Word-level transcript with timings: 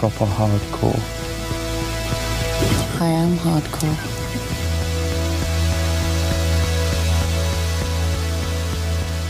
proper 0.00 0.24
hardcore. 0.24 0.98
I 3.02 3.06
am 3.06 3.36
hardcore. 3.36 3.98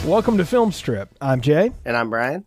Welcome 0.06 0.38
to 0.38 0.45
Film 0.46 0.73
Strip. 0.73 1.11
I'm 1.20 1.41
Jay, 1.41 1.73
And 1.84 1.96
I'm 1.96 2.09
Brian. 2.11 2.45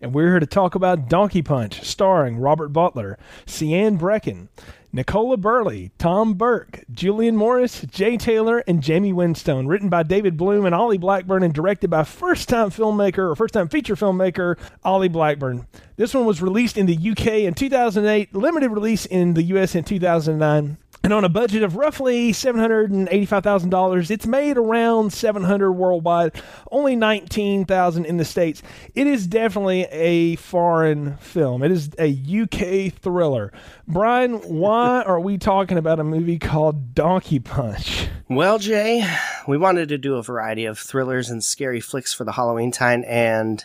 and 0.00 0.12
we're 0.12 0.28
here 0.30 0.40
to 0.40 0.46
talk 0.46 0.74
about 0.74 1.08
Donkey 1.08 1.40
Punch, 1.40 1.82
starring 1.82 2.36
Robert 2.38 2.72
Boulter, 2.72 3.16
Sian 3.46 3.96
Breckin, 3.98 4.48
Nichola 4.94 5.36
Burley, 5.40 5.90
Tom 5.98 6.34
Burke, 6.34 6.84
Julian 6.92 7.36
Morris, 7.36 7.80
Jay 7.90 8.16
Taylor, 8.16 8.58
and 8.68 8.86
Jaime 8.86 9.12
Winstone. 9.12 9.66
Written 9.66 9.88
by 9.88 10.04
David 10.04 10.36
Bloom 10.36 10.64
and 10.64 10.74
Olly 10.74 10.98
Blackburn, 10.98 11.42
and 11.42 11.52
directed 11.52 11.90
by 11.90 12.04
first-time 12.04 12.70
filmmaker 12.70 13.28
or 13.28 13.34
first-time 13.34 13.66
feature 13.68 13.96
filmmaker 13.96 14.56
Olly 14.84 15.08
Blackburn. 15.08 15.66
This 15.96 16.14
one 16.14 16.26
was 16.26 16.40
released 16.40 16.78
in 16.78 16.86
the 16.86 16.96
UK 16.96 17.26
in 17.42 17.54
2008, 17.54 18.36
limited 18.36 18.70
release 18.70 19.04
in 19.04 19.34
the 19.34 19.42
US 19.42 19.74
in 19.74 19.82
2009. 19.82 20.76
And 21.04 21.12
on 21.12 21.22
a 21.22 21.28
budget 21.28 21.62
of 21.62 21.76
roughly 21.76 22.32
$785,000, 22.32 24.10
it's 24.10 24.26
made 24.26 24.56
around 24.56 25.12
700 25.12 25.70
worldwide, 25.70 26.32
only 26.72 26.96
19,000 26.96 28.06
in 28.06 28.16
the 28.16 28.24
States. 28.24 28.62
It 28.94 29.06
is 29.06 29.26
definitely 29.26 29.82
a 29.90 30.36
foreign 30.36 31.18
film. 31.18 31.62
It 31.62 31.72
is 31.72 31.90
a 31.98 32.08
UK 32.08 32.90
thriller. 32.94 33.52
Brian, 33.86 34.36
why 34.48 35.02
are 35.06 35.20
we 35.20 35.36
talking 35.36 35.76
about 35.76 36.00
a 36.00 36.04
movie 36.04 36.38
called 36.38 36.94
Donkey 36.94 37.38
Punch? 37.38 38.08
Well, 38.30 38.58
Jay, 38.58 39.06
we 39.46 39.58
wanted 39.58 39.90
to 39.90 39.98
do 39.98 40.14
a 40.14 40.22
variety 40.22 40.64
of 40.64 40.78
thrillers 40.78 41.28
and 41.28 41.44
scary 41.44 41.80
flicks 41.80 42.14
for 42.14 42.24
the 42.24 42.32
Halloween 42.32 42.72
time, 42.72 43.04
and 43.06 43.62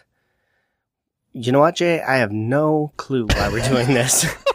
you 1.31 1.53
know 1.53 1.61
what, 1.61 1.77
Jay? 1.77 2.01
I 2.01 2.17
have 2.17 2.33
no 2.33 2.91
clue 2.97 3.27
why 3.27 3.47
we're 3.47 3.65
doing 3.65 3.87
this. 3.93 4.25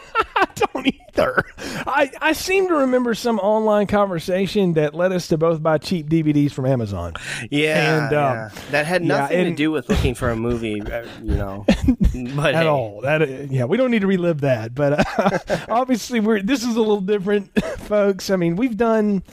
I 1.17 1.21
either. 1.21 1.43
I, 1.87 2.11
I 2.21 2.33
seem 2.33 2.67
to 2.67 2.75
remember 2.75 3.13
some 3.13 3.39
online 3.39 3.87
conversation 3.87 4.73
that 4.73 4.93
led 4.93 5.11
us 5.11 5.27
to 5.29 5.37
both 5.37 5.61
buy 5.61 5.77
cheap 5.77 6.09
DVDs 6.09 6.51
from 6.51 6.65
Amazon. 6.65 7.13
Yeah, 7.49 8.05
And, 8.05 8.15
um, 8.15 8.35
yeah. 8.35 8.49
that 8.71 8.85
had 8.85 9.01
yeah, 9.01 9.07
nothing 9.07 9.43
to 9.45 9.55
do 9.55 9.71
with 9.71 9.89
looking 9.89 10.15
for 10.15 10.29
a 10.29 10.35
movie, 10.35 10.81
uh, 10.91 11.05
you 11.21 11.35
know. 11.35 11.65
But 12.35 12.55
at 12.55 12.63
hey, 12.63 12.67
all. 12.67 13.01
That 13.01 13.21
uh, 13.21 13.25
yeah, 13.25 13.65
we 13.65 13.77
don't 13.77 13.91
need 13.91 14.01
to 14.01 14.07
relive 14.07 14.41
that. 14.41 14.73
But 14.73 15.05
uh, 15.19 15.65
obviously, 15.69 16.19
we're 16.19 16.41
this 16.41 16.63
is 16.63 16.75
a 16.75 16.79
little 16.79 17.01
different, 17.01 17.51
folks. 17.79 18.29
I 18.29 18.35
mean, 18.35 18.55
we've 18.55 18.77
done. 18.77 19.23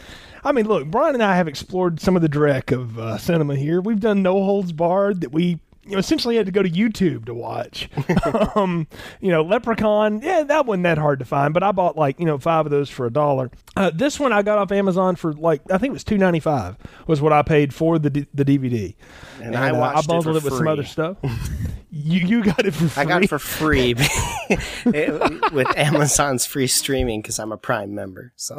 I 0.45 0.53
mean, 0.53 0.67
look, 0.67 0.89
Brian 0.89 1.15
and 1.15 1.23
I 1.23 1.37
have 1.37 1.47
explored 1.49 2.01
some 2.01 2.17
of 2.17 2.23
the 2.23 2.29
dreck 2.29 2.73
of 2.73 2.99
uh, 2.99 3.19
cinema 3.19 3.55
here. 3.55 3.81
We've 3.81 4.01
done 4.01 4.23
No 4.23 4.45
Holds 4.45 4.73
Barred 4.73 5.21
that 5.23 5.33
we. 5.33 5.61
You 5.85 5.93
know, 5.93 5.99
essentially 5.99 6.37
had 6.37 6.47
to 6.47 6.53
go 6.53 6.63
to 6.63 6.71
YouTube 6.71 7.25
to 7.27 7.35
watch. 7.35 7.89
um, 8.57 8.87
you 9.21 9.33
know, 9.33 9.43
Leprechaun, 9.43 10.23
yeah, 10.23 10.45
that 10.45 10.65
wasn't 10.65 10.85
that 10.85 10.97
hard 10.97 11.19
to 11.19 11.25
find, 11.25 11.53
but 11.53 11.65
I 11.65 11.73
bought 11.73 11.97
like 11.97 12.21
you 12.21 12.25
know 12.27 12.39
five 12.39 12.67
of 12.67 12.71
those 12.71 12.89
for 12.89 13.05
a 13.07 13.11
dollar. 13.13 13.51
Uh, 13.77 13.91
this 13.93 14.21
one 14.21 14.33
I 14.33 14.43
got 14.43 14.59
off 14.59 14.71
Amazon 14.71 15.17
for 15.17 15.33
like 15.33 15.61
I 15.73 15.79
think 15.79 15.91
it 15.91 15.95
was 15.95 16.05
two 16.05 16.19
ninety 16.19 16.39
five 16.41 16.77
was 17.09 17.21
what 17.21 17.33
I 17.33 17.43
paid 17.43 17.75
for 17.75 17.99
the 17.99 18.11
D- 18.11 18.27
the 18.33 18.45
DVD, 18.45 18.95
And 19.41 19.57
I 19.57 19.71
uh, 19.71 19.79
watched 19.79 20.05
it 20.05 20.09
bundled 20.09 20.37
for 20.37 20.39
it, 20.41 20.45
with 20.45 20.55
some 20.59 20.69
other 20.69 20.85
stuff. 20.85 21.17
you 21.91 22.21
you 22.27 22.45
got 22.45 22.65
it 22.65 22.75
for 22.75 22.87
free. 22.89 23.03
I 23.03 23.05
got 23.05 23.25
it 23.25 23.29
for 23.29 23.39
free 23.41 23.95
It- 24.87 25.53
with 25.53 25.67
Amazon's 25.77 26.47
free 26.47 26.69
streaming 26.69 27.23
because 27.23 27.41
I'm 27.41 27.51
a 27.51 27.57
Prime 27.59 27.93
member. 27.95 28.33
So 28.37 28.57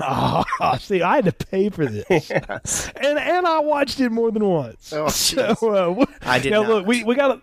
Ah, 0.00 0.76
see, 0.80 1.02
I 1.02 1.16
had 1.16 1.24
to 1.26 1.32
pay 1.32 1.68
for 1.70 1.86
this, 1.86 2.30
and 2.30 3.18
and 3.18 3.46
I 3.46 3.60
watched 3.60 4.00
it 4.00 4.10
more 4.10 4.30
than 4.30 4.44
once. 4.44 4.92
Oh, 4.92 5.08
so 5.08 5.42
uh, 5.42 5.54
w- 5.88 6.06
I 6.22 6.38
did 6.38 6.50
now, 6.50 6.62
not. 6.62 6.68
Look, 6.70 6.86
we 6.86 7.04
we 7.04 7.14
gotta, 7.14 7.40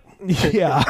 yeah, 0.51 0.83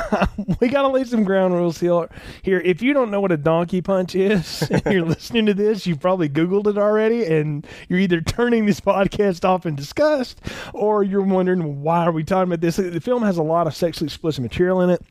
we 0.59 0.67
gotta 0.67 0.89
lay 0.89 1.03
some 1.03 1.23
ground 1.23 1.53
rules 1.53 1.79
here. 1.79 2.09
Here, 2.41 2.59
if 2.59 2.81
you 2.81 2.93
don't 2.93 3.11
know 3.11 3.21
what 3.21 3.31
a 3.31 3.37
donkey 3.37 3.81
punch 3.81 4.15
is, 4.15 4.61
and 4.69 4.81
you're 4.93 5.05
listening 5.05 5.45
to 5.45 5.53
this, 5.53 5.87
you've 5.87 5.99
probably 5.99 6.29
Googled 6.29 6.67
it 6.67 6.77
already, 6.77 7.25
and 7.25 7.65
you're 7.87 7.99
either 7.99 8.21
turning 8.21 8.65
this 8.65 8.79
podcast 8.79 9.45
off 9.45 9.65
in 9.65 9.75
disgust, 9.75 10.41
or 10.73 11.03
you're 11.03 11.21
wondering 11.21 11.81
why 11.81 12.05
are 12.05 12.11
we 12.11 12.23
talking 12.23 12.51
about 12.51 12.61
this. 12.61 12.75
The 12.77 13.01
film 13.01 13.23
has 13.23 13.37
a 13.37 13.43
lot 13.43 13.67
of 13.67 13.75
sexually 13.75 14.07
explicit 14.07 14.41
material 14.41 14.81
in 14.81 14.89
it. 14.89 15.01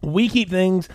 We 0.00 0.28
keep 0.28 0.48
things 0.48 0.88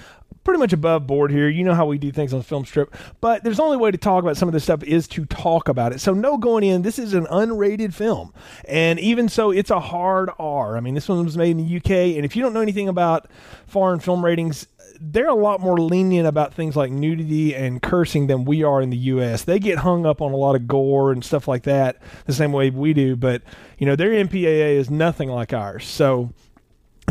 pretty 0.44 0.60
much 0.60 0.74
above 0.74 1.08
board 1.08 1.32
here. 1.32 1.50
You 1.50 1.64
know 1.64 1.74
how 1.74 1.86
we 1.86 1.98
do 1.98 2.12
things 2.12 2.34
on 2.34 2.40
the 2.40 2.46
film 2.46 2.66
strip, 2.66 2.96
but 3.22 3.44
there's 3.44 3.60
only 3.60 3.78
way 3.78 3.92
to 3.92 3.98
talk 3.98 4.24
about 4.24 4.38
some 4.38 4.50
of 4.50 4.54
this 4.54 4.64
stuff 4.64 4.84
is 4.84 5.08
to 5.10 5.26
talk 5.26 5.70
about 5.70 5.94
it. 5.94 6.02
So 6.02 6.14
no 6.14 6.38
going 6.38 6.64
in. 6.64 6.82
This 6.82 7.00
is 7.00 7.14
an 7.14 7.26
unrated 7.28 7.94
film, 7.94 8.34
and 8.68 9.00
even 9.00 9.30
so, 9.30 9.52
it's 9.52 9.72
a 9.72 9.80
hard 9.80 10.30
R. 10.40 10.78
I 10.78 10.80
mean, 10.80 10.94
this 10.94 11.08
one 11.08 11.24
was 11.24 11.38
made 11.38 11.52
in 11.52 11.66
the 11.66 11.78
UK, 11.78 12.16
and 12.16 12.26
if 12.26 12.36
you 12.36 12.42
don't 12.42 12.54
know 12.54 12.62
anything 12.62 12.90
about 12.90 13.30
foreign 13.68 14.00
film 14.00 14.24
ratings. 14.24 14.68
They're 15.06 15.28
a 15.28 15.36
lot 15.36 15.60
more 15.60 15.80
lenient 15.80 16.28
about 16.28 16.54
things 16.54 16.78
like 16.78 16.90
nudity 16.92 17.54
and 17.54 17.82
cursing 17.82 18.28
than 18.28 18.46
we 18.46 18.64
are 18.64 18.82
in 18.82 18.90
the 18.90 18.98
U.S. 18.98 19.44
They 19.44 19.60
get 19.60 19.80
hung 19.80 20.06
up 20.06 20.22
on 20.22 20.32
a 20.32 20.38
lot 20.38 20.56
of 20.56 20.66
gore 20.68 21.12
and 21.12 21.26
stuff 21.26 21.46
like 21.46 21.64
that 21.64 21.98
the 22.26 22.32
same 22.32 22.54
way 22.54 22.70
we 22.70 22.94
do, 22.94 23.18
but 23.18 23.42
you 23.78 23.86
know 23.86 23.98
their 23.98 24.12
MPAA 24.12 24.78
is 24.78 24.90
nothing 24.90 25.30
like 25.30 25.52
ours. 25.52 25.86
So 25.86 26.32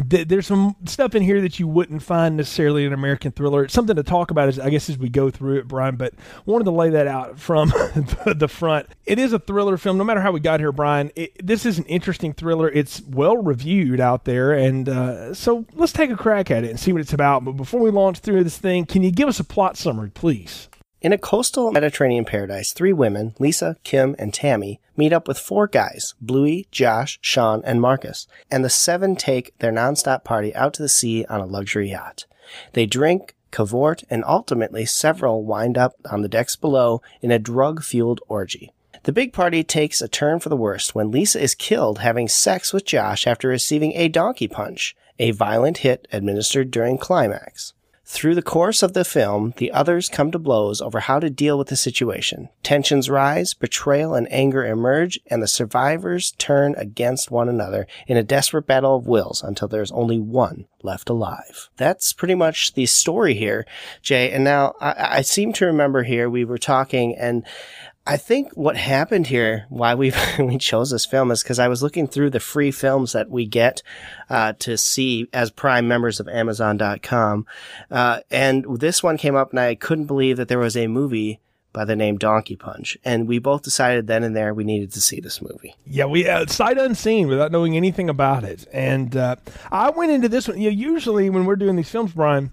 th- 0.09 0.29
there's 0.29 0.47
some 0.47 0.77
stuff 0.87 1.15
in 1.15 1.23
here 1.23 1.41
that 1.41 1.59
you 1.59 1.67
wouldn't 1.67 2.03
find 2.03 2.37
necessarily 2.37 2.83
in 2.83 2.89
an 2.89 2.99
American 2.99 3.33
thriller. 3.33 3.65
It's 3.65 3.75
something 3.75 3.97
to 3.97 4.03
talk 4.03 4.31
about, 4.31 4.49
as 4.49 4.59
I 4.59 4.71
guess, 4.71 4.89
as 4.89 4.99
we 4.99 5.09
go 5.09 5.31
through 5.31 5.59
it, 5.59 5.69
Brian. 5.69 5.97
But 5.97 6.15
wanted 6.47 6.65
to 6.65 6.71
lay 6.71 6.91
that 6.91 7.07
out 7.07 7.39
from 7.39 7.69
the, 8.25 8.35
the 8.37 8.49
front. 8.49 8.89
It 9.07 9.19
is 9.19 9.33
a 9.33 9.39
thriller 9.39 9.77
film, 9.77 9.99
no 9.99 10.05
matter 10.05 10.21
how 10.21 10.33
we 10.33 10.41
got 10.41 10.61
here, 10.61 10.73
Brian. 10.73 11.11
It, 11.17 11.47
this 11.47 11.67
is 11.67 11.79
an 11.79 11.85
interesting 11.85 12.33
thriller. 12.33 12.69
It's 12.71 13.03
well 13.03 13.37
reviewed 13.37 14.01
out 14.01 14.25
there, 14.25 14.53
and 14.53 14.89
uh, 14.89 15.35
so 15.35 15.67
let's 15.75 15.93
take 15.93 16.11
a 16.11 16.17
crack 16.17 16.51
at 16.51 16.65
it 16.65 16.71
and 16.71 16.81
see 16.81 16.93
what 16.93 17.01
it's 17.01 17.13
about. 17.13 17.45
But 17.45 17.53
before 17.53 17.81
we 17.81 17.91
launch 17.91 18.19
through 18.21 18.45
this 18.45 18.59
thing, 18.59 18.87
can 18.87 19.03
you 19.03 19.11
give 19.11 19.29
us 19.29 19.41
a 19.41 19.45
plot 19.45 19.77
summary, 19.77 20.11
please? 20.11 20.69
In 21.01 21.13
a 21.13 21.19
coastal 21.19 21.73
Mediterranean 21.73 22.25
paradise, 22.25 22.73
three 22.73 22.93
women, 22.93 23.35
Lisa, 23.41 23.77
Kim, 23.83 24.15
and 24.21 24.33
Tammy, 24.33 24.81
meet 24.97 25.13
up 25.13 25.29
with 25.29 25.39
four 25.39 25.67
guys, 25.67 26.15
Bluey, 26.21 26.67
Josh, 26.71 27.19
Sean, 27.21 27.63
and 27.65 27.81
Marcus, 27.81 28.27
and 28.51 28.65
the 28.65 28.71
seven 28.71 29.17
take 29.17 29.57
their 29.59 29.73
nonstop 29.73 30.25
party 30.25 30.55
out 30.55 30.75
to 30.75 30.83
the 30.83 30.89
sea 30.89 31.25
on 31.29 31.41
a 31.41 31.47
luxury 31.47 31.91
yacht. 31.91 32.27
They 32.73 32.87
drink, 32.87 33.35
cavort, 33.51 34.05
and 34.11 34.25
ultimately 34.27 34.85
several 34.85 35.45
wind 35.45 35.79
up 35.79 35.95
on 36.11 36.23
the 36.23 36.29
decks 36.29 36.57
below 36.57 37.03
in 37.21 37.31
a 37.31 37.39
drug-fueled 37.39 38.21
orgy. 38.29 38.73
The 39.05 39.13
big 39.13 39.33
party 39.33 39.65
takes 39.65 40.01
a 40.01 40.09
turn 40.09 40.39
for 40.39 40.49
the 40.49 40.57
worst 40.57 40.95
when 40.95 41.11
Lisa 41.11 41.41
is 41.41 41.55
killed 41.55 41.99
having 41.99 42.29
sex 42.29 42.73
with 42.73 42.85
Josh 42.85 43.27
after 43.27 43.49
receiving 43.49 43.93
a 43.95 44.09
donkey 44.09 44.47
punch, 44.47 44.95
a 45.19 45.33
violent 45.33 45.79
hit 45.79 46.07
administered 46.13 46.71
during 46.71 46.99
climax. 46.99 47.75
Through 48.13 48.35
the 48.35 48.43
course 48.43 48.83
of 48.83 48.93
the 48.93 49.07
film, 49.07 49.55
the 49.57 49.73
others 49.73 50.11
come 50.11 50.31
to 50.33 50.39
blows 50.39 50.83
over 50.83 51.01
how 51.01 51.19
to 51.19 51.31
deal 51.31 51.57
with 51.57 51.69
the 51.69 51.77
situation. 51.77 52.51
Tensions 52.63 53.09
rise, 53.09 53.55
betrayal 53.55 54.15
and 54.15 54.31
anger 54.31 54.67
emerge, 54.67 55.19
and 55.29 55.43
the 55.43 55.49
survivors 55.49 56.33
turn 56.33 56.75
against 56.77 57.31
one 57.31 57.49
another 57.49 57.87
in 58.07 58.19
a 58.19 58.23
desperate 58.23 58.67
battle 58.67 58.97
of 58.97 59.07
wills 59.07 59.43
until 59.43 59.67
there's 59.67 59.91
only 59.93 60.21
one 60.21 60.67
left 60.83 61.09
alive. 61.09 61.71
That's 61.79 62.13
pretty 62.13 62.35
much 62.35 62.75
the 62.75 62.85
story 62.85 63.33
here, 63.33 63.65
Jay. 64.03 64.31
And 64.31 64.45
now 64.45 64.75
I, 64.79 65.19
I 65.19 65.23
seem 65.23 65.55
to 65.55 65.65
remember 65.65 66.03
here 66.03 66.29
we 66.29 66.45
were 66.45 66.59
talking 66.59 67.17
and 67.17 67.47
I 68.07 68.17
think 68.17 68.53
what 68.55 68.77
happened 68.77 69.29
here, 69.29 69.67
why 69.69 69.95
we 69.95 70.13
we 70.39 70.59
chose 70.59 70.91
this 70.91 71.07
film, 71.07 71.31
is 71.31 71.43
because 71.43 71.59
I 71.59 71.69
was 71.69 71.83
looking 71.83 72.07
through 72.07 72.31
the 72.31 72.41
free 72.41 72.71
films 72.71 73.13
that 73.13 73.31
we 73.31 73.47
get 73.47 73.83
uh, 74.29 74.55
to 74.61 74.77
see 74.77 75.29
as 75.33 75.51
Prime 75.51 75.87
members 75.87 76.19
of 76.19 76.29
Amazon.com, 76.29 77.47
uh, 77.91 78.21
and 78.31 78.67
this 78.79 79.03
one 79.03 79.17
came 79.17 79.37
up, 79.37 79.51
and 79.51 79.61
I 79.61 79.75
couldn't 79.77 80.07
believe 80.07 80.37
that 80.37 80.49
there 80.49 80.59
was 80.59 80.77
a 80.77 80.89
movie 80.89 81.41
by 81.73 81.85
the 81.85 81.97
name 81.97 82.19
Donkey 82.19 82.57
Punch, 82.57 82.99
and 83.05 83.29
we 83.29 83.39
both 83.39 83.63
decided 83.63 84.07
then 84.07 84.25
and 84.25 84.37
there 84.37 84.53
we 84.53 84.65
needed 84.65 84.93
to 84.93 85.01
see 85.01 85.21
this 85.21 85.41
movie. 85.41 85.75
Yeah, 85.87 86.07
we 86.07 86.29
uh, 86.29 86.47
sight 86.47 86.79
unseen 86.79 87.29
without 87.29 87.53
knowing 87.53 87.77
anything 87.77 88.09
about 88.09 88.45
it. 88.45 88.67
And 88.73 89.17
uh, 89.17 89.37
I 89.71 89.91
went 89.91 90.13
into 90.13 90.29
this 90.29 90.49
one. 90.49 90.61
You 90.61 90.71
know, 90.71 90.77
usually 90.77 91.31
when 91.31 91.47
we're 91.47 91.57
doing 91.57 91.77
these 91.77 91.91
films, 91.91 92.13
Brian, 92.13 92.53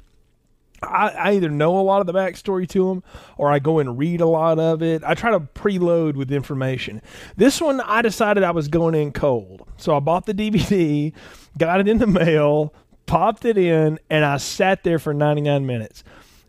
I, 0.82 1.10
I 1.10 1.32
either 1.34 1.50
know 1.50 1.80
a 1.80 1.82
lot 1.82 2.02
of 2.02 2.08
the 2.08 2.14
backstory 2.14 2.68
to 2.70 2.90
them 2.90 3.04
or 3.38 3.52
I 3.52 3.60
go 3.60 3.80
and 3.80 3.98
read 3.98 4.22
a 4.22 4.28
lot 4.28 4.60
of 4.60 4.82
it. 4.82 5.04
I 5.04 5.14
try 5.14 5.32
to 5.32 5.40
preload 5.40 6.16
with 6.16 6.32
information. 6.32 7.02
This 7.36 7.62
one, 7.62 7.82
I 7.82 8.02
decided 8.02 8.44
I 8.44 8.52
was 8.52 8.68
going 8.68 8.96
in 8.96 9.12
cold. 9.12 9.68
So 9.78 9.96
I 9.96 10.00
bought 10.00 10.26
the 10.26 10.34
DVD, 10.34 11.14
got 11.58 11.80
it 11.80 11.88
in 11.88 11.98
the 11.98 12.08
mail, 12.08 12.74
popped 13.06 13.46
it 13.46 13.58
in, 13.58 14.00
and 14.10 14.26
I 14.26 14.38
sat 14.38 14.84
there 14.84 15.00
for 15.00 15.14
99 15.14 15.66
minutes. 15.66 16.04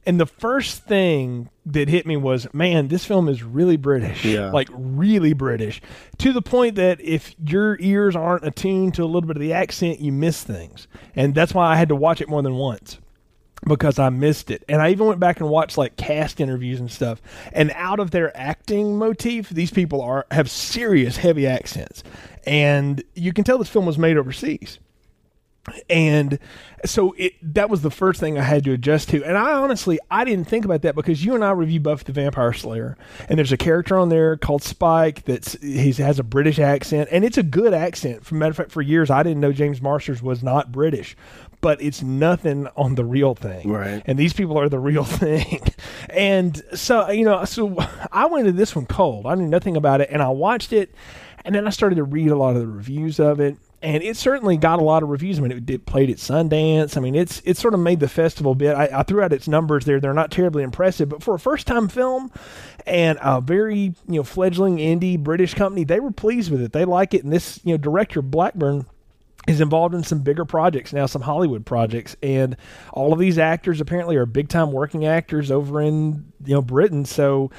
And 0.07 0.19
the 0.19 0.27
first 0.27 0.85
thing 0.85 1.51
that 1.67 1.89
hit 1.89 2.07
me 2.07 2.17
was, 2.17 2.53
man, 2.55 2.89
this 2.89 3.05
film 3.05 3.29
is 3.29 3.43
really 3.43 3.77
British. 3.77 4.25
Yeah. 4.25 4.51
Like 4.51 4.69
really 4.73 5.35
British. 5.35 5.83
To 6.19 6.33
the 6.33 6.41
point 6.43 6.77
that 6.77 7.01
if 7.01 7.35
your 7.45 7.77
ears 7.81 8.17
aren't 8.17 8.47
attuned 8.47 8.95
to 8.95 9.05
a 9.05 9.07
little 9.07 9.29
bit 9.29 9.37
of 9.37 9.43
the 9.43 9.53
accent, 9.53 10.01
you 10.01 10.11
miss 10.11 10.43
things. 10.43 10.89
And 11.15 11.35
that's 11.35 11.53
why 11.53 11.71
I 11.71 11.77
had 11.77 11.91
to 11.91 11.97
watch 11.97 12.21
it 12.21 12.29
more 12.29 12.43
than 12.43 12.55
once 12.55 12.99
because 13.67 13.99
I 13.99 14.09
missed 14.09 14.51
it. 14.51 14.65
And 14.69 14.81
I 14.81 14.91
even 14.91 15.07
went 15.07 15.21
back 15.21 15.41
and 15.41 15.49
watched 15.49 15.77
like 15.79 15.97
cast 15.97 16.41
interviews 16.41 16.81
and 16.81 16.91
stuff. 16.91 17.21
And 17.53 17.71
out 17.75 18.01
of 18.01 18.11
their 18.11 18.37
acting 18.37 18.97
motif, 18.97 19.49
these 19.51 19.71
people 19.71 20.01
are 20.01 20.27
have 20.31 20.51
serious 20.51 21.17
heavy 21.19 21.47
accents. 21.47 22.03
And 22.47 23.03
you 23.15 23.33
can 23.33 23.45
tell 23.45 23.59
this 23.59 23.69
film 23.69 23.87
was 23.87 23.99
made 23.99 24.17
overseas. 24.17 24.79
and 25.91 26.39
so 26.87 27.15
it 27.19 27.35
that 27.43 27.69
was 27.69 27.83
the 27.83 27.91
first 27.91 28.19
thing 28.19 28.39
I 28.39 28.43
had 28.43 28.65
to 28.65 28.73
adjust 28.73 29.11
to. 29.11 29.23
And 29.25 29.37
I 29.37 29.53
honestly 29.53 29.99
I 30.11 30.25
didn't 30.25 30.49
think 30.49 30.65
about 30.65 30.83
that 30.83 30.95
because 30.95 31.25
you 31.25 31.35
and 31.35 31.45
I 31.45 31.51
review 31.51 31.81
Buffy 31.81 32.05
the 32.05 32.13
Vampire 32.13 32.53
Slayer, 32.53 32.97
and 33.29 33.39
there's 33.39 33.53
a 33.53 33.59
character 33.59 33.99
on 33.99 34.09
there 34.09 34.37
called 34.37 34.63
Spike 34.63 35.25
that's 35.25 35.61
he 35.61 35.93
has 35.93 36.19
a 36.19 36.25
British 36.25 36.59
accent, 36.59 37.09
and 37.13 37.25
it's 37.25 37.39
a 37.39 37.43
good 37.43 37.75
accent. 37.75 38.25
For 38.25 38.35
matter 38.35 38.51
of 38.51 38.57
fact, 38.57 38.73
for 38.73 38.83
years 38.83 39.11
I 39.11 39.23
didn't 39.23 39.41
know 39.41 39.53
James 39.53 39.83
Marsters 39.83 40.23
was 40.23 40.43
not 40.43 40.73
British. 40.73 41.17
But 41.61 41.83
it's 41.83 42.03
nothing 42.03 42.69
on 42.77 42.95
the 42.95 43.05
real 43.05 43.35
thing, 43.35 43.69
Right. 43.71 44.03
And 44.07 44.19
these 44.19 44.33
people 44.33 44.59
are 44.59 44.69
the 44.69 44.79
real 44.79 45.05
thing, 45.23 45.61
and 46.09 46.61
so 46.75 47.11
you 47.11 47.25
know, 47.25 47.45
so 47.45 47.77
I 48.11 48.27
went 48.27 48.47
into 48.47 48.57
this 48.57 48.75
one 48.75 48.87
cold. 48.87 49.27
I 49.27 49.35
knew 49.35 49.47
nothing 49.47 49.77
about 49.77 50.01
it, 50.01 50.09
and 50.11 50.23
I 50.23 50.29
watched 50.29 50.73
it, 50.73 50.95
and 51.45 51.55
then 51.55 51.67
I 51.67 51.71
started 51.71 51.97
to 51.97 52.05
read 52.05 52.29
a 52.29 52.37
lot 52.37 52.57
of 52.57 52.63
the 52.63 52.67
reviews 52.67 53.21
of 53.21 53.41
it, 53.41 53.57
and 53.83 54.03
it 54.03 54.17
certainly 54.17 54.57
got 54.57 54.79
a 54.79 54.83
lot 54.83 55.03
of 55.03 55.09
reviews. 55.09 55.39
I 55.39 55.43
mean, 55.43 55.53
it 55.53 55.67
did, 55.67 55.87
played 55.87 56.11
at 56.11 56.17
Sundance. 56.17 56.97
I 56.97 57.01
mean, 57.01 57.15
it's 57.15 57.41
it 57.45 57.57
sort 57.57 57.75
of 57.75 57.81
made 57.81 58.01
the 58.01 58.09
festival 58.09 58.55
bit. 58.55 58.75
I, 58.75 58.89
I 58.93 59.03
threw 59.03 59.23
out 59.23 59.33
its 59.33 59.49
numbers 59.49 59.85
there; 59.85 60.01
they're 60.01 60.15
not 60.15 60.31
terribly 60.31 60.63
impressive, 60.63 61.09
but 61.09 61.23
for 61.23 61.35
a 61.35 61.39
first 61.39 61.67
time 61.67 61.89
film 61.89 62.31
and 62.87 63.19
a 63.23 63.41
very 63.41 63.95
you 64.09 64.17
know 64.17 64.23
fledgling 64.23 64.79
indie 64.79 65.19
British 65.19 65.55
company, 65.55 65.85
they 65.85 66.01
were 66.01 66.11
pleased 66.11 66.51
with 66.51 66.63
it. 66.63 66.73
They 66.73 66.85
like 66.85 67.15
it, 67.15 67.25
and 67.25 67.33
this 67.33 67.61
you 67.65 67.75
know 67.75 67.79
director 67.79 68.23
Blackburn 68.23 68.87
is 69.49 69.61
involved 69.61 69.95
in 69.95 70.05
some 70.05 70.21
bigger 70.21 70.45
projects 70.45 70.93
now, 70.93 71.07
some 71.07 71.23
Hollywood 71.23 71.65
projects, 71.65 72.17
and 72.23 72.57
all 72.93 73.13
of 73.13 73.19
these 73.19 73.39
actors 73.39 73.81
apparently 73.81 74.17
are 74.17 74.27
big 74.27 74.49
time 74.49 74.73
working 74.73 75.07
actors 75.07 75.51
over 75.51 75.81
in 75.81 76.33
you 76.45 76.55
know 76.55 76.63
Britain. 76.63 77.05
So, 77.05 77.51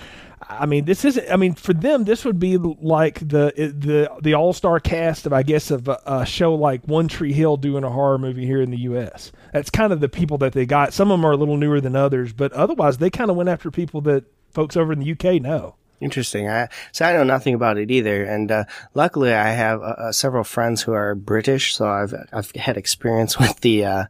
I 0.47 0.67
mean, 0.67 0.85
this 0.85 1.03
isn't. 1.05 1.29
I 1.29 1.37
mean, 1.37 1.55
for 1.55 1.73
them, 1.73 2.03
this 2.03 2.23
would 2.23 2.39
be 2.39 2.57
like 2.57 3.19
the 3.19 3.51
the 3.55 4.11
the 4.21 4.33
all 4.35 4.53
star 4.53 4.79
cast 4.79 5.25
of 5.25 5.33
I 5.33 5.43
guess 5.43 5.71
of 5.71 5.87
a, 5.87 5.99
a 6.05 6.25
show 6.25 6.53
like 6.53 6.83
One 6.85 7.07
Tree 7.07 7.33
Hill 7.33 7.57
doing 7.57 7.83
a 7.83 7.89
horror 7.89 8.19
movie 8.19 8.45
here 8.45 8.61
in 8.61 8.69
the 8.69 8.79
U.S. 8.79 9.31
That's 9.51 9.69
kind 9.69 9.91
of 9.91 9.99
the 9.99 10.09
people 10.09 10.37
that 10.39 10.53
they 10.53 10.65
got. 10.65 10.93
Some 10.93 11.11
of 11.11 11.17
them 11.19 11.25
are 11.25 11.31
a 11.31 11.37
little 11.37 11.57
newer 11.57 11.81
than 11.81 11.95
others, 11.95 12.31
but 12.31 12.53
otherwise 12.53 12.99
they 12.99 13.09
kind 13.09 13.31
of 13.31 13.37
went 13.37 13.49
after 13.49 13.71
people 13.71 14.01
that 14.01 14.25
folks 14.51 14.77
over 14.77 14.93
in 14.93 14.99
the 14.99 15.05
U.K. 15.05 15.39
know. 15.39 15.75
Interesting. 16.01 16.49
I, 16.49 16.67
so 16.91 17.05
I 17.05 17.13
know 17.13 17.23
nothing 17.23 17.53
about 17.53 17.77
it 17.77 17.91
either, 17.91 18.23
and 18.23 18.51
uh, 18.51 18.63
luckily 18.95 19.33
I 19.33 19.49
have 19.51 19.81
uh, 19.81 19.95
uh, 19.97 20.11
several 20.11 20.43
friends 20.43 20.81
who 20.81 20.93
are 20.93 21.13
British, 21.13 21.75
so 21.75 21.87
I've 21.87 22.13
I've 22.33 22.51
had 22.55 22.75
experience 22.75 23.37
with 23.39 23.59
the 23.59 23.85
uh, 23.85 24.05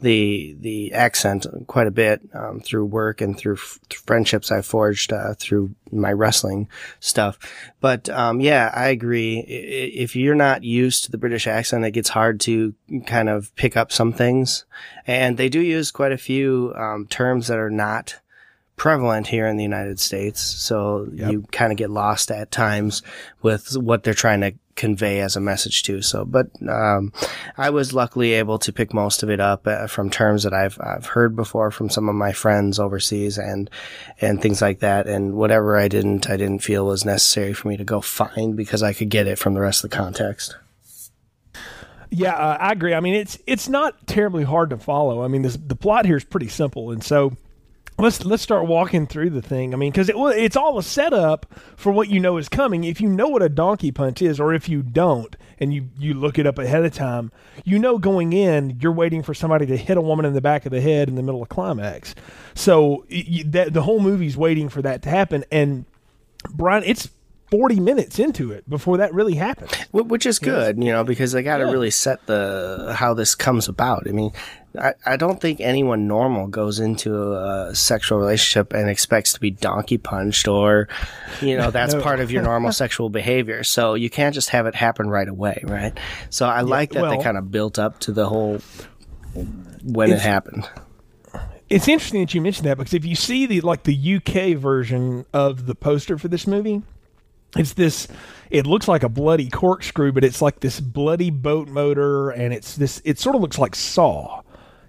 the 0.00 0.56
the 0.58 0.92
accent 0.92 1.46
quite 1.68 1.86
a 1.86 1.92
bit 1.92 2.20
um, 2.34 2.60
through 2.60 2.86
work 2.86 3.20
and 3.20 3.38
through 3.38 3.54
f- 3.54 3.78
friendships 4.04 4.50
I 4.50 4.62
forged 4.62 5.12
uh, 5.12 5.34
through 5.34 5.74
my 5.92 6.12
wrestling 6.12 6.68
stuff. 6.98 7.38
But 7.80 8.08
um, 8.08 8.40
yeah, 8.40 8.72
I 8.74 8.88
agree. 8.88 9.38
If 9.38 10.16
you're 10.16 10.34
not 10.34 10.64
used 10.64 11.04
to 11.04 11.12
the 11.12 11.18
British 11.18 11.46
accent, 11.46 11.84
it 11.84 11.92
gets 11.92 12.08
hard 12.10 12.40
to 12.40 12.74
kind 13.06 13.28
of 13.28 13.54
pick 13.54 13.76
up 13.76 13.92
some 13.92 14.12
things, 14.12 14.64
and 15.06 15.36
they 15.36 15.48
do 15.48 15.60
use 15.60 15.92
quite 15.92 16.12
a 16.12 16.18
few 16.18 16.74
um, 16.76 17.06
terms 17.06 17.46
that 17.46 17.58
are 17.58 17.70
not 17.70 18.18
prevalent 18.78 19.26
here 19.26 19.46
in 19.46 19.56
the 19.56 19.62
United 19.62 20.00
States. 20.00 20.40
So 20.40 21.08
you 21.12 21.42
kind 21.52 21.72
of 21.72 21.76
get 21.76 21.90
lost 21.90 22.30
at 22.30 22.50
times 22.50 23.02
with 23.42 23.76
what 23.76 24.02
they're 24.02 24.14
trying 24.14 24.40
to 24.40 24.54
convey 24.76 25.20
as 25.20 25.34
a 25.34 25.40
message 25.40 25.82
too. 25.82 26.00
So, 26.00 26.24
but, 26.24 26.46
um, 26.68 27.12
I 27.56 27.70
was 27.70 27.92
luckily 27.92 28.34
able 28.34 28.60
to 28.60 28.72
pick 28.72 28.94
most 28.94 29.24
of 29.24 29.28
it 29.28 29.40
up 29.40 29.66
uh, 29.66 29.88
from 29.88 30.08
terms 30.08 30.44
that 30.44 30.54
I've, 30.54 30.78
I've 30.80 31.06
heard 31.06 31.34
before 31.34 31.72
from 31.72 31.90
some 31.90 32.08
of 32.08 32.14
my 32.14 32.32
friends 32.32 32.78
overseas 32.78 33.38
and, 33.38 33.68
and 34.20 34.40
things 34.40 34.62
like 34.62 34.78
that. 34.78 35.08
And 35.08 35.34
whatever 35.34 35.76
I 35.76 35.88
didn't, 35.88 36.30
I 36.30 36.36
didn't 36.36 36.60
feel 36.60 36.86
was 36.86 37.04
necessary 37.04 37.54
for 37.54 37.66
me 37.66 37.76
to 37.76 37.84
go 37.84 38.00
find 38.00 38.56
because 38.56 38.84
I 38.84 38.92
could 38.92 39.10
get 39.10 39.26
it 39.26 39.38
from 39.38 39.54
the 39.54 39.60
rest 39.60 39.82
of 39.82 39.90
the 39.90 39.96
context. 39.96 40.56
Yeah, 42.10 42.34
uh, 42.34 42.56
I 42.60 42.72
agree. 42.72 42.94
I 42.94 43.00
mean, 43.00 43.14
it's 43.14 43.38
it's 43.46 43.68
not 43.68 44.06
terribly 44.06 44.44
hard 44.44 44.70
to 44.70 44.78
follow. 44.78 45.22
I 45.22 45.28
mean, 45.28 45.42
this, 45.42 45.58
the 45.58 45.76
plot 45.76 46.06
here 46.06 46.16
is 46.16 46.24
pretty 46.24 46.48
simple, 46.48 46.90
and 46.90 47.04
so 47.04 47.36
let's 47.98 48.24
let's 48.24 48.42
start 48.42 48.66
walking 48.66 49.06
through 49.06 49.30
the 49.30 49.42
thing. 49.42 49.74
I 49.74 49.76
mean, 49.76 49.90
because 49.92 50.08
it, 50.08 50.16
it's 50.16 50.56
all 50.56 50.78
a 50.78 50.82
setup 50.82 51.46
for 51.76 51.92
what 51.92 52.08
you 52.08 52.20
know 52.20 52.36
is 52.36 52.48
coming. 52.48 52.84
If 52.84 53.00
you 53.00 53.08
know 53.08 53.28
what 53.28 53.42
a 53.42 53.48
donkey 53.48 53.92
punch 53.92 54.22
is, 54.22 54.38
or 54.40 54.54
if 54.54 54.68
you 54.68 54.82
don't, 54.82 55.36
and 55.58 55.72
you 55.74 55.88
you 55.98 56.14
look 56.14 56.38
it 56.38 56.46
up 56.46 56.58
ahead 56.58 56.84
of 56.84 56.94
time, 56.94 57.32
you 57.64 57.78
know 57.78 57.98
going 57.98 58.32
in 58.32 58.78
you're 58.80 58.92
waiting 58.92 59.22
for 59.22 59.34
somebody 59.34 59.66
to 59.66 59.76
hit 59.76 59.96
a 59.96 60.02
woman 60.02 60.24
in 60.24 60.32
the 60.34 60.40
back 60.40 60.64
of 60.66 60.72
the 60.72 60.80
head 60.80 61.08
in 61.08 61.14
the 61.16 61.22
middle 61.22 61.42
of 61.42 61.48
climax. 61.48 62.14
So 62.54 63.04
you, 63.08 63.44
that 63.44 63.72
the 63.72 63.82
whole 63.82 64.00
movie's 64.00 64.36
waiting 64.36 64.68
for 64.68 64.82
that 64.82 65.02
to 65.02 65.08
happen, 65.08 65.44
and 65.50 65.84
Brian, 66.50 66.84
it's. 66.86 67.10
40 67.50 67.80
minutes 67.80 68.18
into 68.18 68.52
it 68.52 68.68
before 68.68 68.98
that 68.98 69.14
really 69.14 69.32
happens. 69.32 69.72
Which 69.90 70.26
is 70.26 70.38
good, 70.38 70.84
you 70.84 70.92
know, 70.92 71.02
because 71.02 71.32
they 71.32 71.42
got 71.42 71.56
to 71.56 71.64
Yeah. 71.64 71.70
really 71.70 71.90
set 71.90 72.26
the 72.26 72.94
how 72.94 73.14
this 73.14 73.34
comes 73.34 73.68
about. 73.68 74.06
I 74.06 74.12
mean, 74.12 74.32
I, 74.78 74.94
I 75.04 75.16
don't 75.16 75.40
think 75.40 75.60
anyone 75.60 76.06
normal 76.06 76.46
goes 76.46 76.78
into 76.80 77.32
a 77.34 77.74
sexual 77.74 78.18
relationship 78.18 78.72
and 78.72 78.88
expects 78.88 79.32
to 79.34 79.40
be 79.40 79.50
donkey 79.50 79.98
punched 79.98 80.48
or, 80.48 80.88
you 81.40 81.56
know, 81.56 81.70
that's 81.70 81.94
No. 81.98 82.00
part 82.02 82.20
of 82.20 82.30
your 82.30 82.42
normal 82.42 82.72
sexual 82.72 83.10
behavior. 83.10 83.64
So 83.64 83.94
you 83.94 84.08
can't 84.10 84.34
just 84.34 84.50
have 84.50 84.66
it 84.66 84.74
happen 84.74 85.08
right 85.10 85.28
away, 85.28 85.60
right? 85.64 85.98
So 86.30 86.46
I 86.46 86.60
like 86.62 86.90
that 86.92 87.08
they 87.10 87.22
kind 87.22 87.36
of 87.36 87.50
built 87.50 87.78
up 87.78 87.98
to 88.00 88.12
the 88.12 88.28
whole 88.28 88.60
when 89.84 90.10
it 90.12 90.20
happened. 90.20 90.68
it's 91.68 91.86
interesting 91.88 92.20
that 92.20 92.34
you 92.34 92.40
mentioned 92.40 92.66
that 92.66 92.78
because 92.78 92.94
if 92.94 93.04
you 93.04 93.14
see 93.14 93.46
the 93.46 93.60
like 93.60 93.82
the 93.84 94.16
UK 94.16 94.56
version 94.58 95.26
of 95.32 95.66
the 95.66 95.74
poster 95.74 96.16
for 96.18 96.28
this 96.28 96.46
movie, 96.46 96.82
it's 97.56 97.74
this 97.74 98.08
it 98.50 98.66
looks 98.66 98.88
like 98.88 99.02
a 99.02 99.08
bloody 99.08 99.48
corkscrew, 99.50 100.12
but 100.12 100.24
it's 100.24 100.40
like 100.42 100.60
this 100.60 100.80
bloody 100.80 101.30
boat 101.30 101.68
motor 101.68 102.30
and 102.30 102.52
it's 102.54 102.76
this 102.76 103.00
it 103.04 103.18
sort 103.18 103.34
of 103.36 103.42
looks 103.42 103.58
like 103.58 103.74
Saw. 103.74 104.42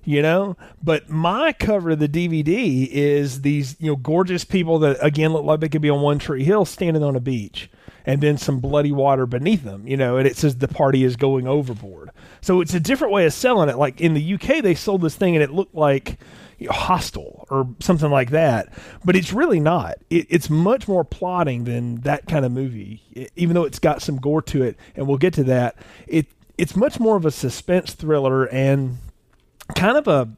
You 0.05 0.21
know, 0.21 0.57
but 0.81 1.09
my 1.09 1.53
cover 1.53 1.91
of 1.91 1.99
the 1.99 2.07
DVD 2.07 2.87
is 2.87 3.41
these, 3.41 3.75
you 3.79 3.91
know, 3.91 3.95
gorgeous 3.95 4.43
people 4.45 4.79
that 4.79 4.97
again 5.01 5.33
look 5.33 5.45
like 5.45 5.59
they 5.59 5.69
could 5.69 5.81
be 5.81 5.89
on 5.89 6.01
One 6.01 6.19
Tree 6.19 6.43
Hill 6.43 6.65
standing 6.65 7.03
on 7.03 7.15
a 7.15 7.19
beach 7.19 7.69
and 8.05 8.21
then 8.21 8.37
some 8.37 8.59
bloody 8.59 8.91
water 8.91 9.25
beneath 9.25 9.63
them, 9.63 9.87
you 9.87 9.97
know, 9.97 10.17
and 10.17 10.27
it 10.27 10.35
says 10.35 10.55
the 10.55 10.67
party 10.67 11.03
is 11.03 11.15
going 11.15 11.47
overboard. 11.47 12.09
So 12.41 12.61
it's 12.61 12.73
a 12.73 12.79
different 12.79 13.13
way 13.13 13.25
of 13.25 13.33
selling 13.33 13.69
it. 13.69 13.77
Like 13.77 14.01
in 14.01 14.13
the 14.13 14.33
UK, 14.33 14.63
they 14.63 14.73
sold 14.73 15.01
this 15.01 15.15
thing 15.15 15.35
and 15.35 15.43
it 15.43 15.51
looked 15.51 15.75
like 15.75 16.17
you 16.57 16.67
know, 16.67 16.73
Hostel 16.73 17.47
or 17.49 17.67
something 17.79 18.09
like 18.09 18.31
that, 18.31 18.73
but 19.05 19.15
it's 19.15 19.31
really 19.31 19.59
not. 19.59 19.97
It, 20.09 20.27
it's 20.29 20.49
much 20.49 20.87
more 20.87 21.03
plotting 21.03 21.63
than 21.63 22.01
that 22.01 22.27
kind 22.27 22.45
of 22.45 22.51
movie, 22.51 23.01
e- 23.13 23.27
even 23.35 23.53
though 23.53 23.63
it's 23.63 23.79
got 23.79 24.01
some 24.01 24.17
gore 24.17 24.41
to 24.43 24.63
it, 24.63 24.77
and 24.95 25.07
we'll 25.07 25.17
get 25.17 25.33
to 25.35 25.43
that. 25.45 25.75
It 26.07 26.27
it's 26.57 26.75
much 26.75 26.99
more 26.99 27.15
of 27.15 27.25
a 27.25 27.31
suspense 27.31 27.93
thriller 27.93 28.45
and 28.45 28.97
kind 29.75 29.97
of 29.97 30.07
a 30.07 30.29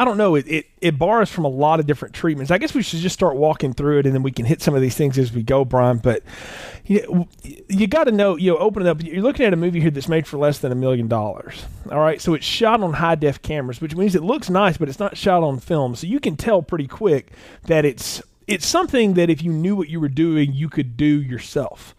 I 0.00 0.04
don't 0.04 0.16
know. 0.16 0.36
It, 0.36 0.46
it 0.46 0.66
it 0.80 0.96
borrows 0.96 1.28
from 1.28 1.44
a 1.44 1.48
lot 1.48 1.80
of 1.80 1.86
different 1.86 2.14
treatments. 2.14 2.52
I 2.52 2.58
guess 2.58 2.72
we 2.72 2.84
should 2.84 3.00
just 3.00 3.14
start 3.14 3.34
walking 3.34 3.72
through 3.72 3.98
it, 3.98 4.06
and 4.06 4.14
then 4.14 4.22
we 4.22 4.30
can 4.30 4.44
hit 4.44 4.62
some 4.62 4.76
of 4.76 4.80
these 4.80 4.94
things 4.94 5.18
as 5.18 5.32
we 5.32 5.42
go, 5.42 5.64
Brian. 5.64 5.98
But 5.98 6.22
you, 6.84 7.26
you 7.68 7.88
got 7.88 8.04
to 8.04 8.12
know, 8.12 8.36
you 8.36 8.52
know, 8.52 8.58
open 8.58 8.86
it 8.86 8.88
up. 8.88 9.02
You're 9.02 9.22
looking 9.22 9.44
at 9.44 9.52
a 9.52 9.56
movie 9.56 9.80
here 9.80 9.90
that's 9.90 10.08
made 10.08 10.28
for 10.28 10.38
less 10.38 10.60
than 10.60 10.70
a 10.70 10.76
million 10.76 11.08
dollars. 11.08 11.64
All 11.90 11.98
right, 11.98 12.20
so 12.20 12.34
it's 12.34 12.46
shot 12.46 12.80
on 12.80 12.92
high 12.92 13.16
def 13.16 13.42
cameras, 13.42 13.80
which 13.80 13.96
means 13.96 14.14
it 14.14 14.22
looks 14.22 14.48
nice, 14.48 14.76
but 14.76 14.88
it's 14.88 15.00
not 15.00 15.16
shot 15.16 15.42
on 15.42 15.58
film. 15.58 15.96
So 15.96 16.06
you 16.06 16.20
can 16.20 16.36
tell 16.36 16.62
pretty 16.62 16.86
quick 16.86 17.32
that 17.64 17.84
it's 17.84 18.22
it's 18.46 18.66
something 18.66 19.14
that 19.14 19.28
if 19.28 19.42
you 19.42 19.52
knew 19.52 19.74
what 19.74 19.88
you 19.88 19.98
were 19.98 20.08
doing, 20.08 20.52
you 20.52 20.68
could 20.68 20.96
do 20.96 21.20
yourself 21.20 21.96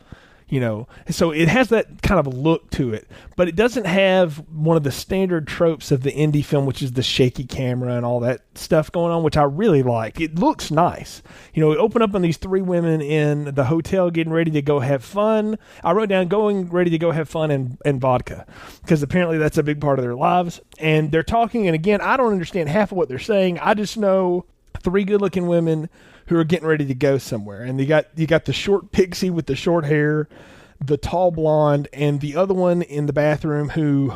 you 0.50 0.60
know 0.60 0.88
so 1.10 1.32
it 1.32 1.48
has 1.48 1.70
that 1.70 2.02
kind 2.02 2.20
of 2.20 2.28
look 2.34 2.70
to 2.72 2.94
it 2.94 3.08
but 3.36 3.48
it 3.48 3.56
doesn't 3.56 3.86
have 3.86 4.38
one 4.50 4.76
of 4.76 4.84
the 4.84 4.92
standard 4.92 5.48
tropes 5.48 5.92
of 5.92 6.04
the 6.04 6.12
indie 6.12 6.44
film 6.44 6.66
which 6.66 6.82
is 6.82 6.94
the 6.94 7.04
shaky 7.04 7.44
camera 7.44 7.94
and 7.94 8.06
all 8.06 8.20
that 8.20 8.42
stuff 8.56 8.92
going 8.92 9.12
on 9.12 9.24
which 9.24 9.38
i 9.38 9.44
really 9.60 9.84
like. 9.84 10.20
It 10.20 10.40
looks 10.40 10.72
nice. 10.72 11.22
You 11.54 11.62
know 11.62 11.70
we 11.70 11.78
open 11.78 12.02
up 12.02 12.16
on 12.16 12.22
these 12.22 12.38
three 12.38 12.62
women 12.62 13.02
in 13.02 13.54
the 13.54 13.66
hotel 13.66 14.10
getting 14.10 14.34
ready 14.34 14.52
to 14.52 14.62
go 14.62 14.80
have 14.80 15.04
fun. 15.04 15.58
I 15.84 15.92
wrote 15.92 16.10
down 16.10 16.28
going 16.28 16.70
ready 16.70 16.90
to 16.92 16.98
go 16.98 17.12
have 17.12 17.30
fun 17.30 17.52
and, 17.52 17.78
and 17.86 18.00
vodka 18.00 18.46
because 18.82 19.04
apparently 19.04 19.38
that's 19.38 19.58
a 19.58 19.64
big 19.64 19.82
part 19.82 20.00
of 20.00 20.04
their 20.04 20.16
lives. 20.16 20.62
And 20.80 21.12
they're 21.12 21.24
talking 21.24 21.68
and 21.68 21.76
again 21.76 22.02
i 22.02 22.18
don't 22.18 22.32
understand 22.32 22.70
half 22.70 22.92
of 22.92 22.98
what 22.98 23.10
they're 23.10 23.20
saying. 23.20 23.60
I 23.60 23.74
just 23.74 23.98
know 23.98 24.46
three 24.82 25.04
good 25.04 25.22
looking 25.22 25.48
women 25.48 25.90
who 26.30 26.38
are 26.38 26.44
getting 26.44 26.68
ready 26.68 26.86
to 26.86 26.94
go 26.94 27.18
somewhere. 27.18 27.64
And 27.64 27.80
you 27.80 27.88
got 27.88 28.06
you 28.16 28.28
got 28.28 28.46
the 28.46 28.54
short 28.54 28.92
pixie 28.92 29.32
with 29.32 29.48
the 29.48 29.56
short 29.56 29.84
hair, 29.86 30.30
the 30.80 30.96
tall 30.96 31.32
blonde, 31.32 31.88
and 31.92 32.22
the 32.22 32.36
other 32.36 32.54
one 32.54 32.84
in 32.84 33.08
the 33.08 33.14
bathroom 33.14 33.70
who 33.70 34.14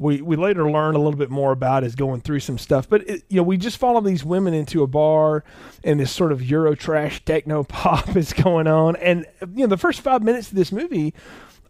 we 0.00 0.20
we 0.20 0.34
later 0.34 0.68
learn 0.68 0.96
a 0.96 0.98
little 0.98 1.18
bit 1.18 1.30
more 1.30 1.52
about 1.52 1.84
is 1.84 1.94
going 1.94 2.22
through 2.22 2.40
some 2.40 2.58
stuff. 2.58 2.88
But 2.88 3.08
it, 3.08 3.22
you 3.28 3.36
know, 3.36 3.44
we 3.44 3.56
just 3.56 3.78
follow 3.78 4.00
these 4.00 4.24
women 4.24 4.52
into 4.52 4.82
a 4.82 4.88
bar, 4.88 5.44
and 5.84 6.00
this 6.00 6.10
sort 6.10 6.32
of 6.32 6.42
Euro 6.42 6.74
trash 6.74 7.24
techno 7.24 7.62
pop 7.68 8.16
is 8.16 8.32
going 8.32 8.66
on. 8.66 8.96
And 8.96 9.24
you 9.40 9.58
know, 9.58 9.68
the 9.68 9.76
first 9.76 10.00
five 10.00 10.24
minutes 10.24 10.48
of 10.48 10.56
this 10.56 10.72
movie 10.72 11.14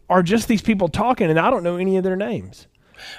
are 0.09 0.23
just 0.23 0.47
these 0.47 0.63
people 0.63 0.87
talking, 0.87 1.29
and 1.29 1.39
I 1.39 1.51
don't 1.51 1.61
know 1.63 1.77
any 1.77 1.95
of 1.95 2.03
their 2.03 2.15
names. 2.15 2.65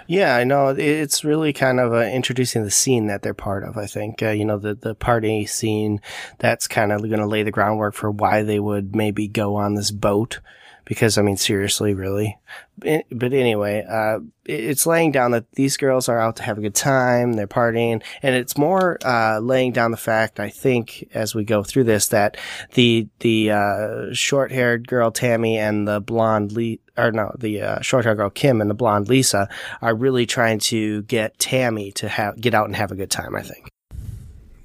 Yeah, 0.06 0.36
I 0.36 0.44
know. 0.44 0.68
It's 0.68 1.24
really 1.24 1.52
kind 1.52 1.80
of 1.80 1.92
uh, 1.92 1.98
introducing 2.02 2.64
the 2.64 2.70
scene 2.70 3.06
that 3.06 3.22
they're 3.22 3.34
part 3.34 3.64
of. 3.64 3.76
I 3.76 3.86
think 3.86 4.22
uh, 4.22 4.30
you 4.30 4.44
know 4.44 4.58
the 4.58 4.74
the 4.74 4.94
party 4.94 5.46
scene. 5.46 6.00
That's 6.38 6.68
kind 6.68 6.92
of 6.92 7.00
going 7.00 7.18
to 7.18 7.26
lay 7.26 7.42
the 7.42 7.50
groundwork 7.50 7.94
for 7.94 8.10
why 8.10 8.42
they 8.42 8.60
would 8.60 8.94
maybe 8.94 9.28
go 9.28 9.56
on 9.56 9.74
this 9.74 9.90
boat 9.90 10.40
because 10.84 11.18
I 11.18 11.22
mean, 11.22 11.36
seriously, 11.36 11.94
really. 11.94 12.38
But 12.78 13.32
anyway, 13.32 13.84
uh, 13.88 14.20
it's 14.46 14.86
laying 14.86 15.12
down 15.12 15.32
that 15.32 15.50
these 15.52 15.76
girls 15.76 16.08
are 16.08 16.18
out 16.18 16.36
to 16.36 16.42
have 16.42 16.58
a 16.58 16.62
good 16.62 16.74
time, 16.74 17.34
they're 17.34 17.46
partying, 17.46 18.02
and 18.22 18.34
it's 18.34 18.56
more 18.56 18.98
uh, 19.04 19.38
laying 19.38 19.72
down 19.72 19.90
the 19.90 19.96
fact, 19.96 20.40
I 20.40 20.48
think, 20.48 21.08
as 21.12 21.34
we 21.34 21.44
go 21.44 21.62
through 21.62 21.84
this, 21.84 22.08
that 22.08 22.36
the 22.74 23.08
the 23.20 23.50
uh, 23.50 24.12
short 24.12 24.50
haired 24.50 24.88
girl 24.88 25.10
Tammy 25.10 25.58
and 25.58 25.86
the 25.86 26.00
blonde 26.00 26.56
or 26.96 27.12
no, 27.12 27.34
the 27.38 27.60
uh, 27.60 27.80
short 27.80 28.04
haired 28.04 28.18
girl 28.18 28.30
Kim 28.30 28.60
and 28.60 28.70
the 28.70 28.74
blonde 28.74 29.08
Lisa 29.08 29.48
are 29.82 29.94
really 29.94 30.26
trying 30.26 30.58
to 30.58 31.02
get 31.02 31.38
Tammy 31.38 31.92
to 31.92 32.08
have 32.08 32.40
get 32.40 32.54
out 32.54 32.66
and 32.66 32.76
have 32.76 32.92
a 32.92 32.96
good 32.96 33.10
time. 33.10 33.36
I 33.36 33.42
think. 33.42 33.69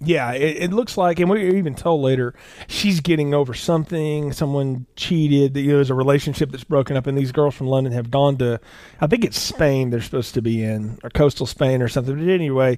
Yeah, 0.02 0.34
it, 0.34 0.64
it 0.64 0.74
looks 0.74 0.98
like, 0.98 1.20
and 1.20 1.30
we're 1.30 1.56
even 1.56 1.74
told 1.74 2.02
later, 2.02 2.34
she's 2.68 3.00
getting 3.00 3.34
over 3.34 3.54
something. 3.54 4.34
Someone 4.34 4.86
cheated. 4.96 5.56
You 5.56 5.70
know, 5.70 5.76
there's 5.76 5.90
a 5.90 5.96
relationship 5.96 6.52
that's 6.52 6.66
broken 6.66 6.98
up, 6.98 7.08
and 7.08 7.18
these 7.18 7.32
girls 7.32 7.56
from 7.56 7.68
London 7.68 7.94
have 7.94 8.12
gone 8.12 8.38
to, 8.38 8.60
I 9.00 9.08
think 9.08 9.24
it's 9.24 9.40
Spain. 9.40 9.90
They're 9.90 10.02
supposed 10.02 10.34
to 10.34 10.42
be 10.42 10.64
in, 10.64 11.00
or 11.04 11.10
coastal 11.10 11.46
Spain 11.46 11.82
or 11.82 11.88
something. 11.88 12.16
But 12.18 12.28
anyway, 12.28 12.78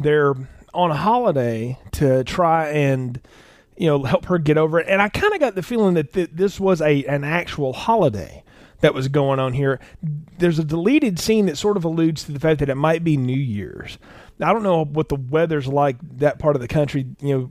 they're 0.00 0.34
on 0.72 0.90
a 0.90 0.96
holiday 0.96 1.78
to 1.92 2.24
try 2.24 2.68
and, 2.70 3.20
you 3.76 3.86
know, 3.86 4.02
help 4.02 4.24
her 4.26 4.38
get 4.38 4.58
over 4.58 4.80
it. 4.80 4.86
And 4.88 5.02
I 5.02 5.08
kind 5.08 5.34
of 5.34 5.40
got 5.40 5.54
the 5.54 5.62
feeling 5.62 5.94
that 5.94 6.12
th- 6.12 6.30
this 6.32 6.58
was 6.58 6.80
a 6.80 7.04
an 7.04 7.24
actual 7.24 7.72
holiday 7.72 8.42
that 8.80 8.94
was 8.94 9.08
going 9.08 9.38
on 9.38 9.52
here. 9.52 9.80
There's 10.38 10.58
a 10.58 10.64
deleted 10.64 11.18
scene 11.18 11.46
that 11.46 11.56
sort 11.56 11.76
of 11.76 11.84
alludes 11.84 12.24
to 12.24 12.32
the 12.32 12.40
fact 12.40 12.60
that 12.60 12.68
it 12.68 12.74
might 12.74 13.04
be 13.04 13.16
New 13.16 13.32
Year's. 13.32 13.98
I 14.40 14.52
don't 14.52 14.62
know 14.62 14.84
what 14.84 15.08
the 15.08 15.16
weather's 15.16 15.66
like 15.66 15.96
that 16.18 16.38
part 16.38 16.56
of 16.56 16.62
the 16.62 16.68
country, 16.68 17.06
you 17.20 17.38
know, 17.38 17.50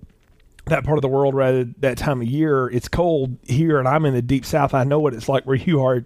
that 0.65 0.85
part 0.85 0.97
of 0.97 1.01
the 1.01 1.09
world 1.09 1.35
rather 1.35 1.65
that 1.79 1.97
time 1.97 2.21
of 2.21 2.27
year. 2.27 2.67
It's 2.69 2.87
cold 2.87 3.37
here, 3.43 3.79
and 3.79 3.87
I'm 3.87 4.05
in 4.05 4.13
the 4.13 4.21
deep 4.21 4.45
south. 4.45 4.73
I 4.73 4.83
know 4.83 4.99
what 4.99 5.13
it's 5.13 5.27
like 5.27 5.43
where 5.43 5.55
you 5.55 5.83
are 5.83 6.05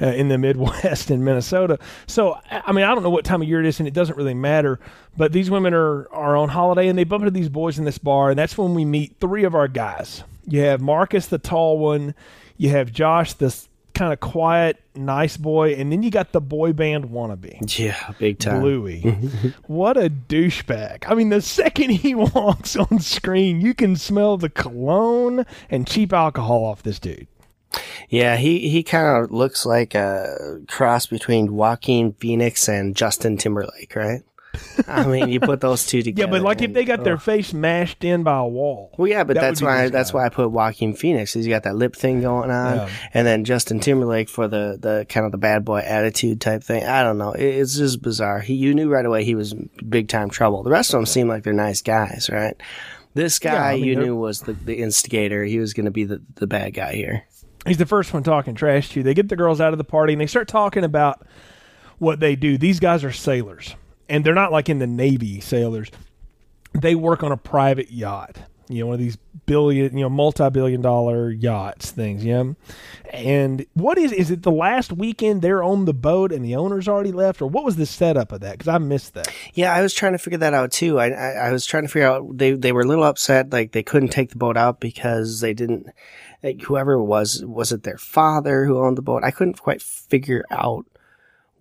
uh, 0.00 0.06
in 0.06 0.28
the 0.28 0.38
Midwest 0.38 1.10
in 1.10 1.24
Minnesota. 1.24 1.78
So, 2.06 2.38
I 2.50 2.72
mean, 2.72 2.84
I 2.84 2.94
don't 2.94 3.02
know 3.02 3.10
what 3.10 3.24
time 3.24 3.42
of 3.42 3.48
year 3.48 3.60
it 3.60 3.66
is, 3.66 3.80
and 3.80 3.86
it 3.86 3.94
doesn't 3.94 4.16
really 4.16 4.34
matter. 4.34 4.80
But 5.16 5.32
these 5.32 5.50
women 5.50 5.74
are 5.74 6.08
are 6.10 6.36
on 6.36 6.48
holiday, 6.48 6.88
and 6.88 6.98
they 6.98 7.04
bump 7.04 7.22
into 7.22 7.30
these 7.30 7.48
boys 7.48 7.78
in 7.78 7.84
this 7.84 7.98
bar, 7.98 8.30
and 8.30 8.38
that's 8.38 8.56
when 8.56 8.74
we 8.74 8.84
meet 8.84 9.16
three 9.20 9.44
of 9.44 9.54
our 9.54 9.68
guys. 9.68 10.24
You 10.46 10.60
have 10.60 10.80
Marcus, 10.80 11.26
the 11.26 11.38
tall 11.38 11.78
one. 11.78 12.14
You 12.56 12.70
have 12.70 12.92
Josh, 12.92 13.34
this 13.34 13.67
kind 13.98 14.12
of 14.12 14.20
quiet, 14.20 14.80
nice 14.94 15.36
boy, 15.36 15.74
and 15.74 15.90
then 15.90 16.04
you 16.04 16.10
got 16.10 16.30
the 16.30 16.40
boy 16.40 16.72
band 16.72 17.06
wannabe. 17.06 17.58
Yeah, 17.78 18.12
big 18.18 18.38
time. 18.38 18.60
Bluey. 18.60 19.00
what 19.66 19.96
a 19.96 20.08
douchebag. 20.08 21.04
I 21.08 21.14
mean, 21.14 21.30
the 21.30 21.42
second 21.42 21.90
he 22.04 22.14
walks 22.14 22.76
on 22.76 23.00
screen, 23.00 23.60
you 23.60 23.74
can 23.74 23.96
smell 23.96 24.36
the 24.36 24.50
cologne 24.50 25.44
and 25.68 25.86
cheap 25.86 26.12
alcohol 26.12 26.64
off 26.64 26.82
this 26.84 27.00
dude. 27.00 27.26
Yeah, 28.08 28.36
he, 28.36 28.70
he 28.70 28.82
kind 28.82 29.24
of 29.24 29.32
looks 29.32 29.66
like 29.66 29.94
a 29.94 30.60
cross 30.68 31.06
between 31.06 31.52
Joaquin 31.52 32.12
Phoenix 32.12 32.68
and 32.68 32.96
Justin 32.96 33.36
Timberlake, 33.36 33.94
right? 33.94 34.22
I 34.86 35.06
mean, 35.06 35.28
you 35.28 35.40
put 35.40 35.60
those 35.60 35.86
two 35.86 36.02
together. 36.02 36.26
Yeah, 36.26 36.30
but 36.30 36.42
like 36.42 36.62
if 36.62 36.72
they 36.72 36.84
got 36.84 37.04
their 37.04 37.18
face 37.18 37.52
mashed 37.52 38.04
in 38.04 38.22
by 38.22 38.38
a 38.38 38.46
wall. 38.46 38.94
Well, 38.98 39.08
yeah, 39.08 39.24
but 39.24 39.34
that 39.34 39.40
that's 39.40 39.62
why 39.62 39.88
that's 39.88 40.12
why 40.12 40.26
I 40.26 40.28
put 40.28 40.50
Joaquin 40.50 40.94
Phoenix. 40.94 41.32
He's 41.34 41.48
got 41.48 41.64
that 41.64 41.76
lip 41.76 41.94
thing 41.96 42.20
going 42.20 42.50
on, 42.50 42.76
Yeah. 42.76 42.88
and 43.14 43.26
then 43.26 43.44
Justin 43.44 43.80
Timberlake 43.80 44.28
for 44.28 44.48
the 44.48 44.78
the 44.80 45.06
kind 45.08 45.26
of 45.26 45.32
the 45.32 45.38
bad 45.38 45.64
boy 45.64 45.80
attitude 45.80 46.40
type 46.40 46.62
thing. 46.62 46.84
I 46.84 47.02
don't 47.02 47.18
know. 47.18 47.32
It, 47.32 47.44
it's 47.44 47.76
just 47.76 48.02
bizarre. 48.02 48.40
He 48.40 48.54
you 48.54 48.74
knew 48.74 48.88
right 48.88 49.04
away 49.06 49.24
he 49.24 49.34
was 49.34 49.54
big 49.88 50.08
time 50.08 50.30
trouble. 50.30 50.62
The 50.62 50.70
rest 50.70 50.94
of 50.94 50.98
them 50.98 51.06
seem 51.06 51.28
like 51.28 51.42
they're 51.44 51.52
nice 51.52 51.82
guys, 51.82 52.30
right? 52.32 52.54
This 53.14 53.38
guy 53.38 53.52
Yeah, 53.52 53.64
I 53.64 53.74
mean, 53.76 53.84
you 53.84 53.96
knew 53.96 54.16
was 54.16 54.42
the, 54.42 54.52
the 54.52 54.76
instigator. 54.76 55.42
He 55.44 55.58
was 55.58 55.72
going 55.74 55.86
to 55.86 55.90
be 55.90 56.04
the, 56.04 56.22
the 56.36 56.46
bad 56.46 56.74
guy 56.74 56.94
here. 56.94 57.24
He's 57.66 57.78
the 57.78 57.86
first 57.86 58.14
one 58.14 58.22
talking 58.22 58.54
trash 58.54 58.90
to 58.90 59.00
you. 59.00 59.02
They 59.02 59.14
get 59.14 59.28
the 59.28 59.34
girls 59.34 59.60
out 59.60 59.72
of 59.72 59.78
the 59.78 59.84
party 59.84 60.12
and 60.12 60.20
they 60.20 60.26
start 60.26 60.46
talking 60.46 60.84
about 60.84 61.26
what 61.98 62.20
they 62.20 62.36
do. 62.36 62.56
These 62.58 62.78
guys 62.80 63.02
are 63.02 63.10
sailors, 63.10 63.74
and 64.08 64.24
they're 64.24 64.34
not 64.34 64.52
like 64.52 64.68
in 64.68 64.78
the 64.78 64.86
Navy 64.86 65.40
sailors. 65.40 65.90
They 66.72 66.94
work 66.94 67.22
on 67.22 67.32
a 67.32 67.36
private 67.36 67.90
yacht. 67.90 68.38
You 68.68 68.80
know, 68.80 68.88
one 68.88 68.94
of 68.94 69.00
these 69.00 69.16
billion, 69.46 69.96
you 69.96 70.04
know, 70.04 70.10
multi-billion 70.10 70.82
dollar 70.82 71.30
yachts 71.30 71.90
things. 71.90 72.22
Know, 72.22 72.54
and 73.10 73.64
what 73.72 73.96
is 73.96 74.12
is 74.12 74.30
it? 74.30 74.42
The 74.42 74.50
last 74.50 74.92
weekend 74.92 75.40
they're 75.40 75.62
on 75.62 75.86
the 75.86 75.94
boat 75.94 76.32
and 76.32 76.44
the 76.44 76.56
owner's 76.56 76.86
already 76.86 77.12
left, 77.12 77.40
or 77.40 77.48
what 77.48 77.64
was 77.64 77.76
the 77.76 77.86
setup 77.86 78.30
of 78.30 78.40
that? 78.40 78.52
Because 78.52 78.68
I 78.68 78.76
missed 78.76 79.14
that. 79.14 79.32
Yeah, 79.54 79.74
I 79.74 79.80
was 79.80 79.94
trying 79.94 80.12
to 80.12 80.18
figure 80.18 80.38
that 80.38 80.52
out 80.52 80.70
too. 80.70 81.00
I, 81.00 81.08
I 81.08 81.30
I 81.48 81.52
was 81.52 81.64
trying 81.64 81.84
to 81.84 81.88
figure 81.88 82.08
out 82.08 82.36
they 82.36 82.52
they 82.52 82.72
were 82.72 82.82
a 82.82 82.86
little 82.86 83.04
upset 83.04 83.50
like 83.50 83.72
they 83.72 83.82
couldn't 83.82 84.10
take 84.10 84.30
the 84.30 84.36
boat 84.36 84.58
out 84.58 84.80
because 84.80 85.40
they 85.40 85.54
didn't 85.54 85.86
like 86.42 86.60
whoever 86.62 86.92
it 86.92 87.04
was 87.04 87.42
was 87.46 87.72
it 87.72 87.84
their 87.84 87.98
father 87.98 88.66
who 88.66 88.78
owned 88.78 88.98
the 88.98 89.02
boat. 89.02 89.24
I 89.24 89.30
couldn't 89.30 89.58
quite 89.58 89.80
figure 89.80 90.44
out 90.50 90.84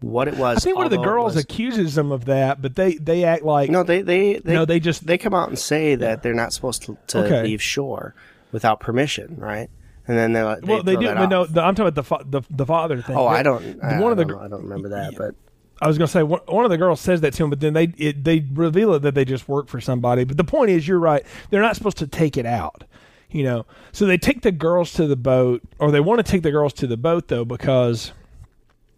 what 0.01 0.27
it 0.27 0.37
was. 0.37 0.57
I 0.57 0.59
think 0.61 0.75
one 0.77 0.85
of 0.85 0.91
the 0.91 0.97
girls 0.97 1.35
accuses 1.35 1.95
them 1.95 2.11
of 2.11 2.25
that, 2.25 2.61
but 2.61 2.75
they 2.75 2.95
they 2.95 3.23
act 3.23 3.43
like 3.43 3.69
no, 3.69 3.83
they 3.83 4.01
they 4.01 4.39
they 4.39 4.53
no, 4.53 4.65
they 4.65 4.79
just 4.79 5.05
they 5.07 5.17
come 5.17 5.33
out 5.33 5.49
and 5.49 5.57
say 5.57 5.95
that 5.95 6.23
they're 6.23 6.33
not 6.33 6.53
supposed 6.53 6.83
to, 6.83 6.97
to 7.07 7.25
Okay. 7.25 7.43
leave 7.43 7.61
shore 7.61 8.13
without 8.51 8.79
permission, 8.79 9.35
right? 9.37 9.69
And 10.07 10.17
then 10.17 10.31
they're 10.33 10.45
like, 10.45 10.65
well 10.65 10.83
they 10.83 10.95
do, 10.95 11.07
but 11.13 11.27
no, 11.29 11.45
the, 11.45 11.61
I'm 11.61 11.75
talking 11.75 11.87
about 11.89 11.95
the, 11.95 12.03
fa- 12.03 12.25
the 12.25 12.41
the 12.49 12.65
father 12.65 13.01
thing. 13.01 13.17
Oh, 13.17 13.27
I 13.27 13.43
don't. 13.43 13.83
I, 13.83 13.99
one 13.99 14.11
of 14.11 14.17
the 14.17 14.25
don't 14.25 14.37
know. 14.37 14.43
I 14.43 14.47
don't 14.47 14.63
remember 14.63 14.89
that, 14.89 15.15
but 15.17 15.35
I 15.81 15.87
was 15.87 15.97
going 15.97 16.07
to 16.07 16.11
say 16.11 16.23
one, 16.23 16.41
one 16.47 16.63
of 16.63 16.71
the 16.71 16.77
girls 16.77 17.01
says 17.01 17.21
that 17.21 17.33
to 17.33 17.43
him, 17.43 17.49
but 17.49 17.59
then 17.59 17.73
they 17.73 17.91
it, 17.97 18.23
they 18.23 18.45
reveal 18.53 18.93
it 18.93 18.99
that 18.99 19.15
they 19.15 19.25
just 19.25 19.49
work 19.49 19.67
for 19.67 19.81
somebody. 19.81 20.23
But 20.23 20.37
the 20.37 20.43
point 20.43 20.69
is, 20.71 20.87
you're 20.87 20.97
right. 20.99 21.23
They're 21.49 21.61
not 21.61 21.75
supposed 21.75 21.97
to 21.97 22.07
take 22.07 22.37
it 22.37 22.45
out, 22.45 22.83
you 23.29 23.43
know. 23.43 23.65
So 23.91 24.05
they 24.05 24.17
take 24.17 24.41
the 24.43 24.51
girls 24.51 24.93
to 24.93 25.07
the 25.07 25.15
boat, 25.17 25.61
or 25.77 25.91
they 25.91 25.99
want 25.99 26.25
to 26.25 26.31
take 26.31 26.41
the 26.43 26.51
girls 26.51 26.71
to 26.75 26.87
the 26.87 26.97
boat 26.97 27.27
though 27.27 27.43
because 27.45 28.13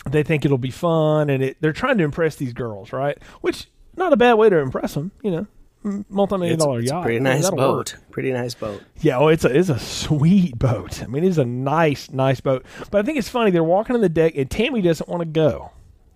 they 0.10 0.24
think 0.24 0.46
it'll 0.46 0.58
be 0.58 0.72
fun, 0.72 1.29
and 1.29 1.44
it, 1.44 1.58
they're 1.60 1.74
trying 1.74 1.98
to 1.98 2.03
impress 2.03 2.36
these 2.36 2.53
girls, 2.53 2.91
right? 2.94 3.18
Which 3.41 3.68
not 3.96 4.13
a 4.13 4.18
bad 4.18 4.36
way 4.36 4.50
to 4.50 4.58
impress 4.58 4.94
them, 4.94 5.12
you 5.24 5.32
know. 5.32 5.48
Mm, 5.86 6.06
Multi 6.10 6.36
million 6.38 6.56
it's, 6.56 6.63
dollar 6.65 6.79
it's 6.82 6.91
yacht, 6.91 7.03
pretty 7.03 7.18
I 7.18 7.20
mean, 7.20 7.34
nice 7.41 7.50
boat. 7.50 7.94
work. 7.94 8.12
Pretty 8.12 8.34
nice 8.34 8.53
boat. 8.53 8.84
Yeah, 9.00 9.18
oh, 9.18 9.29
it's 9.29 9.46
a 9.46 9.58
it's 9.58 9.70
a 9.70 9.79
sweet 9.79 10.60
boat. 10.60 11.01
I 11.01 11.08
mean, 11.08 11.24
it's 11.24 11.38
a 11.38 11.46
nice 11.46 12.10
nice 12.12 12.41
boat. 12.41 12.65
But 12.91 13.00
I 13.00 13.03
think 13.06 13.18
it's 13.18 13.29
funny 13.29 13.51
they're 13.51 13.63
walking 13.63 13.96
on 13.96 14.01
the 14.01 14.10
deck 14.10 14.34
and 14.36 14.50
Tammy 14.51 14.82
doesn't 14.82 15.08
want 15.10 15.22
to 15.22 15.25
go. 15.25 15.72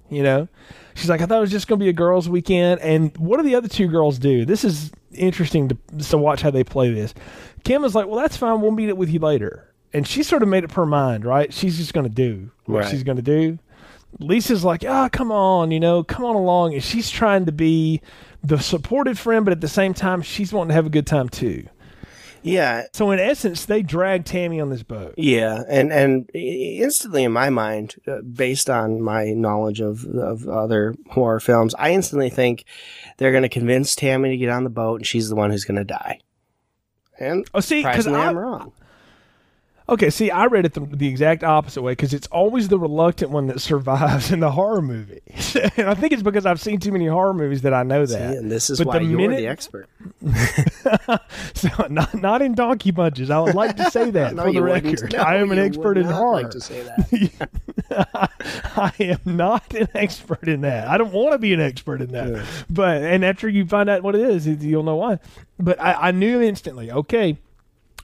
You 0.10 0.22
know, 0.22 0.48
she's 0.96 1.10
like, 1.10 1.22
I 1.22 1.26
thought 1.26 1.38
it 1.38 1.42
was 1.42 1.50
just 1.52 1.68
going 1.70 1.80
to 1.80 1.84
be 1.84 1.90
a 1.90 1.94
girls' 1.94 2.28
weekend. 2.28 2.82
And 2.82 3.16
what 3.18 3.38
do 3.38 3.44
the 3.44 3.56
other 3.56 3.70
two 3.70 3.88
girls 3.88 4.20
do? 4.20 4.44
This 4.46 4.66
is 4.66 4.92
interesting 5.14 5.70
to 5.70 5.78
to 6.10 6.18
watch 6.18 6.42
how 6.42 6.52
they 6.52 6.66
play 6.66 6.94
this. 6.94 7.14
Kim 7.64 7.86
is 7.86 7.96
like, 7.96 8.06
well, 8.08 8.18
that's 8.20 8.36
fine. 8.36 8.60
We'll 8.60 8.72
meet 8.72 8.90
it 8.90 8.98
with 8.98 9.10
you 9.10 9.20
later. 9.20 9.70
And 9.94 10.06
she 10.06 10.24
sort 10.24 10.44
of 10.44 10.50
made 10.50 10.66
up 10.66 10.72
her 10.74 10.86
mind, 10.86 11.24
right? 11.24 11.54
She's 11.54 11.78
just 11.78 11.94
going 11.94 12.04
to 12.10 12.14
do 12.14 12.52
what 12.66 12.80
Right. 12.82 12.92
she's 12.92 13.04
going 13.04 13.16
to 13.16 13.22
do. 13.24 13.60
Lisa's 14.20 14.64
like, 14.64 14.84
ah, 14.86 15.10
come 15.10 15.32
on, 15.32 15.72
you 15.72 15.80
know, 15.80 16.04
come 16.04 16.26
on 16.26 16.36
along. 16.36 16.74
And 16.74 16.84
she's 16.84 17.10
trying 17.10 17.46
to 17.46 17.52
be 17.52 18.02
the 18.44 18.60
supportive 18.60 19.18
friend, 19.18 19.46
but 19.46 19.52
at 19.52 19.62
the 19.62 19.68
same 19.68 19.94
time, 19.94 20.22
she's 20.22 20.52
wanting 20.54 20.70
to 20.70 20.76
have 20.76 20.86
a 20.86 20.90
good 20.90 21.08
time 21.08 21.30
too. 21.30 21.68
Yeah, 22.46 22.84
So 22.92 23.12
in 23.12 23.20
essence, 23.20 23.64
they 23.64 23.82
drag 23.82 24.26
Tammy 24.26 24.60
on 24.60 24.70
this 24.70 24.84
boat. 24.84 25.14
Yeah, 25.18 25.64
and 25.70 25.94
and 25.94 26.30
instantly 26.34 27.24
in 27.24 27.32
my 27.32 27.50
mind, 27.50 27.96
uh, 28.06 28.20
based 28.22 28.70
on 28.70 29.02
my 29.02 29.32
knowledge 29.32 29.80
of 29.80 30.04
of 30.04 30.46
other 30.50 30.94
horror 31.10 31.40
films, 31.40 31.74
I 31.76 31.92
instantly 31.92 32.30
think 32.30 32.66
they're 33.18 33.32
going 33.32 33.44
to 33.44 33.50
convince 33.50 33.96
Tammy 33.96 34.30
to 34.30 34.38
get 34.38 34.50
on 34.50 34.66
the 34.66 34.70
boat, 34.70 34.98
and 35.00 35.08
she's 35.08 35.30
the 35.30 35.36
one 35.36 35.52
who's 35.52 35.64
going 35.64 35.78
to 35.78 35.86
die. 35.86 36.20
And 37.18 37.48
Oh, 37.54 37.62
see, 37.62 37.82
because 37.82 38.08
I'm 38.08 38.38
wrong. 38.38 38.74
Okay, 39.90 40.10
see, 40.10 40.32
I 40.32 40.46
read 40.46 40.66
it 40.66 40.74
the, 40.74 40.82
the 40.82 41.08
exact 41.08 41.44
opposite 41.44 41.82
way 41.82 41.92
because 41.94 42.14
it's 42.14 42.28
always 42.28 42.68
the 42.70 42.80
reluctant 42.80 43.32
one 43.32 43.48
that 43.48 43.60
survives 43.62 44.32
in 44.32 44.40
the 44.40 44.52
horror 44.52 44.82
movie, 44.82 45.22
and 45.78 45.88
I 45.90 45.94
think 45.94 46.14
it's 46.14 46.24
because 46.24 46.46
I've 46.46 46.60
seen 46.62 46.80
too 46.80 46.92
many 46.92 47.08
horror 47.08 47.34
movies 47.34 47.62
that 47.64 47.74
I 47.74 47.84
know 47.84 48.06
See, 48.06 48.16
that. 48.16 48.36
and 48.38 48.52
this 48.52 48.70
is 48.70 48.78
But 48.80 48.88
why 48.88 49.00
the 49.00 49.06
you're 49.06 49.18
minute- 49.20 49.38
the 49.38 49.48
expert. 49.48 49.88
so 51.54 51.70
not 51.90 52.14
not 52.16 52.42
in 52.42 52.54
donkey 52.56 52.92
punches. 52.92 53.30
I 53.30 53.40
would 53.40 53.56
like 53.56 53.76
to 53.78 53.90
say 53.92 54.10
that 54.12 54.36
No, 54.36 54.44
for 54.44 54.52
the 54.52 54.62
record. 54.62 55.14
No, 55.14 55.20
I 55.20 55.36
am 55.36 55.52
an 55.52 55.60
expert 55.60 55.98
in 55.98 56.06
horror. 56.06 56.42
Like 56.44 56.52
to 56.52 56.62
say 56.62 56.84
that. 56.84 57.50
I 58.76 58.92
am 59.00 59.20
not 59.26 59.74
an 59.74 59.88
expert 59.94 60.48
in 60.48 60.62
that. 60.62 60.88
I 60.88 60.98
don't 60.98 61.12
want 61.14 61.34
to 61.34 61.38
be 61.40 61.54
an 61.54 61.60
expert 61.62 62.02
in 62.02 62.12
that. 62.12 62.46
But 62.70 63.02
and 63.04 63.24
after 63.24 63.48
you 63.50 63.66
find 63.66 63.90
out 63.90 64.04
what 64.04 64.16
it 64.16 64.22
is, 64.22 64.48
you'll 64.48 64.84
know 64.84 64.96
why. 64.96 65.20
But 65.60 65.80
I, 65.80 65.94
I 65.94 66.12
knew 66.12 66.42
instantly. 66.42 66.92
Okay, 66.92 67.38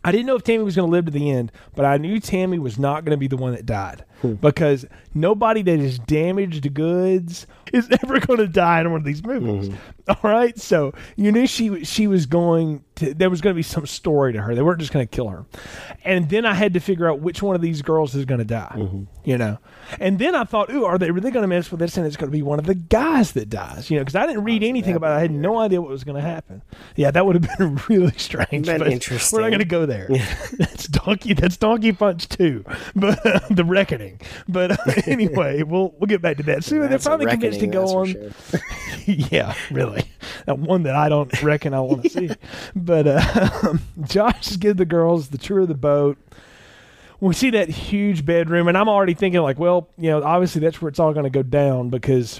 I 0.03 0.11
didn't 0.11 0.27
know 0.27 0.35
if 0.35 0.43
Tammy 0.43 0.63
was 0.63 0.75
going 0.75 0.87
to 0.87 0.91
live 0.91 1.05
to 1.05 1.11
the 1.11 1.29
end, 1.29 1.51
but 1.75 1.85
I 1.85 1.97
knew 1.97 2.19
Tammy 2.19 2.57
was 2.57 2.79
not 2.79 3.03
going 3.03 3.11
to 3.11 3.17
be 3.17 3.27
the 3.27 3.37
one 3.37 3.51
that 3.53 3.65
died. 3.65 4.05
Hmm. 4.21 4.33
because 4.33 4.85
nobody 5.13 5.61
that 5.61 5.79
is 5.79 5.99
damaged 5.99 6.73
goods 6.73 7.47
is 7.73 7.87
ever 8.03 8.19
going 8.19 8.39
to 8.39 8.47
die 8.47 8.81
in 8.81 8.91
one 8.91 9.01
of 9.01 9.05
these 9.05 9.23
movies. 9.23 9.73
All 10.07 10.17
right, 10.23 10.57
so 10.59 10.93
you 11.15 11.31
knew 11.31 11.45
she 11.45 11.83
she 11.83 12.07
was 12.07 12.25
going 12.25 12.83
to. 12.95 13.13
There 13.13 13.29
was 13.29 13.41
going 13.41 13.53
to 13.53 13.55
be 13.55 13.63
some 13.63 13.85
story 13.85 14.33
to 14.33 14.41
her. 14.41 14.55
They 14.55 14.61
weren't 14.61 14.79
just 14.79 14.91
going 14.91 15.07
to 15.07 15.15
kill 15.15 15.29
her. 15.29 15.45
And 16.03 16.29
then 16.29 16.45
I 16.45 16.53
had 16.53 16.73
to 16.73 16.79
figure 16.79 17.09
out 17.09 17.19
which 17.19 17.43
one 17.43 17.55
of 17.55 17.61
these 17.61 17.81
girls 17.81 18.15
is 18.15 18.25
going 18.25 18.39
to 18.39 18.45
die. 18.45 18.75
You 19.23 19.37
know, 19.37 19.59
and 19.99 20.17
then 20.17 20.33
I 20.33 20.45
thought, 20.45 20.71
ooh, 20.71 20.85
are 20.85 20.97
they 20.97 21.11
really 21.11 21.29
going 21.29 21.43
to 21.43 21.47
mess 21.47 21.69
with 21.69 21.79
this? 21.79 21.95
And 21.97 22.07
it's 22.07 22.17
going 22.17 22.31
to 22.31 22.35
be 22.35 22.41
one 22.41 22.57
of 22.57 22.65
the 22.65 22.73
guys 22.73 23.33
that 23.33 23.49
dies. 23.49 23.91
You 23.91 23.97
know, 23.97 24.03
because 24.03 24.15
I 24.15 24.25
didn't 24.25 24.43
read 24.43 24.63
anything 24.63 24.95
about 24.95 25.11
it. 25.11 25.15
I 25.17 25.19
had 25.21 25.31
no 25.31 25.59
idea 25.59 25.81
what 25.81 25.91
was 25.91 26.03
going 26.03 26.15
to 26.15 26.27
happen. 26.27 26.63
Yeah, 26.95 27.11
that 27.11 27.25
would 27.25 27.43
have 27.43 27.57
been 27.57 27.79
really 27.87 28.17
strange. 28.17 28.65
Been 28.65 28.79
but 28.79 28.87
interesting. 28.91 29.37
We're 29.37 29.43
not 29.43 29.49
going 29.49 29.59
to 29.59 29.65
go 29.65 29.85
there. 29.85 30.07
that's 30.57 30.87
donkey. 30.87 31.33
That's 31.33 31.57
Donkey 31.57 31.91
Punch 31.91 32.27
too, 32.29 32.65
but 32.95 33.23
uh, 33.25 33.41
the 33.51 33.63
reckoning. 33.63 34.19
But 34.47 34.71
uh, 34.71 34.98
anyway, 35.07 35.63
we'll 35.63 35.93
we'll 35.97 36.07
get 36.07 36.21
back 36.21 36.37
to 36.37 36.43
that. 36.43 36.63
So 36.63 36.87
they're 36.87 36.99
finally 36.99 37.27
convinced 37.27 37.59
to 37.59 37.67
go 37.67 37.85
on. 37.99 38.07
sure. 38.07 38.31
yeah, 39.05 39.53
really. 39.71 40.03
That 40.45 40.59
one 40.59 40.83
that 40.83 40.95
I 40.95 41.09
don't 41.09 41.41
reckon 41.41 41.73
I 41.73 41.79
want 41.81 42.03
to 42.03 42.09
see. 42.09 42.29
But 42.75 43.07
uh, 43.07 43.73
Josh 44.01 44.57
gives 44.57 44.77
the 44.77 44.85
girls 44.85 45.29
the 45.29 45.37
tour 45.37 45.61
of 45.61 45.67
the 45.67 45.75
boat. 45.75 46.17
We 47.19 47.33
see 47.33 47.49
that 47.49 47.69
huge 47.69 48.25
bedroom, 48.25 48.67
and 48.69 48.77
I'm 48.77 48.87
already 48.87 49.13
thinking, 49.13 49.41
like, 49.41 49.59
well, 49.59 49.89
you 49.97 50.09
know, 50.09 50.23
obviously 50.23 50.61
that's 50.61 50.81
where 50.81 50.87
it's 50.87 50.99
all 50.99 51.11
going 51.11 51.25
to 51.25 51.29
go 51.29 51.43
down 51.43 51.89
because 51.89 52.39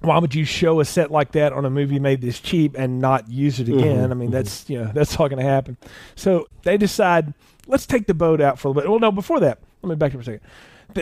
why 0.00 0.18
would 0.18 0.34
you 0.34 0.44
show 0.44 0.78
a 0.80 0.84
set 0.84 1.10
like 1.10 1.32
that 1.32 1.52
on 1.52 1.64
a 1.64 1.70
movie 1.70 1.98
made 1.98 2.20
this 2.20 2.38
cheap 2.38 2.76
and 2.78 3.00
not 3.00 3.28
use 3.28 3.58
it 3.58 3.68
again? 3.68 4.10
I 4.10 4.14
mean, 4.14 4.30
that's 4.30 4.68
you 4.70 4.78
know 4.78 4.90
that's 4.94 5.18
all 5.18 5.28
going 5.28 5.42
to 5.42 5.48
happen. 5.50 5.76
So 6.14 6.46
they 6.62 6.76
decide 6.76 7.34
let's 7.66 7.86
take 7.86 8.06
the 8.06 8.14
boat 8.14 8.40
out 8.40 8.58
for 8.58 8.68
a 8.68 8.70
little 8.70 8.82
bit. 8.82 8.90
Well, 8.90 9.00
no, 9.00 9.12
before 9.12 9.40
that, 9.40 9.58
let 9.86 9.94
me 9.94 9.98
back 9.98 10.14
up 10.14 10.22
for 10.22 10.30
a 10.30 10.38
second. 10.38 10.40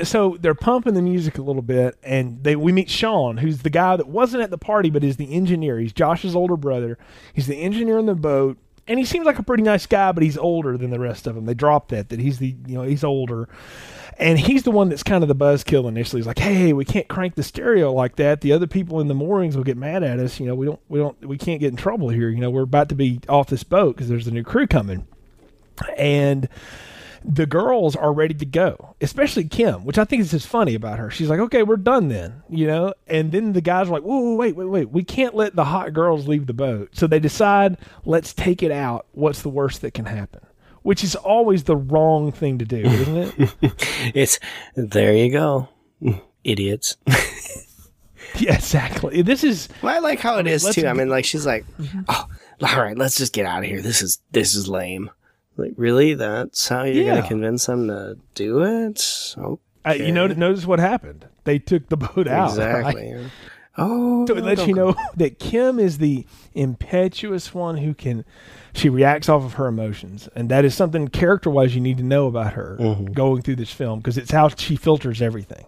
So 0.03 0.37
they're 0.41 0.55
pumping 0.55 0.95
the 0.95 1.03
music 1.03 1.39
a 1.39 1.43
little 1.43 1.63
bit, 1.63 1.97
and 2.03 2.43
they 2.43 2.57
we 2.57 2.73
meet 2.73 2.91
Sean, 2.91 3.37
who's 3.37 3.59
the 3.59 3.71
guy 3.71 3.97
that 3.97 4.09
wasn't 4.09 4.43
at 4.43 4.51
the 4.51 4.59
party 4.59 4.91
but 4.91 5.05
is 5.05 5.17
the 5.17 5.33
engineer. 5.33 5.79
He's 5.79 5.93
Josh's 5.93 6.35
older 6.35 6.57
brother. 6.57 6.99
He's 7.33 7.47
the 7.47 7.57
engineer 7.57 7.99
on 7.99 8.07
the 8.07 8.15
boat, 8.15 8.59
and 8.89 8.99
he 8.99 9.05
seems 9.05 9.27
like 9.27 9.39
a 9.39 9.43
pretty 9.43 9.63
nice 9.63 9.87
guy, 9.87 10.13
but 10.13 10.23
he's 10.23 10.39
older 10.39 10.77
than 10.77 10.91
the 10.91 10.99
rest 10.99 11.27
of 11.27 11.35
them. 11.35 11.47
They 11.47 11.55
dropped 11.55 11.91
that 11.91 12.09
that 12.09 12.19
he's 12.19 12.39
the 12.39 12.57
you 12.67 12.75
know 12.75 12.83
he's 12.83 13.05
older, 13.05 13.49
and 14.19 14.39
he's 14.39 14.63
the 14.63 14.71
one 14.71 14.89
that's 14.89 15.03
kind 15.03 15.23
of 15.23 15.29
the 15.29 15.35
buzzkill 15.35 15.89
initially. 15.89 16.21
He's 16.21 16.27
like, 16.27 16.39
hey, 16.39 16.73
we 16.73 16.85
can't 16.85 17.09
crank 17.09 17.35
the 17.35 17.43
stereo 17.43 17.93
like 17.93 18.17
that. 18.17 18.41
The 18.41 18.53
other 18.53 18.67
people 18.67 19.01
in 19.01 19.09
the 19.09 19.15
moorings 19.15 19.57
will 19.57 19.65
get 19.65 19.77
mad 19.77 20.03
at 20.03 20.19
us. 20.19 20.41
You 20.41 20.47
know, 20.47 20.55
we 20.55 20.67
don't 20.67 20.81
we 20.89 20.99
don't 20.99 21.21
we 21.25 21.39
can't 21.39 21.61
get 21.61 21.69
in 21.69 21.77
trouble 21.77 22.09
here. 22.09 22.31
You 22.31 22.41
know, 22.41 22.51
we're 22.51 22.63
about 22.63 22.89
to 22.89 22.95
be 22.95 23.21
off 23.29 23.49
this 23.49 23.65
boat 23.65 23.97
because 23.97 24.09
there's 24.09 24.27
a 24.27 24.33
new 24.33 24.45
crew 24.45 24.67
coming, 24.67 25.07
and 25.97 26.49
the 27.25 27.47
girls 27.47 27.97
are 27.97 28.13
ready 28.13 28.35
to 28.35 28.45
go, 28.45 28.95
especially 29.01 29.45
Kim, 29.45 29.85
which 29.85 29.97
I 29.99 30.05
think 30.05 30.21
is 30.21 30.31
just 30.31 30.47
funny 30.47 30.75
about 30.75 30.99
her. 30.99 31.11
She's 31.11 31.29
like, 31.31 31.41
okay, 31.41 31.63
we're 31.63 31.79
done 31.79 32.09
then, 32.09 32.43
you 32.51 32.67
know? 32.67 32.93
And 33.07 33.33
then 33.33 33.55
the 33.55 33.63
guys 33.63 33.89
are 33.89 33.93
like, 33.93 34.03
whoa, 34.03 34.35
wait, 34.35 34.55
wait, 34.57 34.67
wait. 34.67 34.91
We 34.91 35.05
can't 35.05 35.35
let 35.35 35.57
the 35.57 35.65
hot 35.65 35.95
girls 35.95 36.29
leave 36.29 36.47
the 36.47 36.53
boat. 36.53 36.91
So 36.93 37.07
they 37.07 37.19
decide, 37.19 37.79
let's 38.05 38.35
take 38.35 38.63
it 38.63 38.71
out. 38.71 39.07
What's 39.13 39.41
the 39.41 39.49
worst 39.49 39.81
that 39.81 39.95
can 39.95 40.05
happen? 40.05 40.41
Which 40.83 41.03
is 41.03 41.17
always 41.17 41.65
the 41.65 41.77
wrong 41.77 42.31
thing 42.31 42.59
to 42.59 42.67
do, 42.67 42.83
isn't 42.83 43.17
it? 43.17 43.73
It's 44.15 44.39
there 44.77 45.15
you 45.15 45.33
go, 45.33 45.71
idiots. 46.45 46.99
yeah, 48.37 48.57
exactly. 48.57 49.23
This 49.23 49.45
is, 49.45 49.71
Well, 49.81 49.97
I 49.97 50.01
like 50.01 50.21
how 50.21 50.39
it 50.39 50.47
is 50.47 50.63
too. 50.75 50.87
I 50.87 50.93
mean, 50.93 51.09
like 51.09 51.25
she's 51.25 51.47
like, 51.47 51.65
oh, 52.09 52.27
all 52.63 52.83
right, 52.83 52.99
let's 52.99 53.17
just 53.17 53.33
get 53.33 53.47
out 53.47 53.63
of 53.65 53.69
here. 53.71 53.81
This 53.81 54.03
is 54.03 54.21
this 54.33 54.55
is 54.55 54.69
lame. 54.69 55.11
Like, 55.57 55.73
really? 55.77 56.15
That's 56.15 56.69
how 56.69 56.83
you're 56.85 57.05
Yeah. 57.05 57.15
gonna 57.17 57.29
convince 57.29 57.67
them 57.67 57.89
to 57.89 58.17
do 58.35 58.63
it? 58.63 59.35
Oh, 59.39 59.59
uh, 59.87 59.93
you 59.93 60.13
know, 60.13 60.27
notice 60.27 60.67
what 60.67 60.79
happened. 60.81 61.27
They 61.45 61.59
took 61.59 61.89
the 61.89 61.97
boat 61.97 62.27
out. 62.27 62.57
right? 62.57 62.81
exactly. 62.97 63.17
Oh, 63.77 64.25
So 64.27 64.37
it 64.37 64.45
lets 64.45 64.67
you 64.67 64.75
know 64.75 64.95
that 65.17 65.39
Kim 65.41 65.79
is 65.81 65.99
the 65.99 66.25
impetuous 66.55 67.53
one 67.55 67.77
who 67.79 67.93
can. 67.95 68.25
She 68.73 68.89
reacts 68.89 69.29
off 69.29 69.45
of 69.45 69.55
her 69.55 69.67
emotions, 69.67 70.29
and 70.35 70.49
that 70.49 70.65
is 70.65 70.75
something 70.75 71.09
character-wise 71.09 71.75
you 71.75 71.81
need 71.81 71.99
to 71.99 72.05
know 72.05 72.27
about 72.27 72.55
her 72.55 72.77
going 73.13 73.43
through 73.43 73.57
this 73.57 73.71
film 73.71 73.99
because 74.01 74.17
it's 74.19 74.31
how 74.33 74.49
she 74.49 74.77
filters 74.77 75.21
everything. 75.23 75.65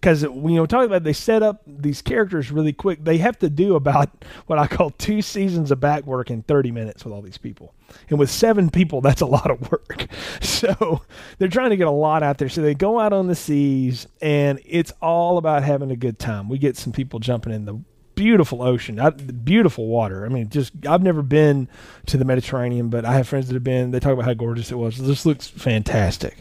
Because 0.00 0.22
you 0.22 0.30
know, 0.30 0.66
talking 0.66 0.86
about 0.86 1.02
they 1.02 1.12
set 1.12 1.42
up 1.42 1.62
these 1.66 2.02
characters 2.02 2.52
really 2.52 2.72
quick. 2.72 3.04
They 3.04 3.18
have 3.18 3.38
to 3.40 3.50
do 3.50 3.74
about 3.74 4.24
what 4.46 4.58
I 4.58 4.66
call 4.66 4.90
two 4.90 5.22
seasons 5.22 5.70
of 5.70 5.80
back 5.80 6.06
work 6.06 6.30
in 6.30 6.42
thirty 6.42 6.70
minutes 6.70 7.04
with 7.04 7.12
all 7.12 7.22
these 7.22 7.38
people, 7.38 7.74
and 8.08 8.18
with 8.18 8.30
seven 8.30 8.70
people, 8.70 9.00
that's 9.00 9.20
a 9.20 9.26
lot 9.26 9.50
of 9.50 9.70
work. 9.70 10.06
So 10.40 11.02
they're 11.38 11.48
trying 11.48 11.70
to 11.70 11.76
get 11.76 11.86
a 11.86 11.92
lot 11.92 12.24
out 12.24 12.38
there. 12.38 12.48
So 12.48 12.62
they 12.62 12.74
go 12.74 12.98
out 12.98 13.12
on 13.12 13.28
the 13.28 13.36
seas, 13.36 14.08
and 14.20 14.60
it's 14.64 14.92
all 15.00 15.38
about 15.38 15.62
having 15.62 15.92
a 15.92 15.96
good 15.96 16.18
time. 16.18 16.48
We 16.48 16.58
get 16.58 16.76
some 16.76 16.92
people 16.92 17.20
jumping 17.20 17.52
in 17.52 17.64
the 17.64 17.80
beautiful 18.18 18.62
ocean, 18.62 19.00
beautiful 19.44 19.86
water. 19.86 20.26
I 20.26 20.28
mean, 20.28 20.48
just 20.48 20.72
I've 20.88 21.04
never 21.04 21.22
been 21.22 21.68
to 22.06 22.16
the 22.16 22.24
Mediterranean, 22.24 22.88
but 22.88 23.04
I 23.04 23.14
have 23.14 23.28
friends 23.28 23.46
that 23.46 23.54
have 23.54 23.62
been. 23.62 23.92
They 23.92 24.00
talk 24.00 24.12
about 24.12 24.24
how 24.24 24.34
gorgeous 24.34 24.72
it 24.72 24.74
was. 24.74 24.98
This 24.98 25.24
looks 25.24 25.46
fantastic. 25.46 26.38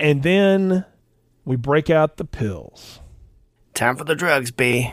And 0.00 0.24
then 0.24 0.84
we 1.44 1.56
break 1.56 1.90
out 1.90 2.16
the 2.16 2.24
pills. 2.24 3.00
Time 3.74 3.96
for 3.96 4.04
the 4.04 4.14
drugs, 4.14 4.50
B. 4.50 4.92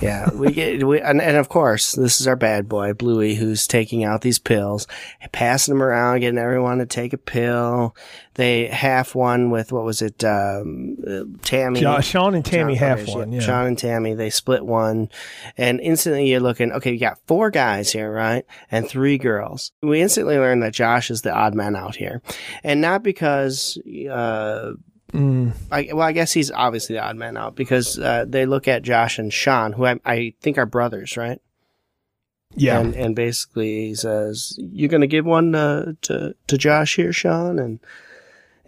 Yeah, 0.00 0.30
we 0.32 0.52
get 0.52 0.84
we 0.86 1.00
and, 1.00 1.20
and 1.20 1.36
of 1.36 1.48
course 1.48 1.92
this 1.94 2.20
is 2.20 2.28
our 2.28 2.36
bad 2.36 2.68
boy 2.68 2.92
Bluey 2.92 3.34
who's 3.34 3.66
taking 3.66 4.04
out 4.04 4.20
these 4.20 4.38
pills, 4.38 4.86
passing 5.32 5.74
them 5.74 5.82
around, 5.82 6.20
getting 6.20 6.38
everyone 6.38 6.78
to 6.78 6.86
take 6.86 7.12
a 7.12 7.18
pill. 7.18 7.96
They 8.34 8.68
half 8.68 9.16
one 9.16 9.50
with 9.50 9.72
what 9.72 9.82
was 9.82 10.00
it, 10.00 10.22
um, 10.22 10.98
uh, 11.04 11.24
Tammy, 11.42 11.80
Jo- 11.80 12.00
Sean 12.00 12.36
and 12.36 12.44
Tammy 12.44 12.76
have 12.76 13.00
okay, 13.00 13.12
one. 13.12 13.32
yeah, 13.32 13.40
Yeah. 13.40 13.46
Sean 13.46 13.66
and 13.66 13.76
Tammy 13.76 14.14
they 14.14 14.30
split 14.30 14.64
one, 14.64 15.08
and 15.56 15.80
instantly 15.80 16.30
you're 16.30 16.38
looking. 16.38 16.70
Okay, 16.70 16.92
you 16.92 17.00
got 17.00 17.18
four 17.26 17.50
guys 17.50 17.90
here, 17.90 18.12
right, 18.12 18.44
and 18.70 18.88
three 18.88 19.18
girls. 19.18 19.72
We 19.82 20.00
instantly 20.00 20.38
learn 20.38 20.60
that 20.60 20.74
Josh 20.74 21.10
is 21.10 21.22
the 21.22 21.32
odd 21.32 21.56
man 21.56 21.74
out 21.74 21.96
here, 21.96 22.22
and 22.62 22.80
not 22.80 23.02
because. 23.02 23.76
Uh, 24.08 24.74
Mm, 25.12 25.54
I, 25.70 25.88
well, 25.92 26.06
I 26.06 26.12
guess 26.12 26.32
he's 26.32 26.50
obviously 26.50 26.96
the 26.96 27.02
odd 27.02 27.16
man 27.16 27.36
out 27.36 27.56
because 27.56 27.98
uh, 27.98 28.26
they 28.28 28.44
look 28.44 28.68
at 28.68 28.82
Josh 28.82 29.18
and 29.18 29.32
Sean, 29.32 29.72
who 29.72 29.86
I, 29.86 29.98
I 30.04 30.34
think 30.40 30.58
are 30.58 30.66
brothers, 30.66 31.16
right? 31.16 31.40
yeah. 32.54 32.78
And 32.78 32.94
and 32.94 33.16
basically 33.16 33.88
he 33.88 33.94
says, 33.94 34.58
"You're 34.58 34.88
going 34.88 35.02
to 35.02 35.06
give 35.06 35.26
one 35.26 35.54
uh, 35.54 35.92
to 36.02 36.34
to 36.46 36.58
Josh 36.58 36.96
here, 36.96 37.12
Sean," 37.12 37.58
and 37.58 37.80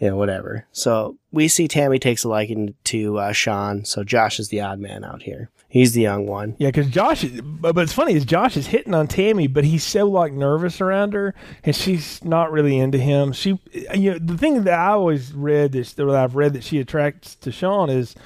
you 0.01 0.09
know 0.09 0.17
whatever. 0.17 0.67
So 0.73 1.19
we 1.31 1.47
see 1.47 1.69
Tammy 1.69 1.99
takes 1.99 2.25
a 2.25 2.29
liking 2.29 2.75
to 2.85 3.19
uh, 3.19 3.33
Sean, 3.33 3.85
so 3.85 4.03
Josh 4.03 4.41
is 4.41 4.49
the 4.49 4.61
odd 4.61 4.81
man 4.81 5.05
out 5.05 5.23
here. 5.23 5.51
He's 5.69 5.93
the 5.93 6.01
young 6.01 6.27
one. 6.27 6.57
Yeah, 6.59 6.69
because 6.69 6.89
Josh, 6.89 7.23
is, 7.23 7.41
but, 7.43 7.77
but 7.77 7.83
it's 7.83 7.93
funny 7.93 8.15
is 8.15 8.25
Josh 8.25 8.57
is 8.57 8.67
hitting 8.67 8.95
on 8.95 9.07
Tammy, 9.07 9.47
but 9.47 9.63
he's 9.63 9.85
so 9.85 10.07
like 10.07 10.33
nervous 10.33 10.81
around 10.81 11.13
her, 11.13 11.35
and 11.63 11.77
she's 11.77 12.25
not 12.25 12.51
really 12.51 12.77
into 12.77 12.99
him. 12.99 13.33
She, 13.33 13.61
you 13.95 14.13
know, 14.13 14.19
the 14.19 14.37
thing 14.37 14.65
that 14.65 14.77
I 14.77 14.89
always 14.89 15.33
read 15.33 15.71
this 15.73 15.93
that 15.93 16.09
I've 16.09 16.35
read 16.35 16.55
that 16.55 16.65
she 16.65 16.81
attracts 16.81 17.37
to 17.37 17.53
Sean 17.53 17.89
is 17.89 18.17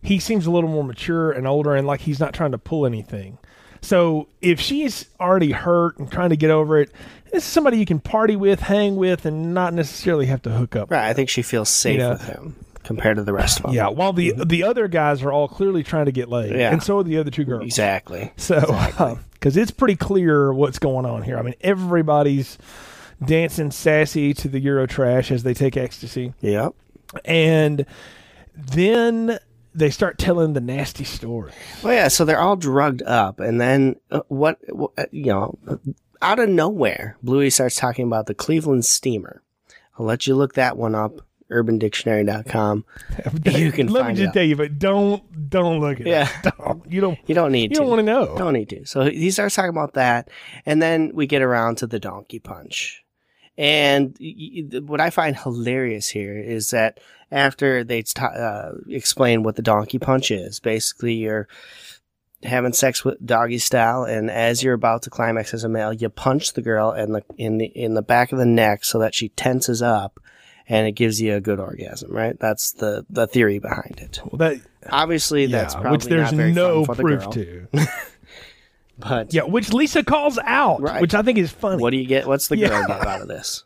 he 0.00 0.18
seems 0.18 0.46
a 0.46 0.50
little 0.50 0.70
more 0.70 0.84
mature 0.84 1.30
and 1.30 1.46
older, 1.46 1.74
and 1.74 1.86
like 1.86 2.00
he's 2.00 2.20
not 2.20 2.32
trying 2.32 2.52
to 2.52 2.58
pull 2.58 2.86
anything. 2.86 3.38
So 3.84 4.28
if 4.40 4.60
she's 4.60 5.06
already 5.20 5.52
hurt 5.52 5.98
and 5.98 6.10
trying 6.10 6.30
to 6.30 6.36
get 6.36 6.50
over 6.50 6.78
it, 6.80 6.90
this 7.30 7.44
is 7.44 7.52
somebody 7.52 7.78
you 7.78 7.84
can 7.86 8.00
party 8.00 8.34
with, 8.36 8.60
hang 8.60 8.96
with, 8.96 9.26
and 9.26 9.52
not 9.52 9.74
necessarily 9.74 10.26
have 10.26 10.40
to 10.42 10.50
hook 10.50 10.74
up. 10.74 10.90
Right. 10.90 11.08
I 11.08 11.12
think 11.12 11.28
she 11.28 11.42
feels 11.42 11.68
safe 11.68 11.98
Yeah. 11.98 12.10
with 12.10 12.22
him 12.26 12.56
compared 12.82 13.16
to 13.16 13.24
the 13.24 13.32
rest 13.32 13.58
of 13.58 13.64
them. 13.66 13.74
Yeah, 13.74 13.88
while 13.88 14.12
the 14.12 14.32
the 14.44 14.62
other 14.62 14.88
guys 14.88 15.22
are 15.22 15.32
all 15.32 15.48
clearly 15.48 15.82
trying 15.82 16.06
to 16.06 16.12
get 16.12 16.28
laid, 16.28 16.52
Yeah. 16.52 16.72
and 16.72 16.82
so 16.82 16.98
are 16.98 17.02
the 17.02 17.18
other 17.18 17.30
two 17.30 17.44
girls. 17.44 17.64
Exactly. 17.64 18.32
So, 18.36 18.56
uh, 18.56 19.16
because 19.32 19.56
it's 19.56 19.70
pretty 19.70 19.96
clear 19.96 20.52
what's 20.52 20.78
going 20.78 21.04
on 21.06 21.22
here. 21.22 21.38
I 21.38 21.42
mean, 21.42 21.54
everybody's 21.60 22.56
dancing 23.24 23.70
sassy 23.70 24.32
to 24.34 24.48
the 24.48 24.60
Euro 24.60 24.86
trash 24.86 25.30
as 25.30 25.42
they 25.42 25.52
take 25.54 25.76
ecstasy. 25.76 26.32
Yep. 26.40 26.72
And 27.26 27.84
then 28.56 29.38
they 29.74 29.90
start 29.90 30.18
telling 30.18 30.52
the 30.52 30.60
nasty 30.60 31.04
story. 31.04 31.52
Well, 31.82 31.92
yeah. 31.94 32.08
So 32.08 32.24
they're 32.24 32.40
all 32.40 32.56
drugged 32.56 33.02
up, 33.02 33.40
and 33.40 33.60
then 33.60 33.96
uh, 34.10 34.20
what? 34.28 34.58
uh, 34.98 35.04
you 35.10 35.26
know, 35.26 35.58
out 36.22 36.38
of 36.38 36.48
nowhere, 36.48 37.16
Bluey 37.22 37.50
starts 37.50 37.76
talking 37.76 38.06
about 38.06 38.26
the 38.26 38.34
Cleveland 38.34 38.84
steamer. 38.84 39.42
I'll 39.98 40.06
let 40.06 40.26
you 40.26 40.34
look 40.34 40.54
that 40.54 40.76
one 40.76 40.94
up. 40.94 41.20
UrbanDictionary.com. 41.50 42.84
You 43.44 43.70
can 43.70 43.86
Let 43.88 44.06
me 44.08 44.14
just 44.14 44.32
tell 44.32 44.42
you, 44.42 44.56
but 44.56 44.78
don't 44.78 45.50
don't 45.50 45.78
look 45.80 46.00
at 46.00 46.06
Yeah. 46.06 46.28
it. 46.44 46.52
Don't. 46.58 46.90
You 46.90 47.00
don't. 47.00 47.18
You 47.26 47.34
don't 47.34 47.52
need 47.52 47.64
You 47.64 47.68
to. 47.70 47.74
don't 47.80 47.88
want 47.88 47.98
to 48.00 48.02
know. 48.04 48.34
Don't 48.36 48.54
need 48.54 48.70
to. 48.70 48.86
So 48.86 49.04
he 49.04 49.30
starts 49.30 49.54
talking 49.54 49.68
about 49.70 49.94
that, 49.94 50.30
and 50.66 50.80
then 50.82 51.12
we 51.14 51.26
get 51.26 51.42
around 51.42 51.76
to 51.78 51.86
the 51.86 52.00
donkey 52.00 52.38
punch. 52.38 53.03
And 53.56 54.16
what 54.86 55.00
I 55.00 55.10
find 55.10 55.36
hilarious 55.36 56.08
here 56.08 56.36
is 56.36 56.70
that 56.70 56.98
after 57.30 57.84
they 57.84 58.02
t- 58.02 58.22
uh, 58.22 58.72
explain 58.88 59.42
what 59.42 59.56
the 59.56 59.62
donkey 59.62 59.98
punch 59.98 60.30
is, 60.30 60.60
basically 60.60 61.14
you're 61.14 61.48
having 62.42 62.72
sex 62.72 63.04
with 63.04 63.24
doggy 63.24 63.58
style, 63.58 64.04
and 64.04 64.30
as 64.30 64.62
you're 64.62 64.74
about 64.74 65.02
to 65.02 65.10
climax 65.10 65.54
as 65.54 65.64
a 65.64 65.68
male, 65.68 65.92
you 65.92 66.08
punch 66.08 66.52
the 66.54 66.62
girl 66.62 66.92
in 66.92 67.12
the 67.12 67.22
in 67.36 67.58
the 67.58 67.66
in 67.66 67.94
the 67.94 68.02
back 68.02 68.32
of 68.32 68.38
the 68.38 68.46
neck 68.46 68.84
so 68.84 68.98
that 68.98 69.14
she 69.14 69.28
tenses 69.30 69.82
up, 69.82 70.20
and 70.68 70.86
it 70.86 70.92
gives 70.92 71.20
you 71.20 71.34
a 71.34 71.40
good 71.40 71.60
orgasm, 71.60 72.12
right? 72.12 72.38
That's 72.38 72.72
the 72.72 73.06
the 73.08 73.26
theory 73.26 73.60
behind 73.60 74.00
it. 74.00 74.20
Well, 74.24 74.38
that 74.38 74.60
Obviously, 74.90 75.44
yeah, 75.44 75.58
that's 75.58 75.74
probably 75.74 75.92
which 75.92 76.04
there's 76.04 76.32
not 76.32 76.34
very 76.34 76.52
no 76.52 76.84
proof 76.84 77.30
the 77.30 77.30
to. 77.30 77.68
But 78.98 79.34
Yeah, 79.34 79.42
which 79.42 79.72
Lisa 79.72 80.04
calls 80.04 80.38
out, 80.44 80.80
Right. 80.80 81.00
which 81.00 81.14
I 81.14 81.22
think 81.22 81.38
is 81.38 81.50
funny. 81.50 81.82
what 81.82 81.90
do 81.90 81.96
you 81.96 82.06
get? 82.06 82.26
What's 82.26 82.48
the 82.48 82.56
Yeah. 82.56 82.68
girl 82.68 82.86
get 82.86 83.06
out 83.06 83.20
of 83.22 83.28
this? 83.28 83.64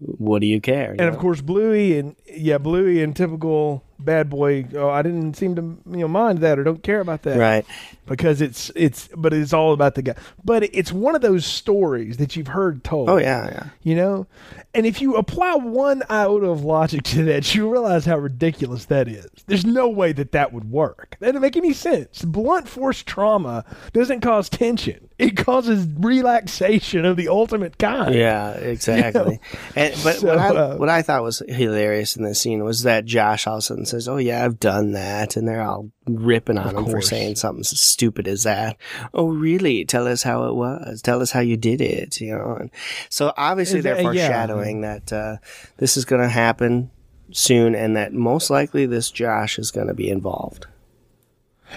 What 0.00 0.40
do 0.40 0.46
you 0.46 0.60
care? 0.60 0.92
and 0.92 1.02
of 1.02 1.18
course, 1.18 1.40
Bluey 1.40 1.98
and 1.98 2.16
yeah, 2.26 2.58
Bluey 2.58 3.02
and 3.02 3.14
typical 3.14 3.84
bad 3.98 4.30
boy. 4.30 4.66
Oh, 4.74 4.88
I 4.88 5.02
didn't 5.02 5.34
seem 5.34 5.54
to 5.56 5.62
you 5.90 5.98
know 5.98 6.08
mind 6.08 6.38
that 6.38 6.58
or 6.58 6.64
don't 6.64 6.82
care 6.82 7.00
about 7.00 7.22
that, 7.22 7.38
right? 7.38 7.66
Because 8.06 8.40
it's 8.40 8.70
it's 8.74 9.08
but 9.14 9.34
it's 9.34 9.52
all 9.52 9.72
about 9.72 9.94
the 9.94 10.02
guy. 10.02 10.14
But 10.42 10.62
it's 10.74 10.90
one 10.90 11.14
of 11.14 11.20
those 11.20 11.44
stories 11.44 12.16
that 12.16 12.34
you've 12.34 12.48
heard 12.48 12.82
told. 12.82 13.10
Oh 13.10 13.18
yeah, 13.18 13.46
yeah. 13.46 13.66
you 13.82 13.94
know, 13.94 14.26
and 14.74 14.86
if 14.86 15.02
you 15.02 15.16
apply 15.16 15.54
one 15.56 16.02
iota 16.10 16.46
of 16.46 16.64
logic 16.64 17.02
to 17.04 17.24
that, 17.24 17.54
you 17.54 17.70
realize 17.70 18.06
how 18.06 18.16
ridiculous 18.16 18.86
that 18.86 19.06
is. 19.06 19.28
There's 19.46 19.66
no 19.66 19.88
way 19.88 20.12
that 20.12 20.32
that 20.32 20.52
would 20.52 20.70
work. 20.70 21.16
That 21.20 21.26
doesn't 21.26 21.42
make 21.42 21.56
any 21.56 21.74
sense. 21.74 22.22
Blunt 22.22 22.68
force 22.68 23.02
trauma 23.02 23.64
doesn't 23.92 24.20
cause 24.20 24.48
tension. 24.48 25.09
It 25.20 25.36
causes 25.36 25.86
relaxation 25.98 27.04
of 27.04 27.18
the 27.18 27.28
ultimate 27.28 27.76
kind. 27.76 28.14
Yeah, 28.14 28.52
exactly. 28.52 29.38
And 29.76 29.94
but 30.02 30.16
So, 30.16 30.28
what 30.28 30.38
I 30.38 30.48
uh, 30.48 30.76
what 30.76 30.88
I 30.88 31.02
thought 31.02 31.22
was 31.22 31.42
hilarious 31.46 32.16
in 32.16 32.24
this 32.24 32.40
scene 32.40 32.64
was 32.64 32.84
that 32.84 33.04
Josh 33.04 33.46
all 33.46 33.56
of 33.56 33.58
a 33.58 33.62
sudden 33.62 33.84
says, 33.84 34.08
"Oh 34.08 34.16
yeah, 34.16 34.44
I've 34.44 34.58
done 34.58 34.92
that," 34.92 35.36
and 35.36 35.46
they're 35.46 35.62
all 35.62 35.90
ripping 36.06 36.56
on 36.56 36.74
him 36.74 36.86
for 36.86 37.02
saying 37.02 37.36
something 37.36 37.60
as 37.60 37.78
stupid 37.78 38.26
as 38.26 38.44
that. 38.44 38.78
Oh 39.12 39.28
really? 39.28 39.84
Tell 39.84 40.08
us 40.08 40.22
how 40.22 40.48
it 40.48 40.54
was. 40.54 41.02
Tell 41.02 41.20
us 41.20 41.30
how 41.30 41.40
you 41.40 41.58
did 41.58 41.82
it. 41.82 42.20
You 42.20 42.36
know. 42.36 42.56
And 42.58 42.70
so 43.10 43.34
obviously 43.36 43.82
they're 43.82 43.96
yeah. 43.96 44.02
foreshadowing 44.02 44.80
that 44.80 45.12
uh, 45.12 45.36
this 45.76 45.98
is 45.98 46.06
going 46.06 46.22
to 46.22 46.28
happen 46.28 46.90
soon, 47.30 47.74
and 47.74 47.94
that 47.96 48.14
most 48.14 48.48
likely 48.48 48.86
this 48.86 49.10
Josh 49.10 49.58
is 49.58 49.70
going 49.70 49.88
to 49.88 49.94
be 49.94 50.08
involved. 50.08 50.66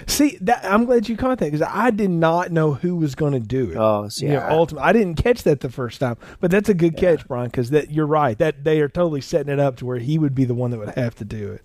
See, 0.06 0.38
that 0.40 0.64
I'm 0.64 0.84
glad 0.86 1.08
you 1.08 1.16
caught 1.16 1.38
that 1.38 1.52
because 1.52 1.62
I 1.62 1.90
did 1.90 2.10
not 2.10 2.50
know 2.50 2.74
who 2.74 2.96
was 2.96 3.14
going 3.14 3.32
to 3.32 3.40
do 3.40 3.70
it. 3.70 3.76
Oh, 3.76 4.08
so 4.08 4.24
You 4.24 4.32
know, 4.32 4.38
yeah. 4.38 4.50
ultimate, 4.50 4.82
I 4.82 4.92
didn't 4.92 5.14
catch 5.14 5.42
that 5.44 5.60
the 5.60 5.70
first 5.70 6.00
time, 6.00 6.16
but 6.40 6.50
that's 6.50 6.68
a 6.68 6.74
good 6.74 6.96
catch, 6.96 7.26
Brian. 7.28 7.46
Because 7.46 7.70
that 7.70 7.90
you're 7.90 8.06
right 8.06 8.36
that 8.38 8.64
they 8.64 8.80
are 8.80 8.88
totally 8.88 9.20
setting 9.20 9.52
it 9.52 9.60
up 9.60 9.76
to 9.76 9.86
where 9.86 9.98
he 9.98 10.18
would 10.18 10.34
be 10.34 10.44
the 10.44 10.54
one 10.54 10.70
that 10.72 10.78
would 10.78 10.94
have 10.96 11.14
to 11.16 11.24
do 11.24 11.52
it. 11.52 11.64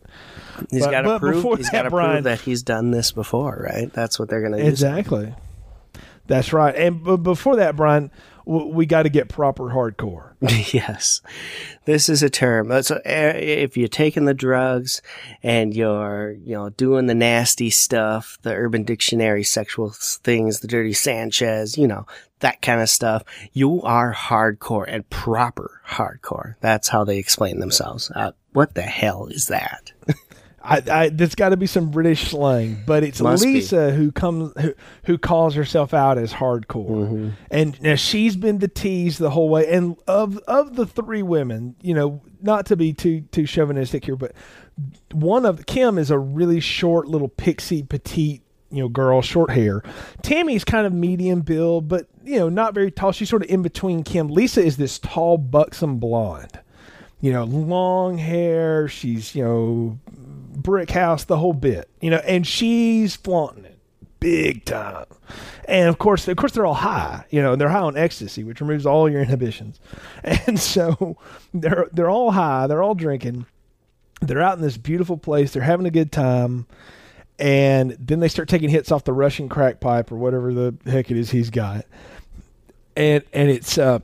He's 0.69 0.85
got 0.85 1.01
to 1.01 1.19
prove. 1.19 1.35
before 1.35 1.57
He's 1.57 1.67
that, 1.67 1.71
got 1.73 1.81
to 1.83 1.89
prove 1.89 2.23
that 2.23 2.41
he's 2.41 2.61
done 2.63 2.91
this 2.91 3.11
before, 3.11 3.65
right? 3.67 3.91
That's 3.93 4.19
what 4.19 4.29
they're 4.29 4.41
going 4.41 4.53
to 4.53 4.59
use. 4.59 4.67
Exactly. 4.67 5.33
That's 6.27 6.53
right. 6.53 6.75
And 6.75 7.03
b- 7.03 7.17
before 7.17 7.55
that, 7.55 7.75
Brian, 7.75 8.11
we 8.49 8.87
got 8.87 9.03
to 9.03 9.09
get 9.09 9.29
proper 9.29 9.65
hardcore. 9.65 10.33
yes, 10.73 11.21
this 11.85 12.09
is 12.09 12.23
a 12.23 12.29
term. 12.31 12.71
Uh, 12.71 12.81
So 12.81 12.95
uh, 12.95 12.99
if 13.05 13.77
you're 13.77 13.87
taking 13.87 14.25
the 14.25 14.33
drugs 14.33 15.03
and 15.43 15.73
you're, 15.75 16.31
you 16.31 16.55
know, 16.55 16.69
doing 16.69 17.05
the 17.05 17.13
nasty 17.13 17.69
stuff, 17.69 18.39
the 18.41 18.55
Urban 18.55 18.83
Dictionary 18.83 19.43
sexual 19.43 19.91
things, 19.91 20.61
the 20.61 20.67
dirty 20.67 20.93
Sanchez, 20.93 21.77
you 21.77 21.87
know, 21.87 22.07
that 22.39 22.61
kind 22.63 22.81
of 22.81 22.89
stuff, 22.89 23.23
you 23.53 23.83
are 23.83 24.13
hardcore 24.13 24.85
and 24.87 25.07
proper 25.11 25.81
hardcore. 25.87 26.55
That's 26.59 26.87
how 26.87 27.03
they 27.03 27.19
explain 27.19 27.59
themselves. 27.59 28.11
Uh, 28.15 28.31
what 28.53 28.73
the 28.73 28.81
hell 28.81 29.27
is 29.27 29.47
that? 29.47 29.91
I, 30.61 30.81
I 30.91 31.09
there's 31.09 31.35
got 31.35 31.49
to 31.49 31.57
be 31.57 31.67
some 31.67 31.89
British 31.91 32.29
slang, 32.31 32.83
but 32.85 33.03
it's 33.03 33.21
Must 33.21 33.43
be. 33.43 33.53
Lisa 33.53 33.91
who 33.91 34.11
comes 34.11 34.51
who, 34.59 34.73
who 35.05 35.17
calls 35.17 35.55
herself 35.55 35.93
out 35.93 36.17
as 36.17 36.33
hardcore, 36.33 36.89
Mm-hmm. 36.89 37.29
and 37.51 37.81
now 37.81 37.95
she's 37.95 38.35
been 38.35 38.59
the 38.59 38.67
tease 38.67 39.17
the 39.17 39.29
whole 39.29 39.49
way. 39.49 39.67
And 39.67 39.95
of 40.07 40.37
of 40.39 40.75
the 40.75 40.85
three 40.85 41.23
women, 41.23 41.75
you 41.81 41.93
know, 41.93 42.21
not 42.41 42.65
to 42.67 42.75
be 42.75 42.93
too 42.93 43.21
too 43.31 43.45
chauvinistic 43.45 44.05
here, 44.05 44.15
but 44.15 44.33
one 45.11 45.45
of 45.45 45.65
Kim 45.65 45.97
is 45.97 46.11
a 46.11 46.17
really 46.19 46.59
short 46.59 47.07
little 47.07 47.27
pixie 47.29 47.83
petite 47.83 48.41
you 48.71 48.83
know 48.83 48.87
girl 48.87 49.19
short 49.21 49.49
hair 49.49 49.81
tammy's 50.21 50.63
kind 50.63 50.85
of 50.85 50.93
medium 50.93 51.41
build 51.41 51.87
but 51.87 52.05
you 52.23 52.37
know 52.37 52.49
not 52.49 52.75
very 52.75 52.91
tall 52.91 53.11
she's 53.11 53.27
sort 53.27 53.41
of 53.41 53.49
in 53.49 53.63
between 53.63 54.03
kim 54.03 54.27
lisa 54.27 54.63
is 54.63 54.77
this 54.77 54.99
tall 54.99 55.39
buxom 55.39 55.97
blonde 55.97 56.59
you 57.19 57.33
know 57.33 57.45
long 57.45 58.19
hair 58.19 58.87
she's 58.87 59.33
you 59.33 59.43
know 59.43 59.97
brick 60.61 60.91
house 60.91 61.23
the 61.23 61.37
whole 61.37 61.53
bit 61.53 61.89
you 62.01 62.09
know 62.09 62.21
and 62.25 62.45
she's 62.45 63.15
flaunting 63.15 63.65
it 63.65 63.79
big 64.19 64.65
time. 64.65 65.05
And 65.65 65.87
of 65.87 65.97
course 65.97 66.27
of 66.27 66.37
course 66.37 66.51
they're 66.51 66.65
all 66.65 66.73
high 66.73 67.25
you 67.29 67.41
know 67.41 67.53
and 67.53 67.61
they're 67.61 67.69
high 67.69 67.79
on 67.79 67.97
ecstasy 67.97 68.43
which 68.43 68.61
removes 68.61 68.85
all 68.85 69.09
your 69.09 69.21
inhibitions. 69.23 69.79
And 70.23 70.59
so 70.59 71.17
they're 71.53 71.87
they're 71.93 72.09
all 72.09 72.31
high 72.31 72.67
they're 72.67 72.83
all 72.83 72.95
drinking 72.95 73.45
they're 74.21 74.41
out 74.41 74.57
in 74.57 74.63
this 74.63 74.77
beautiful 74.77 75.17
place 75.17 75.53
they're 75.53 75.63
having 75.63 75.85
a 75.85 75.91
good 75.91 76.11
time 76.11 76.67
and 77.37 77.91
then 77.91 78.19
they 78.19 78.27
start 78.27 78.49
taking 78.49 78.69
hits 78.69 78.91
off 78.91 79.05
the 79.05 79.13
russian 79.13 79.47
crack 79.47 79.79
pipe 79.79 80.11
or 80.11 80.17
whatever 80.17 80.53
the 80.53 80.75
heck 80.85 81.09
it 81.09 81.17
is 81.17 81.31
he's 81.31 81.49
got. 81.49 81.85
And 82.95 83.23
and 83.31 83.49
it's 83.49 83.77
uh 83.77 83.99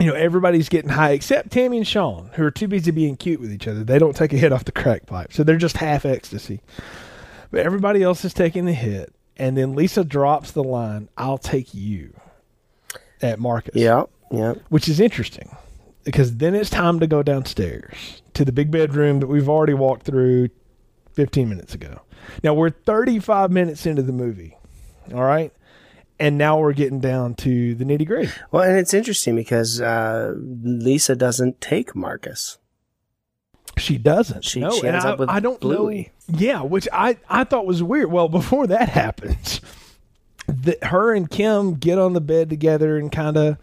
you 0.00 0.06
know 0.06 0.14
everybody's 0.14 0.68
getting 0.68 0.90
high 0.90 1.10
except 1.10 1.50
tammy 1.50 1.76
and 1.78 1.86
sean 1.86 2.30
who 2.34 2.44
are 2.44 2.50
too 2.50 2.68
busy 2.68 2.90
being 2.90 3.16
cute 3.16 3.40
with 3.40 3.52
each 3.52 3.66
other 3.66 3.82
they 3.84 3.98
don't 3.98 4.14
take 4.16 4.32
a 4.32 4.36
hit 4.36 4.52
off 4.52 4.64
the 4.64 4.72
crack 4.72 5.06
pipe 5.06 5.32
so 5.32 5.42
they're 5.42 5.56
just 5.56 5.78
half 5.78 6.04
ecstasy 6.04 6.60
but 7.50 7.60
everybody 7.60 8.02
else 8.02 8.24
is 8.24 8.32
taking 8.34 8.64
the 8.64 8.72
hit 8.72 9.12
and 9.36 9.56
then 9.56 9.74
lisa 9.74 10.04
drops 10.04 10.52
the 10.52 10.62
line 10.64 11.08
i'll 11.16 11.38
take 11.38 11.74
you 11.74 12.12
at 13.22 13.38
marcus 13.38 13.74
Yeah, 13.74 14.04
yep. 14.30 14.58
which 14.68 14.88
is 14.88 15.00
interesting 15.00 15.56
because 16.04 16.36
then 16.36 16.54
it's 16.54 16.70
time 16.70 17.00
to 17.00 17.06
go 17.06 17.22
downstairs 17.22 18.22
to 18.34 18.44
the 18.44 18.52
big 18.52 18.70
bedroom 18.70 19.20
that 19.20 19.26
we've 19.26 19.48
already 19.48 19.74
walked 19.74 20.04
through 20.04 20.48
15 21.12 21.48
minutes 21.48 21.74
ago. 21.74 22.00
Now 22.44 22.54
we're 22.54 22.70
35 22.70 23.50
minutes 23.50 23.84
into 23.84 24.00
the 24.02 24.12
movie. 24.12 24.56
All 25.12 25.24
right. 25.24 25.52
And 26.20 26.36
now 26.36 26.58
we're 26.58 26.72
getting 26.72 26.98
down 27.00 27.34
to 27.36 27.74
the 27.76 27.84
nitty 27.84 28.06
gritty. 28.06 28.32
Well, 28.50 28.64
and 28.64 28.76
it's 28.76 28.92
interesting 28.92 29.36
because 29.36 29.80
uh, 29.80 30.34
Lisa 30.36 31.14
doesn't 31.14 31.60
take 31.60 31.94
Marcus. 31.94 32.58
She 33.76 33.98
doesn't. 33.98 34.44
She- 34.44 34.60
no, 34.60 34.70
she 34.70 34.88
ends 34.88 35.04
I, 35.04 35.10
up 35.12 35.18
with 35.20 35.28
I 35.28 35.38
don't 35.38 35.60
Bluey. 35.60 36.10
know. 36.28 36.38
Yeah, 36.38 36.62
which 36.62 36.88
I, 36.92 37.18
I 37.28 37.44
thought 37.44 37.66
was 37.66 37.82
weird. 37.82 38.10
Well, 38.10 38.28
before 38.40 38.66
that 38.66 38.88
happens, 38.88 39.60
the, 40.48 40.76
her 40.82 41.14
and 41.14 41.30
Kim 41.30 41.74
get 41.74 41.98
on 41.98 42.14
the 42.14 42.20
bed 42.20 42.50
together 42.50 42.96
and 42.98 43.12
kind 43.12 43.36
of 43.36 43.56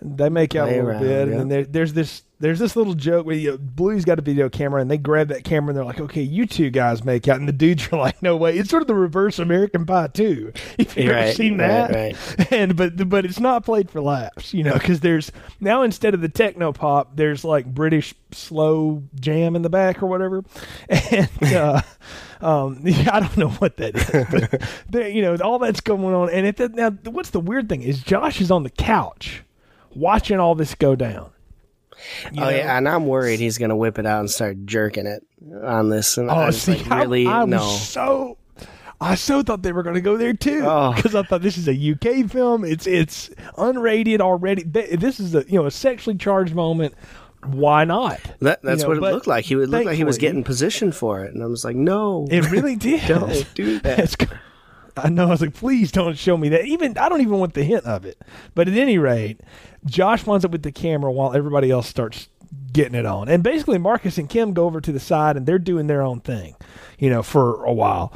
they 0.00 0.28
make 0.28 0.54
out 0.54 0.68
Play 0.68 0.78
a 0.78 0.84
little 0.84 0.90
around, 0.90 1.02
bit, 1.02 1.28
yeah. 1.28 1.32
and 1.32 1.40
then 1.40 1.48
there, 1.48 1.64
there's 1.64 1.92
this 1.94 2.22
there's 2.38 2.58
this 2.58 2.76
little 2.76 2.92
joke 2.92 3.24
where 3.24 3.36
you 3.36 3.52
know, 3.52 3.58
Bluey's 3.58 4.04
got 4.04 4.18
a 4.18 4.22
video 4.22 4.48
camera, 4.48 4.80
and 4.82 4.90
they 4.90 4.98
grab 4.98 5.28
that 5.28 5.44
camera, 5.44 5.70
and 5.70 5.76
they're 5.76 5.84
like, 5.84 6.00
"Okay, 6.00 6.20
you 6.20 6.46
two 6.46 6.68
guys 6.68 7.02
make 7.02 7.26
out," 7.28 7.38
and 7.38 7.48
the 7.48 7.52
dudes 7.52 7.88
are 7.92 7.96
like, 7.98 8.22
"No 8.22 8.36
way!" 8.36 8.58
It's 8.58 8.68
sort 8.68 8.82
of 8.82 8.88
the 8.88 8.94
reverse 8.94 9.38
American 9.38 9.86
Pie 9.86 10.08
too. 10.08 10.52
If 10.76 10.96
you've 10.96 11.10
ever 11.10 11.32
seen 11.32 11.58
right, 11.58 11.88
that, 11.88 11.94
right. 12.38 12.52
and 12.52 12.76
but 12.76 13.08
but 13.08 13.24
it's 13.24 13.40
not 13.40 13.64
played 13.64 13.90
for 13.90 14.02
laughs, 14.02 14.52
you 14.52 14.62
know, 14.64 14.74
because 14.74 15.00
there's 15.00 15.32
now 15.60 15.82
instead 15.82 16.12
of 16.12 16.20
the 16.20 16.28
techno 16.28 16.72
pop, 16.72 17.16
there's 17.16 17.42
like 17.42 17.66
British 17.66 18.14
slow 18.32 19.02
jam 19.18 19.56
in 19.56 19.62
the 19.62 19.70
back 19.70 20.02
or 20.02 20.06
whatever, 20.06 20.44
and 20.90 21.30
uh, 21.42 21.80
um, 22.42 22.80
yeah, 22.84 23.10
I 23.12 23.20
don't 23.20 23.36
know 23.38 23.50
what 23.50 23.78
that 23.78 23.96
is, 23.96 24.26
but 24.50 24.62
there, 24.90 25.08
you 25.08 25.22
know, 25.22 25.36
all 25.36 25.58
that's 25.58 25.80
going 25.80 26.14
on, 26.14 26.28
and 26.28 26.46
it 26.46 26.74
now 26.74 26.90
what's 27.04 27.30
the 27.30 27.40
weird 27.40 27.70
thing 27.70 27.82
is 27.82 28.02
Josh 28.02 28.42
is 28.42 28.50
on 28.50 28.62
the 28.62 28.70
couch 28.70 29.42
watching 29.94 30.38
all 30.38 30.54
this 30.54 30.74
go 30.74 30.94
down. 30.94 31.30
You 32.32 32.42
oh 32.42 32.44
know? 32.44 32.50
yeah, 32.50 32.76
and 32.76 32.88
I'm 32.88 33.06
worried 33.06 33.40
he's 33.40 33.58
gonna 33.58 33.76
whip 33.76 33.98
it 33.98 34.06
out 34.06 34.20
and 34.20 34.30
start 34.30 34.64
jerking 34.66 35.06
it 35.06 35.24
on 35.62 35.88
this. 35.90 36.16
And 36.18 36.30
oh, 36.30 36.34
I 36.34 36.42
Oh, 36.42 36.46
was 36.46 36.62
see, 36.62 36.76
like, 36.84 36.90
really? 36.90 37.26
I, 37.26 37.42
I 37.42 37.44
no. 37.44 37.60
so. 37.68 38.38
I 38.98 39.14
so 39.14 39.42
thought 39.42 39.60
they 39.62 39.72
were 39.72 39.82
going 39.82 39.96
to 39.96 40.00
go 40.00 40.16
there 40.16 40.32
too 40.32 40.62
Oh. 40.64 40.94
because 40.96 41.14
I 41.14 41.22
thought 41.22 41.42
this 41.42 41.58
is 41.58 41.68
a 41.68 41.74
UK 41.92 42.30
film. 42.30 42.64
It's 42.64 42.86
it's 42.86 43.28
unrated 43.58 44.20
already. 44.20 44.62
This 44.62 45.20
is 45.20 45.34
a 45.34 45.44
you 45.46 45.58
know 45.60 45.66
a 45.66 45.70
sexually 45.70 46.16
charged 46.16 46.54
moment. 46.54 46.94
Why 47.44 47.84
not? 47.84 48.18
That, 48.40 48.62
that's 48.62 48.80
You 48.80 48.84
know, 48.94 49.00
what 49.00 49.10
it 49.10 49.14
looked 49.14 49.26
like. 49.26 49.44
He 49.44 49.54
would 49.54 49.68
look 49.68 49.84
like 49.84 49.96
he 49.96 50.02
was 50.04 50.16
getting 50.18 50.42
positioned 50.42 50.96
for 50.96 51.22
it, 51.24 51.34
and 51.34 51.42
I 51.42 51.46
was 51.46 51.62
like, 51.64 51.76
no. 51.76 52.26
It 52.30 52.50
really 52.50 52.74
did. 52.88 53.06
Don't 53.06 53.46
do 53.54 53.78
that. 53.80 54.16
I 54.96 55.08
know. 55.10 55.26
I 55.26 55.30
was 55.30 55.40
like, 55.40 55.54
please 55.54 55.92
don't 55.92 56.16
show 56.16 56.36
me 56.36 56.48
that. 56.50 56.64
Even 56.64 56.96
I 56.96 57.08
don't 57.08 57.20
even 57.20 57.38
want 57.38 57.54
the 57.54 57.64
hint 57.64 57.84
of 57.84 58.04
it. 58.04 58.20
But 58.54 58.68
at 58.68 58.76
any 58.76 58.98
rate, 58.98 59.40
Josh 59.84 60.26
winds 60.26 60.44
up 60.44 60.52
with 60.52 60.62
the 60.62 60.72
camera 60.72 61.12
while 61.12 61.34
everybody 61.34 61.70
else 61.70 61.86
starts 61.86 62.28
getting 62.72 62.94
it 62.94 63.06
on. 63.06 63.28
And 63.28 63.42
basically, 63.42 63.78
Marcus 63.78 64.18
and 64.18 64.28
Kim 64.28 64.54
go 64.54 64.64
over 64.64 64.80
to 64.80 64.92
the 64.92 65.00
side 65.00 65.36
and 65.36 65.46
they're 65.46 65.58
doing 65.58 65.86
their 65.86 66.02
own 66.02 66.20
thing, 66.20 66.56
you 66.98 67.10
know, 67.10 67.22
for 67.22 67.64
a 67.64 67.72
while. 67.72 68.12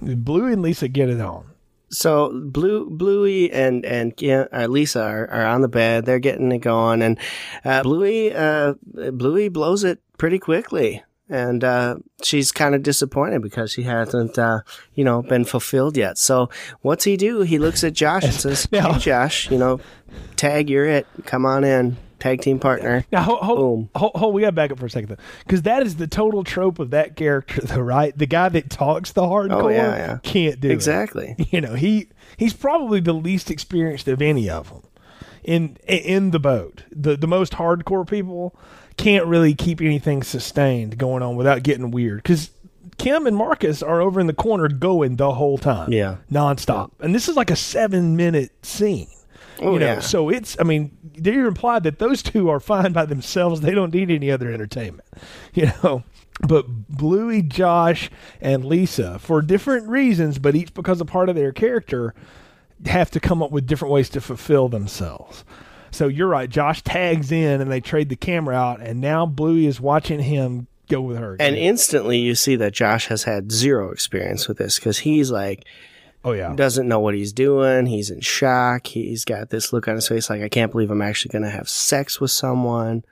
Blue 0.00 0.46
and 0.46 0.62
Lisa 0.62 0.88
get 0.88 1.08
it 1.08 1.20
on. 1.20 1.46
So 1.90 2.32
Blue, 2.44 2.90
Bluey, 2.90 3.52
and 3.52 3.84
and 3.84 4.12
uh, 4.24 4.66
Lisa 4.68 5.02
are, 5.02 5.30
are 5.30 5.46
on 5.46 5.60
the 5.60 5.68
bed. 5.68 6.04
They're 6.04 6.18
getting 6.18 6.50
it 6.50 6.58
going, 6.58 7.02
and 7.02 7.18
uh, 7.64 7.84
Bluey, 7.84 8.34
uh, 8.34 8.74
Bluey 8.82 9.48
blows 9.48 9.84
it 9.84 10.00
pretty 10.18 10.40
quickly. 10.40 11.04
And 11.28 11.64
uh, 11.64 11.96
she's 12.22 12.52
kind 12.52 12.74
of 12.74 12.82
disappointed 12.82 13.40
because 13.42 13.72
she 13.72 13.82
hasn't, 13.84 14.38
uh, 14.38 14.60
you 14.94 15.04
know, 15.04 15.22
been 15.22 15.44
fulfilled 15.44 15.96
yet. 15.96 16.18
So 16.18 16.50
what's 16.82 17.04
he 17.04 17.16
do? 17.16 17.40
He 17.40 17.58
looks 17.58 17.82
at 17.84 17.92
Josh 17.94 18.24
and 18.24 18.32
says, 18.44 18.70
Now- 18.70 18.92
"Hey, 18.94 18.98
Josh, 19.00 19.50
you 19.50 19.58
know, 19.58 19.80
tag, 20.36 20.68
you're 20.70 20.86
it. 20.86 21.06
Come 21.24 21.46
on 21.46 21.64
in, 21.64 21.96
tag 22.18 22.40
team 22.42 22.58
partner." 22.58 23.04
Now, 23.10 23.22
hold, 23.22 23.40
hold, 23.40 23.58
Boom. 23.58 23.90
hold, 23.94 24.12
hold, 24.16 24.34
we 24.34 24.42
got 24.42 24.48
to 24.48 24.52
back 24.52 24.70
up 24.70 24.78
for 24.78 24.86
a 24.86 24.90
second, 24.90 25.08
though, 25.10 25.22
because 25.44 25.62
that 25.62 25.82
is 25.82 25.96
the 25.96 26.06
total 26.06 26.44
trope 26.44 26.78
of 26.78 26.90
that 26.90 27.16
character, 27.16 27.60
though, 27.62 27.80
right? 27.80 28.16
The 28.16 28.26
guy 28.26 28.48
that 28.50 28.68
talks 28.70 29.12
the 29.12 29.22
hardcore 29.22 29.62
Oh, 29.64 29.68
yeah, 29.68 29.96
yeah. 29.96 30.18
can't 30.22 30.60
do 30.60 30.68
it. 30.68 30.72
Exactly. 30.72 31.36
You 31.50 31.60
know, 31.60 31.74
he 31.74 32.08
he's 32.36 32.52
probably 32.52 33.00
the 33.00 33.12
least 33.14 33.50
experienced 33.50 34.08
of 34.08 34.20
any 34.20 34.50
of 34.50 34.68
them 34.70 34.82
in 35.44 35.76
in 35.86 36.32
the 36.32 36.38
boat. 36.40 36.82
The 36.90 37.16
the 37.16 37.26
most 37.28 37.52
hardcore 37.54 38.06
people 38.08 38.54
can't 38.96 39.26
really 39.26 39.54
keep 39.54 39.80
anything 39.80 40.22
sustained 40.22 40.98
going 40.98 41.22
on 41.22 41.36
without 41.36 41.62
getting 41.62 41.90
weird 41.90 42.22
because. 42.22 42.50
Kim 42.96 43.26
and 43.26 43.36
Marcus 43.36 43.82
are 43.82 44.00
over 44.00 44.20
in 44.20 44.28
the 44.28 44.32
corner 44.32 44.68
going 44.68 45.16
the 45.16 45.32
whole 45.34 45.58
time, 45.58 45.92
Yeah. 45.92 46.18
nonstop, 46.30 46.92
and 47.00 47.12
this 47.12 47.28
is 47.28 47.34
like 47.34 47.50
a 47.50 47.56
seven-minute 47.56 48.52
scene. 48.64 49.08
Oh, 49.60 49.72
you 49.72 49.80
know, 49.80 49.86
yeah. 49.86 49.98
so 50.00 50.28
it's. 50.28 50.56
I 50.60 50.62
mean, 50.62 50.96
they're 51.02 51.46
implied 51.46 51.82
that 51.84 51.98
those 51.98 52.22
two 52.22 52.48
are 52.50 52.60
fine 52.60 52.92
by 52.92 53.04
themselves. 53.04 53.62
They 53.62 53.72
don't 53.72 53.92
need 53.92 54.12
any 54.12 54.30
other 54.30 54.48
entertainment. 54.50 55.08
You 55.54 55.72
know, 55.82 56.04
but 56.46 56.66
Bluey, 56.88 57.42
Josh, 57.42 58.10
and 58.40 58.64
Lisa, 58.64 59.18
for 59.18 59.42
different 59.42 59.88
reasons, 59.88 60.38
but 60.38 60.54
each 60.54 60.72
because 60.72 61.00
a 61.00 61.04
part 61.04 61.28
of 61.28 61.34
their 61.34 61.50
character, 61.52 62.14
have 62.86 63.10
to 63.10 63.18
come 63.18 63.42
up 63.42 63.50
with 63.50 63.66
different 63.66 63.92
ways 63.92 64.08
to 64.10 64.20
fulfill 64.20 64.68
themselves. 64.68 65.44
So 65.94 66.08
you're 66.08 66.26
right. 66.26 66.50
Josh 66.50 66.82
tags 66.82 67.30
in, 67.30 67.60
and 67.60 67.70
they 67.70 67.80
trade 67.80 68.08
the 68.08 68.16
camera 68.16 68.56
out, 68.56 68.80
and 68.80 69.00
now 69.00 69.26
Bluey 69.26 69.66
is 69.66 69.80
watching 69.80 70.18
him 70.18 70.66
go 70.88 71.00
with 71.00 71.18
her. 71.18 71.36
And 71.38 71.54
instantly 71.54 72.18
you 72.18 72.34
see 72.34 72.56
that 72.56 72.72
Josh 72.72 73.06
has 73.06 73.22
had 73.22 73.52
zero 73.52 73.92
experience 73.92 74.48
with 74.48 74.58
this 74.58 74.76
because 74.76 74.98
he's 74.98 75.30
like, 75.30 75.64
oh 76.24 76.32
yeah, 76.32 76.52
doesn't 76.56 76.88
know 76.88 76.98
what 76.98 77.14
he's 77.14 77.32
doing. 77.32 77.86
He's 77.86 78.10
in 78.10 78.20
shock. 78.20 78.88
He's 78.88 79.24
got 79.24 79.50
this 79.50 79.72
look 79.72 79.86
on 79.86 79.94
his 79.94 80.08
face 80.08 80.28
like, 80.28 80.42
I 80.42 80.48
can't 80.48 80.72
believe 80.72 80.90
I'm 80.90 81.00
actually 81.00 81.30
going 81.30 81.44
to 81.44 81.50
have 81.50 81.68
sex 81.68 82.20
with 82.20 82.32
someone. 82.32 83.04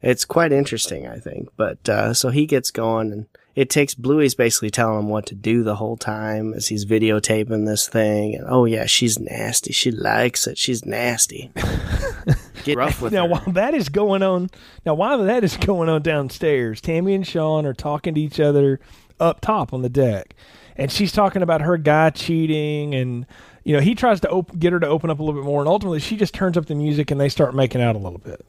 It's 0.00 0.24
quite 0.24 0.50
interesting, 0.50 1.06
I 1.06 1.18
think. 1.18 1.50
But, 1.58 1.86
uh, 1.90 2.14
so 2.14 2.30
he 2.30 2.46
gets 2.46 2.70
going 2.70 3.12
and 3.12 3.26
it 3.54 3.68
takes 3.70 3.94
Bluey's 3.94 4.34
basically 4.34 4.70
telling 4.70 5.00
him 5.00 5.08
what 5.08 5.26
to 5.26 5.34
do 5.34 5.62
the 5.62 5.76
whole 5.76 5.96
time 5.96 6.54
as 6.54 6.68
he's 6.68 6.84
videotaping 6.84 7.66
this 7.66 7.88
thing. 7.88 8.36
And, 8.36 8.46
oh 8.48 8.64
yeah, 8.64 8.86
she's 8.86 9.18
nasty. 9.18 9.72
She 9.72 9.90
likes 9.90 10.46
it. 10.46 10.56
She's 10.56 10.84
nasty. 10.84 11.50
Get 12.64 12.76
rough 12.76 13.00
with 13.00 13.12
now 13.12 13.22
her. 13.26 13.32
while 13.32 13.52
that 13.54 13.72
is 13.74 13.88
going 13.88 14.22
on 14.22 14.50
now 14.84 14.92
while 14.92 15.24
that 15.24 15.42
is 15.42 15.56
going 15.56 15.88
on 15.88 16.02
downstairs 16.02 16.78
tammy 16.82 17.14
and 17.14 17.26
sean 17.26 17.64
are 17.64 17.72
talking 17.72 18.14
to 18.14 18.20
each 18.20 18.38
other 18.38 18.80
up 19.18 19.40
top 19.40 19.72
on 19.72 19.80
the 19.80 19.88
deck 19.88 20.34
and 20.76 20.92
she's 20.92 21.10
talking 21.10 21.40
about 21.40 21.62
her 21.62 21.78
guy 21.78 22.10
cheating 22.10 22.94
and 22.94 23.24
you 23.64 23.74
know 23.74 23.80
he 23.80 23.94
tries 23.94 24.20
to 24.20 24.28
op- 24.30 24.58
get 24.58 24.74
her 24.74 24.80
to 24.80 24.86
open 24.86 25.08
up 25.08 25.18
a 25.18 25.22
little 25.22 25.40
bit 25.40 25.46
more 25.46 25.60
and 25.60 25.68
ultimately 25.70 26.00
she 26.00 26.18
just 26.18 26.34
turns 26.34 26.58
up 26.58 26.66
the 26.66 26.74
music 26.74 27.10
and 27.10 27.18
they 27.18 27.30
start 27.30 27.54
making 27.54 27.80
out 27.80 27.96
a 27.96 27.98
little 27.98 28.18
bit 28.18 28.44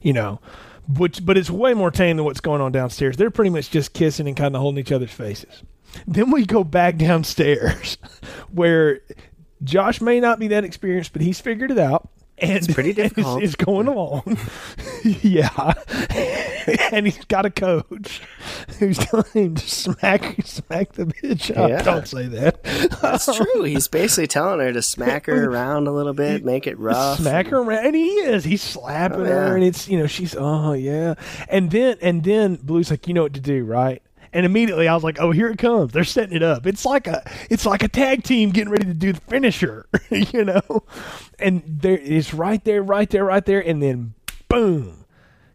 you 0.00 0.12
know 0.12 0.40
which 0.88 1.24
but 1.24 1.36
it's 1.38 1.50
way 1.50 1.74
more 1.74 1.90
tame 1.90 2.16
than 2.16 2.24
what's 2.24 2.40
going 2.40 2.60
on 2.60 2.72
downstairs. 2.72 3.16
They're 3.16 3.30
pretty 3.30 3.50
much 3.50 3.70
just 3.70 3.92
kissing 3.92 4.26
and 4.26 4.36
kind 4.36 4.54
of 4.54 4.60
holding 4.60 4.80
each 4.80 4.92
other's 4.92 5.12
faces. 5.12 5.62
Then 6.06 6.30
we 6.30 6.46
go 6.46 6.64
back 6.64 6.96
downstairs 6.96 7.98
where 8.50 9.00
josh 9.62 10.00
may 10.00 10.18
not 10.18 10.40
be 10.40 10.48
that 10.48 10.64
experienced 10.64 11.12
but 11.12 11.22
he's 11.22 11.40
figured 11.40 11.70
it 11.70 11.78
out 11.78 12.08
and 12.48 12.52
it's 12.52 12.72
pretty 12.72 12.92
difficult. 12.92 13.42
It's, 13.42 13.54
going 13.54 13.86
along. 13.86 14.38
yeah. 15.04 15.72
and 16.92 17.06
he's 17.06 17.24
got 17.26 17.46
a 17.46 17.50
coach 17.50 18.20
who's 18.78 18.98
telling 18.98 19.30
him 19.32 19.54
to 19.54 19.68
smack 19.68 20.36
smack 20.44 20.92
the 20.92 21.06
bitch 21.06 21.56
up. 21.56 21.70
Yeah. 21.70 21.82
Don't 21.82 22.08
say 22.08 22.26
that. 22.26 22.62
That's 23.00 23.26
true. 23.26 23.62
He's 23.62 23.88
basically 23.88 24.26
telling 24.26 24.60
her 24.60 24.72
to 24.72 24.82
smack 24.82 25.26
her 25.26 25.48
around 25.48 25.86
a 25.86 25.92
little 25.92 26.14
bit, 26.14 26.44
make 26.44 26.66
it 26.66 26.78
rough. 26.78 27.18
Smack 27.18 27.46
her 27.48 27.58
around, 27.58 27.86
and 27.86 27.96
he 27.96 28.08
is. 28.08 28.44
He's 28.44 28.62
slapping 28.62 29.20
Oh, 29.20 29.24
her, 29.24 29.54
and 29.54 29.64
it's 29.64 29.88
you 29.88 29.98
know 29.98 30.06
she's 30.06 30.34
oh 30.36 30.72
yeah, 30.72 31.14
and 31.48 31.70
then 31.70 31.96
and 32.00 32.24
then 32.24 32.56
Blue's 32.56 32.90
like 32.90 33.06
you 33.06 33.14
know 33.14 33.22
what 33.22 33.34
to 33.34 33.40
do 33.40 33.64
right, 33.64 34.02
and 34.32 34.46
immediately 34.46 34.88
I 34.88 34.94
was 34.94 35.04
like 35.04 35.20
oh 35.20 35.30
here 35.30 35.48
it 35.48 35.58
comes 35.58 35.92
they're 35.92 36.04
setting 36.04 36.36
it 36.36 36.42
up. 36.42 36.66
It's 36.66 36.84
like 36.84 37.06
a 37.06 37.22
it's 37.50 37.66
like 37.66 37.82
a 37.82 37.88
tag 37.88 38.22
team 38.24 38.50
getting 38.50 38.70
ready 38.70 38.86
to 38.86 38.94
do 38.94 39.12
the 39.12 39.20
finisher, 39.22 39.86
you 40.10 40.44
know, 40.44 40.84
and 41.38 41.62
there 41.66 41.98
it's 41.98 42.32
right 42.34 42.62
there, 42.64 42.82
right 42.82 43.08
there, 43.10 43.24
right 43.24 43.44
there, 43.44 43.60
and 43.60 43.82
then 43.82 44.14
boom. 44.48 44.98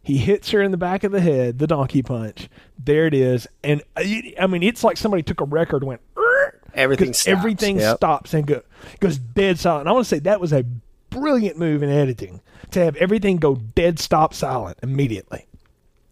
He 0.04 0.18
hits 0.20 0.52
her 0.52 0.62
in 0.62 0.72
the 0.72 0.78
back 0.78 1.04
of 1.04 1.12
the 1.12 1.20
head, 1.20 1.60
the 1.60 1.68
donkey 1.68 2.02
punch. 2.02 2.48
There 2.82 3.08
it 3.08 3.14
is, 3.14 3.46
and 3.64 3.82
uh, 3.98 4.04
I 4.40 4.48
mean, 4.48 4.64
it's 4.64 4.82
like 4.84 4.96
somebody 4.96 5.22
took 5.22 5.42
a 5.42 5.44
record, 5.46 5.82
and 5.82 5.90
went 5.90 6.02
"Er," 6.18 6.62
Everything 6.74 7.12
stops. 7.14 7.28
everything 7.28 7.78
Yep. 7.80 7.98
stops 7.98 8.34
and 8.34 8.48
go, 8.48 8.62
goes 9.02 9.18
dead 9.18 9.60
silent. 9.60 9.82
And 9.82 9.90
I 9.90 9.92
want 9.92 10.06
to 10.06 10.10
say 10.10 10.20
that 10.20 10.40
was 10.40 10.54
a 10.54 10.64
brilliant 11.10 11.58
move 11.58 11.84
in 11.84 11.90
editing 11.90 12.40
to 12.72 12.80
have 12.86 12.96
everything 12.98 13.36
go 13.38 13.56
dead 13.56 14.00
stop 14.00 14.34
silent 14.34 14.78
immediately. 14.82 15.46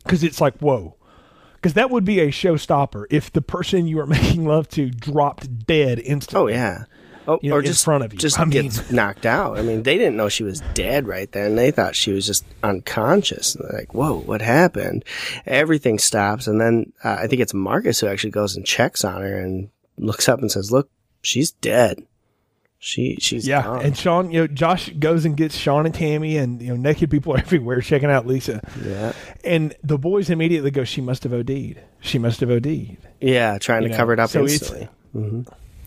Because 0.03 0.23
it's 0.23 0.41
like, 0.41 0.57
whoa. 0.57 0.95
Because 1.65 1.73
that 1.73 1.89
would 1.89 2.05
be 2.05 2.19
a 2.19 2.27
showstopper 2.27 3.05
if 3.09 3.31
the 3.33 3.41
person 3.41 3.87
you 3.87 3.99
are 3.99 4.05
making 4.19 4.45
love 4.45 4.69
to 4.69 4.87
dropped 4.91 5.65
dead 5.65 5.97
instantly. 5.97 6.53
Oh 6.53 6.55
yeah. 6.55 6.83
Oh, 7.27 7.39
You 7.41 7.49
know, 7.49 7.55
or 7.55 7.59
in 7.61 7.65
just 7.65 7.83
front 7.83 8.03
of 8.03 8.13
you. 8.13 8.19
just 8.19 8.39
I 8.39 8.43
mean- 8.45 8.51
gets 8.69 8.91
knocked 8.91 9.25
out. 9.25 9.57
I 9.57 9.63
mean, 9.63 9.81
they 9.81 9.97
didn't 9.97 10.15
know 10.15 10.29
she 10.29 10.43
was 10.43 10.61
dead 10.75 11.07
right 11.07 11.31
then. 11.31 11.55
They 11.55 11.71
thought 11.71 11.95
she 11.95 12.11
was 12.11 12.27
just 12.27 12.45
unconscious. 12.61 13.53
They're 13.53 13.79
like, 13.79 13.95
"Whoa, 13.95 14.19
what 14.19 14.43
happened?" 14.43 15.03
Everything 15.47 15.97
stops, 15.97 16.45
and 16.45 16.61
then 16.61 16.93
uh, 17.03 17.17
I 17.21 17.25
think 17.25 17.41
it's 17.41 17.51
Marcus 17.55 17.99
who 17.99 18.05
actually 18.05 18.29
goes 18.29 18.55
and 18.55 18.63
checks 18.63 19.03
on 19.03 19.23
her 19.23 19.39
and 19.39 19.69
looks 19.97 20.29
up 20.29 20.39
and 20.39 20.51
says, 20.51 20.71
"Look, 20.71 20.87
she's 21.23 21.49
dead. 21.51 21.97
She 22.87 23.17
she's 23.19 23.47
Yeah, 23.47 23.63
gone." 23.63 23.81
and 23.83 23.97
Sean, 23.97 24.29
you 24.29 24.41
know, 24.41 24.47
Josh 24.47 24.89
goes 24.99 25.25
and 25.25 25.35
gets 25.35 25.57
Sean 25.57 25.87
and 25.87 25.95
Tammy, 25.95 26.37
and 26.37 26.61
you 26.61 26.67
know, 26.67 26.75
naked 26.75 27.09
people 27.09 27.33
are 27.33 27.37
everywhere 27.47 27.81
checking 27.81 28.11
out 28.11 28.27
Lisa. 28.27 28.61
yeah, 28.85 29.11
And 29.43 29.75
the 29.83 29.97
boys 29.97 30.29
immediately 30.29 30.69
go, 30.69 30.83
"She 30.83 31.01
must 31.01 31.23
have 31.23 31.33
OD'd. 31.33 31.79
She 32.01 32.19
must 32.19 32.41
have 32.41 32.51
OD'd." 32.51 32.97
yeah, 33.19 33.57
trying 33.57 33.81
You 33.81 33.87
to 33.87 33.93
know, 33.93 33.97
cover 33.97 34.13
it 34.13 34.19
up 34.19 34.29
so 34.29 34.43
instantly. 34.43 34.87
hmm 35.13 35.41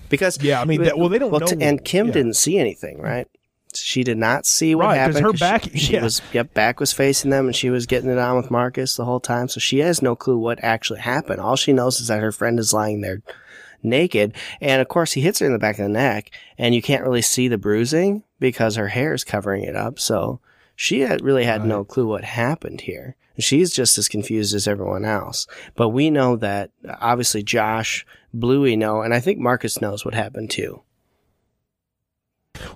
Because 0.09 0.43
Yeah, 0.43 0.61
I 0.61 0.65
mean, 0.65 0.83
that- 0.83 0.99
well, 0.99 1.09
they 1.09 1.21
don't 1.21 1.31
t- 1.47 1.55
know- 1.55 1.65
and 1.65 1.85
Kim 1.85 2.07
yeah. 2.09 2.13
didn't 2.15 2.35
see 2.35 2.59
anything, 2.59 2.99
right? 3.01 3.29
She 3.75 4.03
did 4.03 4.19
not 4.19 4.45
see 4.47 4.75
what 4.75 4.87
Right, 4.87 4.97
happened. 4.97 5.25
Her 5.25 5.33
back- 5.35 5.65
she, 5.65 5.79
she 5.79 5.93
yeah. 5.93 6.03
was 6.03 6.21
yep, 6.33 6.53
back 6.53 6.81
was 6.81 6.93
facing 6.93 7.31
them, 7.31 7.47
and 7.47 7.55
she 7.55 7.71
was 7.71 7.87
getting 7.87 8.11
it 8.11 8.19
on 8.19 8.37
with 8.37 8.51
Marcus 8.51 8.97
the 8.97 9.05
whole 9.05 9.21
time. 9.21 9.47
So 9.47 9.61
she 9.61 9.79
has 9.81 10.03
no 10.03 10.17
clue 10.17 10.37
what 10.39 10.59
actually 10.65 10.99
happened. 11.01 11.39
All 11.41 11.55
she 11.55 11.73
knows 11.73 12.01
is 12.01 12.09
that 12.09 12.21
her 12.21 12.33
friend 12.33 12.59
is 12.59 12.73
lying 12.73 13.03
there 13.03 13.21
naked, 13.83 14.35
and 14.61 14.81
of 14.81 14.89
course 14.89 15.13
he 15.13 15.21
hits 15.21 15.39
her 15.39 15.47
in 15.47 15.53
the 15.53 15.59
back 15.59 15.79
of 15.79 15.85
the 15.85 15.89
neck, 15.89 16.31
and 16.57 16.75
you 16.75 16.83
can't 16.83 17.05
really 17.05 17.23
see 17.23 17.49
the 17.49 17.59
bruising 17.59 18.23
because 18.41 18.77
her 18.77 18.89
hair 18.89 19.13
is 19.15 19.25
covering 19.25 19.65
it 19.65 19.77
up. 19.77 19.99
So 19.99 20.41
she 20.77 21.01
had, 21.01 21.23
really 21.23 21.45
had 21.45 21.65
no 21.65 21.85
clue 21.85 22.07
what 22.07 22.25
happened 22.25 22.83
here. 22.83 23.17
She's 23.39 23.73
just 23.73 23.99
as 23.99 24.09
confused 24.09 24.55
as 24.55 24.67
everyone 24.67 25.05
else. 25.05 25.47
But 25.77 25.91
we 25.91 26.11
know 26.11 26.37
that 26.37 26.71
obviously 27.01 27.43
Josh, 27.43 28.05
Bluey 28.35 28.77
know, 28.77 29.03
and 29.03 29.15
I 29.15 29.21
think 29.21 29.39
Marcus 29.39 29.81
knows 29.81 30.05
what 30.05 30.15
happened 30.15 30.51
too. 30.51 30.83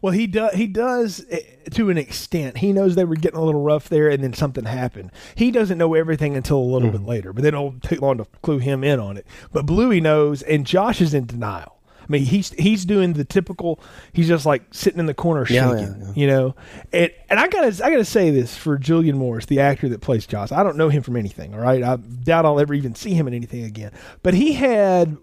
Well, 0.01 0.13
he 0.13 0.27
does. 0.27 0.55
He 0.55 0.67
does 0.67 1.25
eh, 1.31 1.41
to 1.73 1.91
an 1.91 1.99
extent. 1.99 2.59
He 2.59 2.73
knows 2.73 2.95
they 2.95 3.05
were 3.05 3.17
getting 3.17 3.39
a 3.39 3.45
little 3.45 3.63
rough 3.63 3.89
there, 3.89 4.09
and 4.09 4.23
then 4.23 4.33
something 4.33 4.65
happened. 4.65 5.11
He 5.35 5.51
doesn't 5.51 5.79
know 5.79 5.95
everything 5.95 6.37
until 6.37 6.59
a 6.59 6.61
little 6.61 6.91
bit 6.91 7.03
later, 7.03 7.33
but 7.33 7.43
they 7.43 7.51
don't 7.51 7.83
take 7.83 8.01
long 8.01 8.19
to 8.19 8.27
clue 8.43 8.59
him 8.59 8.85
in 8.85 8.99
on 9.01 9.17
it. 9.17 9.27
But 9.53 9.67
Bluey 9.67 10.01
knows, 10.01 10.43
and 10.43 10.67
Josh 10.67 11.01
is 11.01 11.15
in 11.15 11.27
denial. 11.27 11.79
I 12.03 12.07
mean, 12.09 12.25
he's 12.25 12.51
he's 12.55 12.85
doing 12.85 13.13
the 13.13 13.25
typical. 13.25 13.79
He's 14.13 14.27
just 14.27 14.45
like 14.45 14.63
sitting 14.73 14.99
in 14.99 15.07
the 15.07 15.15
corner 15.15 15.47
Yeah, 15.49 15.71
shaking, 15.71 16.01
yeah, 16.01 16.07
yeah. 16.09 16.13
you 16.17 16.27
know. 16.27 16.57
And 16.93 17.11
and 17.31 17.39
I 17.39 17.47
gotta 17.49 17.69
I 17.85 17.91
gotta 17.91 18.05
say 18.05 18.31
this 18.31 18.57
for 18.57 18.77
Julian 18.77 19.17
Morris, 19.19 19.47
the 19.47 19.61
actor 19.61 19.89
that 19.89 20.01
plays 20.01 20.27
Josh. 20.27 20.51
I 20.51 20.63
don't 20.65 20.77
know 20.77 20.89
him 20.89 21.03
from 21.05 21.17
anything. 21.17 21.55
All 21.55 21.61
right, 21.61 21.83
I 21.83 21.97
doubt 21.97 22.45
I'll 22.45 22.59
ever 22.59 22.75
even 22.75 22.95
see 22.97 23.15
him 23.15 23.29
in 23.29 23.35
anything 23.35 23.65
again. 23.65 23.93
But 24.25 24.35
he 24.35 24.55
had 24.55 25.17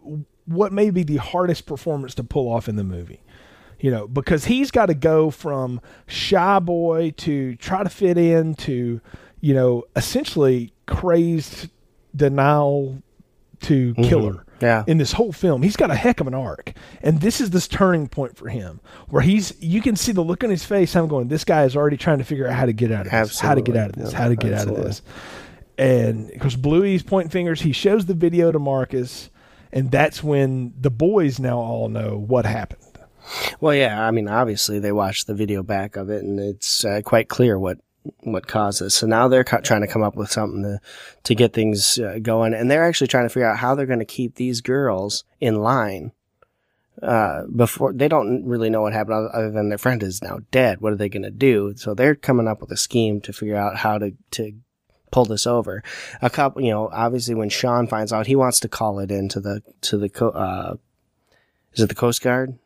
what 0.46 0.72
may 0.72 0.90
be 0.90 1.04
the 1.04 1.18
hardest 1.18 1.66
performance 1.66 2.16
to 2.16 2.24
pull 2.24 2.48
off 2.52 2.68
in 2.70 2.76
the 2.76 2.84
movie 2.84 3.22
you 3.80 3.92
know, 3.92 4.08
because 4.08 4.46
he's 4.46 4.72
got 4.72 4.88
to 4.88 4.94
go 4.94 5.30
from 5.30 5.82
shy 6.08 6.60
boy 6.60 7.14
to 7.18 7.56
try 7.56 7.84
to 7.84 7.90
fit 7.90 8.18
in 8.18 8.56
to, 8.56 9.02
you 9.42 9.54
know, 9.54 9.84
essentially 9.96 10.74
crazed 10.86 11.70
denial 12.16 13.02
to 13.62 13.94
mm-hmm. 13.94 14.04
killer. 14.04 14.46
Yeah. 14.62 14.84
In 14.88 14.98
this 14.98 15.14
whole 15.14 15.32
film, 15.32 15.62
he's 15.62 15.78
got 15.78 15.90
a 15.90 15.96
heck 15.96 16.20
of 16.20 16.28
an 16.28 16.34
arc, 16.34 16.74
and 17.02 17.22
this 17.22 17.40
is 17.40 17.52
this 17.52 17.66
turning 17.66 18.10
point 18.10 18.36
for 18.36 18.50
him, 18.50 18.82
where 19.08 19.22
he's 19.22 19.54
you 19.62 19.82
can 19.82 19.96
see 19.96 20.12
the 20.12 20.22
look 20.22 20.44
on 20.44 20.50
his 20.50 20.66
face. 20.66 20.98
I'm 20.98 21.08
going, 21.08 21.30
this 21.30 21.46
guy 21.46 21.64
is 21.64 21.78
already 21.78 21.96
trying 21.96 22.18
to 22.18 22.26
figure 22.26 22.46
out 22.46 22.56
how 22.56 22.66
to 22.66 22.74
get 22.74 22.92
out 22.92 23.06
of 23.06 23.12
this, 23.12 23.40
how 23.40 23.56
to 23.56 23.62
get 23.62 23.78
out 23.78 23.92
of 23.92 23.96
this, 23.96 24.12
how 24.12 24.28
to 24.28 24.36
get 24.36 24.52
absolutely. 24.52 24.82
out 24.82 24.86
of 24.86 24.86
this. 24.86 25.02
And 25.78 26.28
because 26.28 26.58
Bluey's 26.58 27.04
pointing 27.04 27.30
fingers, 27.30 27.62
he 27.62 27.72
shows 27.72 28.06
the 28.06 28.14
video 28.14 28.52
to 28.52 28.60
Marcus, 28.60 29.30
and 29.72 29.90
that's 29.90 30.22
when 30.22 30.74
the 30.78 30.92
boys 30.92 31.40
now 31.40 31.58
all 31.60 31.88
know 31.88 32.18
what 32.18 32.46
happened. 32.46 32.89
Well, 33.60 33.76
yeah, 33.76 34.06
I 34.06 34.12
mean, 34.12 34.28
obviously 34.28 34.80
they 34.80 34.92
watched 34.92 35.28
the 35.28 35.34
video 35.36 35.64
back 35.64 35.96
of 35.96 36.10
it, 36.10 36.24
and 36.24 36.40
it's 36.40 36.84
uh, 36.86 37.02
quite 37.04 37.30
clear 37.30 37.58
what 37.60 37.78
what 38.22 38.48
caused 38.48 38.82
this. 38.82 38.96
So 38.96 39.08
now 39.08 39.28
they're 39.28 39.44
trying 39.44 39.82
to 39.82 39.88
come 39.88 40.02
up 40.04 40.16
with 40.16 40.32
something 40.32 40.64
to 40.64 40.80
to 41.24 41.36
get 41.36 41.54
things 41.54 42.00
uh, 42.00 42.20
going, 42.22 42.54
and 42.54 42.70
they're 42.70 42.86
actually 42.86 43.08
trying 43.08 43.26
to 43.26 43.30
figure 43.30 43.48
out 43.50 43.58
how 43.58 43.76
they're 43.76 43.86
going 43.86 44.00
to 44.00 44.06
keep 44.06 44.36
these 44.36 44.62
girls 44.62 45.24
in 45.40 45.56
line. 45.62 46.12
Uh, 47.02 47.44
before 47.56 47.94
they 47.94 48.10
don't 48.10 48.46
really 48.46 48.70
know 48.70 48.82
what 48.82 48.92
happened 48.92 49.14
other- 49.16 49.34
other 49.34 49.52
than 49.52 49.70
their 49.70 49.78
friend 49.78 50.04
is 50.04 50.22
now 50.22 50.40
dead. 50.52 50.82
What 50.82 50.92
are 50.92 50.98
they 50.98 51.08
going 51.08 51.24
to 51.24 51.32
do? 51.32 51.74
So 51.78 51.94
they're 51.94 52.14
coming 52.14 52.46
up 52.46 52.60
with 52.60 52.72
a 52.72 52.78
scheme 52.78 53.22
to 53.22 53.32
figure 53.32 53.56
out 53.56 53.78
how 53.78 53.98
to 54.00 54.12
to 54.32 54.52
pull 55.10 55.24
this 55.24 55.48
over. 55.48 55.82
A 56.22 56.30
couple, 56.30 56.62
you 56.62 56.72
know, 56.72 56.90
obviously 56.92 57.36
when 57.36 57.48
Sean 57.50 57.88
finds 57.88 58.12
out, 58.12 58.28
he 58.28 58.36
wants 58.36 58.60
to 58.60 58.68
call 58.68 59.00
it 59.00 59.12
into 59.12 59.40
the 59.40 59.62
to 59.82 59.98
the 59.98 60.10
co- 60.10 60.32
uh, 60.32 60.76
is 61.74 61.84
it 61.84 61.88
the 61.88 61.96
Coast 61.96 62.22
Guard? 62.22 62.58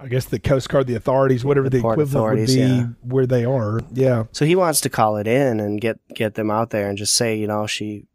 I 0.00 0.06
guess 0.06 0.26
the 0.26 0.38
Coast 0.38 0.68
Guard, 0.68 0.86
the 0.86 0.94
authorities, 0.94 1.44
whatever 1.44 1.68
the, 1.68 1.80
The 1.80 1.88
equivalent 1.88 2.38
would 2.38 2.46
be 2.46 2.52
yeah. 2.54 2.86
where 3.02 3.26
they 3.26 3.44
are. 3.44 3.80
Yeah. 3.92 4.24
So 4.32 4.44
he 4.44 4.54
wants 4.54 4.80
to 4.82 4.90
call 4.90 5.16
it 5.16 5.26
in 5.26 5.58
and 5.58 5.80
get 5.80 5.98
get 6.14 6.34
them 6.34 6.50
out 6.50 6.70
there 6.70 6.88
and 6.88 6.96
just 6.96 7.14
say, 7.14 7.36
you 7.36 7.46
know, 7.46 7.66
she 7.66 8.06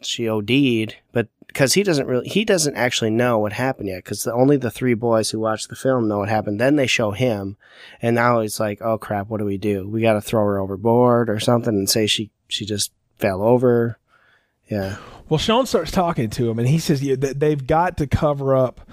she 0.00 0.28
OD'd, 0.28 0.96
but 1.12 1.28
because 1.48 1.74
he 1.74 1.82
doesn't 1.82 2.06
really 2.06 2.28
he 2.28 2.44
doesn't 2.44 2.76
actually 2.76 3.10
know 3.10 3.38
what 3.38 3.52
happened 3.52 3.88
yet 3.88 4.04
because 4.04 4.22
the, 4.22 4.32
only 4.32 4.56
the 4.56 4.70
three 4.70 4.94
boys 4.94 5.30
who 5.30 5.40
watched 5.40 5.68
the 5.68 5.76
film 5.76 6.06
know 6.06 6.18
what 6.18 6.28
happened. 6.28 6.60
Then 6.60 6.76
they 6.76 6.86
show 6.86 7.10
him, 7.10 7.56
and 8.00 8.14
now 8.14 8.40
he's 8.40 8.60
like, 8.60 8.80
oh 8.80 8.98
crap, 8.98 9.28
what 9.28 9.38
do 9.38 9.44
we 9.44 9.58
do? 9.58 9.88
We 9.88 10.02
got 10.02 10.12
to 10.12 10.20
throw 10.20 10.44
her 10.44 10.60
overboard 10.60 11.28
or 11.28 11.40
something 11.40 11.74
and 11.74 11.90
say 11.90 12.06
she 12.06 12.30
she 12.46 12.64
just 12.64 12.92
fell 13.16 13.42
over. 13.42 13.98
Yeah, 14.70 14.98
Well, 15.28 15.38
Sean 15.38 15.66
starts 15.66 15.90
talking 15.90 16.28
to 16.30 16.50
him, 16.50 16.58
and 16.58 16.68
he 16.68 16.78
says 16.78 17.02
yeah, 17.02 17.16
they've 17.18 17.66
got 17.66 17.96
to 17.98 18.06
cover 18.06 18.54
up 18.54 18.87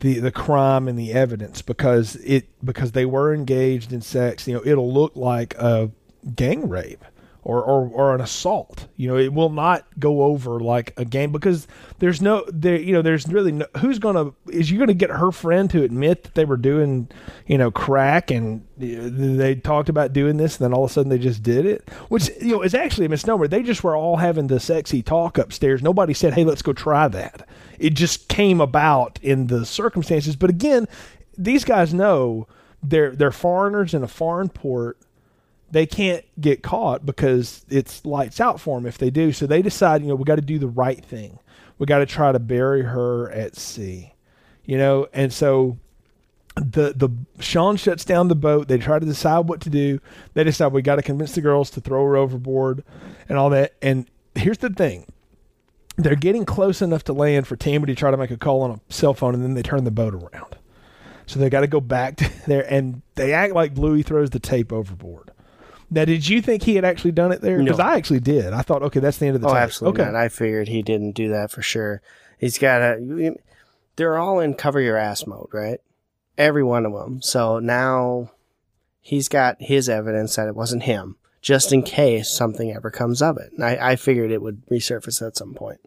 the 0.00 0.18
the 0.18 0.32
crime 0.32 0.88
and 0.88 0.98
the 0.98 1.12
evidence 1.12 1.62
because 1.62 2.16
it 2.16 2.48
because 2.64 2.92
they 2.92 3.06
were 3.06 3.32
engaged 3.32 3.92
in 3.92 4.00
sex. 4.00 4.46
You 4.46 4.54
know, 4.54 4.62
it'll 4.64 4.92
look 4.92 5.14
like 5.14 5.54
a 5.54 5.90
gang 6.34 6.68
rape 6.68 7.04
or 7.42 7.62
or, 7.62 7.88
or 7.88 8.14
an 8.14 8.20
assault. 8.20 8.88
You 8.96 9.08
know, 9.08 9.16
it 9.16 9.32
will 9.32 9.50
not 9.50 9.86
go 9.98 10.22
over 10.24 10.60
like 10.60 10.92
a 10.96 11.04
game 11.04 11.32
because 11.32 11.66
there's 11.98 12.20
no 12.20 12.44
there. 12.48 12.78
You 12.78 12.92
know, 12.92 13.02
there's 13.02 13.26
really 13.28 13.52
no 13.52 13.66
who's 13.78 13.98
gonna 13.98 14.32
is 14.50 14.70
you 14.70 14.78
gonna 14.78 14.94
get 14.94 15.10
her 15.10 15.32
friend 15.32 15.70
to 15.70 15.82
admit 15.82 16.24
that 16.24 16.34
they 16.34 16.44
were 16.44 16.56
doing 16.56 17.08
you 17.46 17.58
know 17.58 17.70
crack 17.70 18.30
and 18.30 18.66
they 18.76 19.54
talked 19.54 19.88
about 19.88 20.12
doing 20.12 20.36
this 20.36 20.58
and 20.58 20.64
then 20.64 20.74
all 20.74 20.84
of 20.84 20.90
a 20.90 20.92
sudden 20.92 21.10
they 21.10 21.18
just 21.18 21.42
did 21.42 21.66
it? 21.66 21.88
Which 22.08 22.30
you 22.40 22.52
know 22.52 22.62
is 22.62 22.74
actually 22.74 23.06
a 23.06 23.10
misnomer. 23.10 23.48
They 23.48 23.62
just 23.62 23.82
were 23.82 23.96
all 23.96 24.16
having 24.16 24.48
the 24.48 24.60
sexy 24.60 25.02
talk 25.02 25.38
upstairs. 25.38 25.82
Nobody 25.82 26.14
said 26.14 26.34
hey 26.34 26.44
let's 26.44 26.62
go 26.62 26.72
try 26.72 27.08
that. 27.08 27.48
It 27.78 27.94
just 27.94 28.28
came 28.28 28.60
about 28.60 29.18
in 29.22 29.46
the 29.46 29.64
circumstances. 29.64 30.36
But 30.36 30.50
again 30.50 30.86
these 31.38 31.64
guys 31.64 31.94
know 31.94 32.46
they're 32.82 33.14
they're 33.14 33.32
foreigners 33.32 33.94
in 33.94 34.02
a 34.02 34.08
foreign 34.08 34.48
port 34.48 34.98
they 35.70 35.86
can't 35.86 36.24
get 36.40 36.62
caught 36.62 37.04
because 37.06 37.64
it's 37.68 38.04
lights 38.04 38.40
out 38.40 38.60
for 38.60 38.78
them 38.78 38.86
if 38.86 38.98
they 38.98 39.10
do 39.10 39.32
so 39.32 39.46
they 39.46 39.62
decide 39.62 40.02
you 40.02 40.08
know 40.08 40.14
we 40.14 40.24
got 40.24 40.36
to 40.36 40.42
do 40.42 40.58
the 40.58 40.68
right 40.68 41.04
thing 41.04 41.38
we 41.78 41.86
got 41.86 41.98
to 41.98 42.06
try 42.06 42.32
to 42.32 42.38
bury 42.38 42.82
her 42.82 43.30
at 43.30 43.56
sea 43.56 44.12
you 44.64 44.76
know 44.76 45.06
and 45.12 45.32
so 45.32 45.78
the 46.56 46.92
the 46.94 47.08
Sean 47.42 47.76
shuts 47.76 48.04
down 48.04 48.28
the 48.28 48.34
boat. 48.34 48.68
They 48.68 48.78
try 48.78 48.98
to 48.98 49.06
decide 49.06 49.48
what 49.48 49.60
to 49.62 49.70
do. 49.70 50.00
They 50.34 50.44
decide 50.44 50.72
we 50.72 50.82
got 50.82 50.96
to 50.96 51.02
convince 51.02 51.32
the 51.34 51.40
girls 51.40 51.70
to 51.70 51.80
throw 51.80 52.04
her 52.04 52.16
overboard 52.16 52.84
and 53.28 53.38
all 53.38 53.50
that. 53.50 53.74
And 53.80 54.10
here's 54.34 54.58
the 54.58 54.70
thing: 54.70 55.06
they're 55.96 56.16
getting 56.16 56.44
close 56.44 56.82
enough 56.82 57.04
to 57.04 57.12
land 57.12 57.46
for 57.46 57.56
Tammy 57.56 57.86
to 57.86 57.94
try 57.94 58.10
to 58.10 58.16
make 58.16 58.30
a 58.30 58.36
call 58.36 58.62
on 58.62 58.70
a 58.72 58.92
cell 58.92 59.14
phone, 59.14 59.34
and 59.34 59.42
then 59.42 59.54
they 59.54 59.62
turn 59.62 59.84
the 59.84 59.90
boat 59.90 60.14
around. 60.14 60.56
So 61.26 61.38
they 61.38 61.50
got 61.50 61.60
to 61.60 61.66
go 61.66 61.80
back 61.80 62.16
there, 62.46 62.70
and 62.72 63.02
they 63.14 63.32
act 63.32 63.54
like 63.54 63.74
Bluey 63.74 64.02
throws 64.02 64.30
the 64.30 64.40
tape 64.40 64.72
overboard. 64.72 65.30
Now, 65.90 66.04
did 66.04 66.28
you 66.28 66.40
think 66.40 66.62
he 66.62 66.76
had 66.76 66.84
actually 66.84 67.12
done 67.12 67.32
it 67.32 67.40
there? 67.40 67.58
Because 67.58 67.78
No. 67.78 67.84
I 67.84 67.96
actually 67.96 68.20
did. 68.20 68.52
I 68.52 68.62
thought, 68.62 68.82
okay, 68.84 69.00
that's 69.00 69.18
the 69.18 69.26
end 69.26 69.36
of 69.36 69.42
the 69.42 69.48
oh, 69.48 69.52
tape. 69.54 69.62
absolutely 69.62 70.02
okay. 70.02 70.12
not. 70.12 70.20
I 70.20 70.28
figured 70.28 70.68
he 70.68 70.82
didn't 70.82 71.12
do 71.12 71.28
that 71.30 71.50
for 71.50 71.62
sure. 71.62 72.00
He's 72.38 72.58
got 72.58 72.80
a. 72.80 73.34
They're 73.96 74.18
all 74.18 74.38
in 74.40 74.54
cover 74.54 74.80
your 74.80 74.96
ass 74.96 75.26
mode, 75.26 75.48
right? 75.52 75.80
Every 76.38 76.62
one 76.62 76.86
of 76.86 76.92
them. 76.92 77.20
So 77.20 77.58
now 77.58 78.30
he's 79.00 79.28
got 79.28 79.56
his 79.60 79.88
evidence 79.88 80.36
that 80.36 80.48
it 80.48 80.54
wasn't 80.54 80.84
him, 80.84 81.16
just 81.42 81.72
in 81.72 81.82
case 81.82 82.30
something 82.30 82.72
ever 82.72 82.90
comes 82.90 83.20
of 83.20 83.36
it. 83.36 83.52
And 83.52 83.64
I, 83.64 83.92
I 83.92 83.96
figured 83.96 84.30
it 84.30 84.42
would 84.42 84.64
resurface 84.66 85.26
at 85.26 85.36
some 85.36 85.54
point. 85.54 85.80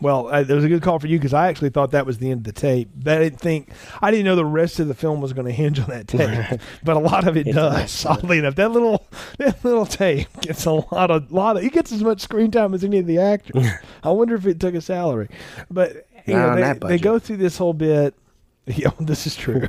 Well, 0.00 0.28
uh, 0.32 0.40
it 0.40 0.48
was 0.48 0.64
a 0.64 0.68
good 0.68 0.82
call 0.82 0.98
for 0.98 1.06
you 1.08 1.18
because 1.18 1.34
I 1.34 1.48
actually 1.48 1.70
thought 1.70 1.90
that 1.90 2.06
was 2.06 2.18
the 2.18 2.30
end 2.30 2.46
of 2.46 2.54
the 2.54 2.60
tape. 2.60 2.88
I 3.00 3.18
didn't 3.18 3.40
think 3.40 3.70
I 4.00 4.10
didn't 4.10 4.26
know 4.26 4.36
the 4.36 4.44
rest 4.44 4.78
of 4.78 4.88
the 4.88 4.94
film 4.94 5.20
was 5.20 5.32
going 5.32 5.46
to 5.46 5.52
hinge 5.52 5.80
on 5.80 5.86
that 5.86 6.06
tape, 6.08 6.60
but 6.84 6.96
a 6.96 7.00
lot 7.00 7.26
of 7.26 7.36
it 7.36 7.48
It 7.48 7.54
does. 7.54 8.06
Oddly 8.06 8.38
enough, 8.38 8.54
that 8.56 8.70
little 8.70 9.06
that 9.38 9.64
little 9.64 9.86
tape 9.86 10.28
gets 10.40 10.64
a 10.66 10.72
lot 10.72 11.10
of 11.10 11.32
lot 11.32 11.56
of. 11.56 11.62
He 11.62 11.70
gets 11.70 11.90
as 11.92 12.04
much 12.04 12.20
screen 12.20 12.50
time 12.50 12.74
as 12.74 12.84
any 12.84 12.98
of 12.98 13.06
the 13.06 13.18
actors. 13.18 13.66
I 14.02 14.10
wonder 14.10 14.34
if 14.34 14.46
it 14.46 14.60
took 14.60 14.74
a 14.74 14.80
salary, 14.80 15.28
but 15.70 16.06
you 16.26 16.34
Not 16.34 16.58
know 16.58 16.74
they, 16.74 16.88
they 16.88 16.98
go 16.98 17.18
through 17.18 17.38
this 17.38 17.58
whole 17.58 17.74
bit. 17.74 18.14
Yeah, 18.70 18.90
this 19.00 19.26
is 19.26 19.34
true, 19.34 19.66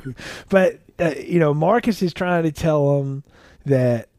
but 0.50 0.78
uh, 0.98 1.14
you 1.18 1.38
know 1.38 1.54
Marcus 1.54 2.02
is 2.02 2.12
trying 2.12 2.42
to 2.42 2.52
tell 2.52 2.98
them 2.98 3.24
that 3.64 4.09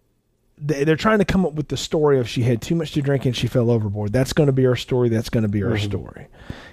they're 0.63 0.95
trying 0.95 1.19
to 1.19 1.25
come 1.25 1.45
up 1.45 1.53
with 1.53 1.69
the 1.69 1.77
story 1.77 2.19
of 2.19 2.29
she 2.29 2.43
had 2.43 2.61
too 2.61 2.75
much 2.75 2.91
to 2.91 3.01
drink 3.01 3.25
and 3.25 3.35
she 3.35 3.47
fell 3.47 3.71
overboard. 3.71 4.13
That's 4.13 4.31
going 4.31 4.47
to 4.47 4.53
be 4.53 4.67
our 4.67 4.75
story. 4.75 5.09
That's 5.09 5.29
going 5.29 5.41
to 5.41 5.49
be 5.49 5.63
our 5.63 5.77
story, 5.77 6.27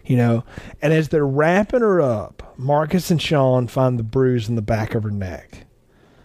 you 0.04 0.16
know. 0.16 0.44
And 0.82 0.92
as 0.92 1.08
they're 1.08 1.26
wrapping 1.26 1.80
her 1.80 2.00
up, 2.00 2.54
Marcus 2.58 3.10
and 3.10 3.20
Sean 3.20 3.66
find 3.66 3.98
the 3.98 4.02
bruise 4.02 4.48
in 4.48 4.56
the 4.56 4.62
back 4.62 4.94
of 4.94 5.04
her 5.04 5.10
neck 5.10 5.64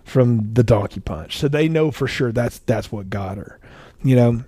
from 0.03 0.53
the 0.53 0.63
donkey 0.63 0.99
punch, 0.99 1.37
so 1.37 1.47
they 1.47 1.69
know 1.69 1.89
for 1.89 2.05
sure 2.07 2.33
that's 2.33 2.59
that's 2.59 2.91
what 2.91 3.09
got 3.09 3.37
her, 3.37 3.59
you 4.03 4.15
know. 4.15 4.43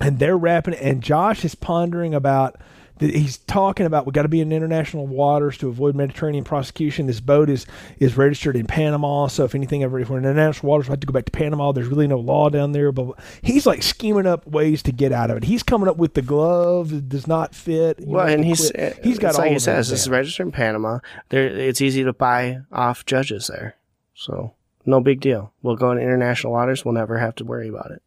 And 0.00 0.18
they're 0.18 0.38
wrapping, 0.38 0.74
and 0.74 1.02
Josh 1.02 1.44
is 1.44 1.54
pondering 1.54 2.14
about. 2.14 2.56
He's 3.00 3.38
talking 3.38 3.86
about 3.86 4.06
we 4.06 4.12
got 4.12 4.22
to 4.22 4.28
be 4.28 4.40
in 4.40 4.52
international 4.52 5.06
waters 5.08 5.58
to 5.58 5.68
avoid 5.68 5.96
Mediterranean 5.96 6.44
prosecution. 6.44 7.06
This 7.06 7.18
boat 7.20 7.50
is 7.50 7.66
is 7.98 8.16
registered 8.16 8.54
in 8.54 8.66
Panama, 8.66 9.26
so 9.26 9.44
if 9.44 9.54
anything 9.54 9.82
ever 9.82 9.98
if 9.98 10.08
we're 10.10 10.18
in 10.18 10.24
international 10.24 10.70
waters, 10.70 10.86
we 10.88 10.92
have 10.92 11.00
to 11.00 11.06
go 11.06 11.12
back 11.12 11.24
to 11.24 11.32
Panama. 11.32 11.72
There's 11.72 11.88
really 11.88 12.06
no 12.06 12.20
law 12.20 12.50
down 12.50 12.70
there. 12.70 12.92
But 12.92 13.18
he's 13.42 13.66
like 13.66 13.82
scheming 13.82 14.26
up 14.26 14.46
ways 14.46 14.80
to 14.84 14.92
get 14.92 15.10
out 15.10 15.30
of 15.30 15.38
it. 15.38 15.44
He's 15.44 15.64
coming 15.64 15.88
up 15.88 15.96
with 15.96 16.14
the 16.14 16.22
glove 16.22 16.90
that 16.90 17.08
does 17.08 17.26
not 17.26 17.52
fit. 17.52 17.98
Well, 18.06 18.28
and 18.28 18.44
he's 18.44 18.70
quit. 18.70 18.98
uh, 18.98 19.00
he's 19.02 19.18
got 19.18 19.36
like 19.36 19.50
he 19.50 19.58
says, 19.58 19.88
this 19.88 20.02
is 20.02 20.08
registered 20.08 20.46
in 20.46 20.52
Panama. 20.52 21.00
There, 21.30 21.44
it's 21.46 21.80
easy 21.80 22.04
to 22.04 22.12
buy 22.12 22.60
off 22.70 23.04
judges 23.04 23.48
there, 23.48 23.74
so 24.14 24.54
no 24.86 25.00
big 25.00 25.20
deal. 25.20 25.52
We'll 25.62 25.74
go 25.74 25.90
in 25.90 25.98
international 25.98 26.52
waters. 26.52 26.84
We'll 26.84 26.94
never 26.94 27.18
have 27.18 27.34
to 27.36 27.44
worry 27.44 27.68
about 27.68 27.90
it. 27.90 28.02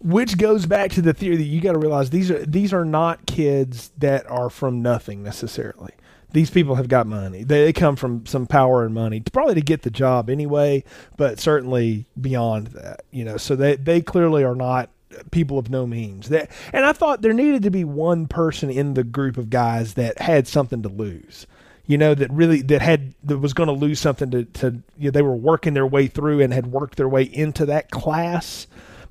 Which 0.00 0.38
goes 0.38 0.66
back 0.66 0.90
to 0.92 1.02
the 1.02 1.12
theory 1.12 1.36
that 1.36 1.44
you 1.44 1.60
got 1.60 1.72
to 1.72 1.78
realize 1.78 2.10
these 2.10 2.30
are 2.30 2.44
these 2.44 2.72
are 2.72 2.84
not 2.84 3.26
kids 3.26 3.90
that 3.98 4.28
are 4.30 4.50
from 4.50 4.82
nothing 4.82 5.22
necessarily. 5.22 5.92
These 6.30 6.50
people 6.50 6.74
have 6.74 6.88
got 6.88 7.06
money. 7.06 7.42
They, 7.42 7.64
they 7.64 7.72
come 7.72 7.96
from 7.96 8.26
some 8.26 8.46
power 8.46 8.84
and 8.84 8.94
money, 8.94 9.20
probably 9.32 9.54
to 9.54 9.62
get 9.62 9.82
the 9.82 9.90
job 9.90 10.28
anyway, 10.28 10.84
but 11.16 11.40
certainly 11.40 12.04
beyond 12.20 12.68
that. 12.68 13.02
You 13.10 13.24
know, 13.24 13.36
so 13.36 13.56
they 13.56 13.76
they 13.76 14.00
clearly 14.00 14.44
are 14.44 14.54
not 14.54 14.90
people 15.30 15.58
of 15.58 15.70
no 15.70 15.86
means. 15.86 16.28
That 16.28 16.50
and 16.72 16.84
I 16.84 16.92
thought 16.92 17.22
there 17.22 17.32
needed 17.32 17.62
to 17.64 17.70
be 17.70 17.84
one 17.84 18.28
person 18.28 18.70
in 18.70 18.94
the 18.94 19.04
group 19.04 19.36
of 19.36 19.50
guys 19.50 19.94
that 19.94 20.20
had 20.20 20.46
something 20.46 20.82
to 20.82 20.88
lose. 20.88 21.46
You 21.86 21.98
know 21.98 22.14
that 22.14 22.30
really 22.30 22.60
that 22.62 22.82
had 22.82 23.14
that 23.24 23.38
was 23.38 23.54
going 23.54 23.68
to 23.68 23.72
lose 23.72 23.98
something 23.98 24.30
to 24.30 24.44
to 24.44 24.82
you 24.96 25.06
know, 25.06 25.10
they 25.10 25.22
were 25.22 25.34
working 25.34 25.74
their 25.74 25.86
way 25.86 26.06
through 26.06 26.40
and 26.40 26.52
had 26.52 26.68
worked 26.68 26.96
their 26.96 27.08
way 27.08 27.22
into 27.22 27.66
that 27.66 27.90
class 27.90 28.66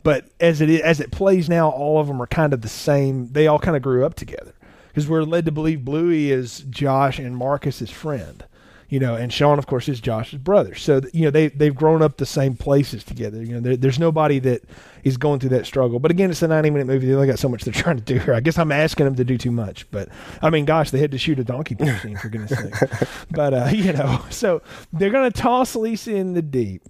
but 0.08 0.24
as 0.39 0.62
it 0.62 0.70
as 0.70 1.02
it 1.02 1.12
plays 1.12 1.50
now, 1.50 1.70
all 1.70 2.00
of 2.00 2.08
them 2.08 2.22
are 2.22 2.28
kind 2.28 2.54
of 2.54 2.62
the 2.62 2.70
same. 2.70 3.28
They 3.34 3.46
all 3.46 3.60
kind 3.60 3.76
of 3.76 3.84
grew 3.84 4.06
up 4.06 4.13
together 4.13 4.54
because 4.88 5.06
we're 5.06 5.24
led 5.24 5.43
to 5.48 5.52
believe 5.52 5.84
Bluey 5.84 6.32
is 6.32 6.60
Josh 6.70 7.20
and 7.20 7.36
Marcus's 7.36 7.89
friend, 7.89 8.46
you 8.88 9.02
know, 9.02 9.15
and 9.15 9.34
Sean, 9.34 9.60
of 9.60 9.67
course, 9.67 9.89
is 9.89 10.00
Josh's 10.00 10.39
brother. 10.39 10.76
So 10.76 11.02
you 11.12 11.26
know 11.26 11.30
they 11.30 11.50
they've 11.50 11.76
grown 11.76 12.02
up 12.02 12.15
the 12.15 12.26
same 12.26 12.56
places 12.56 13.04
together. 13.04 13.43
You 13.43 13.56
know, 13.56 13.60
there, 13.60 13.76
there's 13.76 14.00
nobody 14.00 14.39
that 14.39 14.63
is 15.04 15.17
going 15.17 15.41
through 15.41 15.50
that 15.50 15.65
struggle. 15.65 16.00
But 16.00 16.12
again, 16.12 16.32
it's 16.32 16.41
a 16.41 16.48
90 16.48 16.70
minute 16.70 16.88
movie. 16.88 17.06
They 17.06 17.13
only 17.13 17.28
got 17.28 17.38
so 17.38 17.50
much 17.50 17.65
they're 17.65 17.74
trying 17.84 17.98
to 17.98 18.04
do 18.04 18.17
here. 18.17 18.34
I 18.34 18.39
guess 18.39 18.58
I'm 18.58 18.72
asking 18.72 19.08
them 19.08 19.15
to 19.17 19.26
do 19.26 19.38
too 19.38 19.52
much, 19.52 19.91
but 19.91 20.08
I 20.41 20.50
mean, 20.50 20.63
gosh, 20.63 20.89
they 20.89 21.00
had 21.00 21.12
to 21.12 21.17
shoot 21.17 21.38
a 21.38 21.43
donkey 21.43 21.76
scene 22.02 22.15
for 22.15 22.30
goodness 22.30 22.58
sake. 22.58 22.91
But 23.30 23.54
uh, 23.54 23.65
you 23.74 23.91
know, 23.91 24.24
so 24.30 24.62
they're 24.93 25.10
gonna 25.10 25.32
toss 25.32 25.76
Lisa 25.76 26.15
in 26.15 26.32
the 26.32 26.41
deep. 26.41 26.84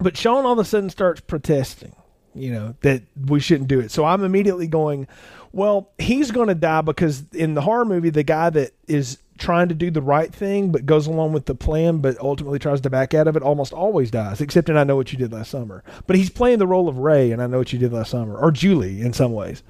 But 0.00 0.16
Sean 0.16 0.46
all 0.46 0.52
of 0.52 0.60
a 0.60 0.64
sudden 0.64 0.88
starts 0.88 1.20
protesting, 1.20 1.96
you 2.40 2.52
know, 2.52 2.74
that 2.82 3.02
we 3.26 3.40
shouldn't 3.40 3.68
do 3.68 3.80
it. 3.80 3.90
So 3.90 4.04
I'm 4.04 4.24
immediately 4.24 4.66
going, 4.66 5.06
well, 5.52 5.90
he's 5.98 6.30
going 6.30 6.48
to 6.48 6.54
die 6.54 6.82
because 6.82 7.24
in 7.32 7.54
the 7.54 7.62
horror 7.62 7.84
movie, 7.84 8.10
the 8.10 8.22
guy 8.22 8.50
that 8.50 8.72
is 8.86 9.18
trying 9.38 9.68
to 9.68 9.74
do 9.74 9.90
the 9.90 10.02
right 10.02 10.34
thing 10.34 10.72
but 10.72 10.84
goes 10.84 11.06
along 11.06 11.32
with 11.32 11.46
the 11.46 11.54
plan 11.54 11.98
but 11.98 12.18
ultimately 12.18 12.58
tries 12.58 12.80
to 12.80 12.90
back 12.90 13.14
out 13.14 13.28
of 13.28 13.36
it 13.36 13.42
almost 13.44 13.72
always 13.72 14.10
dies 14.10 14.40
except 14.40 14.68
in 14.68 14.76
I 14.76 14.82
know 14.82 14.96
what 14.96 15.12
you 15.12 15.18
did 15.18 15.32
last 15.32 15.52
summer 15.52 15.84
but 16.08 16.16
he's 16.16 16.28
playing 16.28 16.58
the 16.58 16.66
role 16.66 16.88
of 16.88 16.98
Ray 16.98 17.30
and 17.30 17.40
I 17.40 17.46
know 17.46 17.58
what 17.58 17.72
you 17.72 17.78
did 17.78 17.92
last 17.92 18.10
summer 18.10 18.36
or 18.36 18.50
Julie 18.50 19.00
in 19.00 19.12
some 19.12 19.32
ways 19.32 19.62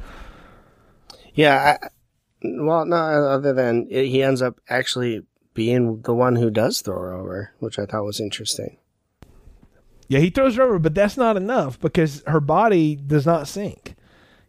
Yeah. 1.34 1.76
I, 1.82 1.88
well, 2.42 2.84
no. 2.86 2.96
Other 2.96 3.52
than 3.52 3.86
it, 3.90 4.06
he 4.06 4.22
ends 4.22 4.42
up 4.42 4.60
actually 4.68 5.26
being 5.54 6.02
the 6.02 6.14
one 6.14 6.36
who 6.36 6.50
does 6.50 6.80
throw 6.80 6.98
her 6.98 7.12
over, 7.12 7.52
which 7.58 7.78
I 7.78 7.86
thought 7.86 8.04
was 8.04 8.20
interesting. 8.20 8.78
Yeah, 10.08 10.20
he 10.20 10.30
throws 10.30 10.56
her 10.56 10.62
over, 10.62 10.78
but 10.78 10.94
that's 10.94 11.16
not 11.16 11.36
enough 11.36 11.78
because 11.78 12.22
her 12.26 12.40
body 12.40 12.96
does 12.96 13.26
not 13.26 13.46
sink. 13.46 13.94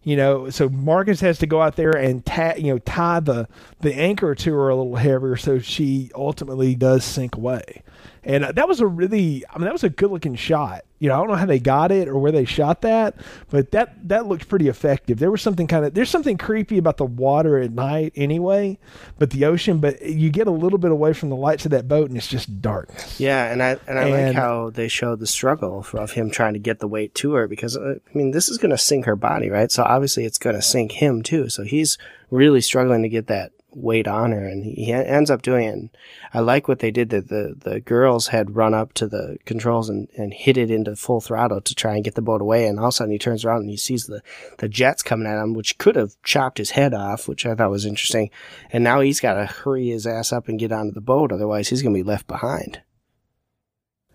You 0.02 0.16
know, 0.16 0.50
so 0.50 0.70
Marcus 0.70 1.20
has 1.20 1.38
to 1.40 1.48
go 1.48 1.62
out 1.62 1.76
there 1.76 1.92
and 1.92 2.26
ta- 2.26 2.56
you 2.58 2.74
know 2.74 2.78
tie 2.80 3.20
the 3.20 3.48
the 3.82 3.94
anchor 3.94 4.34
to 4.34 4.54
her 4.54 4.70
a 4.70 4.76
little 4.76 4.96
heavier, 4.96 5.36
so 5.36 5.60
she 5.60 6.10
ultimately 6.16 6.74
does 6.74 7.04
sink 7.04 7.36
away. 7.36 7.84
And 8.24 8.44
that 8.44 8.68
was 8.68 8.80
a 8.80 8.88
really, 8.88 9.46
I 9.50 9.58
mean, 9.58 9.66
that 9.66 9.74
was 9.74 9.84
a 9.84 9.90
good 9.90 10.12
looking 10.12 10.36
shot. 10.36 10.84
You 11.00 11.08
know, 11.08 11.16
I 11.16 11.18
don't 11.20 11.30
know 11.30 11.36
how 11.36 11.46
they 11.46 11.60
got 11.60 11.92
it 11.92 12.10
or 12.10 12.20
where 12.20 12.32
they 12.32 12.44
shot 12.44 12.82
that, 12.82 13.16
but 13.50 13.72
that 13.72 14.10
that 14.10 14.28
looked 14.28 14.50
pretty 14.50 14.68
effective. 14.68 15.18
There 15.18 15.32
was 15.32 15.42
something 15.42 15.66
kind 15.66 15.86
of 15.86 15.94
there's 15.94 16.10
something 16.10 16.38
creepy 16.38 16.78
about 16.78 16.98
the 16.98 17.06
water 17.06 17.58
at 17.58 17.72
night 17.72 18.12
anyway, 18.18 18.78
but 19.18 19.30
the 19.30 19.46
ocean. 19.46 19.80
But 19.80 20.02
you 20.02 20.30
get 20.30 20.48
a 20.48 20.52
little 20.52 20.78
bit 20.78 20.92
away 20.92 21.14
from 21.14 21.30
the 21.30 21.38
lights 21.38 21.64
of 21.64 21.72
that 21.72 21.88
boat 21.88 22.10
and 22.10 22.18
it's 22.18 22.28
just 22.28 22.62
darkness. 22.62 23.18
Yeah, 23.18 23.50
and 23.50 23.64
I 23.64 23.78
and 23.88 23.98
I 23.98 24.10
like 24.10 24.36
how 24.36 24.72
they 24.72 24.90
showed 24.90 25.20
the 25.20 25.28
struggle 25.28 25.86
of 25.94 26.12
him 26.12 26.30
trying 26.30 26.54
to 26.54 26.60
get 26.60 26.80
the 26.80 26.88
weight 26.88 27.16
to 27.16 27.34
her 27.36 27.48
because 27.48 27.78
uh, 27.78 27.96
I 28.06 28.18
mean 28.18 28.32
this 28.32 28.50
is 28.50 28.58
going 28.58 28.72
to 28.72 28.78
sink 28.78 29.06
her 29.06 29.16
body, 29.16 29.50
right? 29.50 29.72
So 29.72 29.84
obviously 29.84 30.26
it's 30.26 30.38
going 30.38 30.58
to 30.58 30.62
sink 30.62 30.92
him 30.92 31.24
too. 31.24 31.48
So 31.48 31.64
he's 31.64 31.98
really 32.30 32.60
struggling 32.60 33.04
to 33.04 33.10
get 33.10 33.28
that 33.28 33.54
weight 33.82 34.08
on 34.08 34.32
her, 34.32 34.46
and 34.46 34.64
he 34.64 34.92
ends 34.92 35.30
up 35.30 35.42
doing 35.42 35.68
it. 35.68 35.74
And 35.74 35.90
I 36.34 36.40
like 36.40 36.68
what 36.68 36.80
they 36.80 36.92
did 36.92 37.10
that 37.10 37.30
the 37.30 37.56
the 37.58 37.80
girls 37.80 38.28
had 38.28 38.56
run 38.56 38.74
up 38.74 38.94
to 38.94 39.08
the 39.08 39.38
controls 39.46 39.90
and 39.90 40.08
and 40.18 40.34
hit 40.34 40.58
it 40.58 40.72
into 40.72 40.96
full 40.96 41.22
throttle 41.22 41.62
to 41.62 41.76
try 41.76 41.96
and 41.96 42.04
get 42.04 42.16
the 42.16 42.22
boat 42.22 42.42
away, 42.42 42.68
and 42.68 42.80
all 42.80 42.86
of 42.86 42.90
a 42.90 42.92
sudden 42.94 43.12
he 43.12 43.20
turns 43.20 43.46
around 43.46 43.62
and 43.62 43.70
he 43.70 43.78
sees 43.78 44.06
the 44.06 44.22
the 44.58 44.70
jets 44.70 45.04
coming 45.04 45.28
at 45.28 45.42
him, 45.42 45.54
which 45.54 45.78
could 45.78 45.96
have 45.96 46.22
chopped 46.24 46.58
his 46.58 46.72
head 46.72 46.94
off, 46.94 47.28
which 47.28 47.46
I 47.46 47.56
thought 47.56 47.72
was 47.72 47.86
interesting. 47.86 48.30
And 48.72 48.84
now 48.84 49.00
he's 49.00 49.20
got 49.20 49.34
to 49.36 49.46
hurry 49.46 49.90
his 49.90 50.06
ass 50.08 50.32
up 50.32 50.48
and 50.48 50.60
get 50.60 50.72
onto 50.72 50.92
the 50.92 51.02
boat, 51.02 51.32
otherwise 51.32 51.70
he's 51.70 51.82
going 51.82 51.96
to 51.96 52.04
be 52.04 52.10
left 52.10 52.28
behind. 52.28 52.82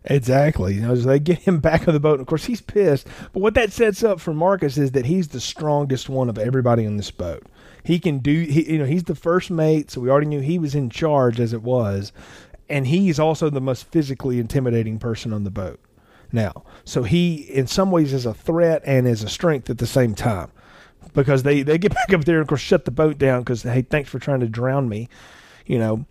Exactly. 0.07 0.75
You 0.75 0.83
know, 0.83 0.95
so 0.95 1.09
they 1.09 1.19
get 1.19 1.39
him 1.39 1.61
back 1.61 1.89
on 1.89 1.95
the 1.95 2.01
boat. 2.01 2.15
And 2.15 2.21
Of 2.21 2.27
course, 2.27 2.45
he's 2.45 2.61
pissed. 2.61 3.07
But 3.33 3.41
what 3.41 3.55
that 3.55 3.73
sets 3.73 4.05
up 4.05 4.21
for 4.21 4.35
Marcus 4.35 4.77
is 4.77 4.93
that 4.93 5.07
he's 5.07 5.29
the 5.29 5.41
strongest 5.41 6.09
one 6.09 6.29
of 6.29 6.39
everybody 6.39 6.87
on 6.87 6.97
this 6.97 7.11
boat. 7.11 7.45
He 7.85 7.99
can 7.99 8.19
do. 8.19 8.41
He, 8.41 8.73
you 8.73 8.79
know, 8.79 8.87
he's 8.87 9.05
the 9.05 9.15
first 9.15 9.51
mate, 9.51 9.91
so 9.91 10.01
we 10.01 10.11
already 10.11 10.27
knew 10.27 10.41
he 10.41 10.59
was 10.59 10.75
in 10.75 10.91
charge 10.91 11.39
as 11.39 11.53
it 11.53 11.63
was, 11.63 12.13
and 12.69 12.87
he's 12.87 13.21
also 13.21 13.51
the 13.51 13.61
most 13.61 13.85
physically 13.85 14.41
intimidating 14.41 14.99
person 14.99 15.33
on 15.33 15.45
the 15.45 15.51
boat. 15.51 15.79
Now, 16.33 16.65
so 16.85 17.03
he, 17.05 17.43
in 17.43 17.67
some 17.67 17.91
ways, 17.91 18.13
is 18.13 18.27
a 18.27 18.35
threat 18.35 18.83
and 18.85 19.07
is 19.07 19.23
a 19.23 19.29
strength 19.29 19.71
at 19.71 19.79
the 19.79 19.87
same 19.87 20.15
time, 20.15 20.51
because 21.13 21.43
they 21.43 21.63
they 21.63 21.79
get 21.79 21.95
back 22.09 22.13
up 22.13 22.25
there 22.25 22.37
and 22.37 22.43
of 22.43 22.49
course 22.49 22.63
shut 22.63 22.87
the 22.87 22.91
boat 22.91 23.19
down 23.19 23.43
because 23.43 23.63
hey, 23.63 23.83
thanks 23.83 24.09
for 24.09 24.19
trying 24.19 24.41
to 24.41 24.49
drown 24.49 24.89
me, 24.89 25.09
you 25.67 25.79
know 25.79 26.07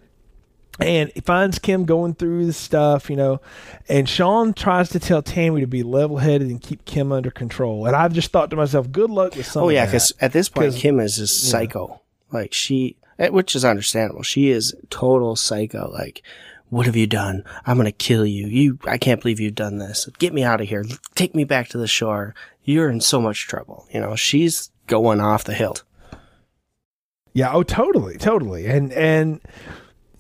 and 0.80 1.12
he 1.14 1.22
finds 1.22 1.60
Kim 1.60 1.86
going 1.86 2.16
through 2.16 2.46
the 2.46 2.54
stuff, 2.54 3.10
you 3.10 3.16
know, 3.16 3.42
and 3.88 4.10
Sean 4.10 4.54
tries 4.54 4.90
to 4.90 5.00
tell 5.00 5.22
Tammy 5.22 5.62
to 5.62 5.68
be 5.68 5.84
level 5.84 6.18
headed 6.18 6.50
and 6.50 6.62
keep 6.62 6.86
Kim 6.86 7.12
under 7.12 7.32
control. 7.32 7.86
And 7.86 7.96
I've 7.96 8.14
just 8.14 8.32
thought 8.32 8.50
to 8.50 8.56
myself, 8.56 8.92
good 8.92 9.10
luck 9.10 9.36
with 9.36 9.46
some. 9.46 9.64
Oh 9.64 9.70
yeah, 9.70 9.86
because 9.86 10.14
at 10.20 10.34
this 10.34 10.50
point, 10.50 10.76
Kim 10.76 11.00
is 11.00 11.18
just 11.18 11.50
psycho. 11.50 12.02
Like 12.32 12.54
she, 12.54 12.98
eh, 13.20 13.30
which 13.30 13.56
is 13.56 13.64
understandable. 13.64 14.24
She 14.24 14.50
is 14.50 14.74
total 14.90 15.36
psycho. 15.36 15.92
Like, 15.92 16.24
what 16.70 16.88
have 16.88 16.96
you 16.96 17.06
done? 17.08 17.44
I'm 17.66 17.78
gonna 17.78 17.92
kill 17.92 18.26
you. 18.26 18.48
You, 18.48 18.80
I 18.86 18.98
can't 18.98 19.22
believe 19.22 19.40
you've 19.40 19.56
done 19.56 19.78
this. 19.78 20.10
Get 20.18 20.34
me 20.34 20.44
out 20.44 20.62
of 20.62 20.68
here. 20.68 20.86
Take 21.14 21.36
me 21.36 21.44
back 21.44 21.70
to 21.70 21.78
the 21.78 21.88
shore. 21.88 22.34
You're 22.64 22.90
in 22.90 23.02
so 23.02 23.22
much 23.22 23.48
trouble. 23.48 23.88
You 23.92 24.00
know, 24.00 24.16
she's 24.16 24.72
going 24.88 25.22
off 25.22 25.44
the 25.44 25.54
hilt. 25.54 25.84
Yeah, 27.34 27.52
oh, 27.52 27.64
totally, 27.64 28.18
totally. 28.18 28.66
And 28.66 28.92
and 28.94 29.40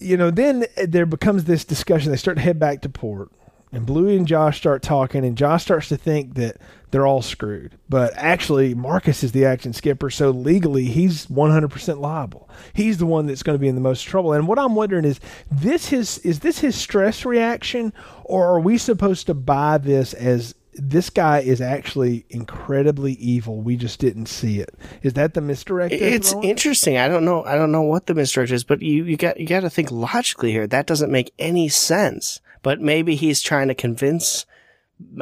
you 0.03 0.17
know, 0.17 0.31
then 0.31 0.65
eh, 0.77 0.85
there 0.87 1.05
becomes 1.05 1.45
this 1.45 1.65
discussion. 1.65 2.11
They 2.11 2.17
start 2.17 2.37
to 2.37 2.43
head 2.43 2.59
back 2.59 2.81
to 2.81 2.89
port, 2.89 3.31
and 3.71 3.85
Bluey 3.85 4.15
and 4.17 4.27
Josh 4.27 4.57
start 4.57 4.81
talking, 4.83 5.25
and 5.25 5.37
Josh 5.37 5.63
starts 5.63 5.89
to 5.89 5.97
think 5.97 6.35
that 6.35 6.57
they're 6.91 7.07
all 7.07 7.23
screwed. 7.23 7.77
But 7.89 8.13
actually, 8.15 8.75
Marcus 8.75 9.23
is 9.23 9.31
the 9.31 9.45
action 9.45 9.73
skipper, 9.73 10.11
so 10.11 10.29
legally 10.29 10.85
he's 10.85 11.25
100% 11.25 11.99
liable. 11.99 12.47
He's 12.73 12.99
the 12.99 13.07
one 13.07 13.25
that's 13.25 13.41
going 13.41 13.55
to 13.55 13.61
be 13.61 13.67
in 13.67 13.75
the 13.75 13.81
most 13.81 14.03
trouble. 14.03 14.33
And 14.33 14.47
what 14.47 14.59
I'm 14.59 14.75
wondering 14.75 15.05
is 15.05 15.19
this 15.51 15.87
his 15.87 16.19
is 16.19 16.41
this 16.41 16.59
his 16.59 16.75
stress 16.75 17.25
reaction, 17.25 17.93
or 18.23 18.47
are 18.47 18.59
we 18.59 18.77
supposed 18.77 19.25
to 19.27 19.33
buy 19.33 19.79
this 19.79 20.13
as 20.13 20.53
this 20.75 21.09
guy 21.09 21.39
is 21.39 21.61
actually 21.61 22.25
incredibly 22.29 23.13
evil. 23.13 23.61
We 23.61 23.75
just 23.75 23.99
didn't 23.99 24.27
see 24.27 24.59
it. 24.59 24.73
Is 25.01 25.13
that 25.13 25.33
the 25.33 25.41
misdirect? 25.41 25.93
It's 25.93 26.33
interesting. 26.43 26.97
I 26.97 27.07
don't 27.07 27.25
know. 27.25 27.43
I 27.45 27.55
don't 27.55 27.71
know 27.71 27.81
what 27.81 28.07
the 28.07 28.13
misdirect 28.13 28.51
is, 28.51 28.63
but 28.63 28.81
you, 28.81 29.03
you 29.05 29.17
got, 29.17 29.39
you 29.39 29.47
got 29.47 29.61
to 29.61 29.69
think 29.69 29.91
logically 29.91 30.51
here. 30.51 30.67
That 30.67 30.87
doesn't 30.87 31.11
make 31.11 31.33
any 31.37 31.69
sense. 31.69 32.41
But 32.61 32.79
maybe 32.79 33.15
he's 33.15 33.41
trying 33.41 33.67
to 33.67 33.75
convince, 33.75 34.45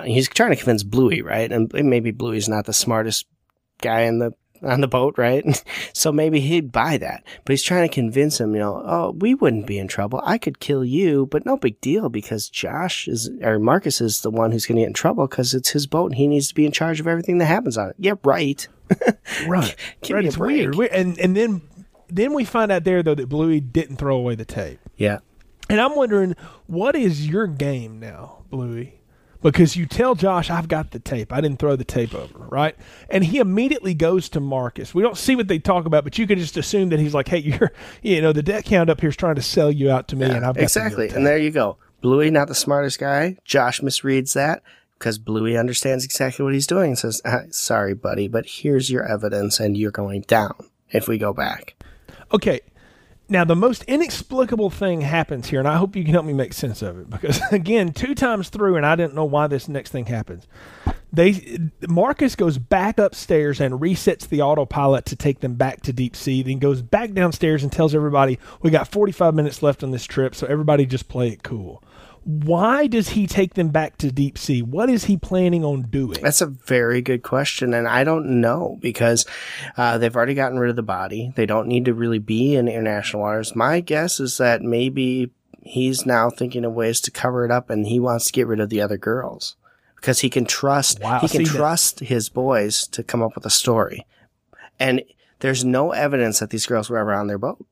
he's 0.05 0.29
trying 0.29 0.51
to 0.51 0.55
convince 0.55 0.83
Bluey, 0.83 1.21
right? 1.21 1.51
And 1.51 1.71
maybe 1.73 2.11
Bluey's 2.11 2.47
not 2.47 2.65
the 2.65 2.73
smartest 2.73 3.25
guy 3.81 4.01
in 4.01 4.19
the, 4.19 4.33
on 4.63 4.81
the 4.81 4.87
boat, 4.87 5.15
right? 5.17 5.63
so 5.93 6.11
maybe 6.11 6.39
he'd 6.39 6.71
buy 6.71 6.97
that. 6.97 7.23
But 7.45 7.53
he's 7.53 7.63
trying 7.63 7.87
to 7.87 7.93
convince 7.93 8.39
him, 8.39 8.53
you 8.53 8.59
know, 8.59 8.81
oh, 8.85 9.11
we 9.19 9.33
wouldn't 9.35 9.65
be 9.67 9.77
in 9.79 9.87
trouble. 9.87 10.21
I 10.23 10.37
could 10.37 10.59
kill 10.59 10.83
you, 10.85 11.25
but 11.27 11.45
no 11.45 11.57
big 11.57 11.79
deal 11.81 12.09
because 12.09 12.49
Josh 12.49 13.07
is, 13.07 13.29
or 13.41 13.59
Marcus 13.59 14.01
is 14.01 14.21
the 14.21 14.29
one 14.31 14.51
who's 14.51 14.65
going 14.65 14.75
to 14.77 14.81
get 14.81 14.87
in 14.87 14.93
trouble 14.93 15.27
because 15.27 15.53
it's 15.53 15.69
his 15.69 15.87
boat 15.87 16.11
and 16.11 16.15
he 16.15 16.27
needs 16.27 16.47
to 16.49 16.55
be 16.55 16.65
in 16.65 16.71
charge 16.71 16.99
of 16.99 17.07
everything 17.07 17.37
that 17.39 17.45
happens 17.45 17.77
on 17.77 17.89
it. 17.89 17.95
Yeah, 17.99 18.13
right. 18.23 18.67
Right. 19.47 19.47
Right. 19.47 19.75
me 20.09 20.15
a 20.15 20.27
It's 20.27 20.37
weird. 20.37 20.75
break. 20.75 20.91
We- 20.91 20.97
And 20.97 21.17
and 21.19 21.35
then 21.35 21.61
then 22.09 22.33
we 22.33 22.43
find 22.43 22.71
out 22.71 22.83
there 22.83 23.01
though 23.01 23.15
that 23.15 23.29
Bluey 23.29 23.61
didn't 23.61 23.95
throw 23.95 24.17
away 24.17 24.35
the 24.35 24.43
tape. 24.45 24.79
Yeah. 24.97 25.19
And 25.69 25.79
I'm 25.79 25.95
wondering 25.95 26.35
what 26.67 26.95
is 26.95 27.25
your 27.27 27.47
game 27.47 27.99
now, 27.99 28.43
Bluey? 28.49 29.00
Because 29.41 29.75
you 29.75 29.85
tell 29.85 30.15
Josh, 30.15 30.49
I've 30.49 30.67
got 30.67 30.91
the 30.91 30.99
tape. 30.99 31.33
I 31.33 31.41
didn't 31.41 31.59
throw 31.59 31.75
the 31.75 31.83
tape 31.83 32.13
over, 32.13 32.39
right? 32.39 32.75
And 33.09 33.23
he 33.23 33.39
immediately 33.39 33.93
goes 33.93 34.29
to 34.29 34.39
Marcus. 34.39 34.93
We 34.93 35.01
don't 35.01 35.17
see 35.17 35.35
what 35.35 35.47
they 35.47 35.57
talk 35.57 35.85
about, 35.85 36.03
but 36.03 36.17
you 36.17 36.27
could 36.27 36.37
just 36.37 36.57
assume 36.57 36.89
that 36.89 36.99
he's 36.99 37.13
like, 37.13 37.27
"Hey, 37.27 37.37
you're, 37.39 37.71
you 38.01 38.21
know, 38.21 38.33
the 38.33 38.43
deck 38.43 38.65
count 38.65 38.89
up 38.89 39.01
here 39.01 39.09
is 39.09 39.15
trying 39.15 39.35
to 39.35 39.41
sell 39.41 39.71
you 39.71 39.89
out 39.89 40.07
to 40.09 40.15
me, 40.15 40.25
and 40.25 40.45
I've 40.45 40.55
got 40.55 40.63
exactly. 40.63 41.07
The 41.07 41.15
And 41.15 41.25
there 41.25 41.37
you 41.37 41.51
go. 41.51 41.77
Bluey, 42.01 42.31
not 42.31 42.47
the 42.47 42.55
smartest 42.55 42.99
guy. 42.99 43.37
Josh 43.45 43.81
misreads 43.81 44.33
that 44.33 44.63
because 44.97 45.17
Bluey 45.17 45.57
understands 45.57 46.03
exactly 46.03 46.43
what 46.43 46.53
he's 46.53 46.67
doing 46.67 46.91
and 46.91 46.99
says, 46.99 47.21
uh, 47.25 47.43
"Sorry, 47.49 47.93
buddy, 47.93 48.27
but 48.27 48.45
here's 48.47 48.91
your 48.91 49.03
evidence, 49.03 49.59
and 49.59 49.77
you're 49.77 49.91
going 49.91 50.21
down 50.21 50.53
if 50.91 51.07
we 51.07 51.17
go 51.17 51.33
back." 51.33 51.75
Okay. 52.33 52.61
Now, 53.31 53.45
the 53.45 53.55
most 53.55 53.83
inexplicable 53.83 54.69
thing 54.69 54.99
happens 54.99 55.47
here, 55.47 55.59
and 55.59 55.67
I 55.67 55.77
hope 55.77 55.95
you 55.95 56.03
can 56.03 56.11
help 56.11 56.25
me 56.25 56.33
make 56.33 56.51
sense 56.51 56.81
of 56.81 56.99
it 56.99 57.09
because, 57.09 57.39
again, 57.53 57.93
two 57.93 58.13
times 58.13 58.49
through, 58.49 58.75
and 58.75 58.85
I 58.85 58.97
didn't 58.97 59.15
know 59.15 59.23
why 59.23 59.47
this 59.47 59.69
next 59.69 59.91
thing 59.91 60.07
happens. 60.07 60.47
They 61.13 61.59
Marcus 61.87 62.35
goes 62.35 62.57
back 62.57 62.99
upstairs 62.99 63.61
and 63.61 63.79
resets 63.79 64.27
the 64.27 64.41
autopilot 64.41 65.05
to 65.05 65.15
take 65.15 65.39
them 65.39 65.55
back 65.55 65.81
to 65.83 65.93
deep 65.93 66.13
sea. 66.13 66.43
Then 66.43 66.59
goes 66.59 66.81
back 66.81 67.13
downstairs 67.13 67.63
and 67.63 67.71
tells 67.71 67.95
everybody 67.95 68.37
we 68.61 68.69
got 68.69 68.89
45 68.89 69.33
minutes 69.33 69.63
left 69.63 69.81
on 69.81 69.91
this 69.91 70.03
trip, 70.03 70.35
so 70.35 70.45
everybody 70.47 70.85
just 70.85 71.07
play 71.07 71.29
it 71.29 71.41
cool. 71.41 71.81
Why 72.23 72.85
does 72.85 73.09
he 73.09 73.25
take 73.25 73.55
them 73.55 73.69
back 73.69 73.97
to 73.97 74.11
deep 74.11 74.37
sea? 74.37 74.61
What 74.61 74.89
is 74.89 75.05
he 75.05 75.17
planning 75.17 75.65
on 75.65 75.83
doing? 75.83 76.19
That's 76.21 76.41
a 76.41 76.45
very 76.45 77.01
good 77.01 77.23
question, 77.23 77.73
and 77.73 77.87
I 77.87 78.03
don't 78.03 78.39
know 78.41 78.77
because 78.79 79.25
uh, 79.75 79.97
they've 79.97 80.15
already 80.15 80.35
gotten 80.35 80.59
rid 80.59 80.69
of 80.69 80.75
the 80.75 80.83
body. 80.83 81.33
They 81.35 81.47
don't 81.47 81.67
need 81.67 81.85
to 81.85 81.93
really 81.95 82.19
be 82.19 82.55
in 82.55 82.67
international 82.67 83.23
waters. 83.23 83.55
My 83.55 83.79
guess 83.79 84.19
is 84.19 84.37
that 84.37 84.61
maybe 84.61 85.31
he's 85.63 86.05
now 86.05 86.29
thinking 86.29 86.63
of 86.63 86.73
ways 86.73 87.01
to 87.01 87.11
cover 87.11 87.43
it 87.43 87.49
up, 87.51 87.71
and 87.71 87.87
he 87.87 87.99
wants 87.99 88.27
to 88.27 88.33
get 88.33 88.45
rid 88.47 88.59
of 88.59 88.69
the 88.69 88.81
other 88.81 88.97
girls 88.97 89.55
because 89.95 90.19
he 90.19 90.29
can 90.29 90.45
trust 90.45 90.99
Wow, 90.99 91.19
he 91.21 91.27
can 91.27 91.45
see 91.45 91.51
that- 91.51 91.57
trust 91.57 91.99
his 92.01 92.29
boys 92.29 92.85
to 92.87 93.03
come 93.03 93.23
up 93.23 93.33
with 93.33 93.47
a 93.47 93.51
story, 93.51 94.05
and 94.79 95.01
there's 95.39 95.65
no 95.65 95.91
evidence 95.91 96.37
that 96.39 96.51
these 96.51 96.67
girls 96.67 96.87
were 96.87 96.99
ever 96.99 97.13
on 97.13 97.25
their 97.25 97.39
boat. 97.39 97.65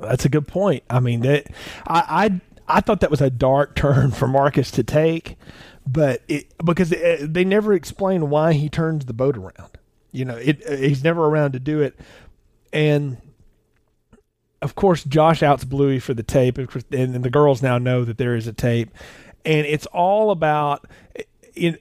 That's 0.00 0.24
a 0.24 0.28
good 0.28 0.46
point. 0.46 0.84
I 0.88 1.00
mean, 1.00 1.22
that 1.22 1.48
I, 1.84 2.40
I 2.68 2.80
thought 2.80 3.00
that 3.00 3.10
was 3.10 3.20
a 3.20 3.30
dark 3.30 3.74
turn 3.74 4.10
for 4.12 4.28
Marcus 4.28 4.70
to 4.72 4.82
take, 4.82 5.36
but 5.86 6.22
it 6.28 6.52
because 6.64 6.92
it, 6.92 7.32
they 7.32 7.44
never 7.44 7.72
explain 7.72 8.30
why 8.30 8.52
he 8.52 8.68
turns 8.68 9.06
the 9.06 9.14
boat 9.14 9.36
around. 9.36 9.78
You 10.12 10.24
know, 10.24 10.36
it 10.36 10.62
uh, 10.66 10.76
he's 10.76 11.02
never 11.02 11.24
around 11.24 11.52
to 11.52 11.60
do 11.60 11.80
it, 11.80 11.98
and 12.72 13.18
of 14.62 14.74
course 14.74 15.04
Josh 15.04 15.42
outs 15.42 15.64
Bluey 15.64 15.98
for 15.98 16.14
the 16.14 16.22
tape, 16.22 16.58
and, 16.58 16.68
and 16.92 17.24
the 17.24 17.30
girls 17.30 17.62
now 17.62 17.78
know 17.78 18.04
that 18.04 18.18
there 18.18 18.36
is 18.36 18.46
a 18.46 18.52
tape, 18.52 18.90
and 19.44 19.66
it's 19.66 19.86
all 19.86 20.30
about. 20.30 20.86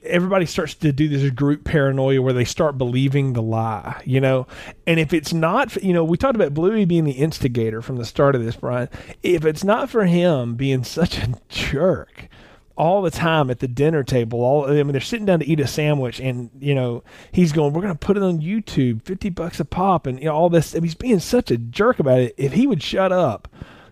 Everybody 0.03 0.45
starts 0.45 0.75
to 0.75 0.91
do 0.91 1.07
this 1.07 1.29
group 1.31 1.63
paranoia 1.63 2.21
where 2.21 2.33
they 2.33 2.45
start 2.45 2.77
believing 2.77 3.33
the 3.33 3.41
lie, 3.41 4.01
you 4.05 4.19
know. 4.19 4.47
And 4.85 4.99
if 4.99 5.13
it's 5.13 5.33
not, 5.33 5.75
you 5.83 5.93
know, 5.93 6.03
we 6.03 6.17
talked 6.17 6.35
about 6.35 6.53
Bluey 6.53 6.85
being 6.85 7.03
the 7.03 7.11
instigator 7.11 7.81
from 7.81 7.97
the 7.97 8.05
start 8.05 8.35
of 8.35 8.43
this, 8.43 8.55
Brian. 8.55 8.89
If 9.23 9.45
it's 9.45 9.63
not 9.63 9.89
for 9.89 10.05
him 10.05 10.55
being 10.55 10.83
such 10.83 11.17
a 11.17 11.39
jerk 11.49 12.27
all 12.75 13.01
the 13.01 13.11
time 13.11 13.49
at 13.49 13.59
the 13.59 13.67
dinner 13.67 14.03
table, 14.03 14.41
all 14.41 14.65
I 14.65 14.83
mean, 14.83 14.91
they're 14.91 15.01
sitting 15.01 15.25
down 15.25 15.39
to 15.39 15.47
eat 15.47 15.59
a 15.59 15.67
sandwich, 15.67 16.19
and 16.19 16.49
you 16.59 16.75
know, 16.75 17.03
he's 17.31 17.51
going, 17.51 17.73
"We're 17.73 17.81
going 17.81 17.93
to 17.93 17.99
put 17.99 18.17
it 18.17 18.23
on 18.23 18.39
YouTube, 18.39 19.03
fifty 19.03 19.29
bucks 19.29 19.59
a 19.59 19.65
pop," 19.65 20.05
and 20.05 20.19
you 20.19 20.25
know, 20.25 20.35
all 20.35 20.49
this. 20.49 20.73
And 20.73 20.83
he's 20.83 20.95
being 20.95 21.19
such 21.19 21.51
a 21.51 21.57
jerk 21.57 21.99
about 21.99 22.19
it. 22.19 22.35
If 22.37 22.53
he 22.53 22.67
would 22.67 22.83
shut 22.83 23.11
up, 23.11 23.47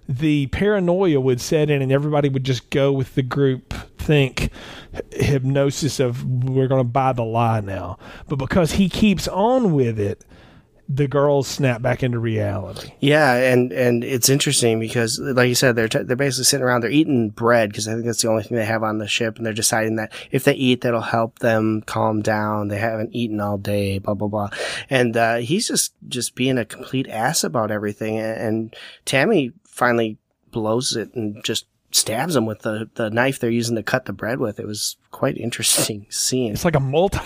the 0.07 0.47
paranoia 0.47 1.19
would 1.19 1.41
set 1.41 1.69
in, 1.69 1.81
and 1.81 1.91
everybody 1.91 2.29
would 2.29 2.43
just 2.43 2.69
go 2.69 2.91
with 2.91 3.15
the 3.15 3.23
group 3.23 3.73
think 4.05 4.51
hypnosis 5.11 5.99
of 5.99 6.23
we're 6.25 6.67
going 6.67 6.79
to 6.79 6.89
buy 6.89 7.13
the 7.13 7.23
lie 7.23 7.61
now, 7.61 7.97
but 8.27 8.37
because 8.37 8.73
he 8.73 8.89
keeps 8.89 9.27
on 9.27 9.73
with 9.73 9.99
it, 9.99 10.23
the 10.87 11.07
girls 11.07 11.47
snap 11.47 11.81
back 11.81 12.03
into 12.03 12.19
reality. 12.19 12.91
Yeah, 12.99 13.33
and 13.33 13.71
and 13.71 14.03
it's 14.03 14.29
interesting 14.29 14.79
because, 14.79 15.19
like 15.19 15.49
you 15.49 15.55
said, 15.55 15.75
they're 15.75 15.87
t- 15.87 16.03
they're 16.03 16.15
basically 16.15 16.43
sitting 16.43 16.63
around, 16.63 16.81
they're 16.81 16.91
eating 16.91 17.31
bread 17.31 17.69
because 17.69 17.87
I 17.87 17.93
think 17.93 18.05
that's 18.05 18.21
the 18.21 18.29
only 18.29 18.43
thing 18.43 18.55
they 18.55 18.65
have 18.65 18.83
on 18.83 18.99
the 18.99 19.07
ship, 19.07 19.37
and 19.37 19.45
they're 19.45 19.53
deciding 19.53 19.95
that 19.95 20.13
if 20.29 20.43
they 20.43 20.53
eat, 20.53 20.81
that'll 20.81 21.01
help 21.01 21.39
them 21.39 21.81
calm 21.87 22.21
down. 22.21 22.67
They 22.67 22.77
haven't 22.77 23.15
eaten 23.15 23.41
all 23.41 23.57
day, 23.57 23.97
blah 23.97 24.13
blah 24.13 24.27
blah, 24.27 24.49
and 24.89 25.17
uh, 25.17 25.37
he's 25.37 25.67
just 25.67 25.93
just 26.07 26.35
being 26.35 26.59
a 26.59 26.65
complete 26.65 27.07
ass 27.07 27.43
about 27.43 27.71
everything, 27.71 28.19
and, 28.19 28.37
and 28.37 28.75
Tammy 29.05 29.53
finally 29.65 30.19
blows 30.51 30.95
it 30.95 31.13
and 31.15 31.43
just 31.43 31.65
stabs 31.95 32.35
him 32.35 32.45
with 32.45 32.59
the 32.59 32.89
the 32.95 33.09
knife 33.09 33.39
they're 33.39 33.49
using 33.49 33.75
to 33.77 33.83
cut 33.83 34.05
the 34.05 34.11
bread 34.13 34.39
with. 34.39 34.59
It 34.59 34.67
was 34.67 34.97
quite 35.11 35.37
interesting 35.37 36.05
scene. 36.09 36.51
It's 36.51 36.65
like 36.65 36.75
a 36.75 36.79
multi. 36.79 37.19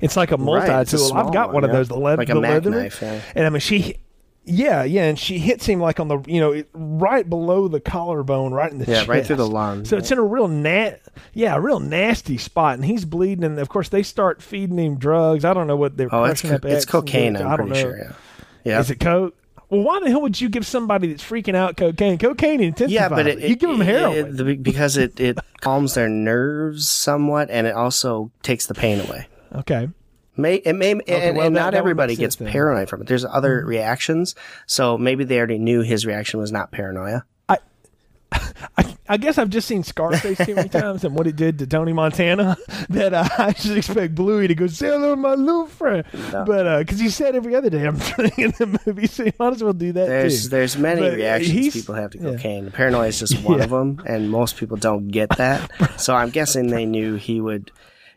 It's 0.00 0.16
like 0.16 0.32
a 0.32 0.36
multi 0.38 0.68
Right, 0.68 0.86
tool. 0.86 1.12
I've 1.14 1.32
got 1.32 1.48
one, 1.48 1.54
one, 1.62 1.64
of 1.64 1.70
those. 1.72 1.88
The 1.88 1.96
leather, 1.96 2.18
Like 2.22 2.30
a 2.30 2.34
the 2.34 2.40
Mac 2.40 2.50
leather 2.52 2.70
knife, 2.70 3.00
yeah. 3.00 3.20
And 3.36 3.46
I 3.46 3.50
mean, 3.50 3.60
she, 3.60 3.98
yeah, 4.44 4.82
yeah, 4.84 5.04
and 5.04 5.18
she 5.18 5.38
hits 5.38 5.66
him 5.66 5.80
like 5.80 6.00
on 6.00 6.08
the, 6.08 6.20
you 6.26 6.40
know, 6.40 6.62
right 6.72 7.28
below 7.28 7.68
the 7.68 7.80
collarbone, 7.80 8.52
right 8.52 8.70
in 8.70 8.78
the 8.78 8.90
Yeah, 8.90 9.04
right 9.08 9.24
through 9.24 9.36
the 9.36 9.44
chest. 9.44 9.52
lung. 9.52 9.84
So 9.84 9.96
it's 9.96 10.10
in 10.10 10.18
a 10.18 10.22
real 10.24 10.48
nat, 10.48 11.00
yeah, 11.32 11.54
a 11.56 11.60
real 11.60 11.80
nasty 11.80 12.36
spot, 12.38 12.74
and 12.74 12.84
he's 12.84 13.04
bleeding. 13.04 13.44
And 13.44 13.58
of 13.58 13.68
course, 13.68 13.88
they 13.88 14.02
start 14.02 14.42
feeding 14.42 14.78
him 14.78 14.98
drugs. 14.98 15.44
I 15.44 15.52
don't 15.54 15.66
know 15.66 15.76
what 15.76 15.96
they're. 15.96 16.12
Oh, 16.12 16.24
it's 16.24 16.42
co- 16.42 16.58
it's 16.64 16.84
cocaine. 16.84 17.36
I'm 17.36 17.46
I 17.46 17.56
don't 17.56 17.68
pretty 17.68 17.82
know. 17.82 17.88
sure. 17.90 17.98
Yeah. 17.98 18.12
Yeah. 18.64 18.80
Is 18.80 18.90
it 18.90 18.98
coke? 18.98 19.36
Well, 19.68 19.82
why 19.82 20.00
the 20.00 20.10
hell 20.10 20.20
would 20.22 20.40
you 20.40 20.48
give 20.48 20.64
somebody 20.64 21.08
that's 21.08 21.24
freaking 21.24 21.56
out 21.56 21.76
cocaine? 21.76 22.18
Cocaine 22.18 22.60
intensifies 22.60 22.92
Yeah, 22.92 23.08
but 23.08 23.26
it, 23.26 23.40
you 23.40 23.56
give 23.56 23.70
them 23.70 23.80
heroin. 23.80 24.16
it- 24.16 24.36
the- 24.36 24.54
because 24.56 24.96
it, 24.96 25.18
it 25.18 25.38
calms 25.60 25.94
their 25.94 26.08
nerves 26.08 26.88
somewhat, 26.88 27.50
and 27.50 27.66
it 27.66 27.74
also 27.74 28.30
takes 28.42 28.66
the 28.66 28.74
pain 28.74 29.00
away. 29.00 29.26
okay. 29.54 29.88
May 30.38 30.56
it 30.56 30.74
may 30.74 30.90
and, 30.90 31.02
well, 31.08 31.18
and 31.18 31.36
that- 31.36 31.40
that 31.40 31.52
not 31.52 31.64
would 31.72 31.78
everybody 31.78 32.14
gets 32.14 32.36
then. 32.36 32.48
paranoid 32.48 32.90
from 32.90 33.00
it. 33.00 33.06
There's 33.08 33.24
other 33.24 33.60
mm-hmm. 33.60 33.68
reactions, 33.68 34.34
so 34.66 34.98
maybe 34.98 35.24
they 35.24 35.38
already 35.38 35.58
knew 35.58 35.80
his 35.80 36.04
reaction 36.04 36.38
was 36.38 36.52
not 36.52 36.70
paranoia. 36.70 37.24
I, 37.48 37.56
I 38.32 38.95
guess 39.16 39.38
I've 39.38 39.50
just 39.50 39.68
seen 39.68 39.84
Scarface 39.84 40.38
too 40.44 40.56
many 40.56 40.68
times 40.82 41.04
and 41.04 41.14
what 41.14 41.28
it 41.28 41.36
did 41.36 41.60
to 41.60 41.66
Tony 41.66 41.92
Montana 41.92 42.56
that 42.90 43.14
uh, 43.14 43.28
I 43.38 43.52
just 43.52 43.76
expect 43.76 44.14
Bluey 44.16 44.48
to 44.48 44.54
go 44.56 44.66
say 44.66 44.88
hello 44.88 45.10
to 45.14 45.16
my 45.16 45.34
little 45.34 45.66
friend. 45.66 46.04
But 46.32 46.78
because 46.80 46.98
he 46.98 47.08
said 47.08 47.36
every 47.36 47.54
other 47.54 47.70
day 47.70 47.82
I'm 47.86 47.94
in 47.94 48.50
the 48.58 48.80
movie, 48.84 49.06
so 49.06 49.22
you 49.24 49.32
might 49.38 49.52
as 49.52 49.62
well 49.62 49.72
do 49.72 49.92
that 49.92 50.06
There's 50.08 50.42
too. 50.44 50.48
there's 50.48 50.76
many 50.76 51.00
But 51.02 51.14
reactions 51.14 51.72
people 51.72 51.94
have 51.94 52.10
to 52.10 52.18
yeah. 52.18 52.30
cocaine. 52.32 52.70
Paranoia 52.72 53.06
is 53.06 53.20
just 53.20 53.40
one 53.44 53.58
Yeah. 53.58 53.64
of 53.64 53.70
them, 53.70 54.02
and 54.06 54.30
most 54.30 54.56
people 54.56 54.76
don't 54.76 55.08
get 55.08 55.28
that. 55.36 55.70
so 56.00 56.14
I'm 56.14 56.30
guessing 56.30 56.66
they 56.68 56.84
knew 56.86 57.14
he 57.14 57.40
would. 57.40 57.70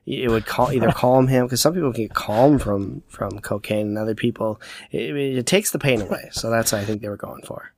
It 0.06 0.32
would 0.32 0.48
call, 0.48 0.72
either 0.72 0.92
calm 0.92 1.28
him 1.28 1.46
because 1.46 1.62
some 1.62 1.76
people 1.76 1.92
get 1.92 2.16
calm 2.16 2.58
from 2.58 3.04
from 3.10 3.38
cocaine, 3.42 3.88
and 3.90 3.98
other 4.00 4.16
people 4.16 4.60
it, 4.92 5.16
it 5.16 5.46
takes 5.46 5.70
the 5.70 5.78
pain 5.78 6.02
away. 6.02 6.30
So 6.32 6.50
that's 6.50 6.72
what 6.72 6.82
I 6.82 6.86
think 6.86 7.04
they 7.04 7.10
were 7.10 7.18
going 7.18 7.44
for. 7.44 7.72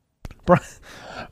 Brian, 0.46 0.64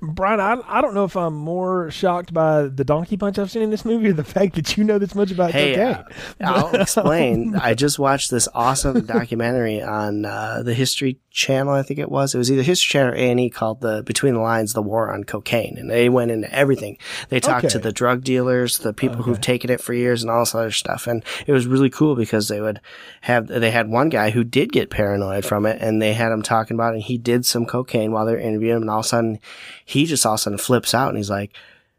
Brian 0.01 0.39
I, 0.39 0.57
I 0.67 0.81
don't 0.81 0.93
know 0.93 1.03
if 1.05 1.15
I'm 1.15 1.33
more 1.35 1.89
shocked 1.91 2.33
by 2.33 2.63
the 2.63 2.83
donkey 2.83 3.17
punch 3.17 3.37
I've 3.39 3.51
seen 3.51 3.61
in 3.61 3.69
this 3.69 3.85
movie 3.85 4.09
or 4.09 4.13
the 4.13 4.23
fact 4.35 4.55
that 4.55 4.77
you 4.77 4.83
know 4.83 4.97
this 4.99 5.15
much 5.15 5.31
about 5.31 5.51
Hey, 5.51 5.75
cocaine. 5.75 5.95
uh, 5.95 6.03
I'll 6.41 6.75
explain. 6.81 7.55
I 7.55 7.73
just 7.73 7.99
watched 7.99 8.31
this 8.31 8.47
awesome 8.53 9.05
documentary 9.05 9.81
on 9.81 10.25
uh, 10.25 10.63
the 10.63 10.73
History 10.73 11.19
Channel. 11.31 11.73
I 11.73 11.83
think 11.83 11.99
it 11.99 12.09
was. 12.09 12.33
It 12.33 12.37
was 12.37 12.51
either 12.51 12.63
History 12.63 12.91
Channel 12.91 13.13
or 13.13 13.15
A 13.15 13.29
and 13.31 13.39
E 13.39 13.49
called 13.49 13.81
the 13.81 14.03
Between 14.03 14.33
the 14.33 14.39
Lines: 14.39 14.73
The 14.73 14.81
War 14.81 15.13
on 15.13 15.23
Cocaine, 15.23 15.77
and 15.77 15.89
they 15.89 16.09
went 16.09 16.31
into 16.31 16.51
everything. 16.53 16.97
They 17.29 17.39
talked 17.39 17.69
to 17.69 17.79
the 17.79 17.91
drug 17.91 18.23
dealers, 18.23 18.79
the 18.79 18.93
people 18.93 19.23
who've 19.23 19.39
taken 19.39 19.69
it 19.69 19.79
for 19.81 19.93
years, 19.93 20.21
and 20.23 20.31
all 20.31 20.41
this 20.41 20.55
other 20.55 20.71
stuff. 20.71 21.07
And 21.07 21.23
it 21.47 21.51
was 21.51 21.67
really 21.67 21.89
cool 21.89 22.15
because 22.15 22.47
they 22.47 22.59
would 22.61 22.79
have. 23.21 23.47
They 23.47 23.71
had 23.71 23.89
one 23.89 24.09
guy 24.09 24.31
who 24.31 24.43
did 24.43 24.71
get 24.71 24.89
paranoid 24.89 25.45
from 25.45 25.65
it, 25.65 25.81
and 25.81 26.01
they 26.01 26.13
had 26.13 26.31
him 26.31 26.41
talking 26.41 26.75
about 26.75 26.93
it. 26.93 26.97
And 26.97 27.03
he 27.03 27.17
did 27.17 27.45
some 27.45 27.65
cocaine 27.65 28.11
while 28.11 28.25
they're 28.25 28.39
interviewing 28.39 28.77
him, 28.77 28.81
and 28.83 28.89
all 28.91 28.99
of 28.99 29.05
a 29.05 29.07
sudden, 29.07 29.39
he 29.86 30.05
just 30.05 30.25
all 30.25 30.34
of 30.34 30.39
a 30.39 30.41
sudden 30.41 30.57
flips 30.57 30.93
out, 30.93 31.09
and 31.09 31.17
he's 31.17 31.30
like, 31.30 31.51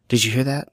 "Did 0.09 0.25
you 0.25 0.33
hear 0.33 0.45
that?" 0.45 0.69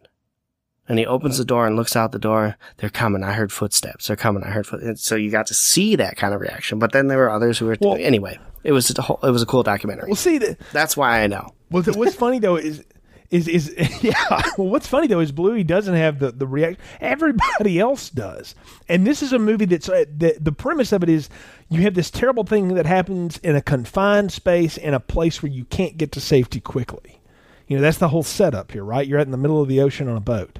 And 0.89 0.97
he 0.97 1.05
opens 1.05 1.37
the 1.37 1.43
door 1.45 1.67
and 1.67 1.75
looks 1.75 1.95
out 1.97 2.13
the 2.13 2.19
door. 2.19 2.55
They're 2.77 2.89
coming. 2.89 3.21
I 3.23 3.33
heard 3.33 3.51
footsteps. 3.51 4.07
They're 4.07 4.15
coming. 4.15 4.43
I 4.43 4.51
heard 4.51 4.65
foot. 4.65 4.81
and 4.81 4.97
So 4.97 5.15
you 5.15 5.29
got 5.29 5.47
to 5.47 5.53
see 5.53 5.97
that 5.97 6.15
kind 6.15 6.33
of 6.33 6.39
reaction. 6.39 6.79
But 6.79 6.93
then 6.93 7.07
there 7.07 7.17
were 7.17 7.29
others 7.29 7.57
who 7.57 7.65
were. 7.65 7.77
Well- 7.81 7.97
anyway, 7.99 8.39
it 8.63 8.71
was 8.71 8.97
a 8.97 9.01
whole, 9.01 9.19
it 9.21 9.31
was 9.31 9.41
a 9.41 9.45
cool 9.45 9.63
documentary. 9.63 10.07
Well, 10.07 10.15
see, 10.15 10.37
the, 10.37 10.57
That's 10.71 10.95
why 10.95 11.21
I 11.23 11.27
know. 11.27 11.53
Well, 11.71 11.83
what's 11.83 12.15
funny 12.15 12.39
though 12.39 12.55
is 12.55 12.85
is 13.29 13.47
is 13.47 13.73
yeah. 14.03 14.13
Well, 14.57 14.69
what's 14.69 14.87
funny 14.87 15.07
though 15.07 15.19
is 15.19 15.31
Bluey 15.31 15.63
doesn't 15.63 15.93
have 15.93 16.19
the 16.19 16.31
the 16.31 16.47
reaction. 16.47 16.81
Everybody 17.01 17.79
else 17.79 18.09
does, 18.09 18.55
and 18.87 19.05
this 19.05 19.21
is 19.21 19.33
a 19.33 19.39
movie 19.39 19.65
that's 19.65 19.89
uh, 19.89 20.05
the 20.15 20.37
the 20.39 20.51
premise 20.51 20.91
of 20.91 21.03
it 21.03 21.09
is 21.09 21.29
you 21.69 21.81
have 21.81 21.93
this 21.93 22.09
terrible 22.09 22.43
thing 22.43 22.69
that 22.75 22.85
happens 22.85 23.37
in 23.39 23.55
a 23.55 23.61
confined 23.61 24.31
space 24.31 24.77
in 24.77 24.93
a 24.93 24.99
place 24.99 25.43
where 25.43 25.51
you 25.51 25.65
can't 25.65 25.97
get 25.97 26.11
to 26.13 26.21
safety 26.21 26.59
quickly. 26.59 27.19
You 27.67 27.77
know 27.77 27.81
that's 27.81 27.97
the 27.97 28.09
whole 28.09 28.23
setup 28.23 28.71
here, 28.71 28.83
right? 28.83 29.05
You're 29.05 29.19
out 29.19 29.25
in 29.25 29.31
the 29.31 29.37
middle 29.37 29.61
of 29.61 29.67
the 29.67 29.81
ocean 29.81 30.07
on 30.07 30.15
a 30.15 30.21
boat, 30.21 30.59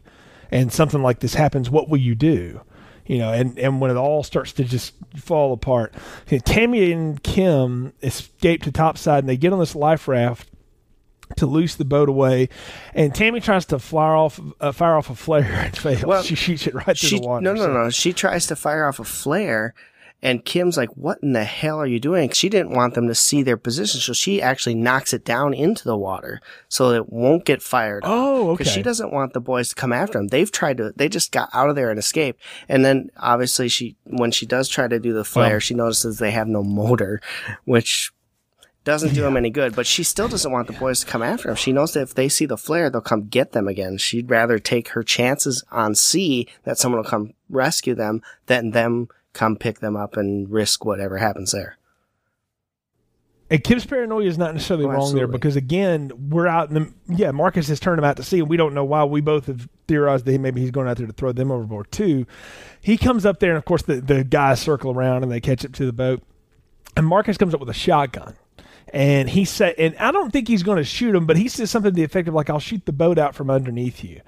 and 0.52 0.72
something 0.72 1.02
like 1.02 1.20
this 1.20 1.36
happens. 1.36 1.70
What 1.70 1.90
will 1.90 2.00
you 2.00 2.16
do? 2.16 2.62
you 3.06 3.20
know, 3.20 3.32
and, 3.32 3.58
and 3.58 3.80
when 3.80 3.90
it 3.90 3.96
all 3.96 4.22
starts 4.22 4.52
to 4.52 4.66
just 4.66 4.94
fall 5.16 5.54
apart, 5.54 5.94
Tammy 6.44 6.92
and 6.92 7.24
Kim 7.24 7.94
escape 8.04 8.64
to 8.64 8.72
topside 8.72 9.20
and 9.20 9.30
they 9.30 9.38
get 9.38 9.54
on 9.54 9.60
this 9.60 9.76
life 9.76 10.10
raft 10.10 10.50
to 11.36 11.46
loose 11.46 11.76
the 11.76 11.86
boat 11.86 12.10
away, 12.10 12.50
and 12.94 13.14
Tammy 13.14 13.40
tries 13.42 13.66
to 13.68 13.80
fire 13.80 14.16
off 14.16 14.40
uh, 14.60 14.72
fire 14.72 14.96
off 14.96 15.10
a 15.10 15.16
flare 15.16 15.44
and 15.66 15.78
fails. 15.78 16.04
Well, 16.06 16.24
she 16.24 16.36
shoots 16.36 16.66
it 16.68 16.74
right 16.74 16.86
through 16.98 17.10
She, 17.10 17.20
the 17.20 17.28
water. 17.28 17.42
no, 17.42 17.54
no, 17.54 17.62
so- 17.62 17.74
no. 17.74 17.90
She 17.90 18.14
tries 18.14 18.48
to 18.48 18.56
fire 18.56 18.86
off 18.88 19.00
a 19.00 19.04
flare, 19.04 19.74
and 20.24 20.44
Kim's 20.46 20.78
like, 20.78 20.90
"What 20.96 21.20
in 21.22 21.34
the 21.34 21.44
hell 21.44 21.80
are 21.80 21.86
you 21.86 22.00
doing?" 22.00 22.30
She 22.32 22.50
didn't 22.50 22.72
want 22.72 22.96
them 22.96 23.08
to 23.08 23.14
see 23.14 23.44
their 23.44 23.58
position, 23.58 24.00
so 24.00 24.14
she 24.14 24.42
actually 24.42 24.74
knocks 24.76 25.14
it 25.14 25.24
down 25.26 25.54
into 25.54 25.84
the 25.84 25.98
water 25.98 26.42
so 26.70 26.90
it 26.92 27.10
won't 27.12 27.46
get 27.46 27.62
fired. 27.62 28.02
Oh, 28.06 28.54
Because 28.54 28.68
okay. 28.70 28.76
she 28.78 28.82
doesn't 28.84 29.14
want 29.14 29.34
the 29.34 29.42
boys 29.42 29.70
to 29.70 29.76
come 29.76 29.94
after 29.94 30.18
them. 30.18 30.30
They've 30.30 30.52
tried 30.52 30.78
to. 30.78 30.92
They 30.96 31.08
just 31.10 31.32
got 31.32 31.50
out 31.54 31.70
of 31.70 31.76
there 31.76 31.90
and 31.92 32.00
escaped. 32.00 32.42
And 32.68 32.84
then 32.84 33.10
obviously 33.18 33.68
she, 33.70 33.96
when 34.06 34.32
she 34.32 34.46
does 34.48 34.70
try 34.70 34.88
to 34.88 35.00
do 35.00 35.14
the 35.14 35.24
flare, 35.26 35.52
Well- 35.52 35.60
she 35.60 35.74
notices 35.76 36.18
they 36.18 36.32
have 36.32 36.48
no 36.48 36.64
motor, 36.64 37.22
which 37.66 38.12
doesn't 38.88 39.14
do 39.14 39.22
them 39.22 39.36
any 39.36 39.50
good. 39.50 39.76
But 39.76 39.86
she 39.86 40.04
still 40.04 40.30
doesn't 40.30 40.52
want 40.52 40.68
the 40.68 40.74
boys 40.74 41.02
to 41.02 41.06
come 41.06 41.22
after 41.22 41.50
him. 41.50 41.56
She 41.56 41.74
knows 41.74 41.92
that 41.94 42.04
if 42.04 42.14
they 42.14 42.30
see 42.30 42.46
the 42.46 42.58
flare, 42.58 42.90
they'll 42.90 43.02
come 43.02 43.28
get 43.28 43.52
them 43.52 43.68
again. 43.68 43.98
She'd 43.98 44.30
rather 44.30 44.60
take 44.60 44.90
her 44.90 45.04
chances 45.04 45.64
on 45.72 45.94
sea 45.94 46.48
that 46.64 46.78
someone 46.78 47.02
will 47.02 47.10
come 47.10 47.34
rescue 47.50 47.94
them 47.94 48.22
than 48.46 48.72
them 48.72 49.10
come 49.34 49.58
pick 49.58 49.80
them 49.80 49.98
up 49.98 50.16
and 50.16 50.50
risk 50.50 50.86
whatever 50.86 51.18
happens 51.18 51.52
there. 51.52 51.78
And 53.50 53.64
Kim's 53.64 53.86
paranoia 53.86 54.26
is 54.26 54.38
not 54.38 54.54
necessarily 54.54 54.86
Oh, 54.86 54.90
wrong 54.90 55.16
there 55.16 55.28
because 55.28 55.56
again, 55.56 56.12
we're 56.30 56.48
out 56.48 56.70
in 56.70 56.74
the 56.74 56.94
yeah. 57.08 57.32
Marcus 57.32 57.68
has 57.68 57.80
turned 57.80 58.00
him 58.00 58.06
out 58.06 58.18
to 58.18 58.24
sea, 58.24 58.40
and 58.40 58.50
we 58.50 58.58
don't 58.58 58.74
know 58.74 58.84
why. 58.84 59.04
We 59.04 59.22
both 59.22 59.46
have 59.48 59.70
theorized 59.88 60.26
that 60.26 60.32
he, 60.32 60.38
maybe 60.38 60.60
he's 60.62 60.72
going 60.72 60.88
out 60.88 60.98
there 60.98 61.08
to 61.08 61.14
throw 61.14 61.32
them 61.32 61.52
overboard 61.52 61.92
too. 61.92 62.26
He 62.82 62.98
comes 62.98 63.26
up 63.26 63.40
there, 63.40 63.52
and 63.52 63.58
of 63.58 63.64
course 63.66 63.84
the 63.84 64.02
the 64.02 64.24
guys 64.26 64.60
circle 64.60 64.92
around 64.92 65.24
and 65.24 65.32
they 65.32 65.40
catch 65.40 65.64
up 65.64 65.72
to 65.74 65.86
the 65.86 65.94
boat. 65.94 66.24
And 66.98 67.06
Marcus 67.06 67.38
comes 67.38 67.54
up 67.54 67.60
with 67.62 67.70
a 67.70 67.74
shotgun, 67.74 68.36
and 68.94 69.30
he 69.30 69.46
said, 69.46 69.76
and 69.78 69.96
I 69.98 70.12
don't 70.12 70.32
think 70.32 70.48
he's 70.48 70.64
going 70.64 70.78
to 70.78 70.84
shoot 70.84 71.14
him, 71.16 71.26
but 71.26 71.38
he 71.38 71.48
says 71.48 71.70
something 71.72 71.92
to 71.92 71.96
the 71.96 72.04
effect 72.04 72.28
of 72.28 72.34
like, 72.34 72.50
"I'll 72.50 72.60
shoot 72.60 72.86
the 72.86 72.94
boat 72.94 73.18
out 73.18 73.36
from 73.36 73.50
underneath 73.50 74.04
you." 74.04 74.22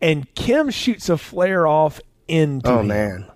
And 0.00 0.32
Kim 0.34 0.70
shoots 0.70 1.08
a 1.08 1.16
flare 1.16 1.66
off 1.66 2.00
into 2.28 2.68
Oh 2.68 2.80
him 2.80 2.88
man. 2.88 3.30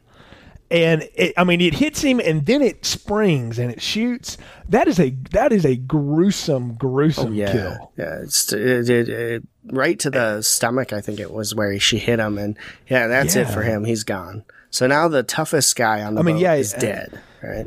and 0.70 1.08
it, 1.14 1.32
I 1.36 1.44
mean 1.44 1.60
it 1.60 1.74
hits 1.74 2.00
him 2.02 2.18
and 2.20 2.44
then 2.46 2.62
it 2.62 2.84
springs 2.84 3.58
and 3.58 3.70
it 3.70 3.80
shoots. 3.80 4.36
That 4.68 4.88
is 4.88 4.98
a 4.98 5.10
that 5.30 5.52
is 5.52 5.64
a 5.64 5.76
gruesome 5.76 6.74
gruesome 6.74 7.28
Oh, 7.32 7.34
Yeah, 7.34 7.52
kill. 7.52 7.92
yeah, 7.96 8.18
it's 8.22 8.52
it, 8.52 8.88
it, 8.90 9.42
right 9.66 9.98
to 10.00 10.10
the 10.10 10.42
stomach. 10.42 10.92
I 10.92 11.00
think 11.00 11.20
it 11.20 11.30
was 11.32 11.54
where 11.54 11.78
she 11.78 11.98
hit 11.98 12.18
him, 12.18 12.38
and 12.38 12.56
yeah, 12.88 13.06
that's 13.06 13.36
it 13.36 13.46
for 13.48 13.62
him. 13.62 13.84
He's 13.84 14.02
gone. 14.04 14.44
So 14.70 14.86
now 14.88 15.06
the 15.08 15.22
toughest 15.22 15.76
guy 15.76 16.02
on 16.02 16.14
the 16.14 16.20
I 16.20 16.24
mean, 16.24 16.36
boat 16.36 16.42
yeah, 16.42 16.54
is 16.54 16.74
uh, 16.74 16.78
dead. 16.78 17.20
Right? 17.42 17.66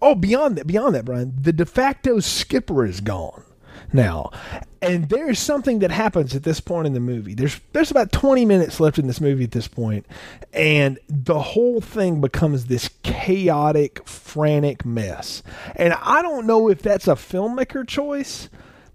Oh, 0.00 0.14
beyond 0.14 0.56
that, 0.56 0.66
beyond 0.66 0.94
that, 0.94 1.04
Brian, 1.04 1.34
the 1.40 1.52
de 1.52 1.66
facto 1.66 2.20
skipper 2.20 2.84
is 2.84 3.00
gone 3.00 3.42
now, 3.92 4.30
and 4.82 5.08
there's 5.08 5.38
something 5.38 5.78
that 5.80 5.90
happens 5.90 6.34
at 6.34 6.42
this 6.42 6.60
point 6.60 6.86
in 6.86 6.94
the 6.94 7.00
movie. 7.00 7.34
There's 7.34 7.60
there's 7.72 7.90
about 7.90 8.12
20 8.12 8.44
minutes 8.44 8.80
left 8.80 8.98
in 8.98 9.06
this 9.06 9.20
movie 9.20 9.44
at 9.44 9.52
this 9.52 9.68
point, 9.68 10.06
and 10.52 10.98
the 11.08 11.40
whole 11.40 11.80
thing 11.80 12.20
becomes 12.20 12.66
this 12.66 12.90
chaotic, 13.02 14.06
frantic 14.08 14.84
mess. 14.84 15.42
And 15.76 15.94
I 15.94 16.22
don't 16.22 16.46
know 16.46 16.68
if 16.68 16.82
that's 16.82 17.08
a 17.08 17.12
filmmaker 17.12 17.86
choice 17.86 18.48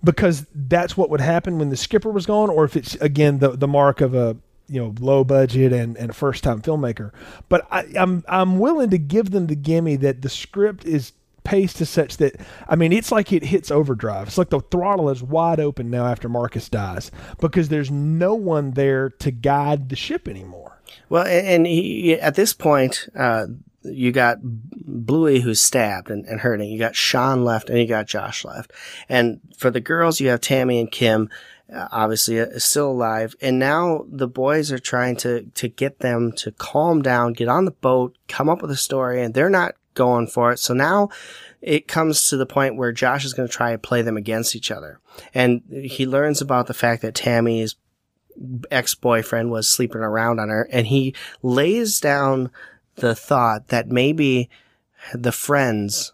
because 0.04 0.46
that's 0.54 0.96
what 0.96 1.10
would 1.10 1.22
happen 1.22 1.60
when 1.60 1.70
the 1.70 1.78
skipper 1.78 2.12
was 2.12 2.26
gone, 2.26 2.50
or 2.50 2.66
if 2.66 2.76
it's 2.76 2.96
again 2.96 3.40
the 3.40 3.52
the 3.52 3.68
mark 3.68 4.02
of 4.02 4.14
a 4.14 4.38
you 4.70 4.82
know 4.82 4.96
low 5.00 5.24
budget 5.24 5.74
and, 5.74 5.98
and 5.98 6.16
first 6.16 6.44
time 6.44 6.62
filmmaker. 6.62 7.12
But 7.50 7.68
I, 7.72 7.86
I'm 7.96 8.24
I'm 8.28 8.60
willing 8.60 8.90
to 8.92 8.98
give 8.98 9.32
them 9.32 9.48
the 9.48 9.56
gimme 9.56 9.96
that 9.98 10.22
the 10.22 10.30
script 10.30 10.86
is 10.86 11.14
paced 11.44 11.82
as 11.82 11.90
such 11.90 12.18
that 12.18 12.40
I 12.68 12.76
mean, 12.76 12.94
it's 12.94 13.12
like 13.12 13.34
it 13.34 13.44
hits 13.44 13.72
overdrive. 13.72 14.28
It's 14.28 14.38
like 14.38 14.50
the 14.50 14.60
throttle 14.60 15.10
is 15.10 15.24
wide 15.24 15.60
open 15.60 15.90
now 15.90 16.06
after 16.06 16.30
Marcus 16.30 16.70
dies 16.70 17.12
because 17.40 17.70
there's 17.70 17.92
no 17.92 18.36
one 18.36 18.72
there 18.72 19.10
to 19.10 19.32
guide 19.32 19.90
the 19.90 19.96
ship 19.96 20.28
anymore. 20.28 20.80
Well, 21.10 21.26
and, 21.26 21.66
he, 21.66 22.14
at 22.14 22.36
this 22.36 22.54
point, 22.54 23.10
uh, 23.16 23.48
you 23.84 24.12
got 24.12 24.40
Bluey 24.42 25.40
who's 25.40 25.62
stabbed 25.62 26.12
and, 26.12 26.26
and 26.26 26.40
hurting. 26.40 26.70
You 26.70 26.80
got 26.80 26.96
Sean 26.96 27.44
left, 27.44 27.70
and 27.70 27.80
you 27.80 27.88
got 27.88 28.08
Josh 28.08 28.44
left. 28.44 28.72
And 29.08 29.40
for 29.58 29.72
the 29.72 29.80
girls, 29.80 30.20
you 30.20 30.30
have 30.30 30.42
Tammy 30.42 30.80
and 30.80 30.92
Kim, 30.92 31.30
Uh, 31.72 31.88
obviously 31.92 32.40
uh, 32.40 32.46
is 32.46 32.64
still 32.64 32.92
alive. 32.92 33.36
And 33.42 33.60
now 33.60 34.06
the 34.10 34.28
boys 34.28 34.72
are 34.72 34.80
trying 34.80 35.16
to 35.18 35.44
to 35.44 35.68
get 35.68 36.00
them 36.00 36.32
to 36.34 36.52
calm 36.52 37.02
down, 37.02 37.34
get 37.34 37.48
on 37.48 37.66
the 37.66 37.72
boat, 37.72 38.18
come 38.28 38.50
up 38.50 38.62
with 38.62 38.72
a 38.72 38.78
story, 38.78 39.22
and 39.22 39.34
they're 39.34 39.50
not 39.50 39.76
going 39.94 40.28
for 40.28 40.52
it. 40.52 40.60
So 40.60 40.74
now 40.74 41.10
it 41.62 41.88
comes 41.88 42.30
to 42.30 42.38
the 42.38 42.46
point 42.46 42.78
where 42.78 42.92
Josh 42.92 43.26
is 43.26 43.34
going 43.34 43.48
to 43.48 43.54
try 43.54 43.72
and 43.72 43.84
play 43.84 44.02
them 44.02 44.18
against 44.18 44.56
each 44.56 44.72
other. 44.72 45.00
And 45.34 45.62
he 45.70 46.06
learns 46.06 46.42
about 46.42 46.68
the 46.68 46.74
fact 46.74 47.02
that 47.02 47.16
Tammy's 47.16 47.76
ex-boyfriend 48.72 49.52
was 49.52 49.68
sleeping 49.68 50.02
around 50.02 50.40
on 50.40 50.48
her 50.48 50.70
and 50.72 50.88
he 50.88 51.14
lays 51.42 52.00
down 52.00 52.50
the 52.96 53.14
thought 53.14 53.68
that 53.68 53.90
maybe 53.90 54.50
the 55.14 55.34
friends 55.34 56.14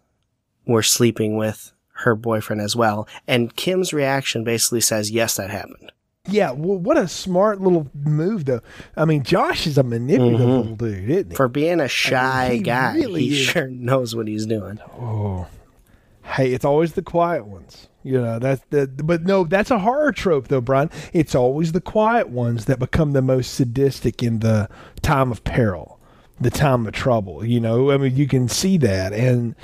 were 0.66 0.82
sleeping 0.82 1.38
with 1.38 1.72
her 2.06 2.16
boyfriend 2.16 2.62
as 2.62 2.76
well. 2.76 3.08
And 3.28 3.56
Kim's 3.56 3.93
reaction 3.93 4.43
basically 4.43 4.82
says, 4.82 5.12
yes, 5.12 5.36
that 5.36 5.49
happened. 5.49 5.91
Yeah, 6.28 6.51
well, 6.51 6.80
what 6.80 6.97
a 6.97 7.08
smart 7.08 7.62
little 7.62 7.88
move, 7.93 8.45
though. 8.45 8.62
I 8.97 9.06
mean, 9.06 9.22
Josh 9.24 9.68
is 9.68 9.78
a 9.78 9.84
manipulative 9.84 10.39
Mhm. 10.39 10.58
little 10.58 10.76
dude, 10.76 11.10
isn't 11.10 11.30
he? 11.32 11.36
For 11.36 11.47
being 11.47 11.80
a 11.80 11.88
shy 11.88 12.53
he 12.53 12.60
guy, 12.60 12.95
really 12.95 13.22
he 13.28 13.34
is. 13.41 13.45
sure 13.47 13.68
knows 13.68 14.16
what 14.16 14.28
he's 14.28 14.47
doing. 14.47 14.80
Oh, 14.99 15.45
hey, 16.24 16.51
it's 16.51 16.66
always 16.66 16.93
the 16.93 17.03
quiet 17.03 17.45
ones. 17.45 17.89
You 18.01 18.22
know 18.22 18.38
that's 18.39 18.62
the. 18.72 18.88
But 18.88 19.24
no, 19.24 19.43
that's 19.45 19.70
a 19.72 19.80
horror 19.80 20.12
trope, 20.12 20.47
though, 20.47 20.62
Brian. 20.62 20.89
It's 21.14 21.34
always 21.36 21.72
the 21.74 21.82
quiet 21.82 22.30
ones 22.30 22.66
that 22.66 22.78
become 22.80 23.14
the 23.14 23.22
most 23.24 23.53
sadistic 23.56 24.22
in 24.24 24.39
the 24.39 24.68
time 25.03 25.32
of 25.32 25.43
peril, 25.43 25.99
the 26.39 26.49
time 26.49 26.86
of 26.86 26.93
trouble. 26.93 27.45
You 27.45 27.59
know, 27.59 27.91
I 27.91 27.97
mean, 27.97 28.15
you 28.15 28.27
can 28.27 28.47
see 28.47 28.77
that, 28.77 29.13
and 29.13 29.55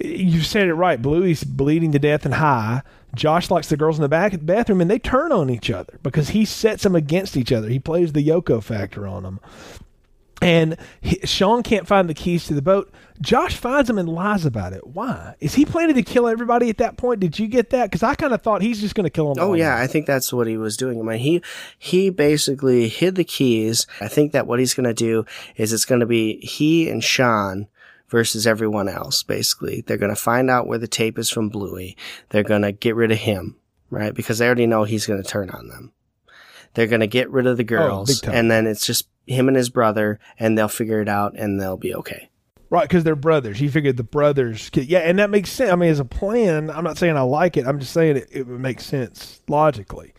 you 0.00 0.40
said 0.42 0.68
it 0.68 0.74
right. 0.74 1.00
Bluey's 1.00 1.44
bleeding 1.44 1.92
to 1.92 1.98
death 1.98 2.24
and 2.24 2.34
high. 2.34 2.82
Josh 3.14 3.50
likes 3.50 3.68
the 3.68 3.76
girls 3.76 3.96
in 3.96 4.02
the 4.02 4.08
back 4.08 4.34
bathroom, 4.42 4.80
and 4.80 4.90
they 4.90 4.98
turn 4.98 5.32
on 5.32 5.48
each 5.48 5.70
other 5.70 5.98
because 6.02 6.30
he 6.30 6.44
sets 6.44 6.82
them 6.82 6.94
against 6.94 7.36
each 7.36 7.52
other. 7.52 7.68
He 7.68 7.78
plays 7.78 8.12
the 8.12 8.26
Yoko 8.26 8.62
factor 8.62 9.06
on 9.06 9.22
them. 9.22 9.40
And 10.42 10.76
he, 11.00 11.18
Sean 11.24 11.62
can't 11.62 11.86
find 11.86 12.08
the 12.08 12.14
keys 12.14 12.46
to 12.46 12.54
the 12.54 12.62
boat. 12.62 12.92
Josh 13.20 13.56
finds 13.56 13.88
them 13.88 13.98
and 13.98 14.08
lies 14.08 14.44
about 14.44 14.74
it. 14.74 14.86
Why? 14.86 15.34
Is 15.40 15.54
he 15.54 15.64
planning 15.64 15.94
to 15.94 16.02
kill 16.02 16.28
everybody 16.28 16.68
at 16.68 16.76
that 16.78 16.98
point? 16.98 17.20
Did 17.20 17.38
you 17.38 17.48
get 17.48 17.70
that? 17.70 17.84
Because 17.86 18.02
I 18.02 18.14
kind 18.14 18.34
of 18.34 18.42
thought 18.42 18.60
he's 18.60 18.80
just 18.80 18.94
going 18.94 19.04
to 19.04 19.10
kill 19.10 19.32
them. 19.32 19.42
Oh 19.42 19.48
all. 19.48 19.56
yeah, 19.56 19.78
I 19.78 19.86
think 19.86 20.06
that's 20.06 20.32
what 20.32 20.46
he 20.46 20.58
was 20.58 20.76
doing. 20.76 21.00
I 21.00 21.02
mean, 21.02 21.18
he 21.18 21.42
he 21.78 22.10
basically 22.10 22.88
hid 22.88 23.14
the 23.14 23.24
keys. 23.24 23.86
I 24.00 24.08
think 24.08 24.32
that 24.32 24.46
what 24.46 24.58
he's 24.58 24.74
going 24.74 24.84
to 24.84 24.94
do 24.94 25.24
is 25.56 25.72
it's 25.72 25.86
going 25.86 26.00
to 26.00 26.06
be 26.06 26.38
he 26.40 26.90
and 26.90 27.02
Sean 27.02 27.68
versus 28.08 28.46
everyone 28.46 28.88
else. 28.88 29.22
Basically, 29.22 29.82
they're 29.86 29.96
going 29.96 30.14
to 30.14 30.20
find 30.20 30.50
out 30.50 30.66
where 30.66 30.78
the 30.78 30.88
tape 30.88 31.18
is 31.18 31.30
from 31.30 31.48
Bluey. 31.48 31.96
They're 32.28 32.42
going 32.42 32.62
to 32.62 32.72
get 32.72 32.94
rid 32.94 33.10
of 33.10 33.18
him, 33.18 33.56
right? 33.90 34.14
Because 34.14 34.38
they 34.38 34.46
already 34.46 34.66
know 34.66 34.84
he's 34.84 35.06
going 35.06 35.22
to 35.22 35.28
turn 35.28 35.50
on 35.50 35.68
them. 35.68 35.92
They're 36.76 36.86
going 36.86 37.00
to 37.00 37.06
get 37.06 37.30
rid 37.30 37.46
of 37.46 37.56
the 37.56 37.64
girls, 37.64 38.22
Oh, 38.26 38.30
and 38.30 38.50
then 38.50 38.66
it's 38.66 38.86
just 38.86 39.08
him 39.26 39.48
and 39.48 39.56
his 39.56 39.70
brother, 39.70 40.20
and 40.38 40.56
they'll 40.56 40.68
figure 40.68 41.00
it 41.00 41.08
out, 41.08 41.34
and 41.34 41.58
they'll 41.58 41.78
be 41.78 41.94
okay. 41.94 42.28
Right, 42.68 42.82
because 42.82 43.02
they're 43.02 43.16
brothers. 43.16 43.58
He 43.58 43.68
figured 43.68 43.96
the 43.96 44.02
brothers. 44.04 44.68
Could, 44.68 44.84
yeah, 44.84 44.98
and 44.98 45.18
that 45.18 45.30
makes 45.30 45.50
sense. 45.50 45.72
I 45.72 45.76
mean, 45.76 45.88
as 45.88 46.00
a 46.00 46.04
plan, 46.04 46.68
I'm 46.68 46.84
not 46.84 46.98
saying 46.98 47.16
I 47.16 47.22
like 47.22 47.56
it. 47.56 47.66
I'm 47.66 47.80
just 47.80 47.94
saying 47.94 48.18
it, 48.18 48.28
it 48.30 48.46
would 48.46 48.60
make 48.60 48.82
sense 48.82 49.40
logically. 49.48 50.12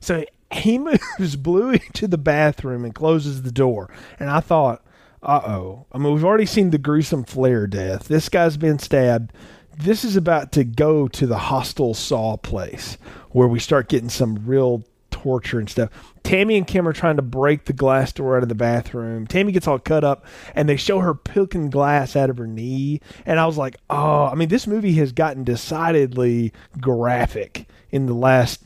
So 0.00 0.24
he 0.50 0.78
moves 1.18 1.36
Bluey 1.36 1.78
to 1.94 2.08
the 2.08 2.18
bathroom 2.18 2.84
and 2.84 2.92
closes 2.92 3.42
the 3.42 3.52
door. 3.52 3.88
And 4.18 4.30
I 4.30 4.40
thought, 4.40 4.84
uh 5.22 5.42
oh. 5.46 5.86
I 5.92 5.98
mean, 5.98 6.12
we've 6.12 6.24
already 6.24 6.46
seen 6.46 6.70
the 6.70 6.78
gruesome 6.78 7.22
flare 7.22 7.68
death. 7.68 8.08
This 8.08 8.28
guy's 8.28 8.56
been 8.56 8.80
stabbed. 8.80 9.32
This 9.78 10.04
is 10.04 10.16
about 10.16 10.50
to 10.52 10.64
go 10.64 11.06
to 11.06 11.26
the 11.26 11.38
Hostel 11.38 11.94
Saw 11.94 12.36
place 12.36 12.98
where 13.30 13.46
we 13.46 13.60
start 13.60 13.88
getting 13.88 14.08
some 14.08 14.44
real 14.44 14.82
torture 15.22 15.58
and 15.58 15.68
stuff. 15.68 15.90
Tammy 16.22 16.56
and 16.56 16.66
Kim 16.66 16.88
are 16.88 16.92
trying 16.92 17.16
to 17.16 17.22
break 17.22 17.64
the 17.64 17.72
glass 17.72 18.12
door 18.12 18.36
out 18.36 18.42
of 18.42 18.48
the 18.48 18.54
bathroom. 18.54 19.26
Tammy 19.26 19.52
gets 19.52 19.66
all 19.66 19.78
cut 19.78 20.04
up 20.04 20.24
and 20.54 20.68
they 20.68 20.76
show 20.76 21.00
her 21.00 21.14
picking 21.14 21.68
glass 21.68 22.16
out 22.16 22.30
of 22.30 22.38
her 22.38 22.46
knee. 22.46 23.00
And 23.26 23.38
I 23.38 23.46
was 23.46 23.58
like, 23.58 23.76
oh, 23.90 24.26
I 24.26 24.34
mean, 24.34 24.48
this 24.48 24.66
movie 24.66 24.94
has 24.94 25.12
gotten 25.12 25.44
decidedly 25.44 26.52
graphic 26.80 27.68
in 27.90 28.06
the 28.06 28.14
last 28.14 28.64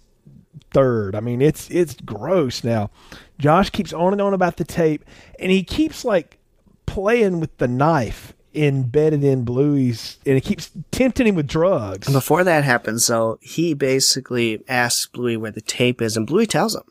third. 0.73 1.15
I 1.15 1.21
mean, 1.21 1.43
it's 1.43 1.69
it's 1.71 1.95
gross 1.95 2.63
now. 2.63 2.91
Josh 3.39 3.71
keeps 3.71 3.93
on 3.93 4.13
and 4.13 4.23
on 4.23 4.35
about 4.35 4.57
the 4.57 4.65
tape 4.65 5.05
and 5.41 5.51
he 5.51 5.65
keeps 5.65 6.05
like 6.05 6.39
playing 6.87 7.41
with 7.41 7.57
the 7.59 7.69
knife 7.69 8.33
embedded 8.55 9.25
in 9.25 9.45
Bluey's 9.45 10.19
and 10.25 10.37
it 10.37 10.43
keeps 10.43 10.71
tempting 10.91 11.27
him 11.27 11.35
with 11.35 11.47
drugs. 11.47 12.11
Before 12.11 12.45
that 12.45 12.65
happens, 12.65 13.07
though, 13.07 13.39
he 13.41 13.75
basically 13.75 14.63
asks 14.69 15.07
Bluey 15.07 15.37
where 15.37 15.51
the 15.51 15.61
tape 15.61 16.01
is, 16.01 16.17
and 16.17 16.27
Bluey 16.27 16.47
tells 16.47 16.75
him 16.75 16.85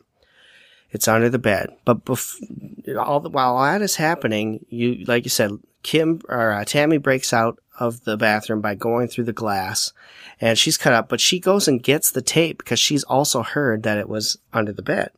it's 0.90 1.08
under 1.08 1.28
the 1.28 1.38
bed. 1.38 1.70
But 1.84 2.04
bef- 2.04 2.96
all 2.96 3.20
the, 3.20 3.28
while 3.28 3.60
that 3.62 3.82
is 3.82 3.96
happening, 3.96 4.64
you 4.68 5.04
like 5.06 5.24
you 5.24 5.30
said, 5.30 5.58
Kim 5.82 6.20
or 6.28 6.52
uh, 6.52 6.64
Tammy 6.64 6.98
breaks 6.98 7.32
out 7.32 7.58
of 7.78 8.04
the 8.04 8.16
bathroom 8.16 8.60
by 8.60 8.74
going 8.74 9.08
through 9.08 9.24
the 9.24 9.32
glass, 9.32 9.92
and 10.40 10.58
she's 10.58 10.78
cut 10.78 10.92
up. 10.92 11.08
But 11.08 11.20
she 11.20 11.40
goes 11.40 11.66
and 11.66 11.82
gets 11.82 12.10
the 12.10 12.22
tape 12.22 12.58
because 12.58 12.78
she's 12.78 13.04
also 13.04 13.42
heard 13.42 13.82
that 13.82 13.98
it 13.98 14.08
was 14.08 14.38
under 14.52 14.72
the 14.72 14.82
bed. 14.82 15.10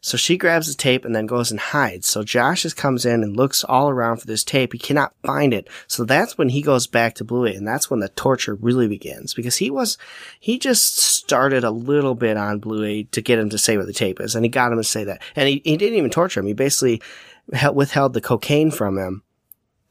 So 0.00 0.16
she 0.16 0.36
grabs 0.36 0.68
the 0.68 0.74
tape 0.74 1.04
and 1.04 1.14
then 1.14 1.26
goes 1.26 1.50
and 1.50 1.58
hides. 1.58 2.06
So 2.06 2.22
Josh 2.22 2.62
just 2.62 2.76
comes 2.76 3.04
in 3.04 3.22
and 3.22 3.36
looks 3.36 3.64
all 3.64 3.88
around 3.88 4.18
for 4.18 4.26
this 4.26 4.44
tape. 4.44 4.72
He 4.72 4.78
cannot 4.78 5.14
find 5.24 5.52
it. 5.52 5.68
So 5.86 6.04
that's 6.04 6.38
when 6.38 6.50
he 6.50 6.62
goes 6.62 6.86
back 6.86 7.14
to 7.16 7.24
Bluey 7.24 7.54
and 7.54 7.66
that's 7.66 7.90
when 7.90 8.00
the 8.00 8.08
torture 8.10 8.54
really 8.54 8.88
begins 8.88 9.34
because 9.34 9.56
he 9.56 9.70
was, 9.70 9.98
he 10.38 10.58
just 10.58 10.98
started 10.98 11.64
a 11.64 11.70
little 11.70 12.14
bit 12.14 12.36
on 12.36 12.60
Bluey 12.60 13.04
to 13.12 13.20
get 13.20 13.38
him 13.38 13.50
to 13.50 13.58
say 13.58 13.76
where 13.76 13.86
the 13.86 13.92
tape 13.92 14.20
is 14.20 14.34
and 14.34 14.44
he 14.44 14.48
got 14.48 14.72
him 14.72 14.78
to 14.78 14.84
say 14.84 15.04
that. 15.04 15.22
And 15.34 15.48
he, 15.48 15.62
he 15.64 15.76
didn't 15.76 15.98
even 15.98 16.10
torture 16.10 16.40
him. 16.40 16.46
He 16.46 16.52
basically 16.52 17.02
withheld 17.72 18.12
the 18.12 18.20
cocaine 18.20 18.70
from 18.70 18.98
him 18.98 19.22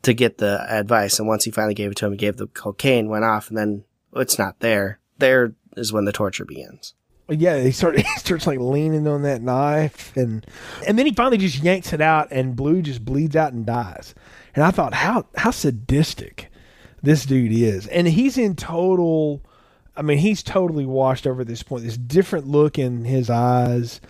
to 0.03 0.13
get 0.13 0.37
the 0.37 0.65
advice. 0.69 1.19
And 1.19 1.27
once 1.27 1.43
he 1.43 1.51
finally 1.51 1.73
gave 1.73 1.91
it 1.91 1.97
to 1.97 2.05
him, 2.05 2.13
he 2.13 2.17
gave 2.17 2.37
the 2.37 2.47
cocaine, 2.47 3.09
went 3.09 3.25
off 3.25 3.49
and 3.49 3.57
then 3.57 3.83
it's 4.15 4.39
not 4.39 4.59
there. 4.59 4.99
There 5.17 5.55
is 5.75 5.91
when 5.91 6.05
the 6.05 6.11
torture 6.11 6.45
begins. 6.45 6.93
Yeah, 7.29 7.59
he 7.61 7.71
started 7.71 8.01
he 8.05 8.19
starts 8.19 8.47
like 8.47 8.59
leaning 8.59 9.07
on 9.07 9.23
that 9.23 9.41
knife 9.41 10.15
and 10.15 10.45
and 10.87 10.97
then 10.97 11.05
he 11.05 11.13
finally 11.13 11.37
just 11.37 11.63
yanks 11.63 11.93
it 11.93 12.01
out 12.01 12.27
and 12.31 12.55
Blue 12.55 12.81
just 12.81 13.03
bleeds 13.03 13.35
out 13.35 13.53
and 13.53 13.65
dies. 13.65 14.13
And 14.53 14.63
I 14.63 14.71
thought 14.71 14.93
how 14.93 15.25
how 15.35 15.51
sadistic 15.51 16.51
this 17.01 17.25
dude 17.25 17.51
is. 17.51 17.87
And 17.87 18.07
he's 18.07 18.37
in 18.37 18.55
total 18.55 19.41
I 19.97 20.01
mean, 20.01 20.17
he's 20.17 20.43
totally 20.43 20.85
washed 20.85 21.25
over 21.25 21.41
at 21.41 21.47
this 21.47 21.63
point. 21.63 21.83
This 21.83 21.97
different 21.97 22.47
look 22.47 22.77
in 22.77 23.05
his 23.05 23.29
eyes 23.29 24.01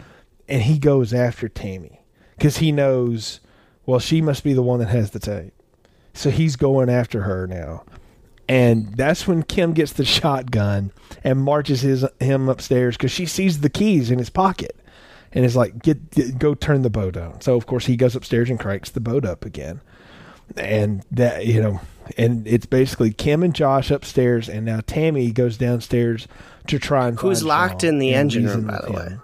and 0.47 0.63
he 0.63 0.78
goes 0.78 1.13
after 1.13 1.47
Tammy 1.47 2.01
cuz 2.39 2.57
he 2.57 2.72
knows 2.72 3.39
well 3.86 3.99
she 3.99 4.22
must 4.22 4.43
be 4.43 4.53
the 4.53 4.63
one 4.63 4.80
that 4.80 4.89
has 4.89 5.11
the 5.11 5.20
tape. 5.20 5.53
So 6.13 6.30
he's 6.30 6.55
going 6.55 6.89
after 6.89 7.24
her 7.24 7.45
now. 7.47 7.84
And 8.48 8.96
that's 8.96 9.28
when 9.28 9.43
Kim 9.43 9.74
gets 9.74 9.93
the 9.93 10.06
shotgun 10.18 10.91
and 11.24 11.39
marches 11.39 11.82
his 11.82 12.06
him 12.20 12.50
upstairs 12.50 12.96
because 12.98 13.12
she 13.12 13.26
sees 13.26 13.62
the 13.62 13.70
keys 13.70 14.12
in 14.12 14.20
his 14.20 14.30
pocket, 14.30 14.80
and 15.32 15.43
is 15.46 15.56
like, 15.56 15.82
get, 15.82 16.12
get 16.12 16.38
go 16.38 16.54
turn 16.54 16.82
the 16.82 16.89
boat 16.89 17.18
on." 17.18 17.41
So 17.41 17.56
of 17.56 17.66
course 17.66 17.86
he 17.86 17.96
goes 17.96 18.16
upstairs 18.16 18.50
and 18.50 18.60
cranks 18.60 18.89
the 18.89 19.00
boat 19.00 19.26
up 19.26 19.46
again, 19.46 19.82
and 20.56 21.04
that 21.12 21.46
you 21.46 21.62
know, 21.62 21.82
and 22.18 22.48
it's 22.48 22.66
basically 22.66 23.12
Kim 23.12 23.43
and 23.43 23.56
Josh 23.56 23.89
upstairs, 23.91 24.48
and 24.48 24.66
now 24.66 24.82
Tammy 24.86 25.32
goes 25.32 25.58
downstairs 25.58 26.28
to 26.68 26.80
try 26.80 27.08
and 27.08 27.20
Who's 27.20 27.43
locked 27.43 27.84
in 27.84 28.00
the 28.00 28.14
engine 28.14 28.46
room, 28.46 28.68
by 28.68 28.82
the 28.86 28.91
way. 28.91 29.18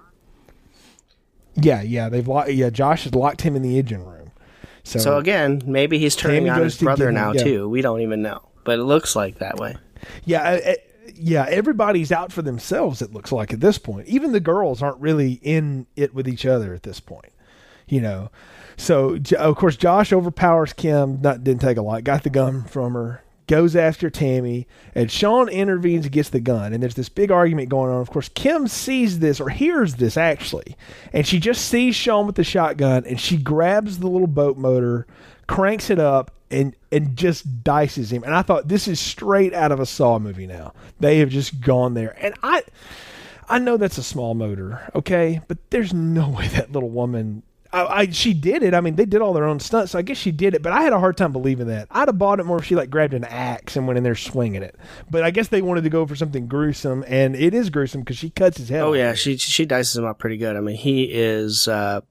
Yeah, 1.56 1.82
yeah, 1.82 2.10
they've 2.10 2.28
locked. 2.28 2.52
Yeah, 2.52 2.70
Josh 2.70 3.04
has 3.04 3.14
locked 3.14 3.42
him 3.42 3.56
in 3.56 3.62
the 3.62 3.78
engine 3.78 4.06
room. 4.06 4.32
So, 4.84 5.00
So 5.00 5.18
again, 5.18 5.62
maybe 5.66 6.00
he's 6.00 6.16
turning 6.16 6.46
Tammy 6.46 6.50
on 6.50 6.62
his 6.64 6.78
brother 6.78 7.10
him, 7.10 7.16
now 7.16 7.34
yeah. 7.34 7.44
too. 7.44 7.70
We 7.70 7.82
don't 7.82 8.02
even 8.02 8.22
know, 8.22 8.42
but 8.64 8.80
it 8.80 8.84
looks 8.84 9.16
like 9.16 9.40
that 9.40 9.58
way. 9.58 9.76
Yeah, 10.26 10.60
uh, 10.66 10.74
yeah. 11.16 11.46
Everybody's 11.50 12.12
out 12.12 12.32
for 12.32 12.42
themselves. 12.42 13.02
It 13.02 13.14
looks 13.14 13.32
like 13.32 13.54
at 13.54 13.60
this 13.60 13.78
point. 13.78 14.08
Even 14.08 14.32
the 14.32 14.40
girls 14.40 14.82
aren't 14.82 15.00
really 15.00 15.34
in 15.42 15.88
it 15.96 16.14
with 16.14 16.28
each 16.28 16.46
other 16.46 16.74
at 16.74 16.84
this 16.84 17.00
point. 17.00 17.34
You 17.88 18.02
know. 18.02 18.32
So 18.78 19.20
of 19.38 19.58
course 19.58 19.78
Josh 19.78 20.12
overpowers 20.12 20.74
Kim. 20.74 21.22
Not 21.22 21.44
didn't 21.44 21.62
take 21.62 21.78
a 21.78 21.82
lot. 21.82 22.04
Got 22.04 22.24
the 22.24 22.30
gun 22.30 22.64
from 22.64 22.94
her. 22.94 23.24
Goes 23.48 23.76
after 23.76 24.10
Tammy, 24.10 24.66
and 24.96 25.12
Sean 25.12 25.50
intervenes 25.50 26.06
and 26.06 26.14
gets 26.14 26.30
the 26.30 26.40
gun. 26.40 26.72
And 26.72 26.82
there's 26.82 26.96
this 26.96 27.10
big 27.10 27.32
argument 27.32 27.68
going 27.68 27.92
on. 27.92 28.00
Of 28.00 28.10
course, 28.10 28.30
Kim 28.30 28.68
sees 28.68 29.20
this 29.20 29.42
or 29.42 29.50
hears 29.50 29.96
this 29.96 30.16
actually, 30.16 30.78
and 31.12 31.28
she 31.28 31.38
just 31.38 31.68
sees 31.68 31.94
Sean 31.96 32.26
with 32.26 32.36
the 32.36 32.46
shotgun, 32.46 33.06
and 33.06 33.20
she 33.20 33.36
grabs 33.36 34.00
the 34.00 34.08
little 34.08 34.28
boat 34.28 34.58
motor, 34.58 35.06
cranks 35.48 35.90
it 35.90 36.00
up, 36.00 36.32
and 36.52 36.76
and 36.92 37.16
just 37.16 37.64
dices 37.64 38.12
him. 38.12 38.24
And 38.24 38.34
I 38.34 38.42
thought 38.42 38.68
this 38.68 38.88
is 38.88 39.00
straight 39.00 39.54
out 39.54 39.72
of 39.72 39.80
a 39.80 39.86
Saw 39.86 40.20
movie. 40.20 40.48
Now 40.48 40.74
they 41.00 41.20
have 41.20 41.30
just 41.30 41.62
gone 41.62 41.94
there, 41.94 42.16
and 42.20 42.36
I 42.44 42.64
I 43.52 43.60
know 43.60 43.76
that's 43.76 43.98
a 43.98 44.04
small 44.04 44.34
motor, 44.34 44.90
okay, 44.96 45.42
but 45.50 45.58
there's 45.72 45.94
no 45.94 46.30
way 46.38 46.48
that 46.50 46.72
little 46.72 46.90
woman. 46.90 47.44
I, 47.74 47.86
I 47.86 48.10
she 48.10 48.34
did 48.34 48.64
it. 48.64 48.74
I 48.74 48.82
mean, 48.82 48.96
they 48.96 49.06
did 49.06 49.22
all 49.22 49.34
their 49.34 49.46
own 49.46 49.60
stunts, 49.60 49.92
so 49.92 50.00
I 50.00 50.02
guess 50.02 50.18
she 50.18 50.32
did 50.32 50.54
it. 50.56 50.62
But 50.62 50.74
I 50.74 50.82
had 50.82 50.94
a 50.94 51.00
hard 51.00 51.18
time 51.18 51.32
believing 51.32 51.68
that. 51.68 51.88
I'd 51.92 52.08
have 52.08 52.18
bought 52.18 52.40
it 52.40 52.46
more 52.46 52.60
if 52.60 52.66
she 52.66 52.76
like 52.76 52.90
grabbed 52.90 53.14
an 53.14 53.26
axe 53.26 53.76
and 53.76 53.88
went 53.88 53.98
in 53.98 54.04
there 54.04 54.16
swinging 54.16 54.64
it. 54.64 54.76
But 55.10 55.24
I 55.24 55.32
guess 55.32 55.50
they 55.50 55.62
wanted 55.62 55.84
to 55.84 55.90
go 55.90 56.06
for 56.06 56.16
something 56.16 56.48
gruesome, 56.48 57.04
and 57.08 57.36
it 57.36 57.54
is 57.54 57.70
gruesome 57.70 58.02
because 58.02 58.18
she 58.18 58.30
cuts 58.30 58.58
his 58.58 58.70
head. 58.70 58.82
Oh 58.82 58.94
yeah, 58.94 59.14
she 59.14 59.38
she 59.38 59.66
dices 59.66 59.98
him 59.98 60.06
up 60.06 60.18
pretty 60.18 60.38
good. 60.38 60.56
I 60.56 60.62
mean, 60.62 60.78
he 60.78 61.04
is 61.04 61.68
uh, 61.68 62.02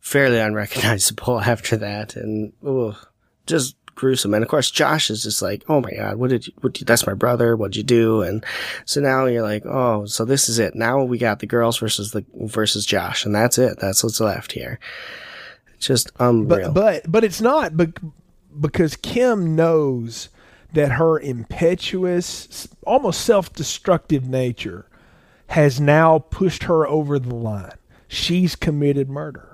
fairly 0.00 0.38
unrecognizable 0.38 1.40
after 1.44 1.76
that, 1.76 2.14
and 2.14 2.52
ooh, 2.64 2.94
just 3.48 3.74
gruesome. 3.94 4.32
And 4.32 4.42
of 4.42 4.48
course, 4.48 4.70
Josh 4.70 5.10
is 5.10 5.24
just 5.24 5.42
like, 5.42 5.64
"Oh 5.68 5.80
my 5.80 5.90
god, 5.90 6.16
what 6.16 6.30
did 6.30 6.46
you? 6.46 6.52
What 6.60 6.80
that's 6.86 7.06
my 7.06 7.14
brother. 7.14 7.56
What'd 7.56 7.76
you 7.76 7.82
do?" 7.82 8.22
And 8.22 8.44
so 8.84 9.00
now 9.00 9.26
you're 9.26 9.42
like, 9.42 9.66
"Oh, 9.66 10.06
so 10.06 10.24
this 10.24 10.48
is 10.48 10.58
it. 10.58 10.74
Now 10.74 11.02
we 11.02 11.18
got 11.18 11.40
the 11.40 11.46
girls 11.46 11.78
versus 11.78 12.12
the 12.12 12.24
versus 12.34 12.86
Josh, 12.86 13.24
and 13.24 13.34
that's 13.34 13.58
it. 13.58 13.78
That's 13.80 14.04
what's 14.04 14.20
left 14.20 14.52
here." 14.52 14.78
Just 15.80 16.10
unreal. 16.18 16.72
but 16.72 17.02
but 17.02 17.10
but 17.12 17.24
it's 17.24 17.40
not 17.40 17.76
bec- 17.76 18.00
because 18.58 18.96
Kim 18.96 19.54
knows 19.54 20.28
that 20.72 20.92
her 20.92 21.18
impetuous, 21.18 22.68
almost 22.86 23.22
self-destructive 23.22 24.28
nature 24.28 24.86
has 25.48 25.80
now 25.80 26.18
pushed 26.18 26.64
her 26.64 26.86
over 26.86 27.18
the 27.18 27.34
line. 27.34 27.72
She's 28.06 28.54
committed 28.54 29.08
murder, 29.08 29.47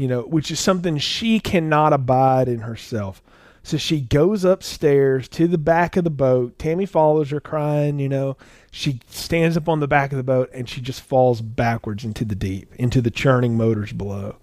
you 0.00 0.08
know, 0.08 0.22
which 0.22 0.50
is 0.50 0.58
something 0.58 0.96
she 0.96 1.38
cannot 1.40 1.92
abide 1.92 2.48
in 2.48 2.60
herself. 2.60 3.22
So 3.62 3.76
she 3.76 4.00
goes 4.00 4.44
upstairs 4.44 5.28
to 5.28 5.46
the 5.46 5.58
back 5.58 5.94
of 5.98 6.04
the 6.04 6.10
boat. 6.10 6.58
Tammy 6.58 6.86
follows 6.86 7.30
her 7.30 7.40
crying, 7.40 7.98
you 7.98 8.08
know. 8.08 8.38
She 8.70 9.00
stands 9.10 9.58
up 9.58 9.68
on 9.68 9.80
the 9.80 9.86
back 9.86 10.12
of 10.12 10.16
the 10.16 10.24
boat 10.24 10.48
and 10.54 10.66
she 10.66 10.80
just 10.80 11.02
falls 11.02 11.42
backwards 11.42 12.02
into 12.02 12.24
the 12.24 12.34
deep, 12.34 12.74
into 12.76 13.02
the 13.02 13.10
churning 13.10 13.58
motors 13.58 13.92
below. 13.92 14.36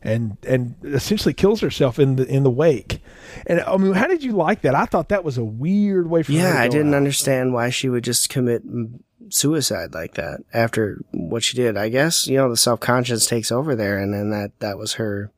And 0.00 0.38
and 0.44 0.76
essentially 0.82 1.34
kills 1.34 1.60
herself 1.60 1.98
in 1.98 2.16
the 2.16 2.26
in 2.26 2.42
the 2.42 2.50
wake. 2.50 3.00
And 3.46 3.60
I 3.60 3.76
mean, 3.76 3.92
how 3.92 4.08
did 4.08 4.24
you 4.24 4.32
like 4.32 4.62
that? 4.62 4.74
I 4.74 4.86
thought 4.86 5.10
that 5.10 5.24
was 5.24 5.36
a 5.36 5.44
weird 5.44 6.08
way 6.08 6.22
for 6.22 6.32
her 6.32 6.38
yeah, 6.38 6.58
I 6.58 6.68
didn't 6.68 6.94
out. 6.94 6.96
understand 6.96 7.52
why 7.52 7.68
she 7.70 7.88
would 7.88 8.02
just 8.02 8.30
commit 8.30 8.66
mm, 8.66 8.98
suicide 9.28 9.94
like 9.94 10.14
that 10.14 10.40
after 10.52 11.00
what 11.12 11.42
she 11.42 11.56
did. 11.56 11.76
I 11.76 11.88
guess 11.88 12.26
you 12.26 12.36
know 12.36 12.48
the 12.48 12.56
self 12.56 12.80
conscious 12.80 13.26
takes 13.26 13.52
over 13.52 13.74
there, 13.74 13.98
and 13.98 14.12
then 14.12 14.30
that 14.30 14.58
that 14.60 14.78
was 14.78 14.94
her 14.94 15.30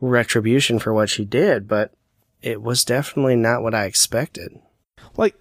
retribution 0.00 0.78
for 0.78 0.92
what 0.92 1.10
she 1.10 1.24
did. 1.24 1.68
But 1.68 1.92
it 2.42 2.62
was 2.62 2.84
definitely 2.84 3.36
not 3.36 3.62
what 3.62 3.74
I 3.74 3.84
expected. 3.84 4.58
like 5.16 5.34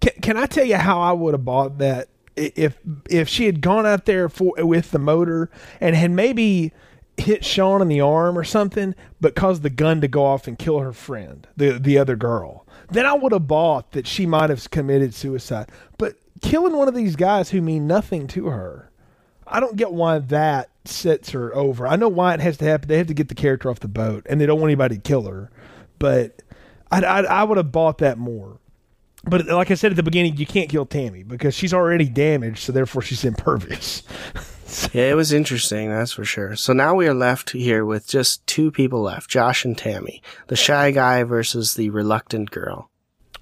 can, 0.00 0.12
can 0.20 0.36
I 0.36 0.46
tell 0.46 0.64
you 0.64 0.76
how 0.76 1.00
I 1.00 1.12
would 1.12 1.34
have 1.34 1.44
bought 1.44 1.78
that 1.78 2.08
if 2.36 2.78
if 3.08 3.28
she 3.28 3.46
had 3.46 3.60
gone 3.60 3.86
out 3.86 4.04
there 4.04 4.28
for 4.28 4.54
with 4.58 4.90
the 4.90 4.98
motor 4.98 5.50
and 5.80 5.96
had 5.96 6.10
maybe 6.10 6.72
hit 7.16 7.44
Sean 7.44 7.80
in 7.80 7.88
the 7.88 8.00
arm 8.00 8.38
or 8.38 8.44
something, 8.44 8.94
but 9.20 9.34
caused 9.34 9.62
the 9.62 9.70
gun 9.70 10.00
to 10.02 10.08
go 10.08 10.24
off 10.24 10.46
and 10.46 10.58
kill 10.58 10.80
her 10.80 10.92
friend, 10.92 11.46
the 11.56 11.78
the 11.78 11.98
other 11.98 12.16
girl. 12.16 12.66
Then 12.90 13.06
I 13.06 13.14
would 13.14 13.32
have 13.32 13.48
bought 13.48 13.92
that 13.92 14.06
she 14.06 14.26
might 14.26 14.50
have 14.50 14.70
committed 14.70 15.14
suicide. 15.14 15.70
But 15.98 16.16
killing 16.42 16.76
one 16.76 16.88
of 16.88 16.94
these 16.94 17.16
guys 17.16 17.50
who 17.50 17.60
mean 17.60 17.86
nothing 17.86 18.26
to 18.28 18.46
her, 18.46 18.90
I 19.46 19.60
don't 19.60 19.76
get 19.76 19.92
why 19.92 20.18
that 20.18 20.70
sets 20.84 21.30
her 21.30 21.54
over. 21.54 21.86
I 21.86 21.96
know 21.96 22.08
why 22.08 22.34
it 22.34 22.40
has 22.40 22.56
to 22.58 22.64
happen. 22.64 22.88
They 22.88 22.98
have 22.98 23.06
to 23.06 23.14
get 23.14 23.28
the 23.28 23.34
character 23.34 23.70
off 23.70 23.80
the 23.80 23.88
boat, 23.88 24.26
and 24.28 24.40
they 24.40 24.46
don't 24.46 24.60
want 24.60 24.70
anybody 24.70 24.96
to 24.96 25.00
kill 25.00 25.22
her. 25.22 25.50
But 25.98 26.42
I, 26.90 27.00
I, 27.02 27.20
I 27.22 27.44
would 27.44 27.56
have 27.56 27.72
bought 27.72 27.98
that 27.98 28.18
more. 28.18 28.58
But 29.24 29.46
like 29.46 29.70
I 29.70 29.74
said 29.74 29.90
at 29.90 29.96
the 29.96 30.02
beginning, 30.02 30.36
you 30.36 30.46
can't 30.46 30.68
kill 30.68 30.86
Tammy 30.86 31.22
because 31.22 31.54
she's 31.54 31.74
already 31.74 32.08
damaged, 32.08 32.58
so 32.58 32.72
therefore 32.72 33.02
she's 33.02 33.24
impervious. 33.24 34.02
Yeah, 34.92 35.10
it 35.10 35.14
was 35.14 35.32
interesting, 35.32 35.90
that's 35.90 36.12
for 36.12 36.24
sure. 36.24 36.56
So 36.56 36.72
now 36.72 36.96
we 36.96 37.06
are 37.06 37.14
left 37.14 37.50
here 37.50 37.84
with 37.84 38.08
just 38.08 38.44
two 38.48 38.72
people 38.72 39.00
left, 39.00 39.30
Josh 39.30 39.64
and 39.64 39.78
Tammy, 39.78 40.22
the 40.48 40.56
shy 40.56 40.90
guy 40.90 41.22
versus 41.22 41.74
the 41.74 41.90
reluctant 41.90 42.50
girl. 42.50 42.90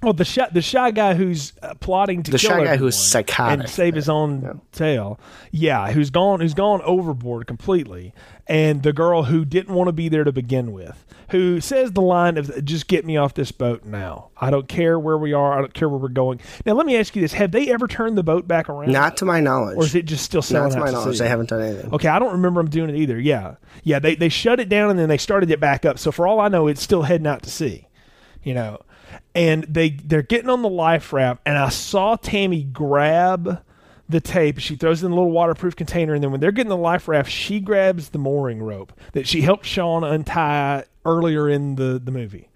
Well, 0.05 0.13
the 0.13 0.25
shy, 0.25 0.49
the 0.53 0.63
shy 0.63 0.91
guy 0.91 1.15
who's 1.15 1.53
uh, 1.63 1.75
plotting 1.81 2.23
to 2.25 2.31
The 2.31 2.39
kill 2.39 2.51
shy 2.51 2.65
guy 2.65 2.77
who's 2.77 2.97
psychotic. 2.97 3.61
and 3.61 3.69
save 3.69 3.95
his 3.95 4.09
own 4.09 4.61
tail. 4.73 5.19
Yeah, 5.51 5.91
who's 5.91 6.11
gone 6.11 6.41
who's 6.41 6.55
gone 6.55 6.83
overboard 6.83 7.47
completely, 7.47 8.13
and 8.47 8.83
the 8.83 8.93
girl 8.93 9.25
who 9.25 9.45
didn't 9.45 9.75
want 9.75 9.89
to 9.89 9.93
be 9.93 10.09
there 10.09 10.25
to 10.25 10.33
begin 10.33 10.73
with, 10.73 11.05
who 11.31 11.61
says 11.61 11.93
the 11.93 12.03
line 12.03 12.37
of 12.37 12.65
"Just 12.65 12.87
get 12.87 13.05
me 13.07 13.17
off 13.17 13.35
this 13.35 13.51
boat 13.53 13.85
now. 13.85 14.29
I 14.37 14.51
don't 14.51 14.69
care 14.69 14.99
where 14.99 15.17
we 15.17 15.33
are. 15.33 15.55
I 15.57 15.61
don't 15.61 15.73
care 15.75 15.89
where 15.89 15.99
we're 15.99 16.09
going." 16.09 16.41
Now, 16.67 16.75
let 16.75 16.87
me 16.87 16.97
ask 16.97 17.17
you 17.17 17.23
this: 17.23 17.33
Have 17.33 17.51
they 17.53 17.71
ever 17.73 17.87
turned 17.89 18.19
the 18.19 18.23
boat 18.23 18.47
back 18.47 18.69
around? 18.69 18.93
Not 18.93 19.17
to 19.19 19.25
my 19.25 19.41
knowledge. 19.41 19.77
or 19.79 19.85
is 19.85 19.95
it 19.95 20.05
just 20.05 20.25
still 20.25 20.43
sailing? 20.43 20.69
Not 20.69 20.75
to 20.75 20.81
my 20.81 20.87
to 20.87 20.93
knowledge. 20.93 21.19
They 21.19 21.29
haven't 21.29 21.49
done 21.49 21.63
anything. 21.63 21.93
Okay, 21.95 22.09
I 22.09 22.19
don't 22.19 22.33
remember 22.33 22.61
them 22.63 22.71
doing 22.71 22.91
it 22.91 22.97
either. 22.97 23.19
Yeah, 23.19 23.55
yeah, 23.83 23.99
they 23.99 24.15
they 24.17 24.29
shut 24.29 24.61
it 24.61 24.69
down 24.69 24.91
and 24.91 24.99
then 24.99 25.09
they 25.09 25.19
started 25.19 25.51
it 25.51 25.61
back 25.61 25.85
up. 25.85 25.99
So 25.99 26.13
for 26.13 26.27
all 26.27 26.41
I 26.41 26.49
know, 26.49 26.67
it's 26.67 26.83
still 26.83 27.03
heading 27.03 27.27
out 27.27 27.43
to 27.45 27.51
sea. 27.51 27.89
You 28.43 28.53
know, 28.53 28.81
and 29.35 29.65
they 29.65 29.91
they're 29.91 30.23
getting 30.23 30.51
on 30.51 30.63
the 30.63 30.69
life 30.69 31.13
raft, 31.13 31.43
and 31.45 31.59
I 31.59 31.69
saw 31.69 32.17
Tammy 32.17 32.63
grab 32.65 33.63
the 34.09 34.21
tape. 34.21 34.59
She 34.59 34.77
throws 34.77 35.03
it 35.03 35.07
in 35.07 35.13
a 35.13 35.15
little 35.15 35.31
waterproof 35.31 35.77
container, 35.77 36.15
and 36.15 36.23
then 36.23 36.31
when 36.31 36.41
they're 36.41 36.53
getting 36.53 36.69
the 36.71 36.77
life 36.77 37.09
raft, 37.09 37.31
she 37.31 37.61
grabs 37.61 38.11
the 38.11 38.19
mooring 38.19 38.63
rope 38.63 38.93
that 39.13 39.27
she 39.27 39.41
helped 39.41 39.67
Sean 39.67 40.05
untie 40.05 40.85
earlier 41.05 41.49
in 41.49 41.77
the 41.77 42.01
the 42.03 42.13
movie. 42.13 42.49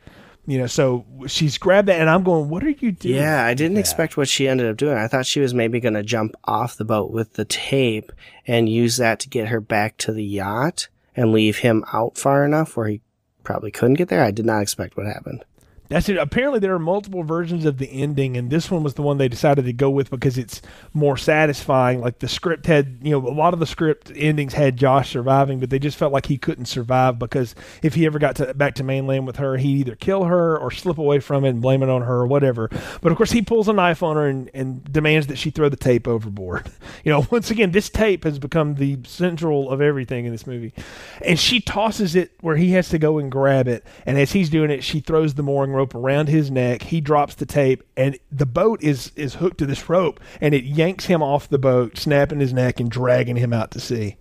You 0.46 0.56
know, 0.56 0.66
so 0.66 1.04
she's 1.26 1.58
grabbed 1.58 1.88
that, 1.88 2.00
and 2.00 2.08
I'm 2.08 2.22
going, 2.22 2.48
"What 2.48 2.64
are 2.64 2.70
you 2.70 2.92
doing?" 2.92 3.16
Yeah, 3.16 3.44
I 3.44 3.52
didn't 3.52 3.76
expect 3.76 4.16
what 4.16 4.28
she 4.28 4.48
ended 4.48 4.66
up 4.66 4.78
doing. 4.78 4.96
I 4.96 5.06
thought 5.06 5.26
she 5.26 5.40
was 5.40 5.52
maybe 5.52 5.78
going 5.78 5.94
to 5.94 6.02
jump 6.02 6.34
off 6.44 6.76
the 6.76 6.86
boat 6.86 7.10
with 7.10 7.34
the 7.34 7.44
tape 7.44 8.12
and 8.46 8.66
use 8.66 8.96
that 8.96 9.20
to 9.20 9.28
get 9.28 9.48
her 9.48 9.60
back 9.60 9.98
to 9.98 10.12
the 10.12 10.24
yacht 10.24 10.88
and 11.14 11.32
leave 11.32 11.58
him 11.58 11.84
out 11.92 12.16
far 12.16 12.46
enough 12.46 12.76
where 12.76 12.88
he 12.88 13.02
probably 13.42 13.70
couldn't 13.70 13.94
get 13.94 14.08
there. 14.08 14.24
I 14.24 14.30
did 14.30 14.46
not 14.46 14.62
expect 14.62 14.96
what 14.96 15.06
happened. 15.06 15.44
That's 15.88 16.08
it. 16.10 16.18
Apparently, 16.18 16.60
there 16.60 16.74
are 16.74 16.78
multiple 16.78 17.22
versions 17.22 17.64
of 17.64 17.78
the 17.78 17.90
ending, 17.90 18.36
and 18.36 18.50
this 18.50 18.70
one 18.70 18.82
was 18.82 18.94
the 18.94 19.02
one 19.02 19.16
they 19.16 19.28
decided 19.28 19.64
to 19.64 19.72
go 19.72 19.88
with 19.88 20.10
because 20.10 20.36
it's 20.36 20.60
more 20.92 21.16
satisfying. 21.16 22.00
Like 22.00 22.18
the 22.18 22.28
script 22.28 22.66
had, 22.66 22.98
you 23.02 23.10
know, 23.10 23.26
a 23.26 23.32
lot 23.32 23.54
of 23.54 23.60
the 23.60 23.66
script 23.66 24.12
endings 24.14 24.52
had 24.52 24.76
Josh 24.76 25.10
surviving, 25.10 25.60
but 25.60 25.70
they 25.70 25.78
just 25.78 25.96
felt 25.96 26.12
like 26.12 26.26
he 26.26 26.36
couldn't 26.36 26.66
survive 26.66 27.18
because 27.18 27.54
if 27.82 27.94
he 27.94 28.04
ever 28.04 28.18
got 28.18 28.36
to, 28.36 28.52
back 28.52 28.74
to 28.74 28.84
mainland 28.84 29.26
with 29.26 29.36
her, 29.36 29.56
he'd 29.56 29.80
either 29.80 29.96
kill 29.96 30.24
her 30.24 30.58
or 30.58 30.70
slip 30.70 30.98
away 30.98 31.20
from 31.20 31.46
it 31.46 31.50
and 31.50 31.62
blame 31.62 31.82
it 31.82 31.88
on 31.88 32.02
her 32.02 32.16
or 32.16 32.26
whatever. 32.26 32.68
But 33.00 33.10
of 33.10 33.16
course, 33.16 33.32
he 33.32 33.40
pulls 33.40 33.68
a 33.68 33.72
knife 33.72 34.02
on 34.02 34.16
her 34.16 34.26
and, 34.26 34.50
and 34.52 34.84
demands 34.92 35.28
that 35.28 35.38
she 35.38 35.48
throw 35.48 35.70
the 35.70 35.76
tape 35.76 36.06
overboard. 36.06 36.70
You 37.04 37.12
know, 37.12 37.26
once 37.30 37.50
again, 37.50 37.70
this 37.70 37.88
tape 37.88 38.24
has 38.24 38.38
become 38.38 38.74
the 38.74 38.98
central 39.06 39.70
of 39.70 39.80
everything 39.80 40.24
in 40.24 40.32
this 40.32 40.46
movie, 40.46 40.74
and 41.22 41.38
she 41.38 41.60
tosses 41.60 42.14
it 42.16 42.32
where 42.40 42.56
he 42.56 42.72
has 42.72 42.88
to 42.90 42.98
go 42.98 43.18
and 43.18 43.30
grab 43.30 43.68
it. 43.68 43.84
And 44.04 44.18
as 44.18 44.32
he's 44.32 44.50
doing 44.50 44.70
it, 44.70 44.82
she 44.82 45.00
throws 45.00 45.34
the 45.34 45.42
mooring 45.42 45.72
rope 45.78 45.94
around 45.94 46.28
his 46.28 46.50
neck. 46.50 46.82
He 46.82 47.00
drops 47.00 47.34
the 47.34 47.46
tape, 47.46 47.82
and 47.96 48.18
the 48.30 48.46
boat 48.46 48.82
is 48.82 49.12
is 49.16 49.36
hooked 49.36 49.58
to 49.58 49.66
this 49.66 49.88
rope, 49.88 50.20
and 50.40 50.54
it 50.54 50.64
yanks 50.64 51.06
him 51.06 51.22
off 51.22 51.48
the 51.48 51.58
boat, 51.58 51.96
snapping 51.96 52.40
his 52.40 52.52
neck 52.52 52.80
and 52.80 52.90
dragging 52.90 53.36
him 53.36 53.52
out 53.52 53.70
to 53.72 53.80
sea. 53.80 54.16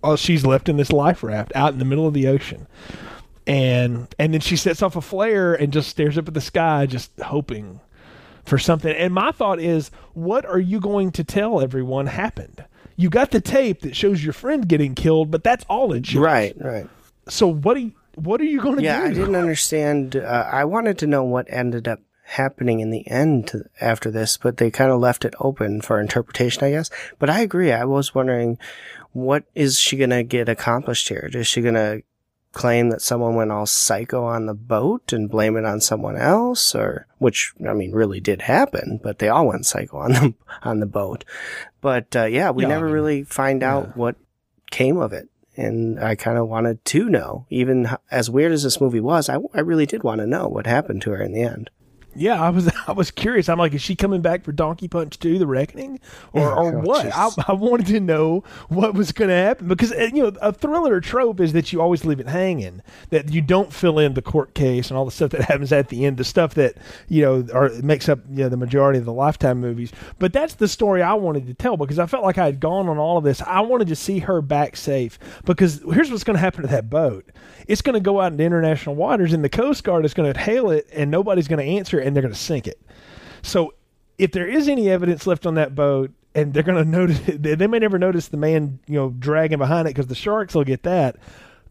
While 0.00 0.16
she's 0.16 0.46
left 0.46 0.68
in 0.68 0.76
this 0.76 0.92
life 0.92 1.22
raft 1.22 1.52
out 1.54 1.72
in 1.72 1.78
the 1.78 1.84
middle 1.84 2.06
of 2.06 2.14
the 2.14 2.28
ocean, 2.28 2.66
and 3.46 4.14
and 4.18 4.32
then 4.32 4.40
she 4.40 4.56
sets 4.56 4.82
off 4.82 4.96
a 4.96 5.00
flare 5.00 5.54
and 5.54 5.72
just 5.72 5.88
stares 5.88 6.16
up 6.16 6.28
at 6.28 6.34
the 6.34 6.40
sky, 6.40 6.86
just 6.86 7.10
hoping 7.20 7.80
for 8.44 8.58
something. 8.58 8.94
And 8.94 9.12
my 9.12 9.32
thought 9.32 9.60
is, 9.60 9.90
what 10.12 10.46
are 10.46 10.58
you 10.58 10.80
going 10.80 11.10
to 11.12 11.24
tell 11.24 11.60
everyone 11.60 12.06
happened? 12.06 12.64
You 12.96 13.10
got 13.10 13.32
the 13.32 13.40
tape 13.40 13.80
that 13.80 13.96
shows 13.96 14.22
your 14.22 14.32
friend 14.32 14.68
getting 14.68 14.94
killed, 14.94 15.30
but 15.30 15.42
that's 15.42 15.64
all 15.68 15.92
it 15.92 16.06
shows. 16.06 16.20
Right, 16.20 16.54
right. 16.60 16.86
So 17.28 17.48
what 17.48 17.74
do 17.74 17.80
you, 17.80 17.92
what 18.16 18.40
are 18.40 18.44
you 18.44 18.60
going 18.60 18.76
to 18.76 18.82
Yeah, 18.82 19.00
do? 19.00 19.06
I 19.06 19.12
didn't 19.12 19.36
understand. 19.36 20.16
Uh, 20.16 20.48
I 20.50 20.64
wanted 20.64 20.98
to 20.98 21.06
know 21.06 21.24
what 21.24 21.46
ended 21.48 21.88
up 21.88 22.00
happening 22.24 22.80
in 22.80 22.90
the 22.90 23.06
end 23.08 23.48
to, 23.48 23.64
after 23.80 24.10
this, 24.10 24.36
but 24.36 24.56
they 24.56 24.70
kind 24.70 24.90
of 24.90 25.00
left 25.00 25.24
it 25.24 25.34
open 25.40 25.80
for 25.80 26.00
interpretation, 26.00 26.64
I 26.64 26.70
guess. 26.70 26.90
But 27.18 27.30
I 27.30 27.40
agree. 27.40 27.70
I 27.72 27.84
was 27.84 28.14
wondering, 28.14 28.58
what 29.12 29.44
is 29.54 29.78
she 29.78 29.96
going 29.96 30.10
to 30.10 30.22
get 30.22 30.48
accomplished 30.48 31.08
here? 31.08 31.28
Is 31.32 31.46
she 31.46 31.60
going 31.60 31.74
to 31.74 32.02
claim 32.52 32.90
that 32.90 33.02
someone 33.02 33.34
went 33.34 33.50
all 33.50 33.66
psycho 33.66 34.24
on 34.24 34.46
the 34.46 34.54
boat 34.54 35.12
and 35.12 35.28
blame 35.28 35.56
it 35.56 35.64
on 35.64 35.80
someone 35.80 36.16
else 36.16 36.72
or 36.72 37.04
which 37.18 37.52
I 37.68 37.72
mean 37.74 37.90
really 37.90 38.20
did 38.20 38.42
happen 38.42 39.00
but 39.02 39.18
they 39.18 39.28
all 39.28 39.48
went 39.48 39.66
psycho 39.66 39.96
on 39.98 40.12
the 40.12 40.34
on 40.62 40.78
the 40.78 40.86
boat 40.86 41.24
but 41.80 42.14
uh, 42.14 42.26
yeah 42.26 42.52
we 42.52 42.62
Yeah, 42.62 42.68
I 42.68 42.70
never 42.74 42.86
mean, 42.86 42.94
really 42.94 43.24
find 43.24 43.64
out 43.64 43.86
yeah. 43.88 43.92
what 43.94 44.14
came 44.70 44.98
of 44.98 45.12
it 45.12 45.28
and 45.56 45.98
I 46.02 46.14
kind 46.14 46.38
of 46.38 46.48
wanted 46.48 46.84
to 46.84 47.08
know 47.08 47.46
even 47.50 47.88
as 48.10 48.30
weird 48.30 48.52
as 48.52 48.62
this 48.62 48.80
movie 48.80 49.00
was 49.00 49.28
I, 49.28 49.38
I 49.52 49.60
really 49.60 49.86
did 49.86 50.02
want 50.02 50.20
to 50.20 50.26
know 50.26 50.48
what 50.48 50.66
happened 50.66 51.02
to 51.02 51.10
her 51.10 51.22
in 51.22 51.32
the 51.32 51.42
end 51.42 51.70
Yeah, 52.16 52.40
I 52.40 52.50
was 52.50 52.70
I 52.86 52.92
was 52.92 53.10
curious. 53.10 53.48
I'm 53.48 53.58
like, 53.58 53.74
is 53.74 53.82
she 53.82 53.96
coming 53.96 54.22
back 54.22 54.44
for 54.44 54.52
Donkey 54.52 54.88
Punch 54.88 55.18
2, 55.18 55.38
The 55.38 55.46
Reckoning, 55.46 56.00
or 56.32 56.52
or 56.52 56.74
Oh, 56.78 56.80
what? 56.80 57.06
I. 57.14 57.30
I 57.48 57.52
wanted 57.52 57.86
to 57.88 58.00
know 58.00 58.44
what 58.68 58.94
was 58.94 59.12
going 59.12 59.28
to 59.28 59.34
happen 59.34 59.68
because 59.68 59.92
uh, 59.92 60.08
you 60.12 60.22
know 60.22 60.32
a 60.40 60.52
thriller 60.52 61.00
trope 61.00 61.40
is 61.40 61.52
that 61.52 61.72
you 61.72 61.80
always 61.80 62.04
leave 62.04 62.20
it 62.20 62.28
hanging, 62.28 62.82
that 63.10 63.32
you 63.32 63.40
don't 63.40 63.72
fill 63.72 63.98
in 63.98 64.14
the 64.14 64.22
court 64.22 64.54
case 64.54 64.88
and 64.88 64.96
all 64.96 65.04
the 65.04 65.10
stuff 65.10 65.30
that 65.30 65.42
happens 65.48 65.72
at 65.72 65.88
the 65.88 66.04
end, 66.04 66.16
the 66.16 66.24
stuff 66.24 66.54
that 66.54 66.76
you 67.08 67.22
know 67.22 67.46
are 67.52 67.70
makes 67.82 68.08
up 68.08 68.20
you 68.30 68.44
know 68.44 68.48
the 68.48 68.56
majority 68.56 68.98
of 68.98 69.04
the 69.04 69.12
Lifetime 69.12 69.60
movies. 69.60 69.92
But 70.18 70.32
that's 70.32 70.54
the 70.54 70.68
story 70.68 71.02
I 71.02 71.14
wanted 71.14 71.46
to 71.46 71.54
tell 71.54 71.76
because 71.76 71.98
I 71.98 72.06
felt 72.06 72.24
like 72.24 72.38
I 72.38 72.46
had 72.46 72.60
gone 72.60 72.88
on 72.88 72.98
all 72.98 73.18
of 73.18 73.24
this. 73.24 73.42
I 73.42 73.60
wanted 73.60 73.88
to 73.88 73.96
see 73.96 74.20
her 74.20 74.40
back 74.40 74.76
safe 74.76 75.18
because 75.44 75.82
here's 75.92 76.10
what's 76.10 76.24
going 76.24 76.36
to 76.36 76.40
happen 76.40 76.62
to 76.62 76.68
that 76.68 76.90
boat. 76.90 77.26
It's 77.66 77.80
going 77.82 77.94
to 77.94 78.00
go 78.00 78.20
out 78.20 78.32
into 78.32 78.44
international 78.44 78.94
waters, 78.94 79.32
and 79.32 79.42
the 79.42 79.48
Coast 79.48 79.84
Guard 79.84 80.04
is 80.04 80.12
going 80.12 80.32
to 80.32 80.38
hail 80.38 80.70
it, 80.70 80.86
and 80.92 81.10
nobody's 81.10 81.48
going 81.48 81.64
to 81.64 81.72
answer, 81.78 81.98
and 82.04 82.14
they're 82.14 82.22
going 82.22 82.34
to 82.34 82.38
sink 82.38 82.66
it. 82.66 82.80
So 83.42 83.74
if 84.18 84.32
there 84.32 84.46
is 84.46 84.68
any 84.68 84.90
evidence 84.90 85.26
left 85.26 85.46
on 85.46 85.54
that 85.54 85.74
boat, 85.74 86.10
and 86.34 86.52
they're 86.52 86.62
going 86.62 86.82
to 86.84 86.90
notice, 86.90 87.20
they 87.26 87.66
may 87.66 87.78
never 87.78 87.98
notice 87.98 88.28
the 88.28 88.36
man, 88.36 88.78
you 88.86 88.94
know, 88.94 89.10
dragging 89.10 89.58
behind 89.58 89.88
it 89.88 89.90
because 89.90 90.08
the 90.08 90.14
sharks 90.14 90.54
will 90.54 90.64
get 90.64 90.82
that. 90.82 91.16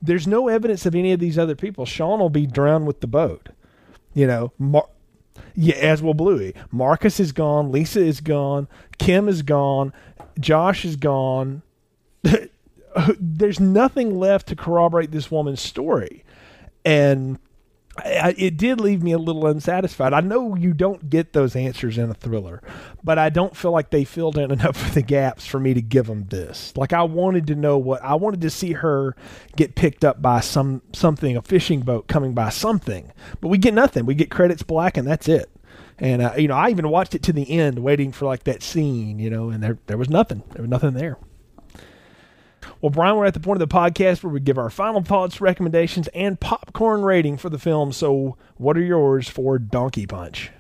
There's 0.02 0.28
no 0.28 0.50
evidence 0.50 0.86
of 0.86 0.96
any 0.96 1.14
of 1.14 1.20
these 1.20 1.38
other 1.38 1.56
people. 1.56 1.86
Sean 1.86 2.20
will 2.20 2.30
be 2.30 2.46
drowned 2.46 2.88
with 2.88 3.00
the 3.00 3.08
boat. 3.08 3.50
You 4.14 4.28
know, 4.28 4.52
Mar- 4.60 4.90
yeah, 5.56 5.76
as 5.76 6.02
will 6.04 6.14
Bluey. 6.14 6.54
Marcus 6.72 7.20
is 7.20 7.32
gone. 7.32 7.72
Lisa 7.72 8.02
is 8.02 8.22
gone. 8.22 8.68
Kim 8.98 9.28
is 9.28 9.42
gone. 9.42 9.94
Josh 10.40 10.86
is 10.86 10.96
gone. 10.96 11.62
There's 13.20 13.60
nothing 13.60 14.20
left 14.20 14.48
to 14.48 14.56
corroborate 14.56 15.12
this 15.12 15.32
woman's 15.32 15.62
story, 15.62 16.24
and 16.86 17.40
I, 17.96 18.34
it 18.38 18.58
did 18.58 18.82
leave 18.82 19.04
me 19.04 19.12
a 19.12 19.20
little 19.20 19.46
unsatisfied. 19.46 20.14
I 20.14 20.22
know 20.22 20.56
you 20.56 20.74
don't 20.74 21.12
get 21.12 21.34
those 21.34 21.56
answers 21.56 21.98
in 21.98 22.10
a 22.10 22.16
thriller, 22.16 22.62
but 23.04 23.20
I 23.20 23.30
don't 23.30 23.56
feel 23.56 23.72
like 23.72 23.92
they 23.92 24.04
filled 24.04 24.38
in 24.38 24.52
enough 24.52 24.84
of 24.84 24.94
the 24.96 25.04
gaps 25.04 25.46
for 25.46 25.60
me 25.60 25.74
to 25.76 25.82
give 25.82 26.08
them 26.08 26.26
this. 26.30 26.74
Like 26.76 26.92
I 26.92 27.04
wanted 27.04 27.46
to 27.48 27.56
know 27.56 27.78
what 27.78 28.04
I 28.04 28.16
wanted 28.16 28.42
to 28.42 28.50
see 28.50 28.74
her 28.74 29.16
get 29.56 29.76
picked 29.76 30.04
up 30.04 30.22
by 30.22 30.40
some 30.40 30.82
something, 30.94 31.38
a 31.38 31.42
fishing 31.42 31.82
boat 31.82 32.08
coming 32.08 32.34
by 32.34 32.50
something, 32.50 33.12
but 33.42 33.50
we 33.50 33.60
get 33.60 33.76
nothing. 33.76 34.06
We 34.06 34.16
get 34.16 34.32
credits 34.32 34.64
black, 34.64 34.98
and 34.98 35.08
that's 35.08 35.28
it. 35.28 35.52
And 36.00 36.24
uh, 36.24 36.34
you 36.36 36.48
know, 36.48 36.56
I 36.56 36.70
even 36.70 36.90
watched 36.90 37.14
it 37.14 37.22
to 37.24 37.34
the 37.34 37.50
end, 37.50 37.80
waiting 37.80 38.12
for 38.12 38.26
like 38.26 38.46
that 38.46 38.64
scene, 38.64 39.20
you 39.20 39.30
know, 39.30 39.50
and 39.50 39.62
there 39.62 39.78
there 39.86 39.98
was 39.98 40.10
nothing. 40.10 40.44
There 40.54 40.64
was 40.64 40.70
nothing 40.70 40.94
there. 40.94 41.20
Well, 42.84 42.90
Brian, 42.90 43.16
we're 43.16 43.24
at 43.24 43.34
the 43.34 43.40
point 43.40 43.62
of 43.62 43.70
the 43.70 43.74
podcast 43.74 44.24
where 44.24 44.34
we 44.34 44.42
give 44.42 44.58
our 44.58 44.70
final 44.70 45.02
thoughts, 45.02 45.40
recommendations, 45.40 46.10
and 46.10 46.38
popcorn 46.38 47.02
rating 47.04 47.38
for 47.38 47.50
the 47.50 47.58
film. 47.58 47.94
So, 47.94 48.36
what 48.58 48.76
are 48.76 48.84
yours 48.84 49.30
for 49.30 49.58
Donkey 49.58 50.06
Punch? 50.06 50.52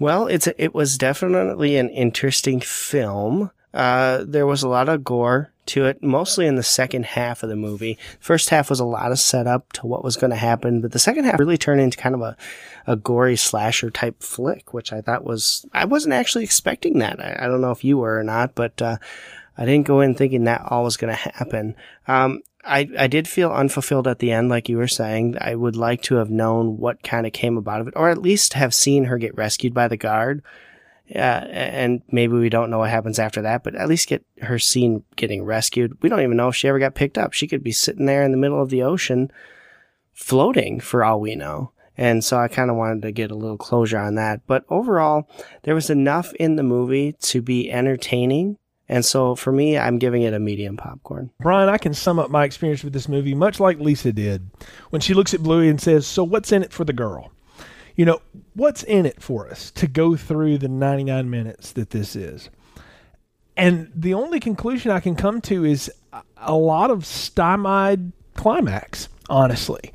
Well, 0.00 0.26
it's 0.26 0.48
it 0.58 0.74
was 0.74 0.98
definitely 0.98 1.76
an 1.76 1.88
interesting 1.90 2.58
film. 2.58 3.52
Uh, 3.72 4.24
there 4.26 4.44
was 4.44 4.64
a 4.64 4.68
lot 4.68 4.88
of 4.88 5.04
gore 5.04 5.52
to 5.66 5.84
it, 5.84 6.02
mostly 6.02 6.48
in 6.48 6.56
the 6.56 6.64
second 6.64 7.04
half 7.04 7.44
of 7.44 7.48
the 7.48 7.54
movie. 7.54 7.96
First 8.18 8.50
half 8.50 8.68
was 8.68 8.80
a 8.80 8.84
lot 8.84 9.12
of 9.12 9.20
setup 9.20 9.72
to 9.74 9.86
what 9.86 10.02
was 10.02 10.16
going 10.16 10.30
to 10.32 10.36
happen, 10.36 10.80
but 10.80 10.90
the 10.90 10.98
second 10.98 11.26
half 11.26 11.38
really 11.38 11.56
turned 11.56 11.80
into 11.80 11.96
kind 11.96 12.16
of 12.16 12.22
a, 12.22 12.36
a 12.88 12.96
gory 12.96 13.36
slasher 13.36 13.88
type 13.90 14.20
flick, 14.20 14.74
which 14.74 14.92
I 14.92 15.00
thought 15.00 15.24
was, 15.24 15.64
I 15.72 15.84
wasn't 15.84 16.14
actually 16.14 16.42
expecting 16.42 16.98
that. 16.98 17.20
I, 17.20 17.44
I 17.44 17.46
don't 17.46 17.60
know 17.60 17.70
if 17.70 17.84
you 17.84 17.98
were 17.98 18.18
or 18.18 18.24
not, 18.24 18.56
but, 18.56 18.82
uh, 18.82 18.96
I 19.56 19.64
didn't 19.64 19.86
go 19.86 20.00
in 20.00 20.14
thinking 20.14 20.44
that 20.44 20.62
all 20.66 20.84
was 20.84 20.96
going 20.96 21.14
to 21.14 21.30
happen. 21.34 21.76
Um, 22.08 22.40
I, 22.64 22.88
I 22.98 23.06
did 23.06 23.28
feel 23.28 23.52
unfulfilled 23.52 24.08
at 24.08 24.18
the 24.18 24.32
end, 24.32 24.48
like 24.48 24.68
you 24.68 24.78
were 24.78 24.88
saying. 24.88 25.36
I 25.40 25.54
would 25.54 25.76
like 25.76 26.02
to 26.02 26.16
have 26.16 26.30
known 26.30 26.78
what 26.78 27.02
kind 27.02 27.26
of 27.26 27.32
came 27.32 27.56
about 27.56 27.80
of 27.80 27.88
it, 27.88 27.94
or 27.96 28.08
at 28.08 28.22
least 28.22 28.54
have 28.54 28.74
seen 28.74 29.04
her 29.04 29.18
get 29.18 29.36
rescued 29.36 29.74
by 29.74 29.88
the 29.88 29.96
guard. 29.96 30.42
Uh, 31.14 31.18
and 31.18 32.00
maybe 32.10 32.32
we 32.32 32.48
don't 32.48 32.70
know 32.70 32.78
what 32.78 32.88
happens 32.88 33.18
after 33.18 33.42
that, 33.42 33.62
but 33.62 33.74
at 33.74 33.88
least 33.88 34.08
get 34.08 34.24
her 34.40 34.58
seen 34.58 35.04
getting 35.16 35.44
rescued. 35.44 35.98
We 36.02 36.08
don't 36.08 36.22
even 36.22 36.36
know 36.36 36.48
if 36.48 36.56
she 36.56 36.66
ever 36.66 36.78
got 36.78 36.94
picked 36.94 37.18
up. 37.18 37.34
She 37.34 37.46
could 37.46 37.62
be 37.62 37.72
sitting 37.72 38.06
there 38.06 38.22
in 38.22 38.30
the 38.30 38.38
middle 38.38 38.60
of 38.60 38.70
the 38.70 38.82
ocean, 38.82 39.30
floating 40.14 40.80
for 40.80 41.04
all 41.04 41.20
we 41.20 41.34
know. 41.34 41.72
And 41.96 42.24
so 42.24 42.38
I 42.38 42.48
kind 42.48 42.70
of 42.70 42.76
wanted 42.76 43.02
to 43.02 43.12
get 43.12 43.30
a 43.30 43.36
little 43.36 43.58
closure 43.58 43.98
on 43.98 44.14
that. 44.14 44.40
But 44.46 44.64
overall, 44.68 45.28
there 45.62 45.74
was 45.74 45.90
enough 45.90 46.32
in 46.34 46.56
the 46.56 46.62
movie 46.62 47.12
to 47.20 47.42
be 47.42 47.70
entertaining. 47.70 48.56
And 48.94 49.04
so 49.04 49.34
for 49.34 49.50
me, 49.50 49.76
I'm 49.76 49.98
giving 49.98 50.22
it 50.22 50.34
a 50.34 50.38
medium 50.38 50.76
popcorn. 50.76 51.32
Brian, 51.40 51.68
I 51.68 51.78
can 51.78 51.94
sum 51.94 52.20
up 52.20 52.30
my 52.30 52.44
experience 52.44 52.84
with 52.84 52.92
this 52.92 53.08
movie 53.08 53.34
much 53.34 53.58
like 53.58 53.80
Lisa 53.80 54.12
did 54.12 54.48
when 54.90 55.00
she 55.00 55.14
looks 55.14 55.34
at 55.34 55.42
Bluey 55.42 55.68
and 55.68 55.80
says, 55.80 56.06
So, 56.06 56.22
what's 56.22 56.52
in 56.52 56.62
it 56.62 56.72
for 56.72 56.84
the 56.84 56.92
girl? 56.92 57.32
You 57.96 58.04
know, 58.04 58.22
what's 58.54 58.84
in 58.84 59.04
it 59.04 59.20
for 59.20 59.48
us 59.48 59.72
to 59.72 59.88
go 59.88 60.14
through 60.14 60.58
the 60.58 60.68
99 60.68 61.28
minutes 61.28 61.72
that 61.72 61.90
this 61.90 62.14
is? 62.14 62.50
And 63.56 63.90
the 63.92 64.14
only 64.14 64.38
conclusion 64.38 64.92
I 64.92 65.00
can 65.00 65.16
come 65.16 65.40
to 65.40 65.64
is 65.64 65.90
a- 66.36 66.54
lot 66.54 66.92
of 66.92 67.04
stymied 67.04 68.12
climax, 68.34 69.08
honestly. 69.28 69.92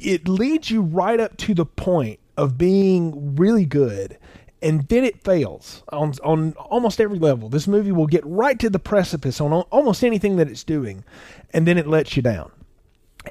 It 0.00 0.28
leads 0.28 0.70
you 0.70 0.80
right 0.80 1.20
up 1.20 1.36
to 1.38 1.52
the 1.52 1.66
point 1.66 2.20
of 2.38 2.56
being 2.56 3.36
really 3.36 3.66
good 3.66 4.16
and 4.64 4.88
then 4.88 5.04
it 5.04 5.22
fails 5.22 5.84
on 5.90 6.14
on 6.24 6.54
almost 6.54 7.00
every 7.00 7.18
level. 7.18 7.48
This 7.48 7.68
movie 7.68 7.92
will 7.92 8.08
get 8.08 8.24
right 8.26 8.58
to 8.58 8.68
the 8.68 8.80
precipice 8.80 9.40
on 9.40 9.52
almost 9.52 10.02
anything 10.02 10.36
that 10.36 10.48
it's 10.48 10.64
doing 10.64 11.04
and 11.52 11.68
then 11.68 11.78
it 11.78 11.86
lets 11.86 12.16
you 12.16 12.22
down 12.22 12.50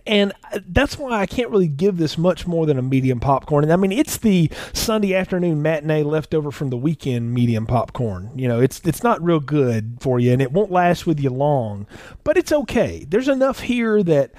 and 0.05 0.33
uh, 0.51 0.59
that's 0.67 0.97
why 0.97 1.19
I 1.19 1.25
can't 1.25 1.49
really 1.49 1.67
give 1.67 1.97
this 1.97 2.17
much 2.17 2.47
more 2.47 2.65
than 2.65 2.77
a 2.77 2.81
medium 2.81 3.19
popcorn. 3.19 3.63
And 3.63 3.73
I 3.73 3.75
mean, 3.75 3.91
it's 3.91 4.17
the 4.17 4.49
Sunday 4.73 5.13
afternoon 5.15 5.61
matinee 5.61 6.03
leftover 6.03 6.51
from 6.51 6.69
the 6.69 6.77
weekend 6.77 7.33
medium 7.33 7.65
popcorn. 7.65 8.31
You 8.35 8.47
know, 8.47 8.59
it's 8.59 8.81
it's 8.83 9.03
not 9.03 9.23
real 9.23 9.39
good 9.39 9.97
for 9.99 10.19
you, 10.19 10.33
and 10.33 10.41
it 10.41 10.51
won't 10.51 10.71
last 10.71 11.05
with 11.05 11.19
you 11.19 11.29
long, 11.29 11.87
but 12.23 12.37
it's 12.37 12.51
okay. 12.51 13.05
There's 13.07 13.27
enough 13.27 13.59
here 13.59 14.03
that. 14.03 14.31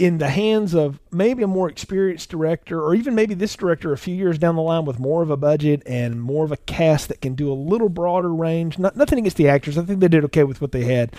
In 0.00 0.16
the 0.16 0.30
hands 0.30 0.74
of 0.74 0.98
maybe 1.12 1.42
a 1.42 1.46
more 1.46 1.68
experienced 1.68 2.30
director, 2.30 2.82
or 2.82 2.94
even 2.94 3.14
maybe 3.14 3.34
this 3.34 3.54
director 3.54 3.92
a 3.92 3.98
few 3.98 4.14
years 4.14 4.38
down 4.38 4.56
the 4.56 4.62
line 4.62 4.86
with 4.86 4.98
more 4.98 5.22
of 5.22 5.28
a 5.28 5.36
budget 5.36 5.82
and 5.84 6.22
more 6.22 6.42
of 6.42 6.52
a 6.52 6.56
cast 6.56 7.08
that 7.08 7.20
can 7.20 7.34
do 7.34 7.52
a 7.52 7.54
little 7.54 7.90
broader 7.90 8.32
range. 8.34 8.78
Not, 8.78 8.96
nothing 8.96 9.18
against 9.18 9.36
the 9.36 9.48
actors. 9.48 9.76
I 9.76 9.82
think 9.82 10.00
they 10.00 10.08
did 10.08 10.24
okay 10.24 10.44
with 10.44 10.62
what 10.62 10.72
they 10.72 10.84
had. 10.84 11.14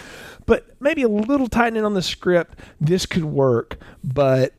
But 0.48 0.66
maybe 0.80 1.04
a 1.04 1.08
little 1.08 1.48
tightening 1.48 1.86
on 1.86 1.94
the 1.94 2.02
script, 2.02 2.58
this 2.80 3.06
could 3.06 3.26
work. 3.26 3.78
But 4.04 4.56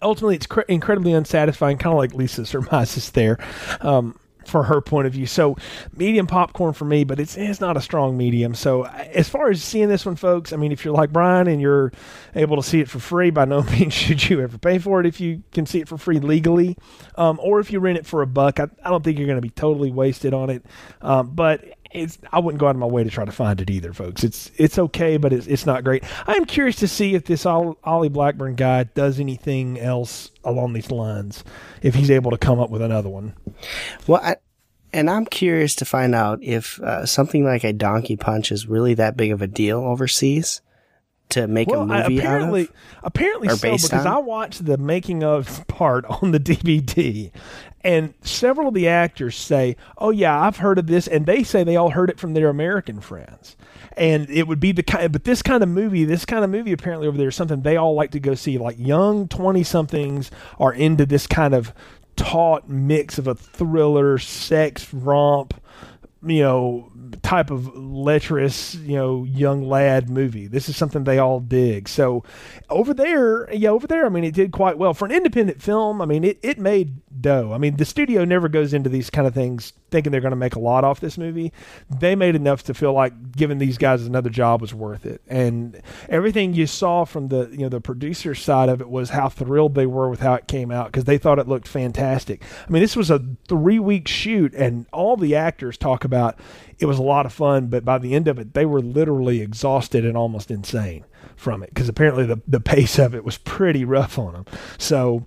ultimately, 0.00 0.36
it's 0.36 0.46
cr- 0.46 0.62
incredibly 0.62 1.12
unsatisfying, 1.12 1.76
kind 1.76 1.92
of 1.92 1.98
like 1.98 2.14
Lisa 2.14 2.46
surmises 2.46 3.10
there. 3.10 3.38
Um, 3.82 4.18
for 4.46 4.64
her 4.64 4.80
point 4.80 5.06
of 5.06 5.12
view, 5.12 5.26
so 5.26 5.56
medium 5.96 6.26
popcorn 6.26 6.72
for 6.72 6.84
me, 6.84 7.04
but 7.04 7.20
it's 7.20 7.36
it's 7.36 7.60
not 7.60 7.76
a 7.76 7.80
strong 7.80 8.16
medium. 8.16 8.54
So 8.54 8.84
as 8.84 9.28
far 9.28 9.50
as 9.50 9.62
seeing 9.62 9.88
this 9.88 10.06
one, 10.06 10.16
folks, 10.16 10.52
I 10.52 10.56
mean, 10.56 10.72
if 10.72 10.84
you're 10.84 10.94
like 10.94 11.12
Brian 11.12 11.46
and 11.48 11.60
you're 11.60 11.92
able 12.34 12.56
to 12.56 12.62
see 12.62 12.80
it 12.80 12.88
for 12.88 12.98
free, 12.98 13.30
by 13.30 13.44
no 13.44 13.62
means 13.72 13.94
should 13.94 14.28
you 14.28 14.40
ever 14.40 14.58
pay 14.58 14.78
for 14.78 15.00
it 15.00 15.06
if 15.06 15.20
you 15.20 15.42
can 15.52 15.66
see 15.66 15.80
it 15.80 15.88
for 15.88 15.98
free 15.98 16.18
legally, 16.18 16.76
um, 17.16 17.38
or 17.42 17.60
if 17.60 17.70
you 17.70 17.80
rent 17.80 17.98
it 17.98 18.06
for 18.06 18.22
a 18.22 18.26
buck. 18.26 18.60
I, 18.60 18.68
I 18.84 18.90
don't 18.90 19.02
think 19.04 19.18
you're 19.18 19.26
going 19.26 19.36
to 19.36 19.42
be 19.42 19.50
totally 19.50 19.90
wasted 19.90 20.34
on 20.34 20.50
it, 20.50 20.64
um, 21.00 21.30
but 21.34 21.64
it's 21.92 22.18
I 22.32 22.38
wouldn't 22.38 22.60
go 22.60 22.66
out 22.66 22.76
of 22.76 22.80
my 22.80 22.86
way 22.86 23.04
to 23.04 23.10
try 23.10 23.24
to 23.24 23.32
find 23.32 23.60
it 23.60 23.70
either, 23.70 23.92
folks. 23.92 24.24
It's 24.24 24.50
it's 24.56 24.78
okay, 24.78 25.16
but 25.16 25.32
it's 25.32 25.46
it's 25.46 25.66
not 25.66 25.84
great. 25.84 26.04
I'm 26.26 26.44
curious 26.44 26.76
to 26.76 26.88
see 26.88 27.14
if 27.14 27.24
this 27.24 27.46
Olly 27.46 28.08
Blackburn 28.08 28.54
guy 28.54 28.84
does 28.84 29.20
anything 29.20 29.78
else 29.78 30.30
along 30.44 30.72
these 30.72 30.90
lines, 30.90 31.44
if 31.82 31.94
he's 31.94 32.10
able 32.10 32.30
to 32.30 32.38
come 32.38 32.60
up 32.60 32.70
with 32.70 32.82
another 32.82 33.08
one. 33.08 33.34
Well, 34.06 34.20
I, 34.22 34.36
and 34.92 35.10
I'm 35.10 35.26
curious 35.26 35.74
to 35.76 35.84
find 35.84 36.14
out 36.14 36.42
if 36.42 36.80
uh, 36.80 37.06
something 37.06 37.44
like 37.44 37.64
a 37.64 37.72
donkey 37.72 38.16
punch 38.16 38.50
is 38.50 38.66
really 38.66 38.94
that 38.94 39.16
big 39.16 39.32
of 39.32 39.42
a 39.42 39.46
deal 39.46 39.78
overseas 39.78 40.60
to 41.30 41.46
make 41.48 41.68
a 41.68 41.72
Well, 41.72 41.90
I- 41.92 42.02
movie 42.02 42.18
apparently, 42.18 42.62
out 42.62 42.68
of. 42.68 42.74
apparently 43.04 43.48
so 43.48 43.56
because 43.72 43.92
on? 43.92 44.06
I 44.06 44.18
watched 44.18 44.64
the 44.64 44.78
making 44.78 45.22
of 45.24 45.66
part 45.68 46.04
on 46.22 46.30
the 46.30 46.38
DVD, 46.40 47.30
and 47.82 48.14
several 48.22 48.68
of 48.68 48.74
the 48.74 48.88
actors 48.88 49.36
say, 49.36 49.76
"Oh 49.98 50.10
yeah, 50.10 50.40
I've 50.40 50.58
heard 50.58 50.78
of 50.78 50.86
this," 50.86 51.06
and 51.08 51.26
they 51.26 51.42
say 51.42 51.64
they 51.64 51.76
all 51.76 51.90
heard 51.90 52.10
it 52.10 52.18
from 52.20 52.34
their 52.34 52.48
American 52.48 53.00
friends. 53.00 53.56
And 53.98 54.28
it 54.28 54.46
would 54.46 54.60
be 54.60 54.72
the 54.72 54.82
kind, 54.82 55.10
but 55.10 55.24
this 55.24 55.40
kind 55.40 55.62
of 55.62 55.70
movie, 55.70 56.04
this 56.04 56.26
kind 56.26 56.44
of 56.44 56.50
movie, 56.50 56.72
apparently 56.72 57.08
over 57.08 57.16
there 57.16 57.28
is 57.28 57.34
something 57.36 57.62
they 57.62 57.76
all 57.78 57.94
like 57.94 58.10
to 58.10 58.20
go 58.20 58.34
see. 58.34 58.58
Like 58.58 58.76
young 58.78 59.26
twenty 59.26 59.62
somethings 59.62 60.30
are 60.60 60.72
into 60.72 61.06
this 61.06 61.26
kind 61.26 61.54
of 61.54 61.72
taut 62.14 62.68
mix 62.68 63.18
of 63.18 63.26
a 63.26 63.34
thriller, 63.34 64.18
sex 64.18 64.92
romp, 64.92 65.54
you 66.24 66.42
know, 66.42 66.90
type 67.22 67.50
of 67.50 67.76
lecherous, 67.76 68.74
you 68.76 68.96
know, 68.96 69.24
young 69.24 69.68
lad 69.68 70.08
movie. 70.08 70.46
This 70.46 70.68
is 70.68 70.76
something 70.76 71.04
they 71.04 71.18
all 71.18 71.40
dig. 71.40 71.88
So 71.88 72.24
over 72.70 72.94
there, 72.94 73.52
yeah, 73.52 73.70
over 73.70 73.86
there, 73.86 74.06
I 74.06 74.08
mean, 74.08 74.24
it 74.24 74.34
did 74.34 74.52
quite 74.52 74.78
well 74.78 74.94
for 74.94 75.04
an 75.04 75.12
independent 75.12 75.62
film. 75.62 76.00
I 76.00 76.06
mean, 76.06 76.24
it, 76.24 76.38
it 76.42 76.58
made 76.58 77.00
dough. 77.20 77.52
I 77.52 77.58
mean, 77.58 77.76
the 77.76 77.84
studio 77.84 78.24
never 78.24 78.48
goes 78.48 78.72
into 78.74 78.88
these 78.88 79.10
kind 79.10 79.26
of 79.26 79.34
things 79.34 79.72
thinking 79.96 80.12
they're 80.12 80.20
going 80.20 80.30
to 80.30 80.36
make 80.36 80.56
a 80.56 80.60
lot 80.60 80.84
off 80.84 81.00
this 81.00 81.16
movie. 81.16 81.50
They 81.88 82.14
made 82.14 82.34
enough 82.34 82.62
to 82.64 82.74
feel 82.74 82.92
like 82.92 83.32
giving 83.32 83.56
these 83.56 83.78
guys 83.78 84.04
another 84.04 84.28
job 84.28 84.60
was 84.60 84.74
worth 84.74 85.06
it. 85.06 85.22
And 85.26 85.80
everything 86.10 86.52
you 86.52 86.66
saw 86.66 87.06
from 87.06 87.28
the 87.28 87.48
you 87.50 87.60
know 87.60 87.70
the 87.70 87.80
producer 87.80 88.34
side 88.34 88.68
of 88.68 88.82
it 88.82 88.90
was 88.90 89.08
how 89.08 89.30
thrilled 89.30 89.74
they 89.74 89.86
were 89.86 90.10
with 90.10 90.20
how 90.20 90.34
it 90.34 90.48
came 90.48 90.70
out 90.70 90.88
because 90.88 91.04
they 91.04 91.16
thought 91.16 91.38
it 91.38 91.48
looked 91.48 91.66
fantastic. 91.66 92.42
I 92.68 92.70
mean, 92.70 92.82
this 92.82 92.94
was 92.94 93.10
a 93.10 93.24
three 93.48 93.78
week 93.78 94.06
shoot, 94.06 94.52
and 94.52 94.84
all 94.92 95.16
the 95.16 95.34
actors 95.34 95.78
talk 95.78 96.04
about 96.04 96.38
it 96.78 96.84
was 96.84 96.98
a 96.98 97.02
lot 97.02 97.24
of 97.24 97.32
fun, 97.32 97.68
but 97.68 97.82
by 97.82 97.96
the 97.96 98.12
end 98.14 98.28
of 98.28 98.38
it, 98.38 98.52
they 98.52 98.66
were 98.66 98.82
literally 98.82 99.40
exhausted 99.40 100.04
and 100.04 100.14
almost 100.14 100.50
insane 100.50 101.06
from 101.36 101.62
it 101.62 101.70
because 101.70 101.88
apparently 101.88 102.26
the 102.26 102.42
the 102.46 102.60
pace 102.60 102.98
of 102.98 103.14
it 103.14 103.24
was 103.24 103.38
pretty 103.38 103.82
rough 103.86 104.18
on 104.18 104.34
them. 104.34 104.44
So 104.76 105.26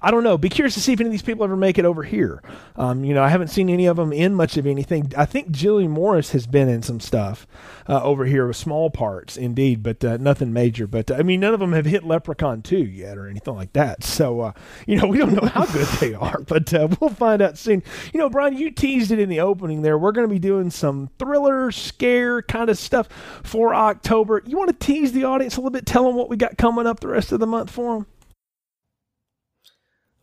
I 0.00 0.10
don't 0.10 0.22
know. 0.22 0.38
Be 0.38 0.48
curious 0.48 0.74
to 0.74 0.80
see 0.80 0.92
if 0.92 1.00
any 1.00 1.08
of 1.08 1.12
these 1.12 1.22
people 1.22 1.44
ever 1.44 1.56
make 1.56 1.78
it 1.78 1.84
over 1.84 2.02
here. 2.02 2.42
Um, 2.76 3.04
you 3.04 3.14
know, 3.14 3.22
I 3.22 3.28
haven't 3.28 3.48
seen 3.48 3.68
any 3.68 3.86
of 3.86 3.96
them 3.96 4.12
in 4.12 4.34
much 4.34 4.56
of 4.56 4.66
anything. 4.66 5.12
I 5.16 5.24
think 5.24 5.50
Julian 5.50 5.90
Morris 5.90 6.30
has 6.32 6.46
been 6.46 6.68
in 6.68 6.82
some 6.82 7.00
stuff 7.00 7.46
uh, 7.88 8.02
over 8.02 8.24
here 8.24 8.46
with 8.46 8.56
small 8.56 8.90
parts, 8.90 9.36
indeed, 9.36 9.82
but 9.82 10.04
uh, 10.04 10.16
nothing 10.18 10.52
major. 10.52 10.86
But 10.86 11.10
uh, 11.10 11.14
I 11.14 11.22
mean, 11.22 11.40
none 11.40 11.54
of 11.54 11.60
them 11.60 11.72
have 11.72 11.86
hit 11.86 12.04
Leprechaun 12.04 12.62
2 12.62 12.76
yet 12.78 13.18
or 13.18 13.28
anything 13.28 13.54
like 13.54 13.72
that. 13.72 14.04
So, 14.04 14.40
uh, 14.40 14.52
you 14.86 14.96
know, 14.96 15.06
we 15.08 15.18
don't 15.18 15.32
know 15.32 15.48
how 15.48 15.66
good 15.66 15.88
they 16.00 16.14
are, 16.14 16.40
but 16.40 16.72
uh, 16.72 16.88
we'll 17.00 17.10
find 17.10 17.42
out 17.42 17.58
soon. 17.58 17.82
You 18.12 18.20
know, 18.20 18.30
Brian, 18.30 18.56
you 18.56 18.70
teased 18.70 19.10
it 19.10 19.18
in 19.18 19.28
the 19.28 19.40
opening 19.40 19.82
there. 19.82 19.98
We're 19.98 20.12
going 20.12 20.28
to 20.28 20.32
be 20.32 20.38
doing 20.38 20.70
some 20.70 21.10
thriller, 21.18 21.70
scare 21.72 22.42
kind 22.42 22.70
of 22.70 22.78
stuff 22.78 23.08
for 23.42 23.74
October. 23.74 24.42
You 24.46 24.56
want 24.56 24.70
to 24.78 24.86
tease 24.86 25.12
the 25.12 25.24
audience 25.24 25.56
a 25.56 25.60
little 25.60 25.70
bit? 25.70 25.86
Tell 25.86 26.04
them 26.04 26.14
what 26.14 26.28
we 26.28 26.36
got 26.36 26.58
coming 26.58 26.86
up 26.86 27.00
the 27.00 27.08
rest 27.08 27.32
of 27.32 27.40
the 27.40 27.46
month 27.46 27.70
for 27.70 27.94
them? 27.94 28.06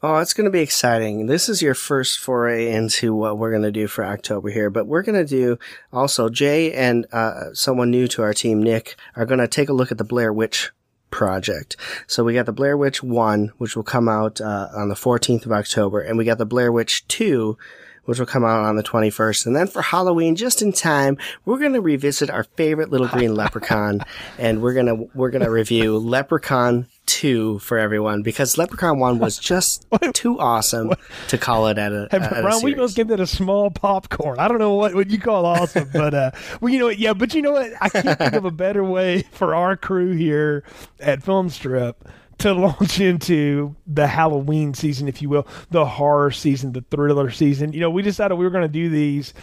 Oh, 0.03 0.17
it's 0.17 0.33
going 0.33 0.45
to 0.45 0.51
be 0.51 0.59
exciting. 0.59 1.27
This 1.27 1.47
is 1.47 1.61
your 1.61 1.73
first 1.73 2.19
foray 2.19 2.69
into 2.69 3.15
what 3.15 3.37
we're 3.37 3.49
going 3.49 3.63
to 3.63 3.71
do 3.71 3.87
for 3.87 4.05
October 4.05 4.49
here, 4.49 4.69
but 4.69 4.87
we're 4.87 5.01
going 5.01 5.15
to 5.15 5.25
do 5.25 5.57
also 5.93 6.27
Jay 6.27 6.73
and 6.73 7.07
uh, 7.13 7.53
someone 7.53 7.91
new 7.91 8.07
to 8.09 8.21
our 8.21 8.33
team, 8.33 8.61
Nick, 8.61 8.97
are 9.15 9.25
going 9.25 9.39
to 9.39 9.47
take 9.47 9.69
a 9.69 9.73
look 9.73 9.91
at 9.91 9.97
the 9.97 10.03
Blair 10.03 10.33
Witch 10.33 10.71
project. 11.11 11.77
So 12.07 12.25
we 12.25 12.33
got 12.33 12.45
the 12.45 12.51
Blair 12.51 12.77
Witch 12.77 13.01
1, 13.01 13.53
which 13.57 13.77
will 13.77 13.83
come 13.83 14.09
out 14.09 14.41
uh, 14.41 14.67
on 14.75 14.89
the 14.89 14.95
14th 14.95 15.45
of 15.45 15.53
October, 15.53 16.01
and 16.01 16.17
we 16.17 16.25
got 16.25 16.39
the 16.39 16.45
Blair 16.45 16.73
Witch 16.73 17.07
2, 17.07 17.57
which 18.03 18.19
will 18.19 18.25
come 18.25 18.43
out 18.43 18.65
on 18.65 18.75
the 18.75 18.83
21st. 18.83 19.45
And 19.45 19.55
then 19.55 19.65
for 19.65 19.81
Halloween, 19.81 20.35
just 20.35 20.61
in 20.61 20.73
time, 20.73 21.17
we're 21.45 21.57
going 21.57 21.73
to 21.73 21.81
revisit 21.81 22.29
our 22.29 22.43
favorite 22.43 22.91
little 22.91 23.07
green 23.07 23.33
leprechaun 23.35 24.01
and 24.37 24.61
we're 24.61 24.73
going 24.73 24.85
to, 24.87 25.09
we're 25.15 25.31
going 25.31 25.43
to 25.43 25.49
review 25.49 25.97
Leprechaun 25.97 26.87
2 27.05 27.59
for 27.59 27.77
everyone 27.77 28.21
because 28.21 28.57
Leprechaun 28.57 28.99
1 28.99 29.19
was 29.19 29.37
just 29.39 29.85
too 30.13 30.39
awesome 30.39 30.93
to 31.27 31.37
call 31.37 31.67
it 31.67 31.77
at 31.77 31.91
a, 31.91 32.07
Hey, 32.11 32.17
at 32.17 32.33
a 32.33 32.59
we 32.63 32.73
both 32.73 32.95
give 32.95 33.07
that 33.09 33.19
a 33.19 33.27
small 33.27 33.71
popcorn. 33.71 34.39
I 34.39 34.47
don't 34.47 34.59
know 34.59 34.75
what, 34.75 34.95
what 34.95 35.09
you 35.09 35.19
call 35.19 35.45
awesome, 35.45 35.89
but 35.91 36.13
uh, 36.13 36.31
well, 36.61 36.71
you 36.71 36.79
know 36.79 36.85
what? 36.85 36.99
Yeah, 36.99 37.13
but 37.13 37.33
you 37.33 37.41
know 37.41 37.53
what? 37.53 37.71
I 37.81 37.89
can't 37.89 38.17
think 38.17 38.33
of 38.33 38.45
a 38.45 38.51
better 38.51 38.83
way 38.83 39.23
for 39.31 39.55
our 39.55 39.75
crew 39.75 40.11
here 40.11 40.63
at 40.99 41.21
Filmstrip 41.21 41.95
to 42.37 42.53
launch 42.53 42.99
into 42.99 43.75
the 43.87 44.07
Halloween 44.07 44.73
season, 44.73 45.07
if 45.07 45.21
you 45.21 45.29
will, 45.29 45.47
the 45.71 45.85
horror 45.85 46.31
season, 46.31 46.73
the 46.73 46.83
thriller 46.91 47.31
season. 47.31 47.73
You 47.73 47.79
know, 47.79 47.89
we 47.89 48.01
decided 48.01 48.35
we 48.35 48.45
were 48.45 48.51
going 48.51 48.63
to 48.63 48.67
do 48.67 48.89
these. 48.89 49.33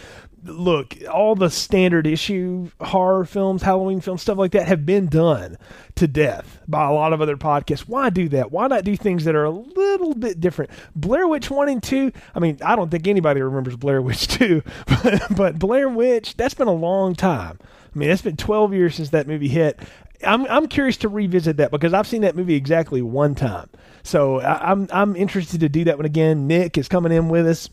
Look, 0.45 0.97
all 1.11 1.35
the 1.35 1.49
standard 1.49 2.05
issue 2.05 2.69
horror 2.81 3.23
films, 3.23 3.61
Halloween 3.61 4.01
films, 4.01 4.21
stuff 4.21 4.37
like 4.37 4.51
that 4.51 4.67
have 4.67 4.85
been 4.85 5.07
done 5.07 5.57
to 5.95 6.07
death 6.07 6.59
by 6.67 6.85
a 6.85 6.91
lot 6.91 7.13
of 7.13 7.21
other 7.21 7.37
podcasts. 7.37 7.81
Why 7.81 8.09
do 8.09 8.27
that? 8.29 8.51
Why 8.51 8.67
not 8.67 8.83
do 8.83 8.97
things 8.97 9.23
that 9.23 9.35
are 9.35 9.45
a 9.45 9.51
little 9.51 10.13
bit 10.15 10.41
different? 10.41 10.71
Blair 10.95 11.27
Witch 11.27 11.49
1 11.49 11.69
and 11.69 11.81
2, 11.81 12.11
I 12.35 12.39
mean, 12.39 12.57
I 12.63 12.75
don't 12.75 12.91
think 12.91 13.07
anybody 13.07 13.41
remembers 13.41 13.77
Blair 13.77 14.01
Witch 14.01 14.27
2, 14.39 14.61
but, 14.85 15.23
but 15.35 15.59
Blair 15.59 15.87
Witch, 15.87 16.35
that's 16.35 16.53
been 16.53 16.67
a 16.67 16.73
long 16.73 17.15
time. 17.15 17.57
I 17.95 17.99
mean, 17.99 18.09
it's 18.09 18.21
been 18.21 18.37
12 18.37 18.73
years 18.73 18.95
since 18.95 19.09
that 19.11 19.27
movie 19.27 19.47
hit. 19.47 19.79
I'm 20.25 20.45
I'm 20.47 20.67
curious 20.67 20.97
to 20.97 21.09
revisit 21.09 21.57
that 21.57 21.69
because 21.71 21.93
I've 21.93 22.07
seen 22.07 22.21
that 22.21 22.35
movie 22.35 22.55
exactly 22.55 23.01
one 23.01 23.35
time. 23.35 23.69
So 24.03 24.39
I, 24.39 24.71
I'm 24.71 24.87
I'm 24.91 25.15
interested 25.17 25.59
to 25.59 25.69
do 25.69 25.83
that 25.83 25.97
one 25.97 26.05
again. 26.05 26.47
Nick 26.47 26.77
is 26.77 26.87
coming 26.87 27.11
in 27.11 27.27
with 27.27 27.45
us 27.45 27.69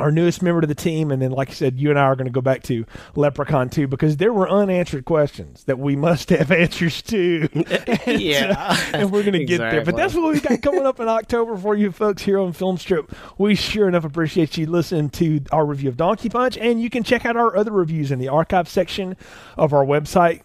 our 0.00 0.10
newest 0.10 0.42
member 0.42 0.60
to 0.60 0.66
the 0.66 0.74
team. 0.74 1.10
And 1.10 1.20
then, 1.20 1.30
like 1.32 1.50
I 1.50 1.52
said, 1.52 1.78
you 1.78 1.90
and 1.90 1.98
I 1.98 2.02
are 2.02 2.16
going 2.16 2.26
to 2.26 2.32
go 2.32 2.40
back 2.40 2.62
to 2.64 2.84
Leprechaun 3.14 3.68
2 3.70 3.86
because 3.88 4.16
there 4.18 4.32
were 4.32 4.48
unanswered 4.48 5.04
questions 5.04 5.64
that 5.64 5.78
we 5.78 5.96
must 5.96 6.30
have 6.30 6.50
answers 6.52 7.02
to. 7.02 7.48
and, 7.52 8.20
Yeah. 8.20 8.54
uh, 8.58 8.76
and 8.94 9.10
we're 9.12 9.22
going 9.22 9.32
to 9.34 9.44
get 9.44 9.58
there. 9.58 9.84
But 9.84 9.96
that's 9.96 10.14
what 10.14 10.32
we 10.32 10.40
got 10.40 10.60
coming 10.62 10.86
up 10.86 11.00
in 11.00 11.08
October 11.08 11.56
for 11.56 11.74
you 11.74 11.92
folks 11.92 12.22
here 12.22 12.38
on 12.38 12.52
Film 12.52 12.78
Strip. 12.78 13.12
We 13.38 13.54
sure 13.54 13.88
enough 13.88 14.04
appreciate 14.04 14.56
you 14.56 14.66
listening 14.66 15.10
to 15.10 15.40
our 15.52 15.64
review 15.64 15.88
of 15.88 15.96
Donkey 15.96 16.28
Punch. 16.28 16.56
And 16.58 16.80
you 16.80 16.90
can 16.90 17.02
check 17.02 17.24
out 17.24 17.36
our 17.36 17.56
other 17.56 17.72
reviews 17.72 18.10
in 18.10 18.18
the 18.18 18.28
archive 18.28 18.68
section 18.68 19.16
of 19.56 19.72
our 19.72 19.84
website. 19.84 20.42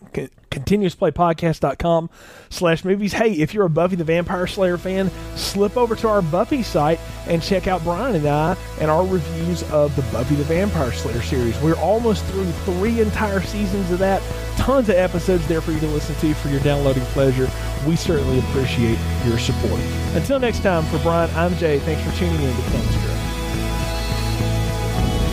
C- 0.54 0.60
continuousplaypodcast.com 0.60 2.10
slash 2.50 2.86
movies. 2.86 3.14
Hey 3.14 3.34
if 3.34 3.54
you're 3.54 3.66
a 3.66 3.70
buffy 3.70 3.96
the 3.96 4.04
vampire 4.04 4.48
slayer 4.48 4.78
fan 4.78 5.12
slip 5.36 5.78
over 5.78 5.96
to 5.98 6.08
our 6.08 6.22
buffy 6.22 6.64
site 6.64 7.00
and 7.28 7.42
check 7.42 7.68
out 7.68 7.84
brian 7.84 8.16
and 8.16 8.28
i 8.28 8.56
and 8.80 8.90
our 8.92 9.06
reviews 9.06 9.64
of 9.72 9.96
the 9.96 10.02
buffy 10.04 10.36
the 10.36 10.44
vampire 10.44 10.92
slayer 10.92 11.22
series. 11.22 11.60
We're 11.62 11.78
almost 11.78 12.24
through 12.26 12.52
three 12.66 13.02
entire 13.02 13.42
seasons 13.42 13.92
of 13.92 14.00
that. 14.00 14.22
Tons 14.58 14.90
of 14.90 14.96
episodes 14.96 15.48
there 15.48 15.62
for 15.62 15.72
you 15.72 15.80
to 15.80 15.88
listen 15.88 16.16
to 16.16 16.34
for 16.36 16.50
your 16.50 16.60
downloading 16.62 17.04
pleasure. 17.08 17.50
We 17.88 17.96
certainly 17.96 18.40
appreciate 18.40 18.98
your 19.26 19.38
support. 19.40 19.80
Until 20.16 20.40
next 20.40 20.60
time 20.60 20.84
for 20.86 21.00
brian 21.00 21.30
i'm 21.36 21.56
jay. 21.58 21.80
Thanks 21.80 22.02
for 22.04 22.18
tuning 22.18 22.42
in 22.42 22.56
to 22.56 22.62
film 22.62 22.86
strip 22.88 23.18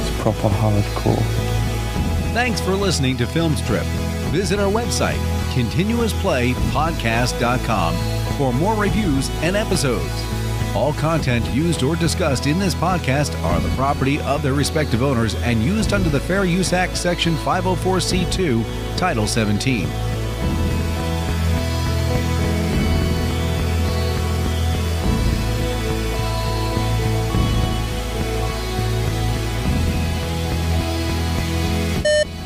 It's 0.00 0.22
proper 0.22 0.48
hardcore. 0.48 1.50
Thanks 2.32 2.60
for 2.60 2.72
listening 2.76 3.16
to 3.16 3.26
Film 3.26 3.56
Strip. 3.56 3.84
Visit 4.30 4.60
our 4.60 4.70
website, 4.70 5.18
continuousplaypodcast.com, 5.52 7.94
for 8.38 8.52
more 8.52 8.74
reviews 8.74 9.28
and 9.42 9.56
episodes. 9.56 10.24
All 10.74 10.92
content 10.92 11.44
used 11.48 11.82
or 11.82 11.96
discussed 11.96 12.46
in 12.46 12.60
this 12.60 12.76
podcast 12.76 13.34
are 13.42 13.58
the 13.60 13.70
property 13.70 14.20
of 14.20 14.42
their 14.42 14.52
respective 14.52 15.02
owners 15.02 15.34
and 15.42 15.60
used 15.62 15.92
under 15.92 16.08
the 16.08 16.20
Fair 16.20 16.44
Use 16.44 16.72
Act, 16.72 16.96
Section 16.96 17.34
504C2, 17.36 18.96
Title 18.96 19.26
17. 19.26 19.88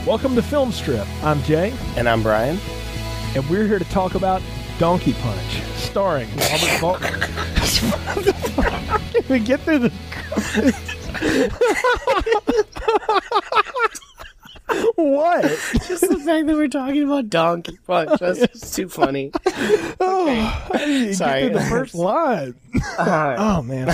Welcome 0.07 0.35
to 0.35 0.43
film 0.43 0.71
strip 0.73 1.07
i'm 1.25 1.43
jay 1.45 1.73
And 1.97 2.09
I'm 2.09 2.23
Brian. 2.23 2.59
and 3.35 3.49
we're 3.49 3.67
here 3.67 3.79
to 3.79 3.85
talk 3.87 4.15
about 4.15 4.43
Donkey 4.79 5.13
Punch, 5.15 5.63
starring 5.77 6.29
Robert 6.31 6.59
Faulkner. 6.81 7.19
Can 9.13 9.25
we 9.29 9.39
get 9.39 9.61
through 9.61 9.79
the? 9.79 9.93
what? 14.97 15.43
Just 15.87 16.09
the 16.09 16.19
fact 16.25 16.47
that 16.47 16.55
we're 16.57 16.67
talking 16.69 17.05
about 17.05 17.31
Donkey 17.31 17.79
Punch. 17.87 18.19
That's 18.21 18.75
too 18.75 18.89
funny. 18.89 19.31
Oh, 20.01 20.69
I 20.73 21.13
Sorry. 21.13 21.43
get 21.43 21.53
the 21.53 21.61
first 21.71 21.95
line. 21.95 22.55
Oh 22.99 23.63
man. 23.63 23.89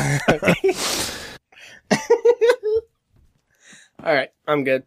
All 4.03 4.15
right, 4.15 4.31
I'm 4.49 4.65
good. 4.65 4.85